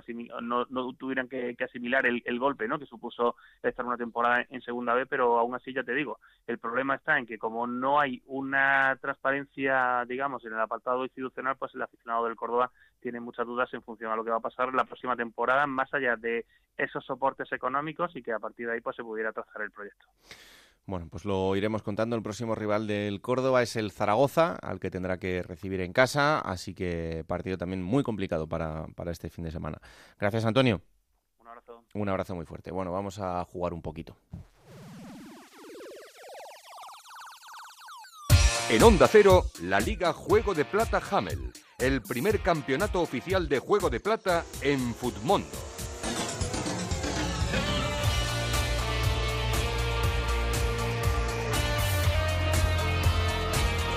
no, 0.42 0.66
no 0.68 0.92
tuvieran 0.94 1.28
que, 1.28 1.54
que 1.54 1.64
asimilar 1.64 2.06
el, 2.06 2.22
el, 2.24 2.38
golpe, 2.40 2.66
¿no? 2.66 2.78
Que 2.80 2.86
supuso 2.86 3.36
estar 3.62 3.86
una 3.86 3.96
temporada 3.96 4.44
en 4.50 4.62
segunda 4.62 4.94
B, 4.94 5.06
pero 5.06 5.38
aún 5.38 5.54
así 5.54 5.72
ya 5.72 5.84
te 5.84 5.94
digo, 5.94 6.18
el 6.48 6.58
problema 6.58 6.96
está 6.96 7.18
en 7.18 7.26
que 7.26 7.38
como 7.38 7.68
no 7.68 8.00
hay 8.00 8.20
una 8.26 8.96
transparencia, 9.00 10.04
digamos, 10.08 10.44
en 10.44 10.54
el 10.54 10.60
apartado 10.60 11.04
institucional, 11.04 11.56
pues 11.56 11.72
el 11.74 11.82
aficionado 11.82 12.24
del 12.24 12.36
Córdoba 12.36 12.72
tiene 13.03 13.20
muchas 13.20 13.46
dudas 13.46 13.68
en 13.74 13.82
función 13.82 14.12
a 14.12 14.16
lo 14.16 14.24
que 14.24 14.30
va 14.30 14.36
a 14.36 14.40
pasar 14.40 14.72
la 14.72 14.84
próxima 14.84 15.16
temporada, 15.16 15.66
más 15.66 15.92
allá 15.92 16.16
de 16.16 16.46
esos 16.76 17.05
soportes 17.05 17.53
económicos 17.53 18.14
y 18.16 18.22
que 18.22 18.32
a 18.32 18.38
partir 18.38 18.66
de 18.66 18.74
ahí 18.74 18.80
pues 18.80 18.96
se 18.96 19.03
pudiera 19.03 19.32
trazar 19.32 19.62
el 19.62 19.70
proyecto. 19.70 20.07
Bueno, 20.84 21.07
pues 21.11 21.24
lo 21.24 21.55
iremos 21.55 21.82
contando. 21.82 22.16
El 22.16 22.22
próximo 22.22 22.55
rival 22.55 22.86
del 22.86 23.20
Córdoba 23.20 23.62
es 23.62 23.76
el 23.76 23.92
Zaragoza, 23.92 24.57
al 24.57 24.80
que 24.80 24.90
tendrá 24.90 25.18
que 25.18 25.42
recibir 25.42 25.80
en 25.80 25.92
casa, 25.92 26.40
así 26.40 26.74
que 26.74 27.24
partido 27.26 27.57
también 27.57 27.82
muy 27.82 28.03
complicado 28.03 28.48
para, 28.48 28.86
para 28.96 29.12
este 29.12 29.30
fin 29.30 29.44
de 29.44 29.53
semana. 29.53 29.78
Gracias, 30.18 30.44
Antonio. 30.44 30.80
Un 31.38 31.46
abrazo. 31.46 31.84
Un 31.94 32.09
abrazo 32.09 32.34
muy 32.34 32.46
fuerte. 32.46 32.72
Bueno, 32.72 32.90
vamos 32.90 33.20
a 33.20 33.44
jugar 33.44 33.74
un 33.74 33.82
poquito. 33.82 34.16
En 38.72 38.82
Onda 38.82 39.07
Cero, 39.07 39.42
la 39.61 39.80
Liga 39.80 40.12
Juego 40.14 40.55
de 40.55 40.64
Plata 40.64 41.00
Hamel, 41.11 41.53
el 41.82 42.00
primer 42.00 42.38
campeonato 42.38 43.00
oficial 43.00 43.48
de 43.48 43.58
Juego 43.58 43.90
de 43.90 43.98
Plata 43.98 44.44
en 44.60 44.94
Futmundo. 44.94 45.48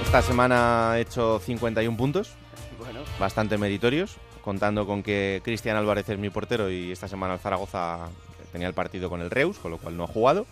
Esta 0.03 0.23
semana 0.23 0.93
ha 0.93 0.99
hecho 0.99 1.39
51 1.39 1.95
puntos, 1.95 2.31
bueno. 2.79 3.01
bastante 3.19 3.59
meritorios, 3.59 4.15
contando 4.41 4.88
con 4.88 5.03
que 5.03 5.41
Cristian 5.43 5.77
Álvarez 5.77 6.09
es 6.09 6.17
mi 6.17 6.31
portero 6.31 6.71
y 6.71 6.91
esta 6.91 7.07
semana 7.07 7.36
el 7.36 7.39
Zaragoza 7.39 8.09
tenía 8.51 8.67
el 8.67 8.73
partido 8.73 9.11
con 9.11 9.21
el 9.21 9.29
Reus, 9.29 9.59
con 9.59 9.69
lo 9.69 9.77
cual 9.77 9.95
no 9.95 10.05
ha 10.05 10.07
jugado, 10.07 10.47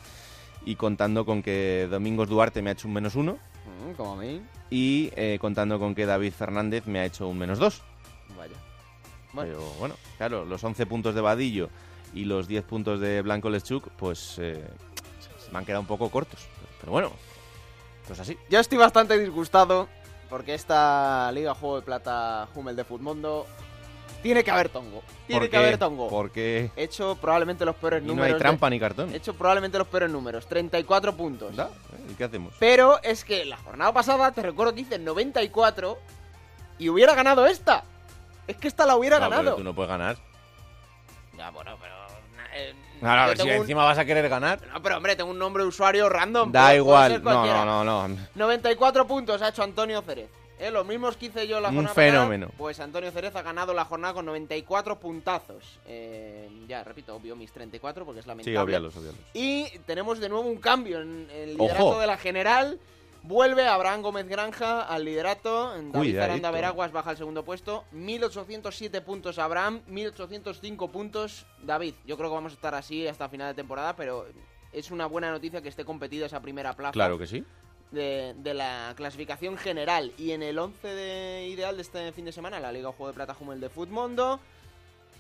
y 0.66 0.76
contando 0.76 1.26
con 1.26 1.42
que 1.42 1.88
Domingos 1.90 2.30
Duarte 2.30 2.62
me 2.62 2.70
ha 2.70 2.74
hecho 2.74 2.88
un 2.88 2.94
menos 2.94 3.16
uno, 3.16 3.40
como 3.98 4.14
a 4.14 4.16
mí. 4.16 4.42
y 4.70 5.12
eh, 5.16 5.38
contando 5.40 5.80
con 5.80 5.94
que 5.94 6.06
David 6.06 6.34
Fernández 6.34 6.86
me 6.86 7.00
ha 7.00 7.06
hecho 7.06 7.28
un 7.28 7.38
menos 7.38 7.60
dos. 7.60 7.82
Vaya. 8.38 8.56
Bueno. 9.34 9.52
Pero 9.52 9.70
bueno, 9.80 9.96
claro, 10.18 10.46
los 10.46 10.64
11 10.64 10.86
puntos 10.86 11.16
de 11.16 11.22
Vadillo 11.22 11.70
y 12.14 12.26
los 12.26 12.48
10 12.48 12.64
puntos 12.66 13.00
de 13.00 13.22
Blanco 13.22 13.50
Lechuk, 13.50 13.90
pues 13.98 14.38
eh, 14.40 14.64
se 15.44 15.52
me 15.52 15.58
han 15.58 15.66
quedado 15.66 15.82
un 15.82 15.88
poco 15.88 16.10
cortos. 16.10 16.48
Pero 16.80 16.92
bueno, 16.92 17.12
pues 18.08 18.20
así. 18.20 18.38
Yo 18.50 18.60
estoy 18.60 18.78
bastante 18.78 19.18
disgustado 19.18 19.88
porque 20.30 20.54
esta 20.54 21.32
Liga 21.32 21.54
Juego 21.56 21.78
de 21.78 21.82
Plata 21.84 22.48
Hummel 22.56 22.76
de 22.76 22.84
Futmundo 22.84 23.48
tiene 24.22 24.44
que 24.44 24.52
haber 24.52 24.70
tongo. 24.70 25.02
Tiene 25.28 25.40
¿Por 25.42 25.48
que 25.48 25.50
qué? 25.52 25.58
haber 25.58 25.78
tongo. 25.78 26.10
Porque 26.10 26.70
He 26.76 26.84
hecho 26.84 27.16
probablemente 27.20 27.66
los 27.66 27.76
peores 27.76 28.04
y 28.04 28.06
números. 28.08 28.30
no 28.30 28.36
hay 28.36 28.40
trampa 28.40 28.68
de- 28.68 28.72
ni 28.72 28.80
cartón. 28.80 29.14
He 29.14 29.18
hecho 29.18 29.34
probablemente 29.34 29.78
los 29.78 29.88
peores 29.88 30.10
números. 30.10 30.46
34 30.48 31.16
puntos. 31.16 31.56
¿Da? 31.56 31.70
¿Y 32.10 32.14
qué 32.16 32.26
hacemos? 32.26 32.54
Pero 32.60 33.02
es 33.04 33.24
que 33.26 33.46
la 33.46 33.58
jornada 33.58 33.94
pasada, 33.94 34.32
te 34.32 34.42
recuerdo 34.42 34.74
que 34.76 34.82
hice 34.82 35.00
94 35.00 35.98
y 36.80 36.90
hubiera 36.90 37.14
ganado 37.16 37.46
esta. 37.46 37.84
Es 38.48 38.58
que 38.58 38.68
esta 38.68 38.86
la 38.86 38.96
hubiera 38.98 39.20
No, 39.20 39.26
pero 39.30 39.38
ganado. 39.38 39.56
tú 39.58 39.64
no 39.64 39.74
puedes 39.74 39.90
ganar. 39.90 40.18
Ya, 41.38 41.50
bueno, 41.52 41.78
pero. 41.82 41.94
eh, 42.56 42.74
yo 43.02 43.08
ver 43.28 43.38
si 43.38 43.44
un- 43.44 43.50
encima 43.50 43.84
vas 43.86 43.98
a 43.98 44.06
querer 44.06 44.30
ganar. 44.30 44.60
No, 44.72 44.82
pero 44.82 44.98
hombre, 44.98 45.16
tengo 45.16 45.32
un 45.32 45.40
nombre 45.40 45.64
de 45.64 45.70
usuario 45.70 46.08
random. 46.10 46.52
Da 46.52 46.76
igual. 46.76 47.22
No, 47.24 47.46
no, 47.66 47.84
no, 47.84 48.08
no. 48.08 48.18
94 48.36 49.08
puntos 49.08 49.42
ha 49.42 49.50
hecho 49.50 49.64
Antonio 49.64 50.02
Cerez. 50.02 50.30
¿Eh? 50.64 50.72
Los 50.72 50.86
mismos 50.86 51.18
que 51.18 51.28
hice 51.28 51.48
yo 51.48 51.60
la 51.60 51.70
Un 51.70 51.76
jornada 51.76 51.96
fenómeno. 51.96 52.46
pasada, 52.48 52.58
Pues 52.58 52.80
Antonio 52.80 53.12
Cerez 53.12 53.36
ha 53.36 53.42
ganado 53.42 53.74
la 53.74 53.86
jornada 53.86 54.14
con 54.14 54.26
94 54.26 55.00
puntazos. 55.00 55.80
Eh, 55.86 56.50
ya, 56.68 56.84
repito, 56.84 57.16
obvio 57.16 57.36
mis 57.36 57.52
34 57.52 58.06
porque 58.06 58.20
es 58.20 58.26
Sí, 58.26 58.30
lamentable. 58.30 58.60
obvialos, 58.60 58.96
obvialos. 58.98 59.20
Y 59.34 59.68
tenemos 59.86 60.20
de 60.20 60.30
nuevo 60.30 60.48
un 60.50 60.58
cambio 60.58 61.02
en 61.02 61.28
el 61.32 61.58
liderato 61.58 61.86
Ojo. 61.90 62.00
de 62.00 62.08
la 62.08 62.18
general. 62.18 62.80
Vuelve 63.26 63.66
Abraham 63.66 64.02
Gómez 64.02 64.28
Granja 64.28 64.82
al 64.82 65.06
liderato. 65.06 65.70
David 65.70 65.92
Cuidadito. 65.92 66.24
Aranda 66.24 66.52
Veraguas 66.52 66.92
baja 66.92 67.12
al 67.12 67.18
segundo 67.18 67.46
puesto. 67.46 67.86
1807 67.94 69.00
puntos 69.02 69.40
Abraham, 69.40 69.82
1805 69.88 70.92
puntos 70.92 71.46
David. 71.62 71.94
Yo 72.06 72.18
creo 72.18 72.30
que 72.30 72.36
vamos 72.36 72.52
a 72.52 72.56
estar 72.56 72.76
así 72.76 73.08
hasta 73.08 73.30
final 73.30 73.48
de 73.48 73.54
temporada, 73.54 73.96
pero 73.96 74.26
es 74.74 74.92
una 74.92 75.06
buena 75.06 75.32
noticia 75.32 75.62
que 75.62 75.70
esté 75.70 75.86
competida 75.86 76.26
esa 76.26 76.42
primera 76.42 76.74
plaza 76.76 76.92
Claro 76.92 77.18
que 77.18 77.28
sí. 77.28 77.46
De, 77.94 78.54
la 78.54 78.94
clasificación 78.96 79.58
general. 79.58 80.12
Y 80.18 80.32
en 80.32 80.44
el 80.44 80.60
11 80.60 80.88
de 80.88 81.48
ideal 81.48 81.76
de 81.76 81.82
este 81.82 82.12
fin 82.12 82.26
de 82.26 82.32
semana, 82.32 82.60
la 82.60 82.72
Liga 82.72 82.92
Juego 82.92 83.08
de 83.08 83.14
Plata 83.14 83.34
Jumel 83.34 83.60
de 83.60 83.70
Futmundo, 83.70 84.40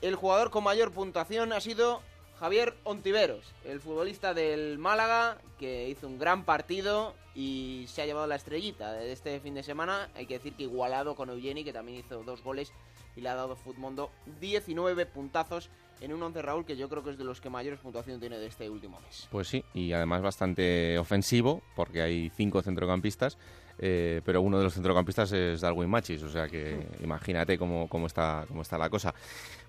el 0.01 0.15
jugador 0.15 0.49
con 0.49 0.63
mayor 0.63 0.91
puntuación 0.91 1.53
ha 1.53 1.61
sido 1.61 2.01
Javier 2.39 2.75
Ontiveros, 2.83 3.45
el 3.63 3.79
futbolista 3.79 4.33
del 4.33 4.77
Málaga, 4.77 5.37
que 5.59 5.87
hizo 5.89 6.07
un 6.07 6.19
gran 6.19 6.43
partido 6.43 7.13
y 7.35 7.85
se 7.87 8.01
ha 8.01 8.05
llevado 8.05 8.27
la 8.27 8.35
estrellita 8.35 8.91
de 8.93 9.11
este 9.11 9.39
fin 9.39 9.53
de 9.53 9.63
semana. 9.63 10.09
Hay 10.15 10.25
que 10.25 10.35
decir 10.35 10.53
que 10.53 10.63
igualado 10.63 11.15
con 11.15 11.29
Eugeni, 11.29 11.63
que 11.63 11.73
también 11.73 11.99
hizo 11.99 12.23
dos 12.23 12.43
goles 12.43 12.73
y 13.15 13.21
le 13.21 13.29
ha 13.29 13.35
dado 13.35 13.55
Futmundo 13.55 14.11
19 14.41 15.05
puntazos 15.05 15.69
en 16.03 16.13
un 16.13 16.21
11 16.21 16.41
Raúl 16.41 16.65
que 16.65 16.75
yo 16.75 16.89
creo 16.89 17.01
que 17.01 17.11
es 17.11 17.17
de 17.17 17.23
los 17.23 17.39
que 17.39 17.49
mayores 17.49 17.79
puntuación 17.79 18.19
tiene 18.19 18.37
de 18.37 18.47
este 18.47 18.69
último 18.69 18.99
mes. 18.99 19.27
Pues 19.31 19.47
sí, 19.47 19.63
y 19.73 19.93
además 19.93 20.21
bastante 20.21 20.97
ofensivo, 20.97 21.63
porque 21.75 22.01
hay 22.01 22.29
cinco 22.35 22.61
centrocampistas, 22.61 23.37
eh, 23.79 24.21
pero 24.25 24.41
uno 24.41 24.57
de 24.57 24.65
los 24.65 24.73
centrocampistas 24.73 25.31
es 25.31 25.61
Darwin 25.61 25.89
Machis, 25.89 26.21
o 26.23 26.29
sea 26.29 26.49
que 26.49 26.85
imagínate 27.03 27.57
cómo, 27.57 27.87
cómo, 27.87 28.07
está, 28.07 28.43
cómo 28.49 28.61
está 28.61 28.77
la 28.77 28.89
cosa. 28.89 29.15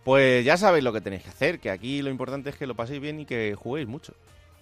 Pues 0.03 0.45
ya 0.45 0.57
sabéis 0.57 0.83
lo 0.83 0.93
que 0.93 1.01
tenéis 1.01 1.23
que 1.23 1.31
hacer, 1.31 1.61
que 1.61 1.71
aquí 1.71 2.03
lo 2.03 2.11
importante 2.11 2.51
es 2.51 2.57
que 2.57 2.67
lo 2.67 2.75
paséis 2.75 3.01
bien 3.01 3.21
y 3.21 3.27
que 3.27 3.55
juguéis 3.57 3.87
mucho. 3.87 4.13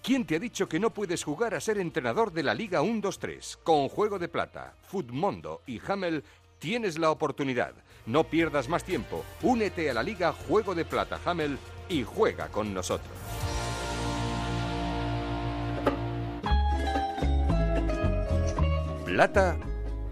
¿Quién 0.03 0.25
te 0.25 0.35
ha 0.35 0.39
dicho 0.39 0.69
que 0.69 0.79
no 0.79 0.91
puedes 0.91 1.23
jugar 1.23 1.55
a 1.55 1.61
ser 1.61 1.79
entrenador 1.79 2.31
de 2.33 2.43
la 2.43 2.53
Liga 2.53 2.83
1-2-3? 2.83 3.57
Con 3.63 3.87
Juego 3.87 4.19
de 4.19 4.27
Plata, 4.27 4.75
Futmundo 4.81 5.61
y 5.65 5.81
Hamel 5.87 6.23
tienes 6.59 6.99
la 6.99 7.09
oportunidad. 7.09 7.73
No 8.05 8.25
pierdas 8.25 8.67
más 8.69 8.83
tiempo. 8.83 9.23
Únete 9.41 9.89
a 9.89 9.93
la 9.93 10.03
Liga 10.03 10.33
Juego 10.33 10.75
de 10.75 10.85
Plata 10.85 11.19
Hamel 11.25 11.57
y 11.89 12.03
juega 12.03 12.47
con 12.49 12.73
nosotros. 12.73 13.11
Plata 19.05 19.57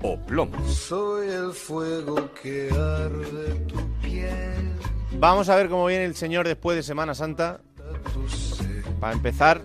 o 0.04 0.18
plomo. 0.20 0.58
Soy 0.68 1.30
el 1.30 1.52
fuego 1.54 2.30
que 2.42 2.70
arde 2.72 3.54
tu 3.68 3.80
piel. 4.02 4.72
Vamos 5.18 5.50
a 5.50 5.56
ver 5.56 5.70
cómo 5.70 5.86
viene 5.88 6.06
el 6.06 6.16
señor 6.16 6.48
después 6.48 6.76
de 6.78 6.84
Semana 6.84 7.16
Santa. 7.16 7.62
Para 9.00 9.14
empezar, 9.14 9.64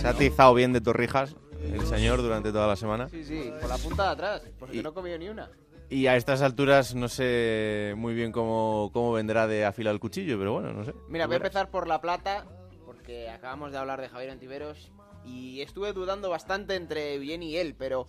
se 0.00 0.06
ha 0.06 0.10
atizado 0.10 0.54
bien 0.54 0.72
de 0.72 0.80
torrijas 0.80 1.34
el 1.60 1.84
señor 1.86 2.22
durante 2.22 2.52
toda 2.52 2.68
la 2.68 2.76
semana. 2.76 3.08
Sí, 3.08 3.24
sí, 3.24 3.50
con 3.60 3.68
la 3.68 3.78
punta 3.78 4.04
de 4.04 4.08
atrás, 4.10 4.42
porque 4.58 4.76
Y- 4.76 4.82
no 4.82 4.90
he 4.90 4.94
comido 4.94 5.18
ni 5.18 5.28
una. 5.28 5.50
Y 5.88 6.08
a 6.08 6.16
estas 6.16 6.42
alturas 6.42 6.94
no 6.94 7.08
sé 7.08 7.94
muy 7.96 8.14
bien 8.14 8.32
cómo, 8.32 8.90
cómo 8.92 9.12
vendrá 9.12 9.46
de 9.46 9.64
afilar 9.64 9.94
el 9.94 10.00
cuchillo, 10.00 10.38
pero 10.38 10.52
bueno, 10.52 10.72
no 10.72 10.84
sé. 10.84 10.92
Mira, 11.08 11.26
voy 11.26 11.34
a 11.34 11.36
empezar 11.36 11.70
por 11.70 11.86
La 11.86 12.00
Plata, 12.00 12.44
porque 12.84 13.30
acabamos 13.30 13.70
de 13.70 13.78
hablar 13.78 14.00
de 14.00 14.08
Javier 14.08 14.30
Antiveros 14.30 14.90
y 15.24 15.60
estuve 15.60 15.92
dudando 15.92 16.28
bastante 16.28 16.74
entre 16.74 17.18
bien 17.18 17.42
y 17.42 17.56
él, 17.56 17.76
pero 17.78 18.06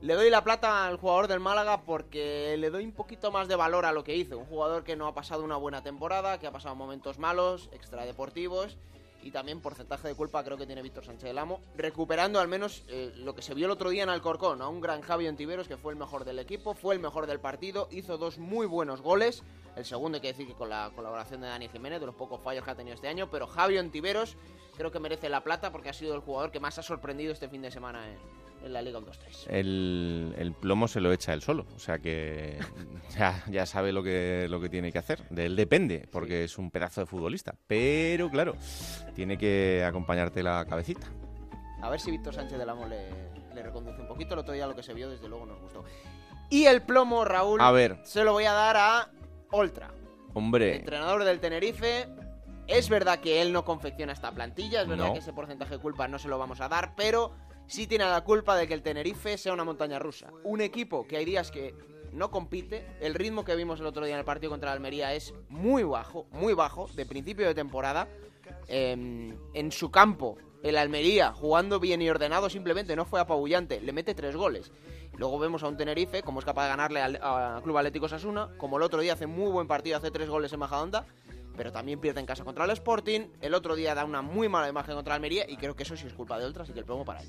le 0.00 0.14
doy 0.14 0.30
La 0.30 0.42
Plata 0.42 0.86
al 0.86 0.96
jugador 0.96 1.28
del 1.28 1.40
Málaga 1.40 1.82
porque 1.82 2.56
le 2.58 2.70
doy 2.70 2.84
un 2.84 2.92
poquito 2.92 3.30
más 3.30 3.46
de 3.46 3.56
valor 3.56 3.84
a 3.84 3.92
lo 3.92 4.04
que 4.04 4.16
hizo. 4.16 4.38
Un 4.38 4.46
jugador 4.46 4.82
que 4.82 4.96
no 4.96 5.06
ha 5.06 5.14
pasado 5.14 5.44
una 5.44 5.56
buena 5.56 5.82
temporada, 5.82 6.38
que 6.38 6.46
ha 6.46 6.52
pasado 6.52 6.74
momentos 6.74 7.18
malos, 7.18 7.68
extradeportivos 7.72 8.78
y 9.22 9.30
también 9.30 9.60
porcentaje 9.60 10.08
de 10.08 10.14
culpa 10.14 10.44
creo 10.44 10.56
que 10.56 10.66
tiene 10.66 10.82
Víctor 10.82 11.04
Sánchez 11.04 11.24
del 11.24 11.38
Amo, 11.38 11.60
recuperando 11.76 12.40
al 12.40 12.48
menos 12.48 12.84
eh, 12.88 13.12
lo 13.16 13.34
que 13.34 13.42
se 13.42 13.54
vio 13.54 13.66
el 13.66 13.72
otro 13.72 13.90
día 13.90 14.02
en 14.02 14.08
Alcorcón, 14.08 14.62
a 14.62 14.68
un 14.68 14.80
gran 14.80 15.00
Javi 15.00 15.28
Ontiveros 15.28 15.68
que 15.68 15.76
fue 15.76 15.92
el 15.92 15.98
mejor 15.98 16.24
del 16.24 16.38
equipo, 16.38 16.74
fue 16.74 16.94
el 16.94 17.00
mejor 17.00 17.26
del 17.26 17.40
partido, 17.40 17.88
hizo 17.90 18.18
dos 18.18 18.38
muy 18.38 18.66
buenos 18.66 19.00
goles, 19.00 19.42
el 19.76 19.84
segundo 19.84 20.16
hay 20.16 20.22
que 20.22 20.28
decir 20.28 20.46
que 20.46 20.54
con 20.54 20.68
la 20.68 20.90
colaboración 20.94 21.40
de 21.40 21.48
Dani 21.48 21.68
Jiménez, 21.68 22.00
de 22.00 22.06
los 22.06 22.14
pocos 22.14 22.40
fallos 22.40 22.64
que 22.64 22.70
ha 22.70 22.74
tenido 22.74 22.94
este 22.94 23.08
año, 23.08 23.30
pero 23.30 23.46
Javi 23.46 23.78
Ontiveros 23.78 24.36
creo 24.76 24.90
que 24.90 25.00
merece 25.00 25.28
la 25.28 25.42
plata 25.42 25.72
porque 25.72 25.88
ha 25.88 25.94
sido 25.94 26.14
el 26.14 26.20
jugador 26.20 26.50
que 26.50 26.60
más 26.60 26.78
ha 26.78 26.82
sorprendido 26.82 27.32
este 27.32 27.48
fin 27.48 27.62
de 27.62 27.70
semana 27.70 28.06
en, 28.08 28.18
en 28.64 28.72
la 28.72 28.82
Liga 28.82 28.98
1-2-3. 29.00 29.46
El, 29.48 30.34
el 30.38 30.52
plomo 30.52 30.88
se 30.88 31.00
lo 31.00 31.12
echa 31.12 31.32
él 31.32 31.42
solo, 31.42 31.66
o 31.74 31.78
sea 31.78 31.98
que 31.98 32.58
ya, 33.18 33.42
ya 33.48 33.66
sabe 33.66 33.92
lo 33.92 34.02
que, 34.02 34.46
lo 34.48 34.60
que 34.60 34.68
tiene 34.68 34.92
que 34.92 34.98
hacer. 34.98 35.22
De 35.30 35.46
él 35.46 35.56
depende, 35.56 36.08
porque 36.10 36.44
es 36.44 36.58
un 36.58 36.70
pedazo 36.70 37.00
de 37.00 37.06
futbolista. 37.06 37.54
Pero 37.66 38.30
claro, 38.30 38.54
tiene 39.14 39.36
que 39.38 39.84
acompañarte 39.86 40.42
la 40.42 40.64
cabecita. 40.68 41.06
A 41.80 41.90
ver 41.90 41.98
si 42.00 42.10
Víctor 42.10 42.34
Sánchez 42.34 42.58
del 42.58 42.68
Amo 42.70 42.86
le, 42.86 43.08
le 43.54 43.62
reconduce 43.62 44.00
un 44.00 44.06
poquito. 44.06 44.34
El 44.34 44.40
otro 44.40 44.54
día 44.54 44.66
lo 44.66 44.76
que 44.76 44.82
se 44.84 44.94
vio, 44.94 45.10
desde 45.10 45.28
luego, 45.28 45.46
nos 45.46 45.60
gustó. 45.60 45.84
Y 46.48 46.66
el 46.66 46.82
plomo, 46.82 47.24
Raúl, 47.24 47.60
A 47.60 47.70
ver. 47.72 47.98
se 48.04 48.22
lo 48.24 48.32
voy 48.32 48.44
a 48.44 48.52
dar 48.52 48.76
a 48.76 49.10
Oltra. 49.50 49.90
Hombre, 50.34 50.76
entrenador 50.76 51.24
del 51.24 51.40
Tenerife. 51.40 52.08
Es 52.68 52.88
verdad 52.88 53.18
que 53.18 53.42
él 53.42 53.52
no 53.52 53.64
confecciona 53.64 54.12
esta 54.12 54.30
plantilla, 54.30 54.82
es 54.82 54.88
verdad 54.88 55.08
No. 55.08 55.12
que 55.12 55.18
ese 55.18 55.32
porcentaje 55.32 55.74
de 55.74 55.80
culpa 55.80 56.06
no 56.06 56.18
se 56.18 56.28
lo 56.28 56.38
vamos 56.38 56.60
a 56.60 56.68
dar, 56.68 56.94
pero 56.94 57.32
sí 57.72 57.86
tiene 57.86 58.04
la 58.04 58.22
culpa 58.22 58.54
de 58.54 58.68
que 58.68 58.74
el 58.74 58.82
Tenerife 58.82 59.38
sea 59.38 59.54
una 59.54 59.64
montaña 59.64 59.98
rusa. 59.98 60.30
Un 60.44 60.60
equipo 60.60 61.06
que 61.06 61.16
hay 61.16 61.24
días 61.24 61.50
que 61.50 61.74
no 62.12 62.30
compite, 62.30 62.84
el 63.00 63.14
ritmo 63.14 63.46
que 63.46 63.56
vimos 63.56 63.80
el 63.80 63.86
otro 63.86 64.04
día 64.04 64.14
en 64.14 64.18
el 64.18 64.26
partido 64.26 64.50
contra 64.50 64.68
la 64.68 64.74
Almería 64.74 65.14
es 65.14 65.32
muy 65.48 65.82
bajo, 65.82 66.26
muy 66.32 66.52
bajo, 66.52 66.86
de 66.94 67.06
principio 67.06 67.46
de 67.46 67.54
temporada. 67.54 68.08
Eh, 68.68 69.34
en 69.54 69.72
su 69.72 69.90
campo, 69.90 70.36
el 70.62 70.76
Almería, 70.76 71.32
jugando 71.32 71.80
bien 71.80 72.02
y 72.02 72.10
ordenado, 72.10 72.50
simplemente 72.50 72.94
no 72.94 73.06
fue 73.06 73.20
apabullante, 73.20 73.80
le 73.80 73.92
mete 73.92 74.14
tres 74.14 74.36
goles. 74.36 74.70
Luego 75.16 75.38
vemos 75.38 75.62
a 75.62 75.68
un 75.68 75.78
Tenerife 75.78 76.22
como 76.22 76.40
es 76.40 76.44
capaz 76.44 76.64
de 76.64 76.68
ganarle 76.68 77.00
al 77.00 77.18
a 77.22 77.60
Club 77.64 77.78
Atlético 77.78 78.06
Sasuna, 78.06 78.50
como 78.58 78.76
el 78.76 78.82
otro 78.82 79.00
día 79.00 79.14
hace 79.14 79.26
muy 79.26 79.50
buen 79.50 79.66
partido, 79.66 79.96
hace 79.96 80.10
tres 80.10 80.28
goles 80.28 80.52
en 80.52 80.58
Majadahonda, 80.58 81.06
pero 81.56 81.72
también 81.72 82.00
pierde 82.00 82.20
en 82.20 82.26
casa 82.26 82.44
contra 82.44 82.64
el 82.64 82.70
Sporting. 82.70 83.22
El 83.40 83.54
otro 83.54 83.74
día 83.74 83.94
da 83.94 84.04
una 84.04 84.22
muy 84.22 84.48
mala 84.48 84.68
imagen 84.68 84.94
contra 84.94 85.14
Almería 85.14 85.44
y 85.48 85.56
creo 85.56 85.74
que 85.76 85.82
eso 85.82 85.96
sí 85.96 86.06
es 86.06 86.12
culpa 86.14 86.38
de 86.38 86.46
Ultras 86.46 86.68
y 86.70 86.72
que 86.72 86.80
el 86.80 86.84
plomo 86.84 87.04
para 87.04 87.20
él. 87.20 87.28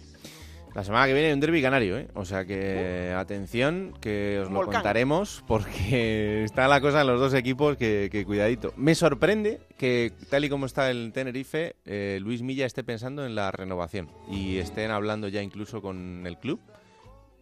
la 0.73 0.83
semana 0.83 1.05
que 1.05 1.13
viene 1.13 1.27
hay 1.27 1.33
un 1.33 1.39
derby 1.39 1.61
canario, 1.61 1.97
¿eh? 1.97 2.07
O 2.15 2.25
sea 2.25 2.45
que 2.45 3.13
atención, 3.15 3.93
que 4.01 4.39
os 4.41 4.49
lo 4.49 4.55
volcán. 4.55 4.75
contaremos 4.81 5.43
porque 5.47 6.43
está 6.45 6.67
la 6.67 6.81
cosa 6.81 7.01
en 7.01 7.07
los 7.07 7.19
dos 7.19 7.33
equipos 7.33 7.77
que, 7.77 8.09
que 8.11 8.25
cuidadito. 8.25 8.73
Me 8.75 8.95
sorprende 8.95 9.61
que 9.77 10.13
tal 10.29 10.45
y 10.45 10.49
como 10.49 10.65
está 10.65 10.89
el 10.89 11.11
Tenerife, 11.13 11.75
eh, 11.85 12.17
Luis 12.21 12.41
Milla 12.41 12.65
esté 12.65 12.83
pensando 12.83 13.25
en 13.25 13.35
la 13.35 13.51
renovación 13.51 14.09
y 14.29 14.57
estén 14.57 14.89
hablando 14.89 15.27
ya 15.27 15.41
incluso 15.43 15.81
con 15.81 16.25
el 16.25 16.37
club. 16.37 16.59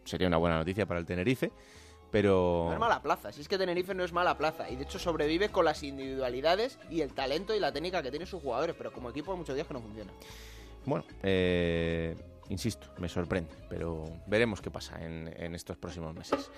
Sería 0.04 0.28
una 0.28 0.38
buena 0.38 0.58
noticia 0.58 0.86
para 0.86 1.00
el 1.00 1.06
Tenerife, 1.06 1.52
pero... 2.12 2.66
No 2.68 2.74
es 2.74 2.80
mala 2.80 3.02
plaza, 3.02 3.32
si 3.32 3.42
es 3.42 3.48
que 3.48 3.58
Tenerife 3.58 3.94
no 3.94 4.04
es 4.04 4.12
mala 4.12 4.38
plaza 4.38 4.70
y 4.70 4.76
de 4.76 4.84
hecho 4.84 5.00
sobrevive 5.00 5.50
con 5.50 5.66
las 5.66 5.82
individualidades 5.84 6.78
y 6.90 7.02
el 7.02 7.14
talento 7.14 7.56
y 7.56 7.60
la 7.60 7.72
técnica 7.72 8.04
que 8.04 8.12
tienen 8.12 8.28
sus 8.28 8.42
jugadores, 8.42 8.76
pero 8.78 8.92
como 8.92 9.10
equipo 9.10 9.32
hay 9.32 9.38
muchos 9.38 9.56
días 9.56 9.68
que 9.68 9.74
no 9.74 9.82
funciona. 9.82 10.12
Bueno, 10.86 11.06
eh, 11.24 12.16
insisto, 12.50 12.88
me 12.98 13.08
sorprende, 13.08 13.52
pero 13.70 14.04
veremos 14.28 14.62
qué 14.62 14.72
pasa 14.72 15.04
en, 15.04 15.34
en 15.38 15.56
estos 15.56 15.78
próximos 15.78 16.14
meses. 16.14 16.50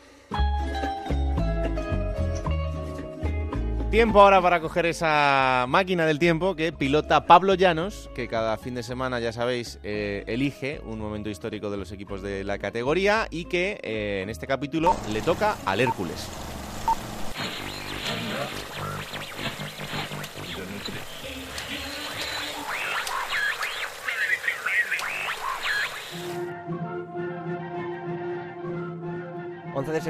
Tiempo 3.94 4.22
ahora 4.22 4.42
para 4.42 4.60
coger 4.60 4.88
esa 4.88 5.66
máquina 5.70 6.08
del 6.08 6.18
tiempo 6.18 6.56
que 6.56 6.72
pilota 6.72 7.28
Pablo 7.28 7.54
Llanos, 7.54 8.10
que 8.16 8.28
cada 8.28 8.58
fin 8.58 8.74
de 8.74 8.82
semana, 8.82 9.20
ya 9.20 9.32
sabéis, 9.32 9.78
eh, 9.84 10.24
elige 10.26 10.82
un 10.84 10.98
momento 10.98 11.30
histórico 11.30 11.70
de 11.70 11.78
los 11.78 11.92
equipos 11.92 12.24
de 12.24 12.44
la 12.44 12.58
categoría 12.58 13.28
y 13.30 13.46
que 13.46 13.80
eh, 13.84 14.22
en 14.24 14.32
este 14.32 14.48
capítulo 14.48 14.96
le 15.12 15.22
toca 15.22 15.58
al 15.68 15.80
Hércules. 15.80 16.28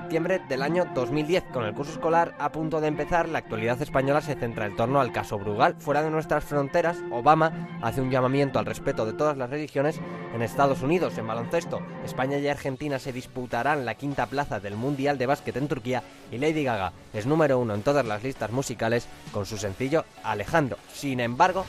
Septiembre 0.04 0.42
del 0.50 0.64
año 0.64 0.86
2010. 0.94 1.46
Con 1.54 1.64
el 1.64 1.74
curso 1.74 1.94
escolar 1.94 2.36
a 2.38 2.52
punto 2.52 2.82
de 2.82 2.88
empezar, 2.88 3.30
la 3.30 3.40
actualidad 3.40 3.82
española 3.82 4.20
se 4.20 4.36
centra 4.36 4.66
en 4.66 4.76
torno 4.76 5.00
al 5.00 5.14
caso 5.14 5.40
Brugal. 5.40 5.76
Fuera 5.80 6.04
de 6.04 6.10
nuestras 6.10 6.44
fronteras, 6.44 6.98
Obama 7.10 7.80
hace 7.82 8.02
un 8.02 8.12
llamamiento 8.12 8.60
al 8.60 8.66
respeto 8.66 9.06
de 9.06 9.14
todas 9.14 9.38
las 9.38 9.50
religiones 9.50 10.02
en 10.36 10.42
Estados 10.42 10.82
Unidos. 10.82 11.18
En 11.18 11.26
baloncesto, 11.26 11.80
España 12.04 12.38
y 12.38 12.50
Argentina 12.50 13.00
se 13.00 13.14
disputarán 13.14 13.86
la 13.86 13.96
quinta 13.96 14.26
plaza 14.26 14.60
del 14.60 14.76
Mundial 14.76 15.18
de 15.18 15.26
Básquet 15.26 15.56
en 15.56 15.70
Turquía 15.70 16.04
y 16.32 16.38
Lady 16.38 16.66
Gaga 16.66 16.92
es 17.14 17.26
número 17.26 17.58
uno 17.58 17.74
en 17.74 17.82
todas 17.82 18.06
las 18.06 18.24
listas 18.24 18.52
musicales 18.52 19.08
con 19.32 19.46
su 19.46 19.58
sencillo 19.58 20.04
Alejandro. 20.22 20.78
Sin 20.92 21.22
embargo, 21.22 21.64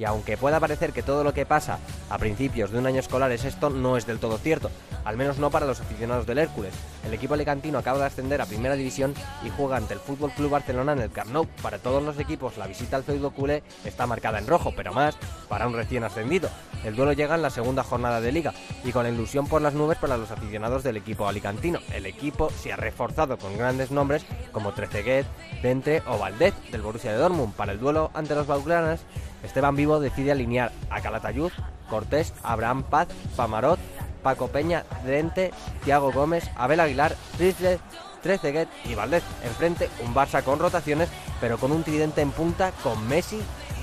y 0.00 0.04
aunque 0.04 0.38
pueda 0.38 0.60
parecer 0.60 0.92
que 0.92 1.02
todo 1.02 1.24
lo 1.24 1.34
que 1.34 1.44
pasa 1.44 1.78
a 2.08 2.16
principios 2.16 2.70
de 2.70 2.78
un 2.78 2.86
año 2.86 3.00
escolar 3.00 3.32
es 3.32 3.44
esto, 3.44 3.68
no 3.68 3.98
es 3.98 4.06
del 4.06 4.18
todo 4.18 4.38
cierto, 4.38 4.70
al 5.04 5.18
menos 5.18 5.38
no 5.38 5.50
para 5.50 5.66
los 5.66 5.80
aficionados 5.80 6.26
del 6.26 6.38
Hércules. 6.38 6.72
El 7.04 7.14
equipo 7.14 7.34
alicantino 7.34 7.78
acaba 7.78 7.98
de 7.98 8.04
ascender 8.04 8.40
a 8.40 8.46
Primera 8.46 8.74
División 8.74 9.14
y 9.44 9.50
juega 9.50 9.76
ante 9.76 9.94
el 9.94 10.00
Fútbol 10.00 10.32
Club 10.32 10.50
Barcelona 10.50 10.92
en 10.92 11.00
el 11.00 11.10
Camp 11.10 11.30
Nou. 11.30 11.46
Para 11.62 11.78
todos 11.78 12.02
los 12.02 12.18
equipos, 12.18 12.58
la 12.58 12.66
visita 12.66 12.96
al 12.96 13.04
feudo 13.04 13.30
culé 13.30 13.62
está 13.84 14.06
marcada 14.06 14.38
en 14.38 14.46
rojo, 14.46 14.72
pero 14.76 14.92
más 14.92 15.16
para 15.48 15.66
un 15.66 15.74
recién 15.74 16.04
ascendido. 16.04 16.50
El 16.84 16.96
duelo 16.96 17.12
llega 17.12 17.34
en 17.34 17.42
la 17.42 17.50
segunda 17.50 17.82
jornada 17.82 18.20
de 18.20 18.32
liga 18.32 18.52
y 18.84 18.92
con 18.92 19.06
ilusión 19.06 19.46
por 19.46 19.62
las 19.62 19.74
nubes 19.74 19.98
para 19.98 20.16
los 20.16 20.30
aficionados 20.30 20.82
del 20.82 20.96
equipo 20.96 21.26
alicantino. 21.26 21.80
El 21.92 22.06
equipo 22.06 22.50
se 22.50 22.72
ha 22.72 22.76
reforzado 22.76 23.38
con 23.38 23.56
grandes 23.56 23.90
nombres 23.90 24.24
como 24.52 24.72
Treceguet, 24.72 25.26
Dente 25.62 26.02
o 26.06 26.18
Valdez 26.18 26.54
del 26.70 26.82
Borussia 26.82 27.12
de 27.12 27.18
Dortmund. 27.18 27.54
Para 27.54 27.72
el 27.72 27.80
duelo 27.80 28.10
ante 28.14 28.34
los 28.34 28.46
Blaugranas, 28.46 29.00
Esteban 29.42 29.76
Vivo 29.76 30.00
decide 30.00 30.32
alinear 30.32 30.72
a 30.90 31.00
Calatayud, 31.00 31.52
Cortés, 31.88 32.32
Abraham 32.42 32.84
Paz, 32.84 33.08
Pamarot, 33.36 33.78
Paco 34.22 34.48
Peña, 34.48 34.84
Dente, 35.04 35.52
Thiago 35.84 36.12
Gómez, 36.12 36.50
Abel 36.56 36.80
Aguilar, 36.80 37.16
Risler, 37.38 37.78
Trezeguet 38.22 38.68
y 38.84 38.94
Valdez. 38.94 39.22
Enfrente 39.44 39.90
un 40.04 40.14
Barça 40.14 40.42
con 40.42 40.58
rotaciones, 40.58 41.08
pero 41.40 41.58
con 41.58 41.72
un 41.72 41.82
tridente 41.82 42.20
en 42.20 42.30
punta 42.30 42.72
con 42.82 43.08
Messi, 43.08 43.40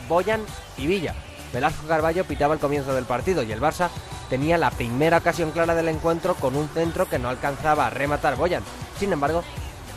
Boyan 0.07 0.41
y 0.77 0.87
Villa. 0.87 1.13
Velasco 1.53 1.87
Carballo 1.87 2.25
pitaba 2.25 2.53
el 2.53 2.59
comienzo 2.59 2.93
del 2.93 3.05
partido 3.05 3.43
y 3.43 3.51
el 3.51 3.61
Barça 3.61 3.89
tenía 4.29 4.57
la 4.57 4.71
primera 4.71 5.17
ocasión 5.17 5.51
clara 5.51 5.75
del 5.75 5.87
encuentro 5.87 6.35
con 6.35 6.55
un 6.55 6.67
centro 6.69 7.07
que 7.09 7.19
no 7.19 7.29
alcanzaba 7.29 7.87
a 7.87 7.89
rematar 7.89 8.35
Boyan. 8.35 8.63
Sin 8.99 9.13
embargo, 9.13 9.43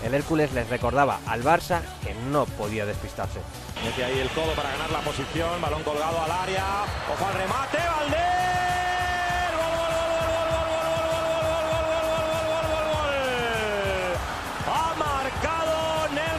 el 0.05 0.15
Hércules 0.15 0.53
les 0.53 0.69
recordaba 0.69 1.19
al 1.27 1.43
Barça 1.43 1.81
que 2.03 2.15
no 2.31 2.47
podía 2.47 2.87
despistarse. 2.87 3.41
Mete 3.85 4.05
ahí 4.05 4.19
el 4.19 4.31
codo 4.31 4.53
para 4.55 4.71
ganar 4.71 4.91
la 4.91 5.01
posición, 5.01 5.61
balón 5.61 5.83
colgado 5.83 6.23
al 6.23 6.31
área, 6.31 6.85
ojo 7.13 7.27
al 7.27 7.35
remate, 7.35 7.79
Valdés. 7.79 8.80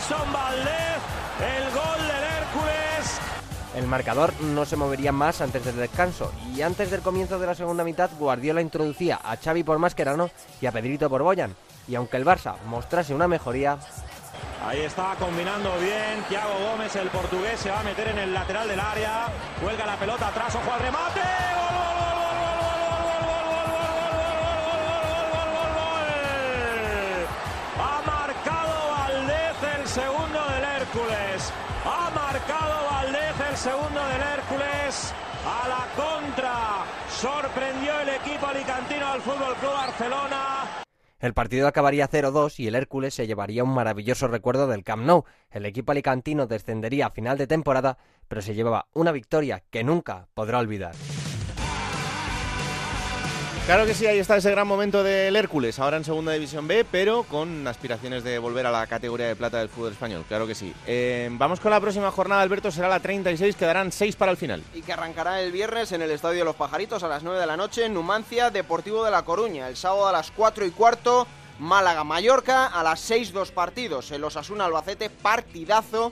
Nelson 0.01 0.33
Valdés 0.33 0.97
el 1.39 1.63
gol 1.73 2.07
del 2.07 2.23
Hércules. 2.39 3.19
El 3.75 3.85
marcador 3.85 4.33
no 4.41 4.65
se 4.65 4.75
movería 4.75 5.11
más 5.11 5.41
antes 5.41 5.63
del 5.63 5.75
descanso 5.75 6.31
y 6.55 6.63
antes 6.63 6.89
del 6.89 7.01
comienzo 7.01 7.37
de 7.37 7.45
la 7.45 7.53
segunda 7.53 7.83
mitad 7.83 8.09
Guardiola 8.17 8.61
introducía 8.61 9.19
a 9.23 9.37
Xavi 9.37 9.63
por 9.63 9.77
Mascherano 9.77 10.31
y 10.59 10.65
a 10.65 10.71
Pedrito 10.71 11.07
por 11.07 11.21
Boyan. 11.21 11.55
Y 11.87 11.93
aunque 11.93 12.17
el 12.17 12.25
Barça 12.25 12.55
mostrase 12.65 13.13
una 13.13 13.27
mejoría, 13.27 13.77
Ahí 14.65 14.81
está 14.81 15.15
combinando 15.19 15.71
bien 15.79 16.23
Thiago 16.29 16.53
Gómez, 16.71 16.95
el 16.95 17.09
portugués, 17.09 17.59
se 17.59 17.69
va 17.69 17.79
a 17.79 17.83
meter 17.83 18.07
en 18.07 18.17
el 18.19 18.33
lateral 18.33 18.67
del 18.67 18.79
área, 18.79 19.27
cuelga 19.61 19.85
la 19.85 19.97
pelota 19.97 20.27
atrás, 20.27 20.55
ojo 20.55 20.71
al 20.71 20.79
remate. 20.79 21.60
Segundo 33.61 33.99
del 34.07 34.21
Hércules. 34.21 35.13
A 35.45 35.67
la 35.67 35.87
contra 35.95 36.85
sorprendió 37.09 37.99
el 38.01 38.09
equipo 38.09 38.47
alicantino 38.47 39.07
al 39.07 39.21
Fútbol 39.21 39.55
Club 39.59 39.71
Barcelona. 39.71 40.83
el 41.19 41.33
partido 41.35 41.67
acabaría 41.67 42.09
0-2 42.09 42.59
y 42.59 42.67
el 42.67 42.73
Hércules 42.73 43.13
se 43.13 43.27
llevaría 43.27 43.63
un 43.63 43.73
maravilloso 43.73 44.27
recuerdo 44.27 44.65
del 44.65 44.83
Camp 44.83 45.03
Nou. 45.05 45.25
El 45.51 45.67
equipo 45.67 45.91
alicantino 45.91 46.47
descendería 46.47 47.07
a 47.07 47.11
final 47.11 47.37
de 47.37 47.45
temporada, 47.45 47.99
pero 48.27 48.41
se 48.41 48.55
llevaba 48.55 48.87
una 48.93 49.11
victoria 49.11 49.61
que 49.69 49.83
nunca 49.83 50.27
podrá 50.33 50.57
olvidar. 50.57 50.95
Claro 53.65 53.85
que 53.85 53.93
sí, 53.93 54.05
ahí 54.05 54.17
está 54.17 54.35
ese 54.35 54.51
gran 54.51 54.67
momento 54.67 55.01
del 55.03 55.35
Hércules, 55.35 55.79
ahora 55.79 55.95
en 55.95 56.03
Segunda 56.03 56.33
División 56.33 56.67
B, 56.67 56.83
pero 56.83 57.23
con 57.23 57.65
aspiraciones 57.67 58.23
de 58.23 58.37
volver 58.37 58.65
a 58.65 58.71
la 58.71 58.85
categoría 58.87 59.27
de 59.27 59.35
plata 59.35 59.59
del 59.59 59.69
fútbol 59.69 59.93
español, 59.93 60.25
claro 60.27 60.45
que 60.45 60.55
sí. 60.55 60.73
Eh, 60.87 61.29
vamos 61.33 61.59
con 61.61 61.71
la 61.71 61.79
próxima 61.79 62.11
jornada, 62.11 62.41
Alberto, 62.41 62.69
será 62.71 62.89
la 62.89 62.99
36, 62.99 63.55
quedarán 63.55 63.91
6 63.91 64.15
para 64.17 64.31
el 64.31 64.37
final. 64.37 64.61
y 64.73 64.81
que 64.81 64.91
arrancará 64.91 65.41
el 65.41 65.51
viernes 65.53 65.91
en 65.93 66.01
el 66.01 66.11
Estadio 66.11 66.39
de 66.39 66.45
los 66.45 66.55
Pajaritos 66.55 67.03
a 67.03 67.07
las 67.07 67.23
9 67.23 67.39
de 67.39 67.45
la 67.45 67.55
noche 67.55 67.87
Numancia, 67.87 68.49
Deportivo 68.49 69.05
de 69.05 69.11
La 69.11 69.23
Coruña. 69.23 69.69
El 69.69 69.77
sábado 69.77 70.07
a 70.07 70.11
las 70.11 70.31
4 70.31 70.65
y 70.65 70.71
cuarto, 70.71 71.25
Málaga-Mallorca, 71.59 72.65
a 72.65 72.83
las 72.83 72.99
6 72.99 73.31
dos 73.31 73.51
partidos. 73.51 74.11
El 74.11 74.23
Osasuna-Albacete, 74.23 75.09
partidazo. 75.09 76.11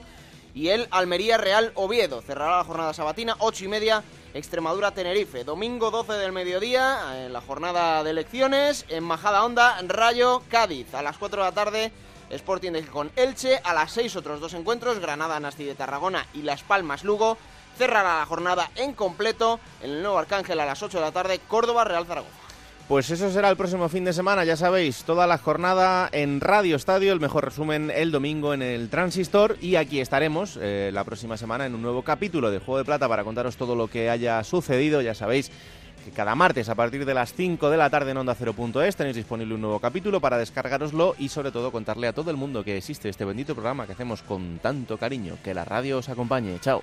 Y 0.52 0.68
el 0.68 0.88
Almería-Real 0.90 1.70
Oviedo. 1.74 2.22
Cerrará 2.22 2.56
la 2.58 2.64
jornada 2.64 2.92
sabatina, 2.92 3.36
8 3.38 3.66
y 3.66 3.68
media, 3.68 4.02
Extremadura-Tenerife, 4.34 5.44
domingo 5.44 5.90
12 5.90 6.12
del 6.12 6.32
mediodía, 6.32 7.24
en 7.24 7.32
la 7.32 7.40
jornada 7.40 8.04
de 8.04 8.10
elecciones, 8.10 8.84
en 8.88 9.02
Majada 9.02 9.44
Honda, 9.44 9.80
Rayo, 9.88 10.42
Cádiz, 10.48 10.94
a 10.94 11.02
las 11.02 11.18
4 11.18 11.42
de 11.42 11.48
la 11.48 11.54
tarde, 11.54 11.92
Sporting 12.30 12.72
de 12.72 12.86
con 12.86 13.10
Elche, 13.16 13.60
a 13.64 13.74
las 13.74 13.92
6 13.92 14.14
otros 14.16 14.40
dos 14.40 14.54
encuentros, 14.54 15.00
Granada, 15.00 15.40
Nasti 15.40 15.64
de 15.64 15.74
Tarragona 15.74 16.26
y 16.32 16.42
Las 16.42 16.62
Palmas, 16.62 17.02
Lugo, 17.02 17.38
cerrará 17.76 18.18
la 18.18 18.26
jornada 18.26 18.70
en 18.76 18.94
completo 18.94 19.58
en 19.82 19.90
el 19.90 20.02
Nuevo 20.02 20.18
Arcángel 20.18 20.60
a 20.60 20.66
las 20.66 20.82
8 20.82 20.98
de 20.98 21.04
la 21.04 21.12
tarde, 21.12 21.40
Córdoba, 21.48 21.84
Real 21.84 22.06
Zaragoza. 22.06 22.39
Pues 22.90 23.08
eso 23.08 23.30
será 23.30 23.48
el 23.50 23.56
próximo 23.56 23.88
fin 23.88 24.04
de 24.04 24.12
semana, 24.12 24.42
ya 24.42 24.56
sabéis, 24.56 25.04
toda 25.04 25.28
la 25.28 25.38
jornada 25.38 26.08
en 26.10 26.40
Radio 26.40 26.74
Estadio, 26.74 27.12
el 27.12 27.20
mejor 27.20 27.44
resumen 27.44 27.88
el 27.94 28.10
domingo 28.10 28.52
en 28.52 28.62
el 28.62 28.88
Transistor 28.88 29.56
y 29.60 29.76
aquí 29.76 30.00
estaremos 30.00 30.58
eh, 30.60 30.90
la 30.92 31.04
próxima 31.04 31.36
semana 31.36 31.66
en 31.66 31.76
un 31.76 31.82
nuevo 31.82 32.02
capítulo 32.02 32.50
de 32.50 32.58
Juego 32.58 32.78
de 32.78 32.84
Plata 32.84 33.08
para 33.08 33.22
contaros 33.22 33.56
todo 33.56 33.76
lo 33.76 33.86
que 33.86 34.10
haya 34.10 34.42
sucedido, 34.42 35.02
ya 35.02 35.14
sabéis 35.14 35.52
que 36.04 36.10
cada 36.10 36.34
martes 36.34 36.68
a 36.68 36.74
partir 36.74 37.04
de 37.04 37.14
las 37.14 37.32
5 37.32 37.70
de 37.70 37.76
la 37.76 37.90
tarde 37.90 38.10
en 38.10 38.16
Onda 38.16 38.34
0.es 38.34 38.96
tenéis 38.96 39.14
disponible 39.14 39.54
un 39.54 39.60
nuevo 39.60 39.78
capítulo 39.78 40.20
para 40.20 40.36
descargaroslo 40.36 41.14
y 41.16 41.28
sobre 41.28 41.52
todo 41.52 41.70
contarle 41.70 42.08
a 42.08 42.12
todo 42.12 42.32
el 42.32 42.36
mundo 42.36 42.64
que 42.64 42.76
existe 42.76 43.08
este 43.08 43.24
bendito 43.24 43.54
programa 43.54 43.86
que 43.86 43.92
hacemos 43.92 44.22
con 44.22 44.58
tanto 44.58 44.98
cariño. 44.98 45.36
Que 45.44 45.54
la 45.54 45.64
radio 45.64 45.98
os 45.98 46.08
acompañe. 46.08 46.58
Chao. 46.58 46.82